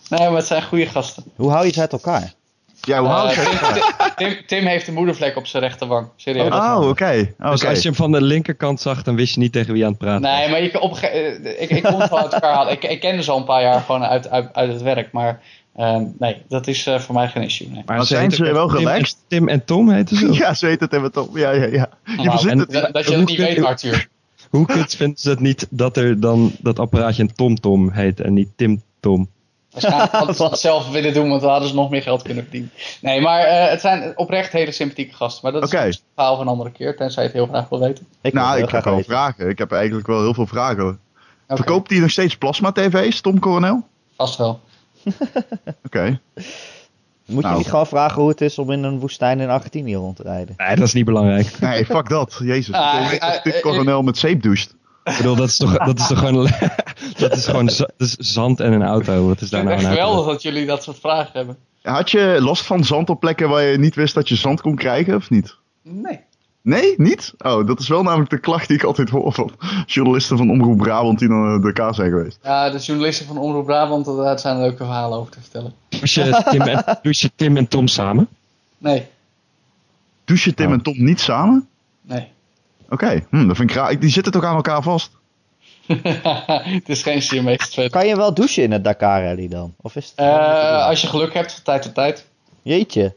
nee 0.08 0.28
maar 0.28 0.36
het 0.36 0.46
zijn 0.46 0.62
goede 0.62 0.86
gasten. 0.86 1.24
Hoe 1.36 1.50
hou 1.50 1.62
je 1.62 1.68
het 1.70 1.78
uit 1.78 1.92
elkaar? 1.92 2.32
Ja, 2.80 2.98
hoe 3.00 3.08
hou 3.08 3.28
Eh, 3.28 3.34
je 3.36 3.42
Tim, 3.42 3.72
Tim, 4.16 4.28
Tim, 4.28 4.46
Tim 4.46 4.66
heeft 4.66 4.88
een 4.88 4.94
moedervlek 4.94 5.36
op 5.36 5.46
zijn 5.46 5.62
rechterwang. 5.62 6.08
Serieus. 6.16 6.52
Oh, 6.54 6.88
oké. 6.88 7.12
Dus 7.38 7.60
oké. 7.60 7.68
als 7.68 7.78
je 7.82 7.88
hem 7.88 7.94
van 7.94 8.12
de 8.12 8.22
linkerkant 8.22 8.80
zag, 8.80 9.02
dan 9.02 9.16
wist 9.16 9.34
je 9.34 9.40
niet 9.40 9.52
tegen 9.52 9.68
wie 9.72 9.78
je 9.78 9.84
aan 9.84 9.90
het 9.90 10.00
praten 10.00 10.22
was. 10.22 10.30
Nee, 10.38 10.48
maar 10.50 10.62
je, 10.62 10.70
kan 10.70 10.80
op, 10.80 10.96
eh, 10.96 11.60
ik, 11.62 11.70
ik 11.70 11.82
kon 11.82 12.00
het 12.00 12.10
wel 12.10 12.18
uit 12.18 12.32
elkaar 12.32 12.54
halen. 12.54 12.72
Ik, 12.72 12.84
ik 12.84 13.00
kende 13.00 13.22
ze 13.22 13.30
al 13.30 13.38
een 13.38 13.44
paar 13.44 13.62
jaar 13.62 13.80
gewoon 13.80 14.04
uit, 14.04 14.28
uit, 14.30 14.48
uit 14.54 14.72
het 14.72 14.82
werk. 14.82 15.12
Maar 15.12 15.40
ehm, 15.76 16.04
nee, 16.18 16.42
dat 16.48 16.66
is 16.66 16.86
eh, 16.86 16.98
voor 16.98 17.14
mij 17.14 17.28
geen 17.28 17.42
issue. 17.42 17.68
Nee. 17.70 17.82
Maar 17.86 18.06
zijn 18.06 18.30
ze 18.30 18.42
heten 18.42 18.54
wel 18.54 18.68
Tim 18.68 18.76
en- 18.76 18.82
relaxed? 18.84 19.16
Tim 19.28 19.48
en 19.48 19.64
Tom 19.64 19.90
heten 19.90 20.16
ze? 20.16 20.32
Ja, 20.42 20.54
ze 20.54 20.66
heet 20.66 20.80
het 20.80 20.92
even 20.92 21.12
Tom. 21.12 21.28
Ja, 21.38 21.50
ja, 21.50 21.64
ja. 21.66 21.88
Je 22.04 22.12
Nou, 22.16 22.30
verzint 22.30 22.52
en 22.52 22.58
het. 22.58 22.70
dat, 22.72 22.92
dat 22.92 23.04
je 23.08 23.16
het 23.16 23.26
niet 23.28 23.36
je- 23.36 23.42
weet, 23.42 23.62
Arthur. 23.64 24.08
Hoe 24.50 24.66
kut 24.66 24.94
vinden 24.96 25.18
ze 25.18 25.30
het 25.30 25.40
niet 25.40 25.66
dat 25.70 25.96
er 25.96 26.20
dan 26.20 26.52
dat 26.60 26.78
apparaatje 26.78 27.22
een 27.22 27.34
TomTom 27.34 27.90
heet 27.90 28.20
en 28.20 28.32
niet 28.34 28.48
Tim 28.56 28.82
Tom? 29.00 29.28
Waarschijnlijk 29.70 30.12
hadden 30.12 30.34
ze 30.34 30.44
het 30.44 30.58
zelf 30.58 30.90
willen 30.90 31.14
doen, 31.14 31.28
want 31.28 31.40
dan 31.40 31.50
hadden 31.50 31.68
ze 31.68 31.74
nog 31.74 31.90
meer 31.90 32.02
geld 32.02 32.22
kunnen 32.22 32.42
verdienen. 32.42 32.70
Nee, 33.00 33.20
maar 33.20 33.40
eh, 33.40 33.70
het 33.70 33.80
zijn 33.80 34.18
oprecht 34.18 34.52
hele 34.52 34.70
sympathieke 34.72 35.14
gasten. 35.14 35.40
Maar 35.42 35.52
dat 35.52 35.62
is 35.62 35.74
Oké. 35.74 35.86
een 35.86 35.98
verhaal 36.14 36.36
van 36.36 36.46
een 36.46 36.52
andere 36.52 36.70
keer, 36.70 36.96
tensij 36.96 37.22
je 37.22 37.28
het 37.28 37.38
heel 37.38 37.46
graag 37.46 37.68
wil 37.68 37.80
weten. 37.80 38.06
Ik 38.20 38.32
Nou, 38.32 38.62
ik 38.62 38.70
heb 38.70 38.84
wel 38.84 38.94
weten. 38.94 39.10
vragen. 39.10 39.48
Ik 39.48 39.58
heb 39.58 39.72
eigenlijk 39.72 40.06
wel 40.06 40.20
heel 40.22 40.34
veel 40.34 40.46
vragen. 40.46 40.86
Oké, 40.86 41.56
Verkoopt 41.56 41.90
hij 41.90 41.98
nog 41.98 42.10
steeds 42.10 42.36
plasma-tv's, 42.36 43.20
Tom 43.20 43.38
Coronel? 43.38 43.82
Vast 44.16 44.38
wel. 44.38 44.60
Oké. 45.84 46.20
Moet 47.26 47.42
je 47.42 47.48
Nou. 47.48 47.58
niet 47.58 47.68
gewoon 47.68 47.86
vragen 47.86 48.20
hoe 48.20 48.30
het 48.30 48.40
is 48.40 48.58
om 48.58 48.70
in 48.70 48.82
een 48.82 48.98
woestijn 48.98 49.40
in 49.40 49.48
Argentinië 49.48 49.94
rond 49.94 50.16
te 50.16 50.22
rijden? 50.22 50.54
Nee, 50.56 50.76
dat 50.76 50.86
is 50.86 50.92
niet 50.92 51.04
belangrijk. 51.04 51.60
Nee, 51.60 51.84
fuck 51.84 52.08
dat. 52.08 52.40
Jezus. 52.42 52.74
Ah, 52.74 53.02
ik 53.04 53.10
weet 53.10 53.20
ah, 53.20 53.54
eh, 53.54 53.60
Coronel 53.60 54.02
met 54.02 54.18
zeep 54.18 54.42
doucht. 54.42 54.74
Ik 55.04 55.16
bedoel, 55.16 55.36
dat 55.36 55.48
is 55.48 55.56
toch, 55.56 55.76
dat 55.76 55.98
is 55.98 56.06
toch 56.06 56.18
gewoon, 56.18 56.48
dat 57.18 57.36
is 57.36 57.46
gewoon 57.46 57.66
dat 57.66 57.92
is 57.96 58.16
zand 58.16 58.60
en 58.60 58.72
een 58.72 58.82
auto. 58.82 59.26
Wat 59.26 59.40
is 59.40 59.42
Ik 59.42 59.50
daar 59.50 59.60
vind 59.60 59.72
het 59.72 59.82
nou 59.82 59.92
echt 59.92 60.00
aan 60.00 60.06
geweldig 60.06 60.26
dat 60.32 60.42
jullie 60.42 60.66
dat 60.66 60.82
soort 60.82 60.98
vragen 60.98 61.30
hebben. 61.32 61.56
Had 61.82 62.10
je 62.10 62.36
last 62.40 62.64
van 62.64 62.84
zand 62.84 63.10
op 63.10 63.20
plekken 63.20 63.48
waar 63.48 63.62
je 63.62 63.78
niet 63.78 63.94
wist 63.94 64.14
dat 64.14 64.28
je 64.28 64.36
zand 64.36 64.60
kon 64.60 64.76
krijgen, 64.76 65.14
of 65.14 65.30
niet? 65.30 65.56
Nee. 65.82 66.20
Nee, 66.66 66.94
niet? 66.96 67.34
Oh, 67.38 67.66
dat 67.66 67.80
is 67.80 67.88
wel 67.88 68.02
namelijk 68.02 68.30
de 68.30 68.38
klacht 68.38 68.68
die 68.68 68.76
ik 68.76 68.82
altijd 68.82 69.10
hoor 69.10 69.32
van 69.32 69.50
journalisten 69.86 70.36
van 70.36 70.50
Omroep 70.50 70.76
Brabant 70.78 71.18
die 71.18 71.28
naar 71.28 71.60
de 71.60 71.72
K 71.72 71.94
zijn 71.94 72.10
geweest. 72.10 72.38
Ja, 72.42 72.70
de 72.70 72.78
journalisten 72.78 73.26
van 73.26 73.38
Omroep 73.38 73.66
Brabant, 73.66 74.04
daar 74.06 74.38
zijn 74.38 74.56
er 74.56 74.62
leuke 74.62 74.76
verhalen 74.76 75.18
over 75.18 75.32
te 75.32 75.40
vertellen. 75.40 75.72
Douche 75.88 76.24
je 76.24 76.42
Tim 76.50 76.60
en, 76.62 76.84
douche 77.02 77.30
Tim 77.36 77.56
en 77.56 77.68
Tom 77.68 77.86
samen? 77.88 78.28
Nee, 78.78 79.06
Douchen 80.24 80.54
Tim 80.54 80.66
Oh. 80.66 80.72
en 80.72 80.82
Tom 80.82 81.04
niet 81.04 81.20
samen? 81.20 81.68
nee. 82.02 82.28
Oké, 82.88 83.24
hm, 83.30 83.46
dat 83.46 83.56
vind 83.56 83.70
ik 83.70 83.76
raar. 83.76 83.98
Die 83.98 84.10
zitten 84.10 84.32
toch 84.32 84.44
aan 84.44 84.54
elkaar 84.56 84.82
vast? 84.82 85.10
het 85.86 86.88
is 86.88 87.02
geen 87.02 87.22
Siamese 87.22 87.68
tweeling. 87.70 87.94
Kan 87.94 88.06
je 88.06 88.16
wel 88.16 88.34
douchen 88.34 88.62
in 88.62 88.72
het 88.72 88.84
Dakar 88.84 89.22
Rally 89.24 89.48
dan? 89.48 89.74
Of 89.80 89.96
is 89.96 90.04
het 90.06 90.14
Eh, 90.18 90.86
als 90.86 91.00
je 91.00 91.06
geluk 91.06 91.34
hebt 91.34 91.52
van 91.52 91.62
tijd 91.62 91.82
tot 91.82 91.94
tijd. 91.94 92.26
Jeetje. 92.62 93.14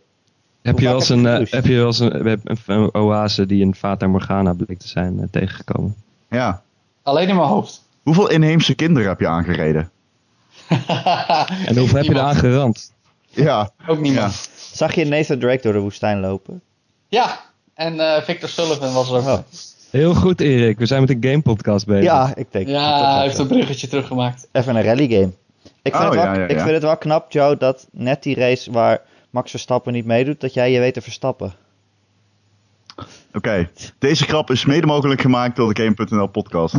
Heb 0.70 0.80
je, 0.80 0.86
wel 0.86 0.96
eens 0.96 1.10
een, 1.10 1.26
eh, 1.26 1.52
heb 1.52 1.66
je 1.66 1.76
wel 1.76 1.86
eens 1.86 2.00
een, 2.00 2.28
een, 2.28 2.42
een, 2.44 2.60
een 2.66 2.94
oase 2.94 3.46
die 3.46 3.66
een 3.66 3.76
Fata 3.76 4.08
Morgana 4.08 4.54
bleek 4.54 4.80
te 4.80 4.88
zijn 4.88 5.20
eh, 5.20 5.26
tegengekomen? 5.32 5.96
Ja. 6.30 6.62
Alleen 7.04 7.28
in 7.28 7.36
mijn 7.36 7.48
hoofd. 7.48 7.84
Hoeveel 8.04 8.30
inheemse 8.30 8.74
kinderen 8.74 9.10
heb 9.10 9.20
je 9.20 9.28
aangereden? 9.28 9.92
En 11.66 11.78
hoeveel 11.78 11.98
heb 11.98 12.06
je 12.06 12.14
er 12.14 12.20
aangerand? 12.20 12.94
Ja. 13.30 13.70
Ook 13.88 14.00
niemand. 14.00 14.34
Ja. 14.34 14.76
Zag 14.76 14.96
je 14.96 15.06
Nathan 15.06 15.40
Drake 15.40 15.62
door 15.62 15.74
de 15.74 15.80
woestijn 15.80 16.20
lopen? 16.20 16.62
Ja, 17.08 17.40
en 17.74 18.00
eh, 18.00 18.22
Victor 18.22 18.50
Sullivan 18.50 18.94
was 18.94 19.10
er 19.10 19.16
ook. 19.16 19.28
Oh. 19.28 19.38
Heel 19.90 20.16
goed 20.16 20.42
Erik, 20.42 20.80
we 20.80 20.86
zijn 20.86 21.02
met 21.02 21.10
een 21.10 21.24
game 21.24 21.42
podcast 21.42 21.86
bezig. 21.86 22.04
Ja, 22.04 22.32
ik 22.36 22.48
denk. 22.52 22.68
Ja, 22.68 23.14
hij 23.14 23.24
heeft 23.24 23.38
een 23.38 23.48
bruggetje 23.48 23.88
teruggemaakt. 23.88 24.48
Even 24.52 24.76
een 24.76 24.84
rally 24.84 25.08
game. 25.08 25.32
Ik 25.82 25.96
vind, 25.96 25.96
Oh, 25.96 26.02
het 26.02 26.14
wel, 26.14 26.24
ja, 26.24 26.34
ja, 26.34 26.48
ik 26.48 26.60
vind 26.60 26.72
het 26.72 26.82
wel 26.82 26.98
knap, 26.98 27.32
Joe, 27.32 27.58
dat 27.58 27.88
net 27.92 28.24
die 28.24 28.36
race 28.36 28.72
waar 28.72 29.02
Max 29.30 29.50
Verstappen 29.50 29.94
niet 29.94 30.06
meedoet, 30.06 30.42
dat 30.42 30.54
jij 30.54 30.72
je 30.72 30.80
weet 30.80 30.94
te 30.94 31.02
verstappen. 31.02 31.54
Oké. 33.34 33.70
Deze 34.00 34.24
grap 34.24 34.50
is 34.52 34.66
mede 34.66 34.88
mogelijk 34.88 35.22
gemaakt 35.22 35.56
door 35.56 35.74
de 35.74 35.84
Game.nl 35.84 36.28
podcast. 36.28 36.76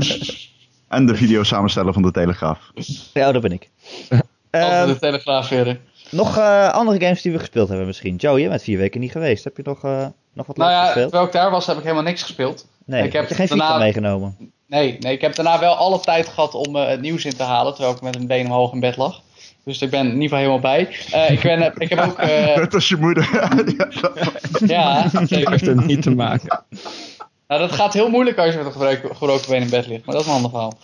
en 0.88 1.06
de 1.06 1.14
video 1.16 1.42
samensteller 1.42 1.92
van 1.92 2.02
de 2.02 2.10
Telegraaf. 2.10 2.70
Ja, 3.14 3.32
dat 3.32 3.42
ben 3.42 3.52
ik. 3.52 3.68
Over 4.10 4.24
Ehm, 4.50 4.86
de 4.86 4.98
Telegraaf 4.98 5.48
weer. 5.48 5.80
nog 6.10 6.36
eh, 6.38 6.68
andere 6.72 7.00
games 7.00 7.22
die 7.22 7.32
we 7.32 7.38
gespeeld 7.38 7.68
hebben 7.68 7.86
misschien. 7.86 8.16
Joe, 8.16 8.40
je 8.40 8.48
bent 8.48 8.62
vier 8.62 8.78
weken 8.78 9.00
niet 9.00 9.10
geweest. 9.12 9.44
Heb 9.44 9.56
je 9.56 9.62
nog, 9.64 9.84
eh, 9.84 10.06
nog 10.32 10.46
wat 10.46 10.56
Nou 10.56 10.70
ja, 10.70 10.84
gespeeld? 10.84 11.02
terwijl 11.08 11.26
ik 11.26 11.32
daar 11.32 11.50
was, 11.50 11.66
heb 11.66 11.76
ik 11.76 11.82
helemaal 11.82 12.02
niks 12.02 12.22
gespeeld. 12.22 12.66
Nee, 12.84 13.04
ik 13.04 13.12
heb 13.12 13.20
heb 13.28 13.38
je 13.38 13.46
geen 13.46 13.58
daarna- 13.58 13.78
meegenomen? 13.78 14.36
Nee, 14.66 14.96
nee, 15.00 15.12
ik 15.12 15.20
heb 15.20 15.34
daarna 15.34 15.58
wel 15.58 15.74
alle 15.74 16.00
tijd 16.00 16.28
gehad 16.28 16.54
om 16.54 16.76
eh, 16.76 16.88
het 16.88 17.00
nieuws 17.00 17.24
in 17.24 17.36
te 17.36 17.42
halen, 17.42 17.74
terwijl 17.74 17.94
ik 17.94 18.00
met 18.02 18.16
een 18.16 18.26
been 18.26 18.46
omhoog 18.46 18.72
in 18.72 18.80
bed 18.80 18.96
lag. 18.96 19.22
Dus 19.64 19.82
ik 19.82 19.90
ben 19.90 20.06
in 20.06 20.06
ieder 20.06 20.22
geval 20.22 20.38
helemaal 20.38 20.60
bij. 20.60 20.96
Eh, 21.10 21.30
ik, 21.30 21.40
ben, 21.40 21.72
ik 21.78 21.88
heb 21.88 21.98
ook, 21.98 22.18
eh, 22.28 22.56
Net 22.56 22.74
als 22.74 22.88
je 22.88 22.96
moeder. 22.96 23.28
ja, 23.76 25.08
ja, 25.10 25.10
zeker. 25.26 25.50
heeft 25.50 25.66
er 25.66 25.84
niet 25.84 26.02
te 26.02 26.14
maken. 26.14 26.64
Nou, 27.48 27.60
dat 27.60 27.72
gaat 27.72 27.92
heel 27.92 28.10
moeilijk 28.10 28.38
als 28.38 28.50
je 28.50 28.56
met 28.56 28.66
een 28.66 28.72
gebroken, 28.72 29.16
gebroken 29.16 29.48
been 29.48 29.62
in 29.62 29.70
bed 29.70 29.86
ligt, 29.86 30.04
maar 30.04 30.14
dat 30.14 30.24
is 30.24 30.30
een 30.30 30.34
ander 30.34 30.50
verhaal. 30.50 30.78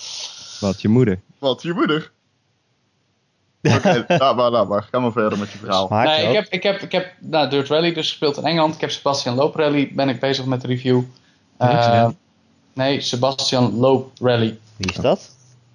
Wat, 0.61 0.81
je 0.81 0.89
moeder? 0.89 1.21
Wat, 1.39 1.63
je 1.63 1.73
moeder? 1.73 2.11
Oké, 3.63 4.05
laat 4.09 4.37
maar, 4.37 4.51
laat 4.51 4.69
maar. 4.69 4.89
Ga 4.91 4.99
maar 4.99 5.13
verder 5.13 5.39
met 5.39 5.51
je 5.51 5.59
verhaal. 5.59 5.87
Smaakt 5.87 6.09
nee, 6.09 6.29
ik 6.29 6.35
heb, 6.35 6.47
ik 6.49 6.63
heb, 6.63 6.81
ik 6.81 6.93
heb 6.93 7.13
nou, 7.21 7.51
Dirt 7.51 7.69
Rally 7.69 7.93
dus 7.93 8.09
gespeeld 8.09 8.37
in 8.37 8.45
Engeland. 8.45 8.75
Ik 8.75 8.81
heb 8.81 8.91
Sebastian 8.91 9.35
Loop 9.35 9.55
Rally, 9.55 9.91
ben 9.93 10.09
ik 10.09 10.21
bezig 10.21 10.45
met 10.45 10.61
de 10.61 10.67
review. 10.67 11.03
Eh, 11.57 12.09
nee, 12.73 13.01
Sebastian 13.01 13.77
Loop 13.77 14.11
Rally. 14.21 14.59
Wie 14.77 14.91
is 14.91 14.97
dat? 14.97 15.31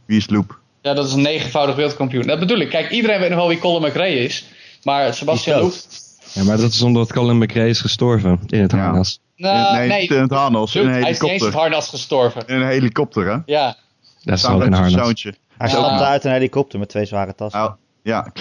Wie 0.06 0.18
is 0.18 0.30
Loop? 0.30 0.61
Ja, 0.82 0.94
dat 0.94 1.08
is 1.08 1.14
een 1.14 1.22
negenvoudig 1.22 1.76
wereldkampioen. 1.76 2.28
Dat 2.28 2.40
bedoel 2.40 2.58
ik. 2.60 2.70
Kijk, 2.70 2.90
iedereen 2.90 3.20
weet 3.20 3.30
nog 3.30 3.40
wel 3.40 3.48
wie 3.48 3.60
Colin 3.60 3.88
McRae 3.90 4.16
is. 4.16 4.46
Maar 4.84 5.14
Sebastian 5.14 5.60
dood. 5.60 5.88
Ja, 6.34 6.44
maar 6.44 6.58
dat 6.58 6.72
is 6.72 6.82
omdat 6.82 7.14
Colin 7.14 7.38
McRae 7.38 7.68
is 7.70 7.82
gestorven 7.82 8.40
in 8.48 8.62
het 8.62 8.72
Ja. 8.72 8.78
harnas. 8.78 9.20
Nou, 9.36 9.78
nee, 9.78 9.88
nee, 9.88 10.02
niet 10.02 10.12
in 10.12 10.22
het 10.22 10.32
harnas, 10.32 10.76
in 10.76 10.82
een 10.82 10.90
hij 10.90 11.00
is 11.00 11.06
niet 11.06 11.10
eens 11.10 11.20
het 11.22 11.30
helikopter. 11.32 11.60
harnas 11.60 11.90
gestorven. 11.90 12.44
In 12.48 12.56
een 12.56 12.68
helikopter, 12.68 13.26
hè? 13.32 13.38
Ja. 13.46 13.76
Dat 14.24 14.38
is 14.38 14.46
ook 14.46 14.62
een 14.62 14.74
harnas. 14.74 14.94
zoontje. 15.06 15.34
Hij 15.58 15.68
Ja. 15.70 15.74
stapte 15.76 16.04
uit 16.04 16.24
een 16.24 16.32
helikopter 16.32 16.80
met 16.80 16.90
twee 16.90 17.06
zware 17.06 17.36
tassen. 17.36 17.60
Nou, 17.60 17.74
ja, 18.04 18.32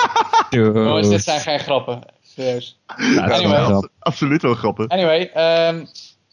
Jongens, 0.50 1.08
dit 1.08 1.24
zijn 1.24 1.40
geen 1.40 1.58
grappen. 1.58 2.00
Serieus. 2.36 2.78
Ja, 3.14 3.24
Anyway. 3.24 3.88
absoluut 3.98 4.42
wel 4.42 4.54
grappig. 4.54 4.88
Anyway, 4.88 5.30
ehm, 5.34 5.84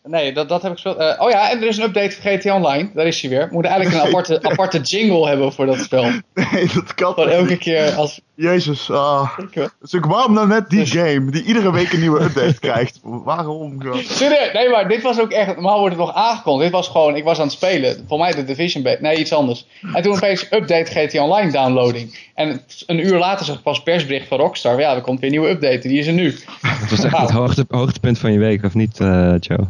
nee, 0.09 0.33
dat, 0.33 0.49
dat 0.49 0.61
heb 0.61 0.71
ik 0.71 0.77
gespeeld. 0.79 0.97
Eh, 0.97 1.21
oh 1.21 1.29
ja, 1.29 1.51
en 1.51 1.61
er 1.61 1.67
is 1.67 1.77
een 1.77 1.83
update 1.83 2.11
van 2.21 2.31
GTA 2.31 2.55
Online. 2.55 2.89
Daar 2.93 3.07
is 3.07 3.21
hij 3.21 3.29
weer. 3.29 3.47
We 3.47 3.53
moeten 3.53 3.71
eigenlijk 3.71 4.01
een 4.03 4.09
aparte, 4.09 4.41
aparte 4.51 4.79
jingle 4.79 5.27
hebben 5.27 5.53
voor 5.53 5.65
dat 5.65 5.79
spel. 5.79 6.03
Nee, 6.33 6.69
dat 6.73 6.93
kan 6.93 7.15
toch 7.15 7.27
elke 7.27 7.57
keer 7.57 7.91
als... 7.91 8.21
Jezus, 8.35 8.91
ah. 8.91 9.29
Ik, 9.51 9.69
Dus 9.81 9.93
ik, 9.93 10.05
waarom 10.05 10.33
nou 10.33 10.47
net 10.47 10.69
die 10.69 10.79
Dus- 10.79 10.91
game 10.91 11.31
die 11.31 11.43
iedere 11.43 11.71
week 11.71 11.93
een 11.93 11.99
nieuwe 11.99 12.21
update 12.21 12.59
krijgt? 12.69 12.99
Waarom? 13.03 13.81
Serieus, 13.93 14.53
nee, 14.53 14.69
maar 14.69 14.87
dit 14.87 15.01
was 15.01 15.19
ook 15.19 15.31
echt. 15.31 15.47
Normaal 15.47 15.79
wordt 15.79 15.95
het 15.95 16.05
nog 16.05 16.15
aangekondigd. 16.15 16.63
Dit 16.63 16.71
was 16.71 16.87
gewoon, 16.87 17.15
ik 17.15 17.23
was 17.23 17.37
aan 17.37 17.43
het 17.43 17.53
spelen. 17.53 18.05
Voor 18.07 18.17
mij 18.19 18.31
de 18.31 18.45
Division. 18.45 18.87
Nee, 18.99 19.17
iets 19.17 19.33
anders. 19.33 19.65
En 19.93 20.01
toen 20.03 20.13
opeens 20.15 20.43
update 20.51 20.91
GTA 20.91 21.23
Online 21.23 21.51
downloading. 21.51 22.29
En 22.35 22.61
een 22.85 23.05
uur 23.05 23.17
later 23.17 23.45
zag 23.45 23.55
ik 23.55 23.61
pas 23.63 23.83
persbericht 23.83 24.27
van 24.27 24.37
Rockstar. 24.37 24.79
Ja, 24.79 24.95
er 24.95 25.01
komt 25.01 25.19
weer 25.19 25.29
een 25.29 25.35
nieuwe 25.35 25.51
update. 25.53 25.87
Die 25.87 25.99
is 25.99 26.07
er 26.07 26.13
nu. 26.13 26.35
Het 26.61 26.89
was 26.89 27.03
echt 27.03 27.17
het 27.17 27.29
hoogte, 27.31 27.65
hoogtepunt 27.67 28.19
van 28.19 28.31
je 28.33 28.39
week, 28.39 28.63
of 28.63 28.73
niet, 28.73 28.99
eh, 28.99 29.33
Joe? 29.39 29.67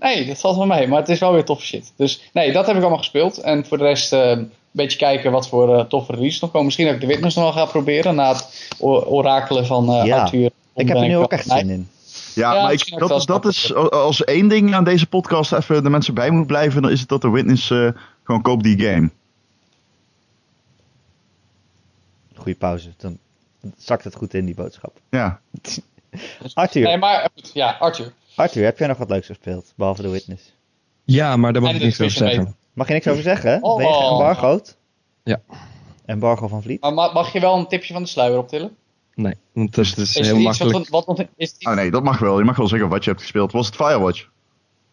Nee, 0.00 0.26
dat 0.26 0.40
valt 0.40 0.56
wel 0.56 0.66
mee. 0.66 0.86
Maar 0.86 0.98
het 0.98 1.08
is 1.08 1.18
wel 1.18 1.32
weer 1.32 1.44
toffe 1.44 1.66
shit. 1.66 1.92
Dus 1.96 2.30
nee, 2.32 2.52
dat 2.52 2.66
heb 2.66 2.74
ik 2.74 2.80
allemaal 2.80 2.98
gespeeld. 2.98 3.38
En 3.38 3.66
voor 3.66 3.78
de 3.78 3.84
rest 3.84 4.12
eh, 4.12 4.30
een 4.30 4.52
beetje 4.70 4.98
kijken 4.98 5.32
wat 5.32 5.48
voor 5.48 5.76
eh, 5.76 5.84
toffe 5.84 6.12
releases 6.12 6.40
nog 6.40 6.50
komen. 6.50 6.66
Misschien 6.66 6.86
dat 6.86 6.94
ik 6.94 7.00
de 7.00 7.06
Witness 7.06 7.36
nog 7.36 7.44
wel 7.44 7.64
ga 7.64 7.70
proberen. 7.70 8.14
Na 8.14 8.28
het 8.28 8.76
orakelen 8.80 9.66
van 9.66 9.88
eh 9.88 10.04
Ja, 10.04 10.20
Arthur. 10.20 10.50
Ik 10.74 10.88
heb 10.88 10.96
er 10.96 11.08
nu 11.08 11.16
ook 11.16 11.32
echt 11.32 11.48
zin 11.48 11.70
in. 11.70 11.88
Ja, 12.34 12.54
Ja, 12.54 12.62
maar 12.62 12.72
ik, 12.72 12.98
dat, 13.26 13.46
is, 13.46 13.74
als 13.74 14.24
één 14.24 14.48
ding 14.48 14.74
aan 14.74 14.84
deze 14.84 15.06
podcast 15.06 15.52
even 15.52 15.82
de 15.82 15.90
mensen 15.90 16.14
bij 16.14 16.30
moet 16.30 16.46
blijven, 16.46 16.82
dan 16.82 16.90
is 16.90 17.00
het 17.00 17.08
dat 17.08 17.22
de 17.22 17.30
Witness 17.30 17.70
eh, 17.70 17.88
gewoon 18.22 18.42
koopt 18.42 18.62
die 18.62 18.80
game. 18.80 19.10
Goeie 22.34 22.54
pauze. 22.58 22.90
Dan 22.96 23.18
zakt 23.76 24.04
het 24.04 24.14
goed 24.14 24.34
in, 24.34 24.44
die 24.44 24.54
boodschap. 24.54 24.96
Ja. 25.10 25.40
Arthur, 26.54 26.82
Nee, 26.82 26.96
maar 26.96 27.30
goed, 27.34 27.50
ja, 27.54 27.76
Arthur. 27.78 28.12
Arthur, 28.34 28.64
heb 28.64 28.78
jij 28.78 28.88
nog 28.88 28.98
wat 28.98 29.08
leuks 29.10 29.26
gespeeld? 29.26 29.72
Behalve 29.76 30.02
de 30.02 30.08
Witness. 30.08 30.54
Ja, 31.04 31.36
maar 31.36 31.52
daar 31.52 31.62
mag 31.62 31.70
En 31.70 31.76
ik 31.76 31.82
niks 31.82 32.00
over 32.00 32.16
zeggen. 32.16 32.56
Mag 32.72 32.86
je 32.86 32.92
niks 32.92 33.08
over 33.08 33.22
zeggen? 33.22 33.50
hè? 33.50 33.58
Oh. 33.60 33.76
Ben 33.76 33.86
je 33.86 33.92
geëmbargoed? 33.92 34.76
Ja. 35.24 35.40
Embargo 36.06 36.48
van 36.48 36.62
Vliet? 36.62 36.80
Maar 36.80 36.94
ma- 36.94 37.12
mag 37.12 37.32
je 37.32 37.40
wel 37.40 37.56
een 37.58 37.66
tipje 37.66 37.92
van 37.92 38.02
de 38.02 38.08
sluier 38.08 38.38
optillen? 38.38 38.76
Nee, 39.14 39.34
want 39.52 39.74
dat 39.74 39.84
is 39.84 39.96
Is 39.96 40.14
heel 40.26 40.36
iets 40.36 40.44
makkelijk. 40.58 40.88
wat, 40.88 41.04
wat, 41.06 41.26
is 41.36 41.54
Oh 41.60 41.74
nee, 41.74 41.90
dat 41.90 42.02
mag 42.02 42.18
wel. 42.18 42.38
Je 42.38 42.44
mag 42.44 42.56
wel 42.56 42.68
zeggen 42.68 42.88
wat 42.88 43.04
je 43.04 43.10
hebt 43.10 43.22
gespeeld. 43.22 43.52
Was 43.52 43.66
het 43.66 43.74
Firewatch? 43.76 44.28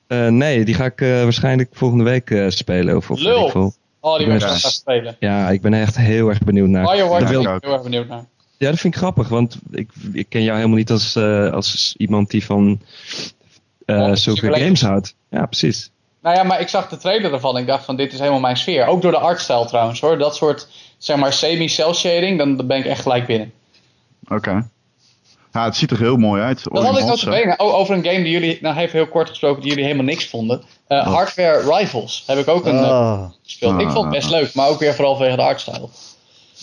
Eh, 0.07 0.27
nee, 0.27 0.65
die 0.65 0.73
ga 0.75 0.85
ik 0.85 1.01
eh, 1.01 1.23
waarschijnlijk 1.23 1.69
volgende 1.71 2.03
week 2.03 2.29
eh, 2.31 2.49
spelen. 2.49 2.95
Of, 2.95 3.11
of 3.11 3.19
Lul. 3.19 3.47
ik. 3.47 3.55
Oh, 3.99 4.17
die 4.17 4.25
Ja. 4.25 4.31
mensen 4.31 4.49
gaan 4.49 4.71
spelen. 4.71 5.15
Ja, 5.19 5.49
ik 5.49 5.61
ben 5.61 5.73
echt 5.73 5.97
heel 5.97 6.29
erg 6.29 6.39
benieuwd 6.39 6.67
naar. 6.69 6.87
Firewatch 6.87 7.19
Dat 7.19 7.29
ben 7.31 7.41
wil- 7.43 7.55
ik 7.55 7.63
heel 7.63 7.73
erg 7.73 7.83
benieuwd 7.83 8.07
naar. 8.07 8.25
Ja, 8.57 8.69
dat 8.69 8.79
vind 8.79 8.93
ik 8.93 8.99
grappig, 8.99 9.27
want 9.27 9.57
ik, 9.71 9.89
ik 10.13 10.25
ken 10.29 10.43
jou 10.43 10.55
helemaal 10.55 10.77
niet 10.77 10.91
als, 10.91 11.15
eh, 11.15 11.51
als 11.51 11.95
iemand 11.97 12.29
die 12.29 12.45
van 12.45 12.81
eh, 13.85 14.01
Oh, 14.01 14.13
zulke 14.13 14.53
games 14.53 14.81
houdt. 14.81 15.15
Ja, 15.29 15.45
precies. 15.45 15.91
Nou 16.21 16.35
ja, 16.35 16.43
maar 16.43 16.59
ik 16.61 16.67
zag 16.67 16.89
de 16.89 16.97
trailer 16.97 17.33
ervan. 17.33 17.57
Ik 17.57 17.67
dacht 17.67 17.85
van, 17.85 17.95
dit 17.95 18.13
is 18.13 18.19
helemaal 18.19 18.39
mijn 18.39 18.57
sfeer. 18.57 18.85
Ook 18.85 19.01
door 19.01 19.11
de 19.11 19.17
artstyle 19.17 19.65
trouwens 19.65 19.99
hoor. 19.99 20.17
Dat 20.17 20.35
soort, 20.35 20.67
zeg 20.97 21.17
maar, 21.17 21.33
semi-cell 21.33 21.93
shading. 21.93 22.37
Dan, 22.37 22.57
dan 22.57 22.67
ben 22.67 22.77
ik 22.77 22.85
echt 22.85 23.01
gelijk 23.01 23.25
binnen. 23.25 23.51
Oké. 24.27 24.69
Ja, 25.51 25.63
het 25.63 25.75
ziet 25.75 25.91
er 25.91 25.97
heel 25.99 26.17
mooi 26.17 26.41
uit. 26.41 26.63
Dat 26.63 26.83
had 26.83 26.97
ik 26.97 27.05
nog 27.05 27.19
te. 27.19 27.53
Oh, 27.57 27.73
over 27.73 27.95
een 27.95 28.05
game 28.05 28.23
die 28.23 28.31
jullie, 28.31 28.57
nou 28.61 28.77
even 28.77 28.97
heel 28.99 29.07
kort 29.07 29.29
gesproken, 29.29 29.61
die 29.61 29.69
jullie 29.69 29.85
helemaal 29.85 30.05
niks 30.05 30.27
vonden. 30.27 30.61
Eh, 30.87 31.07
Hardware 31.07 31.77
Rivals 31.77 32.23
heb 32.27 32.37
ik 32.37 32.47
ook 32.47 32.65
een, 32.65 32.77
eh, 32.77 32.89
Oh, 32.89 33.23
gespeeld. 33.43 33.81
Ik 33.81 33.89
vond 33.89 34.05
het 34.05 34.13
best 34.13 34.29
leuk, 34.29 34.53
maar 34.53 34.67
ook 34.67 34.79
weer 34.79 34.93
vooral 34.93 35.15
vanwege 35.15 35.35
de 35.35 35.43
artstyle. 35.43 35.89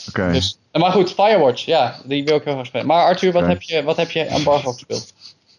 Oké. 0.09 0.33
Dus, 0.33 0.59
maar 0.73 0.93
goed, 0.93 1.13
Firewatch, 1.13 1.65
ja, 1.65 1.97
die 2.05 2.25
wil 2.25 2.37
ik 2.37 2.45
heel 2.45 2.53
graag 2.53 2.67
spelen. 2.67 2.87
Maar 2.87 3.05
Arthur, 3.05 3.33
wat 3.33 3.47
heb 3.47 3.63
je, 3.63 3.83
wat 3.83 3.97
heb 3.97 4.11
je 4.11 4.27
gespeeld? 4.31 5.13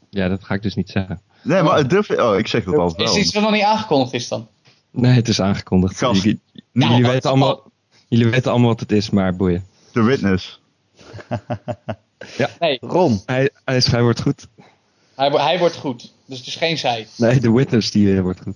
Ja, 0.09 0.27
dat 0.27 0.43
ga 0.43 0.53
ik 0.53 0.61
dus 0.61 0.75
niet 0.75 0.89
zeggen. 0.89 1.21
Nee, 1.41 1.61
maar 1.61 1.77
het 1.77 1.89
durf... 1.89 2.09
Oh, 2.09 2.37
ik 2.37 2.47
zeg 2.47 2.63
dat 2.63 2.77
altijd 2.77 2.99
Is 3.01 3.05
wel. 3.05 3.15
er 3.15 3.21
iets 3.21 3.33
wat 3.33 3.43
nog 3.43 3.51
niet 3.51 3.61
aangekondigd 3.63 4.13
is 4.13 4.27
dan? 4.27 4.47
Nee, 4.91 5.11
het 5.11 5.27
is 5.27 5.41
aangekondigd. 5.41 5.97
Gast. 5.97 6.23
Jullie, 6.23 6.39
Ja, 6.71 6.87
jullie 6.87 7.01
weten 7.01 7.17
is 7.17 7.23
allemaal, 7.25 7.63
jullie 8.07 8.27
weten 8.29 8.51
allemaal 8.51 8.69
wat 8.69 8.79
het 8.79 8.91
is, 8.91 9.09
maar 9.09 9.35
boeien. 9.35 9.65
The 9.91 10.01
Witness. 10.03 10.59
Nee, 12.59 12.77
Ron. 12.81 13.21
Hij, 13.25 13.49
hij, 13.65 13.75
is, 13.75 13.87
hij 13.87 14.01
wordt 14.01 14.21
goed. 14.21 14.47
hij, 15.15 15.29
hij 15.29 15.59
wordt 15.59 15.75
goed. 15.75 16.13
Dus 16.25 16.37
het 16.37 16.47
is 16.47 16.55
geen 16.55 16.77
zij. 16.77 17.07
Nee, 17.17 17.39
de 17.39 17.51
Witness 17.51 17.91
die 17.91 18.15
eh, 18.15 18.21
wordt 18.21 18.41
goed. 18.41 18.55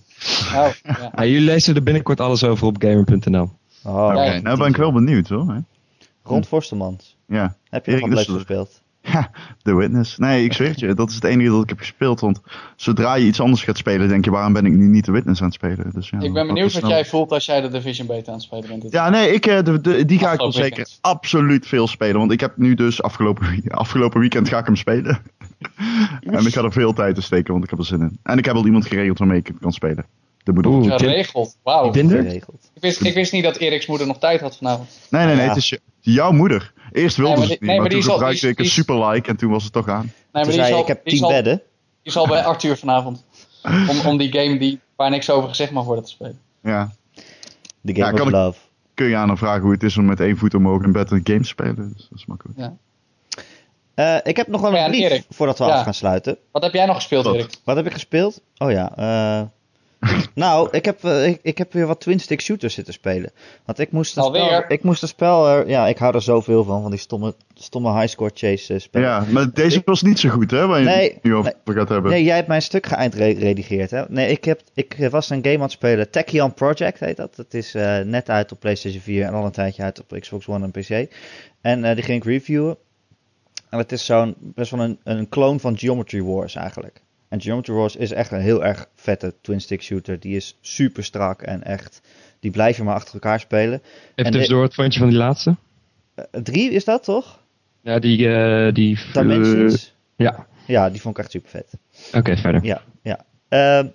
Oh, 0.56 0.68
ja. 0.84 1.24
Jullie 1.26 1.40
lezen 1.42 1.76
er 1.76 1.84
binnenkort 1.84 2.20
alles 2.20 2.44
over 2.44 2.68
op 2.68 2.76
gamer.nl. 2.80 3.52
Oh, 3.84 4.06
Oké, 4.06 4.24
Ja. 4.24 4.40
nou 4.42 4.58
ben 4.58 4.68
ik 4.68 4.76
wel 4.78 4.92
benieuwd 4.92 5.28
hoor. 5.28 5.64
Hè. 6.30 6.36
Ron 6.36 6.46
Forstemans. 6.46 7.18
Ja. 7.28 7.56
Heb 7.70 7.86
je 7.86 7.92
nog 7.92 8.00
Erik 8.02 8.14
wat 8.16 8.26
leuks 8.28 8.28
Nusselder. 8.28 8.46
gespeeld? 8.66 8.82
Ja, 9.02 9.32
The 9.62 9.76
Witness. 9.76 10.18
Nee, 10.18 10.44
ik 10.44 10.54
zweer 10.54 10.68
het 10.70 10.80
je, 10.80 10.94
dat 10.94 11.10
is 11.10 11.16
het 11.16 11.24
enige 11.24 11.50
dat 11.50 11.64
ik 11.64 11.70
heb 11.70 11.80
gespeeld. 11.80 12.20
Want 12.20 12.42
zodra 12.76 13.16
je 13.16 13.26
iets 13.26 13.40
anders 13.42 13.64
gaat 13.64 13.78
spelen, 13.78 14.08
denk 14.08 14.26
je, 14.26 14.32
waarom 14.32 14.54
ben 14.54 14.66
ik 14.66 14.72
nu 14.72 14.88
niet 14.88 15.04
The 15.04 15.12
Witness 15.12 15.40
aan 15.42 15.46
het 15.48 15.56
spelen? 15.56 15.92
Dus, 15.94 16.10
ja, 16.10 16.20
Ik 16.20 16.34
ben 16.34 16.48
benieuwd 16.48 16.74
wat 16.74 16.88
jij 16.90 17.06
voelt 17.06 17.32
als 17.32 17.46
jij 17.46 17.62
de 17.62 17.68
Division 17.70 18.08
Beta 18.08 18.28
aan 18.28 18.34
het 18.34 18.44
spelen 18.44 18.68
bent. 18.68 18.82
dit 18.82 18.92
Ja, 18.92 19.10
nee, 19.10 19.34
ik, 19.34 19.46
eh, 19.46 19.64
de, 19.64 19.82
de- 19.82 20.06
die 20.06 20.20
ga 20.20 20.32
ik 20.32 20.40
wel 20.40 20.52
zeker 20.52 20.76
weekend. 20.76 20.98
absoluut 21.02 21.68
veel 21.68 21.88
spelen. 21.88 22.18
Want 22.18 22.32
ik 22.32 22.40
heb 22.40 22.58
nu 22.58 22.74
dus 22.76 23.02
afgelopen, 23.02 23.62
afgelopen 23.68 24.20
weekend 24.20 24.50
ga 24.50 24.58
ik 24.60 24.66
hem 24.66 24.76
spelen. 24.76 25.20
en 26.22 26.46
ik 26.46 26.54
ga 26.54 26.64
er 26.64 26.72
veel 26.72 26.94
tijd 26.94 27.16
in 27.16 27.24
steken, 27.24 27.52
want 27.52 27.64
ik 27.64 27.70
heb 27.70 27.80
er 27.80 27.86
zin 27.86 28.02
in. 28.02 28.20
En 28.24 28.38
ik 28.38 28.46
heb 28.46 28.56
al 28.56 28.66
iemand 28.66 28.86
geregeld 28.88 29.18
waarmee 29.18 29.38
ik 29.38 29.52
kan 29.60 29.72
spelen. 29.72 30.06
Dat 30.54 30.62
bedoel 30.64 30.78
ik. 30.80 30.88
Oeh, 30.88 30.96
Tim- 30.96 31.08
Geregeld. 31.08 31.58
Wauw. 31.64 31.92
Tinder? 31.92 32.22
Geregeld. 32.24 32.72
Ik 32.74 32.82
wist, 32.82 33.02
ik 33.02 33.14
wist 33.14 33.32
niet 33.32 33.44
dat 33.44 33.56
Erik's 33.58 33.86
moeder 33.88 34.08
nog 34.08 34.18
tijd 34.18 34.42
had 34.42 34.58
vanavond. 34.58 35.00
Nee, 35.10 35.26
nee, 35.26 35.36
nee, 35.36 35.44
Ja. 35.44 35.50
het 35.50 35.58
is 35.58 35.70
je- 35.70 35.82
jouw 36.00 36.32
moeder. 36.32 36.74
Eerst 36.92 37.16
wilde 37.18 37.30
Nee, 37.32 37.38
maar 37.40 37.48
ze 37.48 37.52
het 37.52 37.62
niet, 37.62 37.70
nee, 37.70 37.70
maar 37.70 37.80
maar 37.80 37.90
die 37.96 38.04
toen 38.04 38.12
gebruikte 38.12 38.42
die 38.42 38.50
ik 38.50 38.60
een 38.60 38.66
super 38.66 39.08
like 39.08 39.30
en 39.30 39.38
toen 39.38 39.52
was 39.52 39.64
het 39.64 39.74
toch 39.74 39.88
aan. 39.88 40.02
Nee, 40.06 40.14
maar 40.32 40.42
Toen 40.44 40.52
die 40.52 40.62
zei 40.62 40.72
zal, 40.74 40.82
ik 40.82 40.88
heb 40.88 41.04
die 41.04 41.10
tien 41.12 41.20
zal, 41.22 41.30
bedden. 41.30 41.62
die 42.04 42.12
zal 42.12 42.28
bij 42.28 42.44
Arthur 42.44 42.78
vanavond. 42.78 43.26
Om, 43.64 44.00
om 44.06 44.18
die 44.18 44.32
game 44.32 44.58
die, 44.60 44.80
waar 44.96 45.10
niks 45.10 45.30
over 45.30 45.50
gezegd 45.50 45.72
mag 45.72 45.86
worden 45.86 46.04
te 46.04 46.10
spelen. 46.10 46.40
Ja. 46.64 46.92
The 47.14 47.22
Ja, 47.96 48.06
Game 48.06 48.12
kan 48.18 48.22
of 48.22 48.28
ik- 48.28 48.34
Love. 48.34 48.60
Kun 48.94 49.08
je 49.08 49.16
aan 49.16 49.28
hem 49.28 49.38
vragen 49.38 49.62
hoe 49.62 49.72
het 49.72 49.84
is 49.84 49.98
om 49.98 50.06
met 50.06 50.20
één 50.20 50.38
voet 50.38 50.54
omhoog 50.54 50.84
in 50.84 50.92
bed 50.92 51.12
een 51.12 51.22
game 51.24 51.40
te 51.42 51.48
spelen. 51.48 51.94
Dus 51.94 52.08
dat 52.10 52.20
is 52.20 52.26
makkelijk. 52.26 52.58
Ja. 52.60 52.76
Eh, 53.94 54.18
ik 54.24 54.38
heb 54.38 54.48
nog 54.48 54.62
wel 54.62 54.76
een 54.78 54.90
brief 54.90 55.04
Erik. 55.04 55.24
voordat 55.30 55.58
we 55.58 55.66
Ja. 55.66 55.72
af 55.72 55.84
gaan 55.84 55.94
sluiten. 55.94 56.38
Wat 56.52 56.64
heb 56.64 56.74
jij 56.74 56.86
nog 56.86 56.96
gespeeld? 56.96 57.26
Erik? 57.26 57.50
Wat 57.64 57.76
heb 57.76 57.86
ik 57.86 57.94
gespeeld? 57.94 58.42
Oh 58.58 58.72
ja. 58.72 58.96
eh, 58.96 59.42
nou, 60.36 60.68
ik 60.72 60.86
heb, 60.86 61.04
eh, 61.04 61.28
ik, 61.28 61.40
ik 61.42 61.58
heb 61.58 61.74
weer 61.74 61.88
wat 61.88 62.00
twin-stick 62.00 62.42
shooters 62.42 62.74
zitten 62.74 62.94
spelen. 62.94 63.32
Want 63.66 63.80
ik 63.80 63.92
moest 63.92 64.18
een 64.18 64.24
Alweer? 64.24 64.44
spel... 64.44 64.64
Ik 64.68 64.84
moest 64.84 65.02
een 65.02 65.08
spel... 65.08 65.68
ja, 65.68 65.88
ik 65.88 65.98
hou 65.98 66.16
er 66.16 66.22
zoveel 66.22 66.64
van, 66.64 66.82
van 66.82 66.92
die 66.92 67.00
stomme, 67.00 67.36
stomme 67.54 68.00
high-score 68.00 68.32
chase 68.34 68.74
eh, 68.74 68.80
spellen. 68.80 69.08
Ja, 69.08 69.26
maar 69.30 69.54
deze 69.54 69.82
was 69.86 70.02
niet 70.02 70.20
zo 70.20 70.30
goed, 70.30 70.52
hè? 70.52 70.68
Waar 70.68 70.80
je 70.80 70.86
Nee, 70.86 71.14
het 71.14 71.24
nu 71.24 71.36
over 71.36 71.54
gaat 71.66 71.90
hebben. 71.90 72.12
Nee, 72.12 72.24
jij 72.24 72.36
hebt 72.36 72.48
mijn 72.48 72.62
stuk 72.62 72.86
geëindredigeerd, 72.86 73.92
hè? 73.92 74.04
Nee, 74.08 74.32
ik, 74.32 74.46
heb, 74.46 74.62
ik 74.74 74.94
eh, 74.94 75.10
was 75.10 75.30
een 75.30 75.44
game 75.44 75.56
aan 75.56 75.62
het 75.62 75.72
spelen. 75.72 76.10
Tachyon 76.10 76.54
Project 76.54 77.00
heet 77.00 77.18
dat. 77.18 77.38
Het 77.38 77.54
is 77.54 77.76
eh, 77.76 78.00
net 78.00 78.30
uit 78.30 78.52
op 78.52 78.60
PlayStation 78.60 79.02
4 79.02 79.26
en 79.26 79.34
al 79.34 79.46
een 79.46 79.52
tijdje 79.52 79.84
uit 79.84 80.00
op 80.00 80.20
Xbox 80.20 80.48
One 80.48 80.66
en 80.66 80.72
PC. 80.72 81.12
En 81.62 81.84
eh, 81.84 81.96
die 81.96 82.04
ging 82.04 82.18
ik 82.24 82.30
reviewen. 82.30 82.78
En 83.70 83.78
het 83.78 83.92
is 83.92 84.06
zo'n 84.06 84.36
best 84.40 84.72
wel 84.72 84.80
een, 84.80 85.00
een 85.04 85.30
clone 85.30 85.60
van 85.60 85.78
Geometry 85.78 86.22
Wars 86.22 86.56
eigenlijk. 86.56 87.02
En 87.30 87.42
Geometry 87.42 87.74
Wars 87.74 87.96
is 87.96 88.12
echt 88.12 88.32
een 88.32 88.40
heel 88.40 88.66
erg 88.66 88.88
vette 88.96 89.34
twin-stick 89.42 89.82
shooter. 89.82 90.20
Die 90.20 90.36
is 90.36 90.58
super 90.62 91.04
strak 91.04 91.42
en 91.42 91.64
echt... 91.64 92.02
Die 92.40 92.52
blijf 92.52 92.78
je 92.78 92.84
maar 92.84 92.96
achter 92.96 93.14
elkaar 93.14 93.40
spelen. 93.40 93.82
Even 93.82 94.26
En 94.26 94.32
tussendoor, 94.32 94.62
wat 94.62 94.74
vond 94.74 94.94
je 94.94 95.00
van 95.00 95.10
die 95.10 95.18
laatste? 95.18 95.56
Eh, 96.16 96.26
drie 96.42 96.72
is 96.72 96.84
dat, 96.84 97.04
toch? 97.04 97.40
Ja, 97.82 98.00
die... 98.00 98.34
eh 98.34 98.74
die 98.74 99.00
Dimensions? 99.14 99.96
ja, 100.16 100.48
Ja, 100.68 100.90
die 100.90 101.02
vond 101.02 101.18
ik 101.18 101.24
echt 101.24 101.32
super 101.32 101.50
vet. 101.50 101.74
oké, 102.14 102.38
verder. 102.38 102.64
Ja, 102.64 102.82
ja. 103.02 103.26
Ehm, 103.48 103.88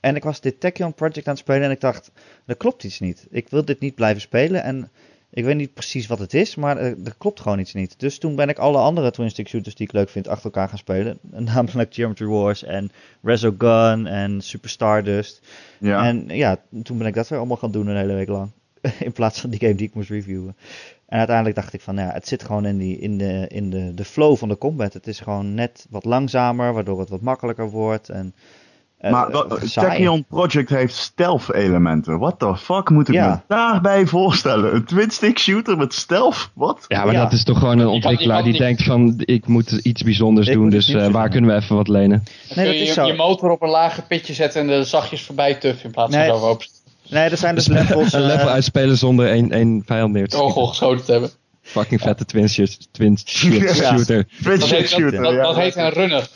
en 0.00 0.16
ik 0.16 0.22
was 0.22 0.40
dit 0.40 0.60
Tachyon 0.60 0.94
Project 0.94 1.26
aan 1.26 1.34
het 1.34 1.42
spelen 1.42 1.62
en 1.62 1.70
ik 1.70 1.80
dacht, 1.80 2.10
er 2.46 2.56
klopt 2.56 2.84
iets 2.84 3.00
niet. 3.00 3.26
Ik 3.30 3.48
wil 3.48 3.64
dit 3.64 3.80
niet 3.80 3.94
blijven 3.94 4.20
spelen 4.20 4.62
en 4.62 4.90
ik 5.30 5.44
weet 5.44 5.56
niet 5.56 5.74
precies 5.74 6.06
wat 6.06 6.18
het 6.18 6.34
is, 6.34 6.54
maar 6.54 6.76
er, 6.76 6.96
er 7.04 7.14
klopt 7.18 7.40
gewoon 7.40 7.58
iets 7.58 7.74
niet. 7.74 8.00
Dus 8.00 8.18
toen 8.18 8.36
ben 8.36 8.48
ik 8.48 8.58
alle 8.58 8.78
andere 8.78 9.10
twin-stick 9.10 9.48
shooters 9.48 9.74
die 9.74 9.86
ik 9.86 9.92
leuk 9.92 10.08
vind 10.08 10.28
achter 10.28 10.44
elkaar 10.44 10.68
gaan 10.68 10.78
spelen. 10.78 11.18
Namelijk 11.54 11.94
Geometry 11.94 12.26
Wars 12.26 12.64
en 12.64 12.90
Resogun 13.22 14.06
en 14.06 14.40
Super 14.40 14.70
Stardust. 14.70 15.40
ja. 15.80 16.06
En 16.06 16.28
ja, 16.28 16.62
toen 16.82 16.98
ben 16.98 17.06
ik 17.06 17.14
dat 17.14 17.28
weer 17.28 17.38
allemaal 17.38 17.56
gaan 17.56 17.70
doen 17.70 17.86
een 17.86 17.96
hele 17.96 18.14
week 18.14 18.28
lang. 18.28 18.50
In 19.00 19.12
plaats 19.12 19.40
van 19.40 19.50
die 19.50 19.60
game 19.60 19.74
die 19.74 19.86
ik 19.86 19.94
moest 19.94 20.10
reviewen. 20.10 20.56
En 21.06 21.18
uiteindelijk 21.18 21.56
dacht 21.56 21.72
ik 21.72 21.80
van, 21.80 21.94
nou 21.94 22.08
ja, 22.08 22.14
het 22.14 22.28
zit 22.28 22.42
gewoon 22.42 22.66
in, 22.66 22.78
die, 22.78 22.98
in, 22.98 23.18
de, 23.18 23.46
in 23.48 23.70
de, 23.70 23.94
de 23.94 24.04
flow 24.04 24.36
van 24.36 24.48
de 24.48 24.58
combat. 24.58 24.92
Het 24.92 25.06
is 25.06 25.20
gewoon 25.20 25.54
net 25.54 25.86
wat 25.90 26.04
langzamer, 26.04 26.72
waardoor 26.72 27.00
het 27.00 27.08
wat 27.08 27.20
makkelijker 27.20 27.70
wordt. 27.70 28.08
En, 28.08 28.34
maar 29.00 29.26
eh, 29.26 29.32
dat- 29.32 29.60
saai. 29.64 29.88
Tachyon 29.88 30.24
Project 30.28 30.70
heeft 30.70 30.94
stealth 30.94 31.52
elementen. 31.52 32.18
What 32.18 32.38
the 32.38 32.56
fuck 32.56 32.90
moet 32.90 33.08
ik 33.08 33.14
Ja. 33.14 33.28
me 33.28 33.54
daarbij 33.54 34.06
voorstellen? 34.06 34.74
Een 34.74 34.84
twin-stick 34.84 35.38
shooter 35.38 35.76
met 35.76 35.94
stealth? 35.94 36.50
Wat? 36.54 36.84
Ja, 36.88 37.04
maar 37.04 37.14
Ja. 37.14 37.22
dat 37.22 37.32
is 37.32 37.44
toch 37.44 37.58
gewoon 37.58 37.78
een 37.78 37.86
ontwikkelaar 37.86 38.42
die 38.42 38.52
niet- 38.52 38.60
denkt 38.60 38.82
van, 38.84 39.14
ik 39.24 39.46
moet 39.46 39.70
iets 39.70 40.02
bijzonders 40.02 40.46
Ik 40.48 40.54
doen, 40.54 40.70
dus 40.70 40.88
eh, 40.88 41.06
waar 41.08 41.28
kunnen 41.28 41.50
we 41.50 41.56
even 41.56 41.76
wat 41.76 41.88
lenen? 41.88 42.22
Nee, 42.54 42.66
dat 42.66 42.74
je 42.74 42.80
is 42.80 42.86
je, 42.88 42.92
zo. 42.94 43.06
je 43.06 43.14
motor 43.14 43.50
op 43.50 43.62
een 43.62 43.68
lager 43.70 44.02
pitje 44.02 44.34
zetten 44.34 44.60
en 44.62 44.68
er 44.68 44.84
zachtjes 44.84 45.22
voorbij 45.22 45.54
tuffen 45.54 45.84
in 45.84 45.90
plaats 45.90 46.14
Nee. 46.14 46.28
van 46.28 46.38
zo. 46.38 46.58
Nee, 47.08 47.28
er 47.30 47.36
zijn 47.36 47.54
dus 47.54 47.66
levels... 47.78 48.12
een 48.12 48.20
level 48.26 48.46
eh, 48.46 48.52
uitspelen 48.52 48.98
zonder 48.98 49.28
één, 49.30 49.50
één 49.52 49.82
vijand 49.86 50.12
neer 50.12 50.28
te 50.28 50.36
Oog 50.36 50.50
schieten. 50.50 50.68
geschoten 50.68 51.04
te 51.04 51.12
hebben. 51.12 51.30
Fucking 51.62 52.00
vette 52.00 52.24
twin, 52.24 52.48
shoot- 52.48 52.88
twin 52.92 53.18
shooter. 53.24 54.16
Dat 54.16 54.26
Twin-stick 54.42 54.70
heet, 54.78 54.90
dat, 54.90 55.00
shooter. 55.00 55.22
dat, 55.22 55.32
ja. 55.32 55.42
dat 55.42 55.56
heet 55.56 55.76
een 55.76 55.88
runner. 55.90 56.26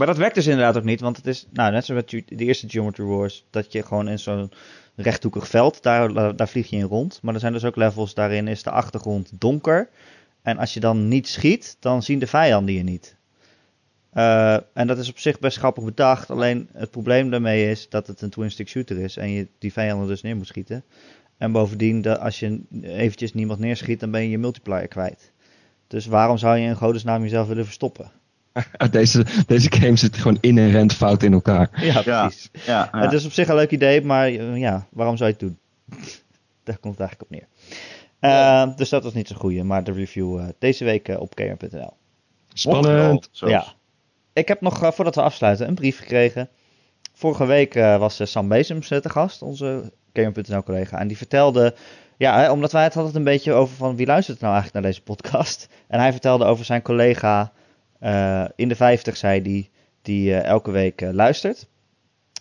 Maar 0.00 0.08
dat 0.08 0.18
werkt 0.18 0.34
dus 0.34 0.46
inderdaad 0.46 0.76
ook 0.76 0.84
niet, 0.84 1.00
want 1.00 1.16
het 1.16 1.26
is, 1.26 1.46
nou, 1.52 1.72
net 1.72 1.84
zoals 1.84 2.02
met 2.02 2.24
de 2.28 2.44
eerste 2.44 2.68
Geometry 2.68 3.04
Wars, 3.04 3.44
dat 3.50 3.72
je 3.72 3.82
gewoon 3.82 4.08
in 4.08 4.18
zo'n 4.18 4.52
rechthoekig 4.94 5.48
veld, 5.48 5.82
daar, 5.82 6.36
daar 6.36 6.48
vlieg 6.48 6.70
je 6.70 6.76
in 6.76 6.82
rond. 6.82 7.18
Maar 7.22 7.34
er 7.34 7.40
zijn 7.40 7.52
dus 7.52 7.64
ook 7.64 7.76
levels, 7.76 8.14
daarin 8.14 8.48
is 8.48 8.62
de 8.62 8.70
achtergrond 8.70 9.30
donker. 9.40 9.88
En 10.42 10.58
als 10.58 10.74
je 10.74 10.80
dan 10.80 11.08
niet 11.08 11.28
schiet, 11.28 11.76
dan 11.80 12.02
zien 12.02 12.18
de 12.18 12.26
vijanden 12.26 12.74
je 12.74 12.82
niet. 12.82 13.16
Eh, 14.12 14.54
en 14.72 14.86
dat 14.86 14.98
is 14.98 15.10
op 15.10 15.18
zich 15.18 15.38
best 15.38 15.58
grappig 15.58 15.84
bedacht, 15.84 16.30
alleen 16.30 16.68
het 16.72 16.90
probleem 16.90 17.30
daarmee 17.30 17.70
is 17.70 17.88
dat 17.88 18.06
het 18.06 18.20
een 18.20 18.30
twin-stick 18.30 18.68
shooter 18.68 18.98
is 18.98 19.16
en 19.16 19.30
je 19.30 19.48
die 19.58 19.72
vijanden 19.72 20.08
dus 20.08 20.22
neer 20.22 20.36
moet 20.36 20.46
schieten. 20.46 20.84
En 21.36 21.52
bovendien, 21.52 22.06
als 22.06 22.38
je 22.40 22.60
eventjes 22.82 23.34
niemand 23.34 23.58
neerschiet, 23.58 24.00
dan 24.00 24.10
ben 24.10 24.22
je 24.22 24.30
je 24.30 24.38
multiplier 24.38 24.88
kwijt. 24.88 25.32
Dus 25.86 26.06
waarom 26.06 26.38
zou 26.38 26.56
je 26.56 26.66
in 26.66 26.76
godesnaam 26.76 27.22
jezelf 27.22 27.48
willen 27.48 27.64
verstoppen? 27.64 28.19
Deze, 28.90 29.26
deze 29.46 29.72
game 29.72 29.96
zit 29.96 30.16
gewoon 30.16 30.38
inherent 30.40 30.92
fout 30.92 31.22
in 31.22 31.32
elkaar. 31.32 31.84
Ja, 31.84 32.02
precies. 32.02 32.50
Ja, 32.52 32.88
ja. 32.92 33.00
Het 33.00 33.12
is 33.12 33.24
op 33.24 33.32
zich 33.32 33.48
een 33.48 33.54
leuk 33.54 33.70
idee, 33.70 34.02
maar 34.02 34.26
eh, 34.26 34.56
ja, 34.56 34.86
waarom 34.90 35.16
zou 35.16 35.30
je 35.30 35.36
het 35.38 35.46
doen? 35.46 35.58
Daar 36.64 36.78
komt 36.78 36.98
het 36.98 37.08
eigenlijk 37.08 37.22
op 37.22 37.30
neer. 37.30 37.46
Eh, 38.20 38.76
dus 38.76 38.88
dat 38.88 39.02
was 39.02 39.14
niet 39.14 39.28
zo 39.28 39.36
goeie, 39.36 39.64
maar 39.64 39.84
de 39.84 39.92
review 39.92 40.38
eh, 40.38 40.46
deze 40.58 40.84
week 40.84 41.08
op 41.18 41.34
kr.nl. 41.34 41.92
Spannend. 42.52 43.28
Ja. 43.32 43.64
Ik 44.32 44.48
heb 44.48 44.60
nog, 44.60 44.82
eh, 44.82 44.90
voordat 44.90 45.14
we 45.14 45.22
afsluiten, 45.22 45.68
een 45.68 45.74
brief 45.74 45.98
gekregen. 45.98 46.48
Vorige 47.14 47.46
week 47.46 47.74
eh, 47.74 47.98
was 47.98 48.20
eh, 48.20 48.26
Sam 48.26 48.48
Bezems 48.48 48.88
te 48.88 49.08
gast, 49.08 49.42
onze 49.42 49.92
kr.nl 50.12 50.62
collega. 50.62 50.98
En 50.98 51.08
die 51.08 51.16
vertelde, 51.16 51.74
ja, 52.16 52.40
hè, 52.40 52.50
omdat 52.50 52.72
wij 52.72 52.82
het 52.82 52.94
hadden 52.94 53.16
een 53.16 53.24
beetje 53.24 53.52
over 53.52 53.76
van 53.76 53.96
wie 53.96 54.06
luistert 54.06 54.40
nou 54.40 54.52
eigenlijk 54.52 54.82
naar 54.82 54.92
deze 54.92 55.04
podcast. 55.04 55.68
En 55.88 56.00
hij 56.00 56.12
vertelde 56.12 56.44
over 56.44 56.64
zijn 56.64 56.82
collega 56.82 57.52
in 58.56 58.68
de 58.68 58.76
50, 58.76 59.16
zei 59.16 59.42
die, 59.42 59.70
die 60.02 60.34
eh, 60.34 60.44
elke 60.44 60.70
week 60.70 61.02
eh, 61.02 61.10
luistert. 61.12 61.68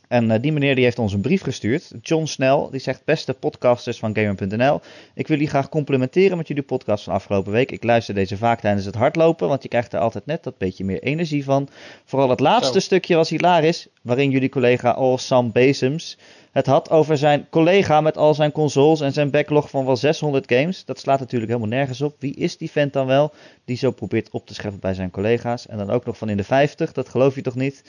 En 0.09 0.31
eh, 0.31 0.41
die 0.41 0.51
meneer 0.51 0.75
die 0.75 0.83
heeft 0.83 0.99
ons 0.99 1.13
een 1.13 1.21
brief 1.21 1.41
gestuurd. 1.41 1.91
John 2.01 2.25
Snell, 2.25 2.67
die 2.71 2.79
zegt: 2.79 3.05
Beste 3.05 3.33
podcasters 3.33 3.99
van 3.99 4.15
Gamer.nl. 4.15 4.81
Ik 5.13 5.27
wil 5.27 5.35
jullie 5.35 5.47
graag 5.47 5.69
complimenteren 5.69 6.37
met 6.37 6.47
jullie 6.47 6.63
podcast 6.63 7.03
van 7.03 7.13
afgelopen 7.13 7.51
week. 7.51 7.71
Ik 7.71 7.83
luister 7.83 8.13
deze 8.13 8.37
vaak 8.37 8.59
tijdens 8.59 8.85
het 8.85 8.95
hardlopen, 8.95 9.47
want 9.47 9.63
je 9.63 9.69
krijgt 9.69 9.93
er 9.93 9.99
altijd 9.99 10.25
net 10.25 10.43
dat 10.43 10.57
beetje 10.57 10.85
meer 10.85 11.03
energie 11.03 11.43
van. 11.43 11.69
Vooral 12.05 12.29
het 12.29 12.39
laatste 12.39 12.73
Zo. 12.73 12.79
stukje 12.79 13.15
was 13.15 13.29
hilarisch, 13.29 13.87
waarin 14.01 14.29
jullie 14.29 14.49
collega 14.49 14.91
Al 14.91 15.17
Sam 15.17 15.51
Bezems 15.51 16.17
het 16.51 16.65
had 16.65 16.89
over 16.89 17.17
zijn 17.17 17.47
collega 17.49 18.01
met 18.01 18.17
al 18.17 18.33
zijn 18.33 18.51
consoles 18.51 19.01
en 19.01 19.13
zijn 19.13 19.29
backlog 19.29 19.69
van 19.69 19.85
wel 19.85 19.95
600 19.95 20.51
games. 20.51 20.85
Dat 20.85 20.99
slaat 20.99 21.19
natuurlijk 21.19 21.51
helemaal 21.51 21.77
nergens 21.77 22.01
op. 22.01 22.15
Wie 22.19 22.35
is 22.35 22.57
die 22.57 22.71
vent 22.71 22.93
dan 22.93 23.05
wel 23.07 23.33
die 23.65 23.77
zo 23.77 23.91
probeert 23.91 24.29
op 24.29 24.47
te 24.47 24.53
scheppen 24.53 24.79
bij 24.79 24.93
zijn 24.93 25.11
collega's? 25.11 25.67
En 25.67 25.77
dan 25.77 25.89
ook 25.89 26.05
nog 26.05 26.17
van 26.17 26.29
in 26.29 26.37
de 26.37 26.43
50, 26.43 26.91
dat 26.91 27.09
geloof 27.09 27.35
je 27.35 27.41
toch 27.41 27.55
niet? 27.55 27.83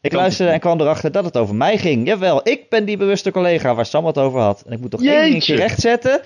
Ik 0.00 0.12
luisterde 0.12 0.52
en 0.52 0.60
kwam 0.60 0.80
erachter 0.80 1.12
dat 1.12 1.24
het 1.24 1.36
over 1.36 1.54
mij 1.54 1.78
ging. 1.78 2.06
Jawel, 2.06 2.40
ik 2.48 2.68
ben 2.68 2.84
die 2.84 2.96
bewuste 2.96 3.30
collega 3.30 3.74
waar 3.74 3.86
Sam 3.86 4.06
het 4.06 4.18
over 4.18 4.40
had. 4.40 4.62
En 4.66 4.72
ik 4.72 4.80
moet 4.80 4.90
toch 4.90 5.00
één 5.00 5.10
Jeetje. 5.10 5.28
dingetje 5.28 5.54
rechtzetten. 5.54 6.20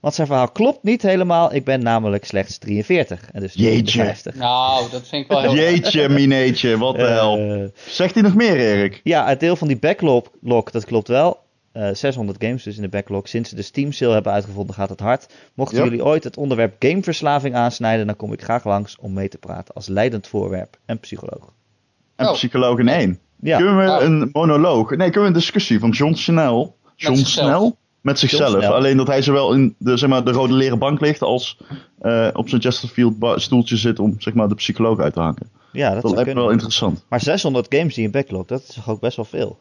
Want 0.00 0.14
zijn 0.14 0.26
verhaal 0.26 0.48
klopt 0.48 0.82
niet 0.82 1.02
helemaal. 1.02 1.54
Ik 1.54 1.64
ben 1.64 1.82
namelijk 1.82 2.24
slechts 2.24 2.58
43. 2.58 3.28
En 3.32 3.40
dus 3.40 3.54
Jeetje. 3.54 3.98
50. 4.04 4.34
Nou, 4.34 4.90
dat 4.90 5.08
vind 5.08 5.22
ik 5.24 5.28
wel 5.30 5.40
heel 5.40 5.54
Jeetje, 5.54 6.08
mineetje, 6.18 6.78
wat 6.78 6.96
de 6.96 7.02
hel. 7.02 7.38
Eh, 7.38 7.64
Zegt 7.86 8.14
hij 8.14 8.22
nog 8.22 8.34
meer, 8.34 8.56
Erik? 8.56 9.00
ja, 9.04 9.26
het 9.28 9.40
deel 9.40 9.56
van 9.56 9.68
die 9.68 9.78
backlog, 9.78 10.24
log, 10.42 10.70
dat 10.70 10.84
klopt 10.84 11.08
wel. 11.08 11.38
Eh, 11.72 11.88
600 11.92 12.44
games 12.44 12.62
dus 12.62 12.76
in 12.76 12.82
de 12.82 12.88
backlog. 12.88 13.28
Sinds 13.28 13.48
ze 13.48 13.54
de 13.56 13.62
Steam 13.62 13.92
sale 13.92 14.12
hebben 14.12 14.32
uitgevonden 14.32 14.74
gaat 14.74 14.88
het 14.88 15.00
hard. 15.00 15.26
Mochten 15.54 15.78
Ja. 15.78 15.84
jullie 15.84 16.04
ooit 16.04 16.24
het 16.24 16.36
onderwerp 16.36 16.74
gameverslaving 16.78 17.54
aansnijden, 17.54 18.06
dan 18.06 18.16
kom 18.16 18.32
ik 18.32 18.42
graag 18.42 18.64
langs 18.64 18.96
om 19.00 19.12
mee 19.12 19.28
te 19.28 19.38
praten 19.38 19.74
als 19.74 19.86
leidend 19.88 20.26
voorwerp 20.28 20.76
en 20.86 21.00
psycholoog. 21.00 21.54
En 22.16 22.26
Oh. 22.26 22.32
psycholoog 22.32 22.78
in 22.78 22.88
één. 22.88 23.18
Ja, 23.40 23.56
Kunnen 23.56 23.76
we 23.78 23.90
Oh. 23.90 24.02
een 24.02 24.28
monoloog? 24.32 24.88
Nee, 24.90 24.98
kunnen 24.98 25.20
we 25.20 25.26
een 25.26 25.32
discussie 25.32 25.78
van 25.78 25.90
John 25.90 26.14
Snell? 26.14 26.70
John 26.96 27.16
zichzelf. 27.16 27.58
Snell? 27.58 27.72
Met 28.00 28.18
zichzelf. 28.18 28.50
Snell. 28.50 28.68
Alleen 28.70 28.96
dat 28.96 29.06
hij 29.06 29.22
zowel 29.22 29.52
in 29.54 29.74
de, 29.78 29.96
zeg 29.96 30.08
maar, 30.08 30.24
de 30.24 30.30
rode 30.30 30.52
leren 30.52 30.78
bank 30.78 31.00
ligt 31.00 31.22
als 31.22 31.58
eh, 32.00 32.28
op 32.32 32.48
zijn 32.48 32.60
Chesterfield 32.60 33.14
stoeltje 33.40 33.76
zit 33.76 33.98
om 33.98 34.14
zeg 34.18 34.34
maar, 34.34 34.48
de 34.48 34.54
psycholoog 34.54 34.98
uit 35.00 35.12
te 35.12 35.20
hangen. 35.20 35.50
ja, 35.72 35.92
dat, 35.92 36.02
Dat 36.02 36.12
lijkt 36.12 36.28
me 36.28 36.40
wel 36.40 36.50
interessant. 36.50 37.04
Maar 37.08 37.20
600 37.20 37.66
games 37.74 37.94
die 37.94 38.04
in 38.04 38.10
backlog, 38.10 38.46
dat 38.46 38.60
is 38.68 38.74
toch 38.74 38.88
ook 38.90 39.00
best 39.00 39.16
wel 39.16 39.24
veel. 39.24 39.58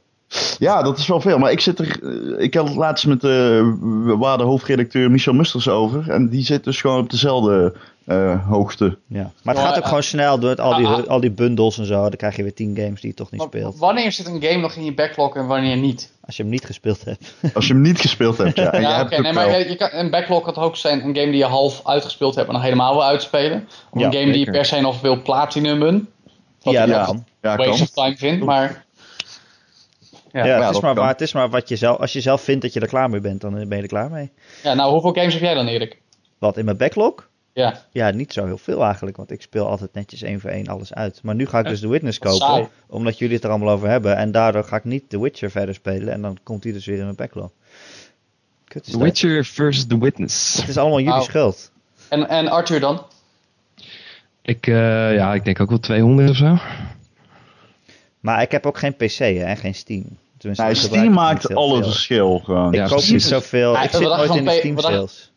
Ja, 0.60 0.84
dat 0.84 0.98
is 0.98 1.08
wel 1.08 1.22
veel. 1.22 1.38
Maar 1.38 1.52
ik 1.52 1.60
zit 1.60 1.80
er. 1.80 2.00
eh, 2.38 2.44
Ik 2.44 2.54
had 2.54 2.68
het 2.68 2.76
laatst 2.78 3.06
met 3.06 3.22
de 3.22 4.14
waarde 4.18 4.44
hoofdredacteur 4.44 5.12
Michel 5.12 5.34
Musters 5.34 5.68
over. 5.68 6.10
En 6.10 6.30
die 6.30 6.44
zit 6.46 6.64
dus 6.64 6.82
gewoon 6.82 7.00
op 7.00 7.10
dezelfde 7.10 7.76
eh, 8.06 8.48
hoogte. 8.50 8.98
Ja. 9.08 9.32
Maar 9.44 9.56
het 9.56 9.64
gaat 9.64 9.76
ook 9.76 9.82
eh, 9.82 9.88
gewoon 9.88 10.04
snel 10.04 10.40
door 10.40 10.56
al, 10.56 10.76
die, 10.76 10.88
ah, 10.88 10.98
ah. 10.98 11.08
al 11.08 11.20
die 11.20 11.32
bundles 11.32 11.78
en 11.78 11.86
zo. 11.86 12.02
Dan 12.02 12.16
krijg 12.16 12.36
je 12.36 12.44
weer 12.44 12.54
10 12.54 12.76
games 12.78 13.02
die 13.02 13.10
je 13.10 13.16
toch 13.16 13.32
niet 13.32 13.40
Maar 13.40 13.50
speelt. 13.50 13.78
Wanneer 13.78 14.12
zit 14.12 14.28
een 14.28 14.42
game 14.44 14.62
nog 14.62 14.76
in 14.76 14.84
je 14.86 14.94
backlog 14.94 15.36
en 15.36 15.48
wanneer 15.48 15.78
niet? 15.78 16.12
Als 16.26 16.38
je 16.38 16.42
hem 16.42 16.52
niet 16.52 16.66
gespeeld 16.66 17.06
hebt. 17.06 17.34
Als 17.54 17.68
je 17.68 17.74
hem 17.74 17.82
niet 17.82 18.00
gespeeld 18.00 18.38
hebt, 18.38 18.56
ja. 18.56 18.72
En 18.74 18.82
je 18.82 18.88
ja, 18.88 18.98
hebt 18.98 19.22
nee, 19.22 19.34
maar 19.34 19.60
je, 19.60 19.70
je 19.70 19.76
kan, 19.76 19.90
een 19.92 20.10
backlog 20.10 20.44
kan 20.44 20.56
ook 20.64 20.76
zijn 20.76 20.98
een 20.98 21.16
game 21.16 21.32
die 21.32 21.38
je 21.38 21.46
half 21.46 21.82
uitgespeeld 21.84 22.36
hebt 22.36 22.48
en 22.48 22.54
nog 22.54 22.64
helemaal 22.64 22.94
wil 22.94 23.04
uitspelen? 23.04 23.68
Of 23.90 24.00
Ja, 24.00 24.06
een 24.06 24.14
game 24.14 24.32
die 24.32 24.46
je 24.46 24.52
per 24.52 24.66
se 24.66 24.82
nog 24.82 25.02
wil 25.02 25.22
platinumen? 25.22 26.10
Wat 26.62 26.74
ja, 26.74 26.86
dat 26.86 27.06
kan. 27.06 27.26
Ja, 27.42 27.56
waste 27.56 27.72
kan. 27.72 27.82
of 27.82 27.90
time 27.90 28.18
vind, 28.18 28.44
maar... 28.44 28.85
Ja. 30.36 30.46
Ja, 30.46 30.66
het, 30.66 30.76
is 30.76 30.82
maar, 30.82 30.96
kan. 30.96 31.08
het 31.08 31.22
is 31.22 31.34
maar 31.34 31.50
wat 31.50 31.70
je 31.70 31.76
zelf, 31.76 31.98
als 31.98 32.14
je 32.14 32.22
zelf 32.22 32.42
vindt 32.42 32.62
dat 32.62 32.74
je 32.74 32.80
er 32.80 32.88
klaar 32.88 33.10
mee 33.10 33.20
bent, 33.20 33.42
dan 33.42 33.54
ben 33.54 33.78
je 33.78 33.84
er 33.84 33.88
klaar 33.88 34.10
mee. 34.10 34.32
Ja, 34.64 34.74
nou, 34.74 34.92
hoeveel 34.92 35.14
games 35.14 35.34
heb 35.34 35.42
jij 35.42 35.54
dan, 35.54 35.68
Erik? 35.68 36.02
Wat 36.38 36.58
in 36.58 36.66
mijn 36.66 36.78
backlog? 36.78 37.30
Ja. 37.54 37.82
Ja, 37.92 38.10
niet 38.10 38.34
zo 38.34 38.46
heel 38.46 38.58
veel 38.58 38.84
eigenlijk, 38.84 39.18
want 39.18 39.32
ik 39.32 39.42
speel 39.42 39.68
altijd 39.68 39.94
netjes 39.94 40.22
één 40.22 40.40
voor 40.40 40.50
één 40.50 40.68
alles 40.68 40.94
uit. 40.94 41.20
Maar 41.24 41.36
nu 41.36 41.46
ga 41.46 41.60
ik 41.60 41.68
dus 41.68 41.80
The 41.80 41.88
Witness 41.88 42.20
kopen, 42.20 42.38
saai. 42.38 42.68
omdat 42.88 43.18
jullie 43.18 43.36
het 43.36 43.44
er 43.44 43.50
allemaal 43.50 43.74
over 43.74 43.90
hebben. 43.90 44.16
En 44.18 44.32
daardoor 44.32 44.64
ga 44.64 44.76
ik 44.76 44.84
niet 44.84 45.10
The 45.10 45.22
Witcher 45.22 45.52
verder 45.52 45.76
spelen 45.76 46.14
en 46.14 46.22
dan 46.22 46.38
komt 46.44 46.64
hij 46.64 46.74
dus 46.74 46.86
weer 46.86 46.98
in 46.98 47.04
mijn 47.04 47.16
backlog. 47.16 47.52
Kut 48.66 48.86
is 48.86 48.92
The 48.92 48.98
dat. 48.98 49.08
Witcher 49.08 49.46
versus 49.46 49.88
The 49.88 50.00
Witness. 50.00 50.58
Het 50.58 50.68
is 50.68 50.78
allemaal 50.78 51.00
jullie 51.00 51.14
Wauw. 51.14 51.24
schuld. 51.24 51.72
En, 52.10 52.30
en 52.30 52.48
Arthur 52.48 52.80
dan? 52.80 53.06
Ik, 54.42 54.68
eh, 54.68 55.14
ja, 55.16 55.34
ik 55.34 55.46
denk 55.46 55.60
ook 55.60 55.70
wel 55.70 55.80
200 55.80 56.30
of 56.30 56.36
zo. 56.36 56.58
Maar 58.20 58.42
ik 58.42 58.52
heb 58.52 58.66
ook 58.66 58.78
geen 58.78 58.96
PC 58.96 59.18
hè, 59.18 59.44
en 59.44 59.58
geen 59.58 59.76
Steam. 59.76 60.18
Tenminste, 60.54 60.64
Nee, 60.66 61.00
Steam 61.02 61.14
maakt 61.14 61.56
alle 61.56 61.84
verschil 61.84 62.42
gewoon. 62.46 62.68
Ik 62.74 62.80
Ja, 62.80 62.88
koop 62.88 63.04
niet 63.08 63.24
zoveel. 63.24 63.72
Ja, 63.74 63.82
ik 63.84 63.92
wat 63.92 64.02
zit 64.02 64.10
dacht 64.10 64.22
je 64.22 64.28
nooit 64.28 64.40
in 64.40 64.46
de 64.46 64.52
Steam 64.52 64.74
wat 64.76 64.84
dacht- 64.84 64.96
sales. 64.96 65.32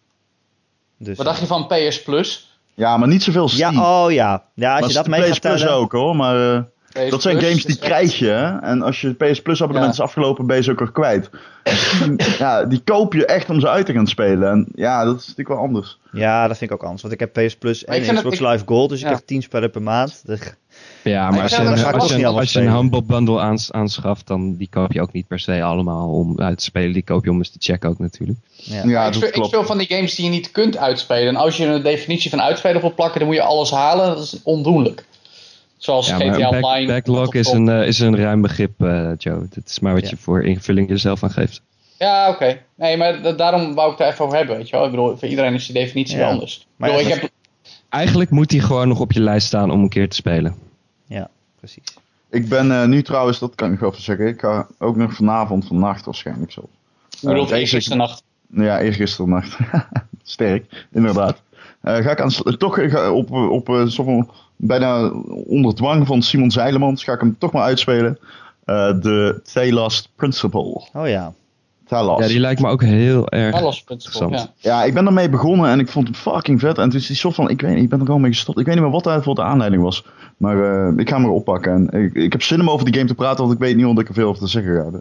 Dus, 0.99 1.17
Wat 1.17 1.27
dacht 1.27 1.41
je 1.41 1.47
van 1.47 1.67
PS 1.67 2.03
Plus? 2.03 2.59
Ja, 2.75 2.97
maar 2.97 3.09
niet 3.09 3.23
zoveel 3.23 3.49
Steam. 3.49 3.75
Ja, 3.75 4.05
oh 4.05 4.13
ja. 4.13 4.45
Ja, 4.55 4.71
als 4.73 4.81
maar 4.81 4.89
je 4.89 4.95
dat 4.95 5.07
mee 5.07 5.21
PS 5.21 5.27
gaat 5.29 5.41
Plus 5.41 5.67
ook 5.67 5.93
hoor, 5.93 6.17
maar 6.17 6.55
eh, 6.55 6.61
PS 7.05 7.11
dat 7.11 7.23
zijn 7.23 7.37
Plus 7.37 7.49
games 7.49 7.65
die 7.65 7.77
echt- 7.79 7.85
krijg 7.85 8.19
je. 8.19 8.27
hè. 8.29 8.59
En 8.59 8.83
als 8.83 9.01
je 9.01 9.13
PS 9.15 9.43
Plus 9.43 9.63
abonnement 9.63 9.97
Ja. 9.97 10.03
is 10.03 10.09
afgelopen, 10.09 10.47
ben 10.47 10.57
je 10.57 10.63
ze 10.63 10.71
ook 10.71 10.79
weer 10.79 10.93
kwijt. 10.93 11.31
Ja, 12.39 12.65
die 12.65 12.81
koop 12.85 13.13
je 13.13 13.27
echt 13.27 13.51
om 13.51 13.61
ze 13.61 13.69
uit 13.69 13.87
te 13.87 13.93
gaan 13.93 14.07
spelen. 14.07 14.51
En 14.51 14.67
ja, 14.75 15.05
dat 15.05 15.15
is 15.15 15.21
natuurlijk 15.21 15.49
wel 15.49 15.59
anders. 15.59 15.99
Ja, 16.13 16.49
dat 16.49 16.59
vind 16.59 16.71
ik 16.71 16.77
ook 16.77 16.83
anders. 16.83 17.03
Want 17.03 17.15
ik 17.15 17.21
heb 17.21 17.33
PS 17.47 17.57
Plus 17.57 17.85
Maar 17.85 17.97
en 17.97 18.15
Xbox 18.15 18.39
het- 18.39 18.49
Live 18.49 18.65
Gold. 18.67 18.89
Dus 18.91 18.99
ik 19.01 19.07
krijg 19.07 19.21
10 19.25 19.43
spellen 19.43 19.71
per 19.71 19.83
maand. 19.83 20.23
Dus- 20.27 20.53
Ja, 21.05 21.31
maar 21.31 21.43
als 21.43 21.51
je, 21.51 21.57
een- 21.63 21.69
als 21.85 22.15
je, 22.15 22.27
als 22.27 22.53
je. 22.53 22.61
Humble 22.61 23.03
Bundle 23.03 23.41
aans- 23.41 23.73
aanschaft, 23.73 24.27
dan 24.27 24.57
die 24.57 24.69
koop 24.71 24.93
je 24.93 25.01
ook 25.01 25.13
niet 25.13 25.27
per 25.27 25.39
se 25.41 25.63
allemaal 25.63 26.09
om 26.09 26.41
uit 26.41 26.59
te 26.59 26.65
spelen. 26.65 26.93
Die 26.93 27.03
koop 27.03 27.25
je 27.25 27.31
om 27.31 27.37
eens 27.39 27.51
te 27.51 27.59
checken 27.61 27.89
ook 27.91 27.99
natuurlijk. 27.99 28.39
ja. 28.55 28.83
Ja, 28.85 29.07
ik, 29.07 29.13
dat 29.13 29.23
speel, 29.23 29.43
ik 29.43 29.49
speel 29.49 29.65
van 29.65 29.79
die 29.79 29.87
games 29.87 30.15
die 30.15 30.25
je 30.25 30.31
niet 30.31 30.51
kunt 30.51 30.77
uitspelen. 30.77 31.29
En 31.29 31.37
als 31.37 31.57
je 31.57 31.67
een 31.67 31.83
definitie 31.83 32.31
van 32.31 32.41
uitspelen 32.41 32.81
wil 32.81 32.95
plakken, 32.95 33.19
dan 33.19 33.29
moet 33.29 33.37
je 33.37 33.43
alles 33.43 33.71
halen. 33.71 34.07
Dat 34.07 34.23
is 34.23 34.41
ondoenlijk. 34.43 35.05
Zoals 35.77 36.09
Ja, 36.09 36.17
GTA 36.17 36.51
back- 36.51 36.65
Online. 36.65 36.93
backlog 36.93 37.35
is 37.35 37.49
een, 37.53 37.69
eh, 37.69 37.87
is 37.87 37.99
een 37.99 38.17
ruim 38.17 38.43
begrip, 38.43 38.83
eh, 38.83 39.11
Joe. 39.19 39.47
Het 39.55 39.69
is 39.69 39.81
maar 39.81 39.93
wat 39.95 40.03
Ja. 40.03 40.09
je 40.11 40.17
voor 40.17 40.45
invulling 40.45 40.89
jezelf 40.89 41.23
aan 41.23 41.31
geeft. 41.31 41.63
Ja, 41.99 42.29
oké. 42.31 42.59
Nee, 42.77 42.97
maar 42.97 43.23
da- 43.23 43.33
daarom 43.33 43.75
wou 43.75 43.93
ik 43.93 43.99
het 43.99 44.07
er 44.07 44.13
even 44.13 44.25
over 44.25 44.37
hebben, 44.37 44.57
weet 44.57 44.69
je 44.69 44.77
wel. 44.77 44.85
Ik 44.85 44.91
bedoel, 44.91 45.17
voor 45.17 45.29
iedereen 45.29 45.55
is 45.55 45.67
die 45.67 45.75
definitie 45.75 46.19
wel 46.19 46.29
anders. 46.29 46.67
Maar 46.77 46.89
ik 46.91 46.95
bedoel, 46.97 47.11
ja, 47.11 47.17
ik 47.17 47.21
heb... 47.23 47.31
Eigenlijk 47.89 48.31
moet 48.31 48.49
die 48.49 48.61
gewoon 48.61 48.89
nog 48.89 49.01
op 49.01 49.13
je 49.13 49.21
lijst 49.21 49.47
staan 49.47 49.71
om 49.71 49.83
een 49.83 49.89
keer 49.89 50.09
te 50.09 50.17
spelen. 50.17 50.55
Precies. 51.59 51.97
Ik 52.31 52.49
ben 52.49 52.73
eh, 52.73 52.87
nu 52.87 53.03
trouwens, 53.03 53.39
dat 53.39 53.55
kan 53.55 53.73
ik 53.73 53.79
wel 53.79 53.91
even 53.91 54.03
zeggen, 54.03 54.27
ik 54.27 54.41
ga 54.41 54.67
ook 54.79 54.97
nog 54.97 55.13
vanavond, 55.15 55.67
vannacht 55.67 56.05
waarschijnlijk 56.05 56.53
zo. 56.53 56.61
Ik 57.11 57.29
bedoel, 57.29 57.47
deze- 57.47 57.75
deze 57.75 57.95
nacht. 57.95 58.23
Ja, 58.51 58.81
eergisteren 58.81 59.31
nacht. 59.31 59.59
Sterk, 60.23 60.87
inderdaad. 60.93 61.43
Eh, 61.81 61.97
ga 61.97 62.11
ik 62.11 62.21
aan, 62.21 62.57
toch 62.59 62.91
ga 62.91 63.13
op, 63.13 63.31
op 63.31 63.69
eh, 63.69 64.21
bijna 64.57 65.11
onder 65.47 65.75
dwang 65.75 66.07
van 66.07 66.23
Simon 66.23 66.51
Zeilemans, 66.51 67.05
ga 67.05 67.13
ik 67.13 67.21
hem 67.21 67.39
toch 67.39 67.53
maar 67.53 67.63
uitspelen. 67.63 68.19
Eh, 68.65 69.01
De 69.01 69.41
Thelast 69.53 70.09
Principle. 70.17 70.87
Oh 70.93 71.09
ja. 71.09 71.33
Ja, 71.89 72.27
die 72.27 72.41
lijkt 72.41 72.61
me 72.61 72.69
ook 72.69 72.83
heel 72.83 73.29
erg 73.29 73.61
interessant. 73.89 74.35
ja. 74.35 74.53
Ja, 74.57 74.85
ik 74.85 74.95
ben 74.95 75.07
ermee 75.07 75.29
begonnen 75.29 75.71
en 75.71 75.79
ik 75.79 75.89
vond 75.89 76.09
het 76.09 76.17
fucking 76.17 76.61
vet. 76.61 76.79
En 76.79 76.85
het 76.85 76.95
is 76.95 77.07
die 77.07 77.17
soort 77.17 77.35
van, 77.35 77.51
ik 77.51 77.61
weet 77.61 77.75
niet, 77.75 77.83
ik 77.83 77.89
ben 77.89 77.99
er 77.99 78.07
gewoon 78.07 78.21
mee 78.21 78.33
gestopt. 78.33 78.59
Ik 78.59 78.67
weet 78.67 78.75
niet 78.75 78.85
meer 78.85 78.93
wat 78.93 79.05
daarvoor 79.05 79.35
de 79.35 79.43
aanleiding 79.43 79.83
was. 79.83 80.05
Maar 80.37 80.89
eh, 80.89 80.93
ik 80.97 81.09
ga 81.09 81.15
hem 81.15 81.25
weer 81.25 81.35
oppakken. 81.35 81.73
En 81.73 82.03
ik, 82.05 82.15
ik 82.15 82.33
heb 82.33 82.43
zin 82.43 82.61
om 82.61 82.71
over 82.71 82.85
die 82.85 82.95
game 82.95 83.07
te 83.07 83.15
praten, 83.15 83.41
want 83.41 83.53
ik 83.53 83.61
weet 83.61 83.77
niet 83.77 83.87
of 83.87 83.99
ik 83.99 84.09
er 84.09 84.15
veel 84.15 84.29
over 84.29 84.43
te 84.43 84.49
zeggen 84.49 84.75
ga. 84.75 85.01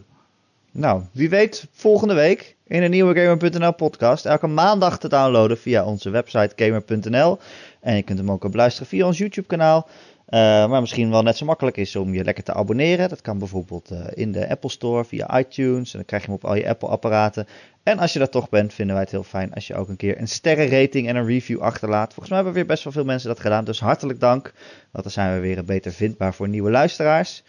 Nou, 0.72 1.02
wie 1.12 1.30
weet 1.30 1.68
volgende 1.72 2.14
week 2.14 2.56
in 2.68 2.84
een 2.84 2.92
nieuwe 2.92 3.20
Gamer.nl 3.20 3.74
podcast. 3.74 4.26
Elke 4.26 4.48
maandag 4.48 5.00
te 5.00 5.10
downloaden 5.10 5.58
via 5.58 5.86
onze 5.86 6.10
website 6.10 6.52
gamer.nl. 6.56 7.38
En 7.80 7.96
je 7.96 8.02
kunt 8.04 8.18
hem 8.18 8.32
ook 8.32 8.52
beluisteren 8.52 8.88
via 8.88 9.06
ons 9.06 9.18
YouTube 9.18 9.48
kanaal. 9.48 9.88
Eh, 10.28 10.40
maar 10.70 10.82
misschien 10.82 11.10
wel 11.10 11.24
net 11.24 11.38
zo 11.38 11.46
makkelijk 11.46 11.78
is 11.78 11.96
om 11.96 12.14
je 12.14 12.24
lekker 12.24 12.44
te 12.44 12.54
abonneren. 12.54 13.10
Dat 13.10 13.22
kan 13.22 13.38
bijvoorbeeld 13.38 13.92
eh, 13.92 14.00
in 14.14 14.32
de 14.32 14.50
Apple 14.50 14.70
Store 14.70 15.06
via 15.06 15.40
iTunes. 15.40 15.92
En 15.92 15.98
dan 15.98 16.06
krijg 16.06 16.22
je 16.22 16.28
hem 16.28 16.38
op 16.38 16.46
al 16.46 16.56
je 16.56 16.70
Apple 16.70 16.88
apparaten. 16.88 17.48
En 17.84 18.00
als 18.00 18.14
je 18.14 18.20
dat 18.20 18.32
toch 18.32 18.50
bent, 18.50 18.74
vinden 18.74 18.96
wij 18.96 19.04
het 19.04 19.14
heel 19.14 19.24
fijn 19.24 19.54
als 19.54 19.68
je 19.68 19.76
ook 19.76 19.90
een 19.90 19.96
keer 19.96 20.20
een 20.20 20.28
sterrenrating 20.28 21.08
en 21.08 21.16
een 21.16 21.26
review 21.26 21.60
achterlaat. 21.60 22.08
Volgens 22.08 22.28
mij 22.28 22.38
hebben 22.38 22.54
weer 22.54 22.66
best 22.66 22.84
wel 22.84 22.94
veel 22.94 23.06
mensen 23.06 23.30
dat 23.30 23.40
gedaan. 23.40 23.66
Dus 23.66 23.80
hartelijk 23.80 24.20
dank. 24.20 24.54
Want 24.92 25.04
dan 25.04 25.14
zijn 25.14 25.34
we 25.34 25.40
weer 25.40 25.64
beter 25.66 25.92
vindbaar 25.92 26.34
voor 26.34 26.50
nieuwe 26.50 26.72
luisteraars. 26.72 27.44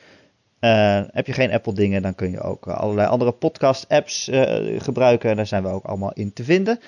Eh, 0.59 1.01
heb 1.11 1.27
je 1.27 1.33
geen 1.33 1.53
Apple 1.53 1.73
dingen, 1.73 2.03
dan 2.03 2.15
kun 2.15 2.31
je 2.31 2.41
ook 2.41 2.67
allerlei 2.67 3.09
andere 3.09 3.33
podcast 3.33 3.89
apps 3.89 4.29
eh, 4.29 4.81
gebruiken. 4.81 5.31
En 5.31 5.37
daar 5.37 5.47
zijn 5.47 5.63
we 5.63 5.69
ook 5.69 5.85
allemaal 5.85 6.13
in 6.13 6.33
te 6.33 6.45
vinden. 6.45 6.81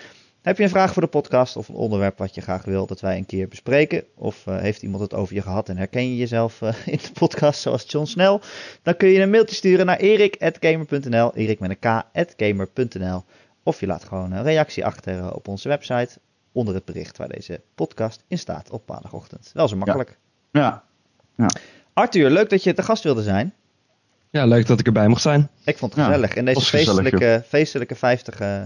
Heb 0.43 0.57
je 0.57 0.62
een 0.62 0.70
vraag 0.70 0.93
voor 0.93 1.03
de 1.03 1.09
podcast 1.09 1.57
of 1.57 1.68
een 1.68 1.74
onderwerp 1.74 2.18
wat 2.18 2.34
je 2.34 2.41
graag 2.41 2.64
wil 2.64 2.86
dat 2.86 3.01
wij 3.01 3.16
een 3.16 3.26
keer 3.26 3.49
bespreken? 3.49 4.05
Of 4.14 4.47
eh, 4.47 4.59
heeft 4.59 4.82
iemand 4.82 5.03
het 5.03 5.14
over 5.14 5.34
je 5.34 5.43
gehad 5.43 5.68
en 5.68 5.76
herken 5.76 6.09
je 6.09 6.16
jezelf 6.16 6.62
eh, 6.62 6.74
in 6.95 6.99
de 7.03 7.12
podcast 7.12 7.61
zoals 7.61 7.84
John 7.86 8.07
Snell? 8.07 8.41
Dan 8.82 8.97
kun 8.97 9.09
je 9.09 9.20
een 9.20 9.30
mailtje 9.30 9.55
sturen 9.55 9.86
naar 9.86 9.97
erik.gamer.nl, 9.97 11.34
erik 11.34 11.61
met 11.61 11.76
een 11.80 12.03
k.gamer.nl. 12.11 13.24
Of 13.62 13.80
je 13.80 13.86
laat 13.86 14.05
gewoon 14.05 14.32
een 14.32 14.43
reactie 14.43 14.84
achter 14.84 15.18
eh, 15.18 15.30
op 15.32 15.49
onze 15.49 15.68
website 15.68 16.18
onder 16.53 16.74
het 16.74 16.84
bericht 16.84 17.16
waar 17.16 17.28
deze 17.28 17.61
podcast 17.74 18.24
in 18.28 18.38
staat 18.38 18.70
op 18.70 18.88
maandagochtend. 18.88 19.51
Wel 19.55 19.68
zo 19.68 19.76
makkelijk. 19.76 20.18
Ja, 20.53 20.84
Arthur, 21.93 22.30
leuk 22.30 22.51
dat 22.51 22.62
je 22.62 22.74
te 22.74 22.82
gast 22.82 23.03
wilde 23.03 23.22
zijn. 23.22 23.55
Ja, 24.30 24.47
leuk 24.47 24.66
dat 24.66 24.80
ik 24.80 24.86
erbij 24.86 25.09
mocht 25.09 25.22
zijn. 25.22 25.49
Ik 25.64 25.78
vond 25.78 25.95
het 25.95 26.01
Ja, 26.01 26.07
gezellig. 26.07 26.34
In 26.34 26.45
deze 26.45 26.61
gezellig, 26.61 26.86
feestelijke, 26.86 27.45
feestelijke 27.49 27.95
50, 27.95 28.41
eh, 28.41 28.62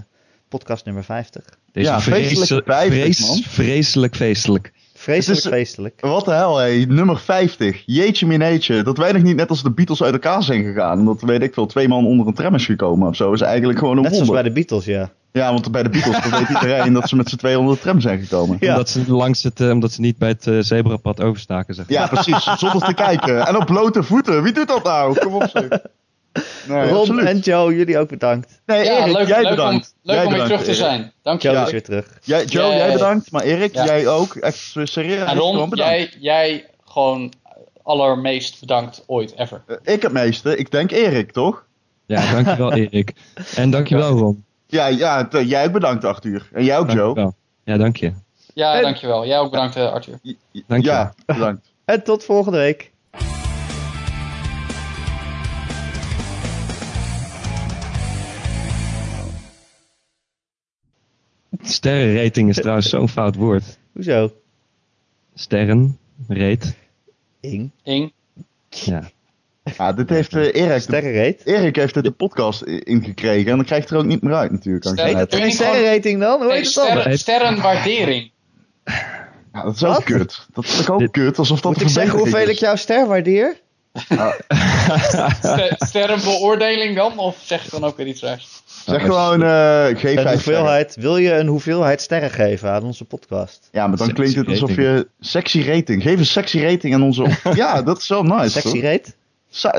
podcast 0.49 0.85
nummer 0.85 1.05
50. 1.05 1.43
Deze 1.73 1.89
Ja, 1.91 2.01
feestelijk 2.01 2.27
vreselijk, 2.37 2.67
vijftig, 2.67 3.01
vrees- 3.03 3.27
man. 3.29 3.43
vreselijk 3.43 4.17
feestelijk. 4.17 4.73
Vreselijk 4.95 5.41
is- 5.45 5.51
feestelijk. 5.51 6.01
wat 6.01 6.25
de 6.25 6.31
hel, 6.31 6.57
hé. 6.59 6.85
Nummer 6.89 7.19
50. 7.19 7.83
Jeetje 7.87 8.27
mineetje. 8.27 8.83
Dat 8.83 8.97
wij 8.99 9.13
nog 9.13 9.23
niet 9.23 9.37
net 9.37 9.51
als 9.51 9.63
de 9.63 9.71
Beatles 9.71 10.03
uit 10.03 10.13
elkaar 10.13 10.43
zijn 10.43 10.65
gegaan. 10.65 10.99
Omdat, 10.99 11.21
weet 11.21 11.43
ik 11.43 11.55
veel, 11.55 11.67
twee 11.67 11.89
man 11.89 12.07
onder 12.07 12.27
een 12.27 12.35
tram 12.35 12.55
is 12.55 12.65
gekomen 12.65 13.09
of 13.09 13.17
zo. 13.17 13.33
Is 13.33 13.41
eigenlijk 13.41 13.79
gewoon 13.79 13.97
een 13.97 14.03
Net 14.03 14.13
zoals 14.13 14.27
wonder. 14.29 14.43
bij 14.45 14.53
de 14.53 14.61
Beatles, 14.61 14.85
ja. 14.85 15.11
Ja, 15.33 15.53
want 15.53 15.71
bij 15.73 15.83
de 15.83 15.89
Beatles 15.89 16.29
weet 16.31 16.49
iedereen 16.63 16.93
dat 16.93 17.09
ze 17.09 17.17
met 17.17 17.29
z'n 17.29 17.37
tweeën 17.37 17.59
onder 17.59 17.75
de 17.75 17.81
tram 17.81 18.01
zijn 18.01 18.21
gekomen. 18.21 18.57
Ja. 18.61 18.71
Omdat, 18.73 18.89
ze 18.89 19.13
langs 19.13 19.43
het, 19.43 19.61
eh, 19.61 19.71
omdat 19.71 19.93
ze 19.93 20.01
niet 20.01 20.19
bij 20.19 20.29
het 20.29 20.47
eh, 20.47 20.59
zebrapad 20.61 21.21
overstaken. 21.21 21.75
Zeg. 21.75 21.89
maar. 21.89 21.99
Ja, 21.99 22.07
precies. 22.07 22.51
Zonder 22.59 22.83
te 22.83 22.95
kijken. 22.95 23.47
En 23.47 23.57
op 23.57 23.67
blote 23.67 24.03
voeten. 24.03 24.43
Wie 24.43 24.53
doet 24.53 24.69
dat 24.69 24.85
nou? 24.85 25.19
Kom 25.19 25.35
op 25.35 25.49
zeg. 25.53 25.69
Nee, 26.69 26.89
Ron 26.89 26.99
absoluut. 27.01 27.25
en 27.29 27.39
Joe, 27.39 27.75
jullie 27.75 27.99
ook 27.99 28.09
bedankt. 28.09 28.61
Nee, 28.67 28.85
Ja, 28.85 28.99
Erik, 29.03 29.17
leuk, 29.17 29.27
jij 29.29 29.41
leuk, 29.43 29.51
bedankt. 29.51 29.95
om, 29.95 30.01
leuk 30.03 30.17
Jij 30.17 30.27
om 30.27 30.33
weer 30.33 30.43
terug 30.43 30.59
te 30.61 30.65
Erik. 30.67 30.77
zijn. 30.77 31.13
Dank 31.23 31.43
je 31.43 31.51
Joe 31.51 31.63
is 31.65 31.71
weer 31.71 31.83
terug. 31.83 32.19
Jij, 32.23 32.45
Joe, 32.45 32.67
Jij- 32.69 32.77
jij 32.77 32.93
bedankt. 32.93 33.31
Maar 33.31 33.43
Erik, 33.43 33.75
Ja. 33.75 33.85
jij 33.85 34.09
ook. 34.09 34.35
Echt 34.35 34.57
serieus. 34.85 35.29
En 35.29 35.37
Ron, 35.37 35.69
bedankt. 35.71 35.77
jij, 35.79 36.11
jij 36.19 36.67
gewoon 36.85 37.33
allermeest 37.83 38.61
bedankt 38.61 39.03
ooit 39.07 39.35
ever. 39.39 39.63
Eh, 39.67 39.95
Ik 39.95 40.03
het 40.03 40.13
meeste. 40.13 40.57
Ik 40.57 40.71
denk 40.71 40.91
Erik, 40.91 41.33
toch? 41.33 41.65
Ja, 42.07 42.33
dankjewel 42.33 42.73
Erik. 42.83 43.13
En 43.57 43.71
dankjewel 43.71 44.11
Ron. 44.19 44.45
Ja, 44.67 44.87
ja 44.87 45.29
t- 45.29 45.43
jij 45.49 45.65
ook 45.67 45.73
bedankt, 45.73 46.05
Arthur. 46.05 46.49
En 46.53 46.65
jij 46.65 46.79
ook, 46.79 46.87
Joe. 46.91 46.97
Dankjewel. 47.15 47.35
Ja, 47.65 47.77
dank 47.77 47.97
je. 47.97 48.13
Ja, 48.55 48.75
En- 48.75 48.83
dankjewel. 48.83 49.27
Jij 49.27 49.39
ook 49.39 49.51
bedankt, 49.51 49.77
eh, 49.77 49.93
Arthur. 49.93 50.19
Dank 50.67 50.83
je. 50.85 50.91
Ja, 50.91 51.15
bedankt. 51.27 51.67
En 51.85 52.05
tot 52.05 52.25
volgende 52.25 52.59
week. 52.59 52.93
Sterrenrating 61.65 62.49
is 62.49 62.57
trouwens 62.57 62.89
zo'n 62.89 63.09
fout 63.09 63.35
woord. 63.35 63.79
Hoezo? 63.93 64.33
Sterren, 65.35 65.99
rate. 66.29 66.75
Ing. 67.41 67.71
Ing. 67.83 68.13
Ja. 68.69 69.11
Ja, 69.79 69.93
dit 69.93 70.09
heeft 70.09 70.35
eh, 70.35 70.55
Erik... 70.55 70.81
Sterrenreet. 70.81 71.43
Erik 71.45 71.77
heeft 71.77 71.95
dit 71.95 72.05
de 72.05 72.11
podcast 72.11 72.63
ingekregen. 72.63 73.51
En 73.51 73.57
dan 73.57 73.65
krijgt 73.67 73.91
er 73.91 73.97
ook 73.97 74.05
niet 74.05 74.23
meer 74.23 74.35
uit, 74.35 74.51
natuurlijk. 74.51 74.85
Dat 74.85 75.01
geen 75.01 75.45
niet 75.45 75.55
sterrenrating 75.55 76.21
dan? 76.21 76.39
Hoe 76.39 76.47
Nee, 76.49 76.57
heet 76.57 76.75
het 76.75 77.05
dan? 77.05 77.19
sterrenwaardering. 77.19 78.31
Ja, 79.53 79.63
dat 79.63 79.75
is 79.75 79.85
ook 79.85 79.95
Wat? 79.95 80.05
kut. 80.05 80.47
Dat 80.53 80.65
is 80.65 80.89
ook 80.89 80.99
Dit- 80.99 81.11
kut, 81.11 81.39
alsof 81.39 81.61
dat 81.61 81.73
Moet 81.73 81.83
ik 81.83 81.89
zeggen 81.89 82.19
hoeveel 82.19 82.49
ik 82.49 82.59
jouw 82.59 82.77
ster 82.77 83.07
waardeer? 83.07 83.61
Ster- 85.39 85.75
sterrenbeoordeling 85.79 86.97
dan? 86.97 87.19
Of 87.19 87.37
zeg 87.45 87.65
je 87.65 87.71
dan 87.71 87.85
ook 87.85 87.97
weer 87.97 88.07
iets 88.07 88.23
raars? 88.23 88.63
Zeg 88.85 89.03
gewoon, 89.03 89.43
eh 89.43 89.85
geef 89.87 89.93
Een 89.93 90.01
vijf 90.01 90.17
sterren. 90.17 90.33
hoeveelheid, 90.33 90.97
wil 90.97 91.17
je 91.17 91.33
een 91.33 91.47
hoeveelheid 91.47 92.01
sterren 92.01 92.31
geven 92.31 92.71
aan 92.71 92.83
onze 92.83 93.05
podcast? 93.05 93.69
Ja, 93.73 93.87
maar 93.87 93.97
dan 93.97 94.07
Sexy 94.07 94.23
klinkt 94.23 94.37
het 94.37 94.49
alsof 94.49 94.69
rating. 94.69 94.87
je... 94.87 95.09
Sexy 95.21 95.63
rating. 95.67 96.03
Geef 96.03 96.19
een 96.19 96.27
sexy 96.27 96.61
rating 96.61 96.95
aan 96.95 97.03
onze... 97.03 97.27
ja, 97.55 97.83
dat 97.83 97.99
is 97.99 98.09
wel 98.09 98.23
nice. 98.23 98.51
Sexy 98.51 98.81
toch? 98.81 98.83
rate? 98.83 99.13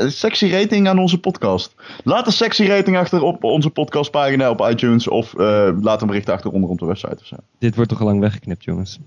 Sexy 0.10 0.50
rating 0.52 0.88
aan 0.88 1.00
onze 1.00 1.20
podcast. 1.20 1.76
Laat 2.04 2.26
een 2.26 2.34
sexy 2.34 2.66
rating 2.66 2.98
achter 2.98 3.22
op 3.22 3.44
onze 3.44 3.70
podcastpagina 3.70 4.50
op 4.50 4.68
iTunes. 4.70 5.08
Of 5.08 5.34
eh, 5.34 5.70
laat 5.82 6.02
een 6.02 6.08
bericht 6.08 6.30
achter 6.30 6.52
onder 6.52 6.70
op 6.70 6.80
de 6.80 6.86
website 6.86 7.18
of 7.20 7.26
zo. 7.26 7.36
Dit 7.60 7.76
wordt 7.76 7.90
toch 7.90 8.00
al 8.00 8.06
lang 8.06 8.20
weggeknipt, 8.20 8.64
jongens. 8.64 9.00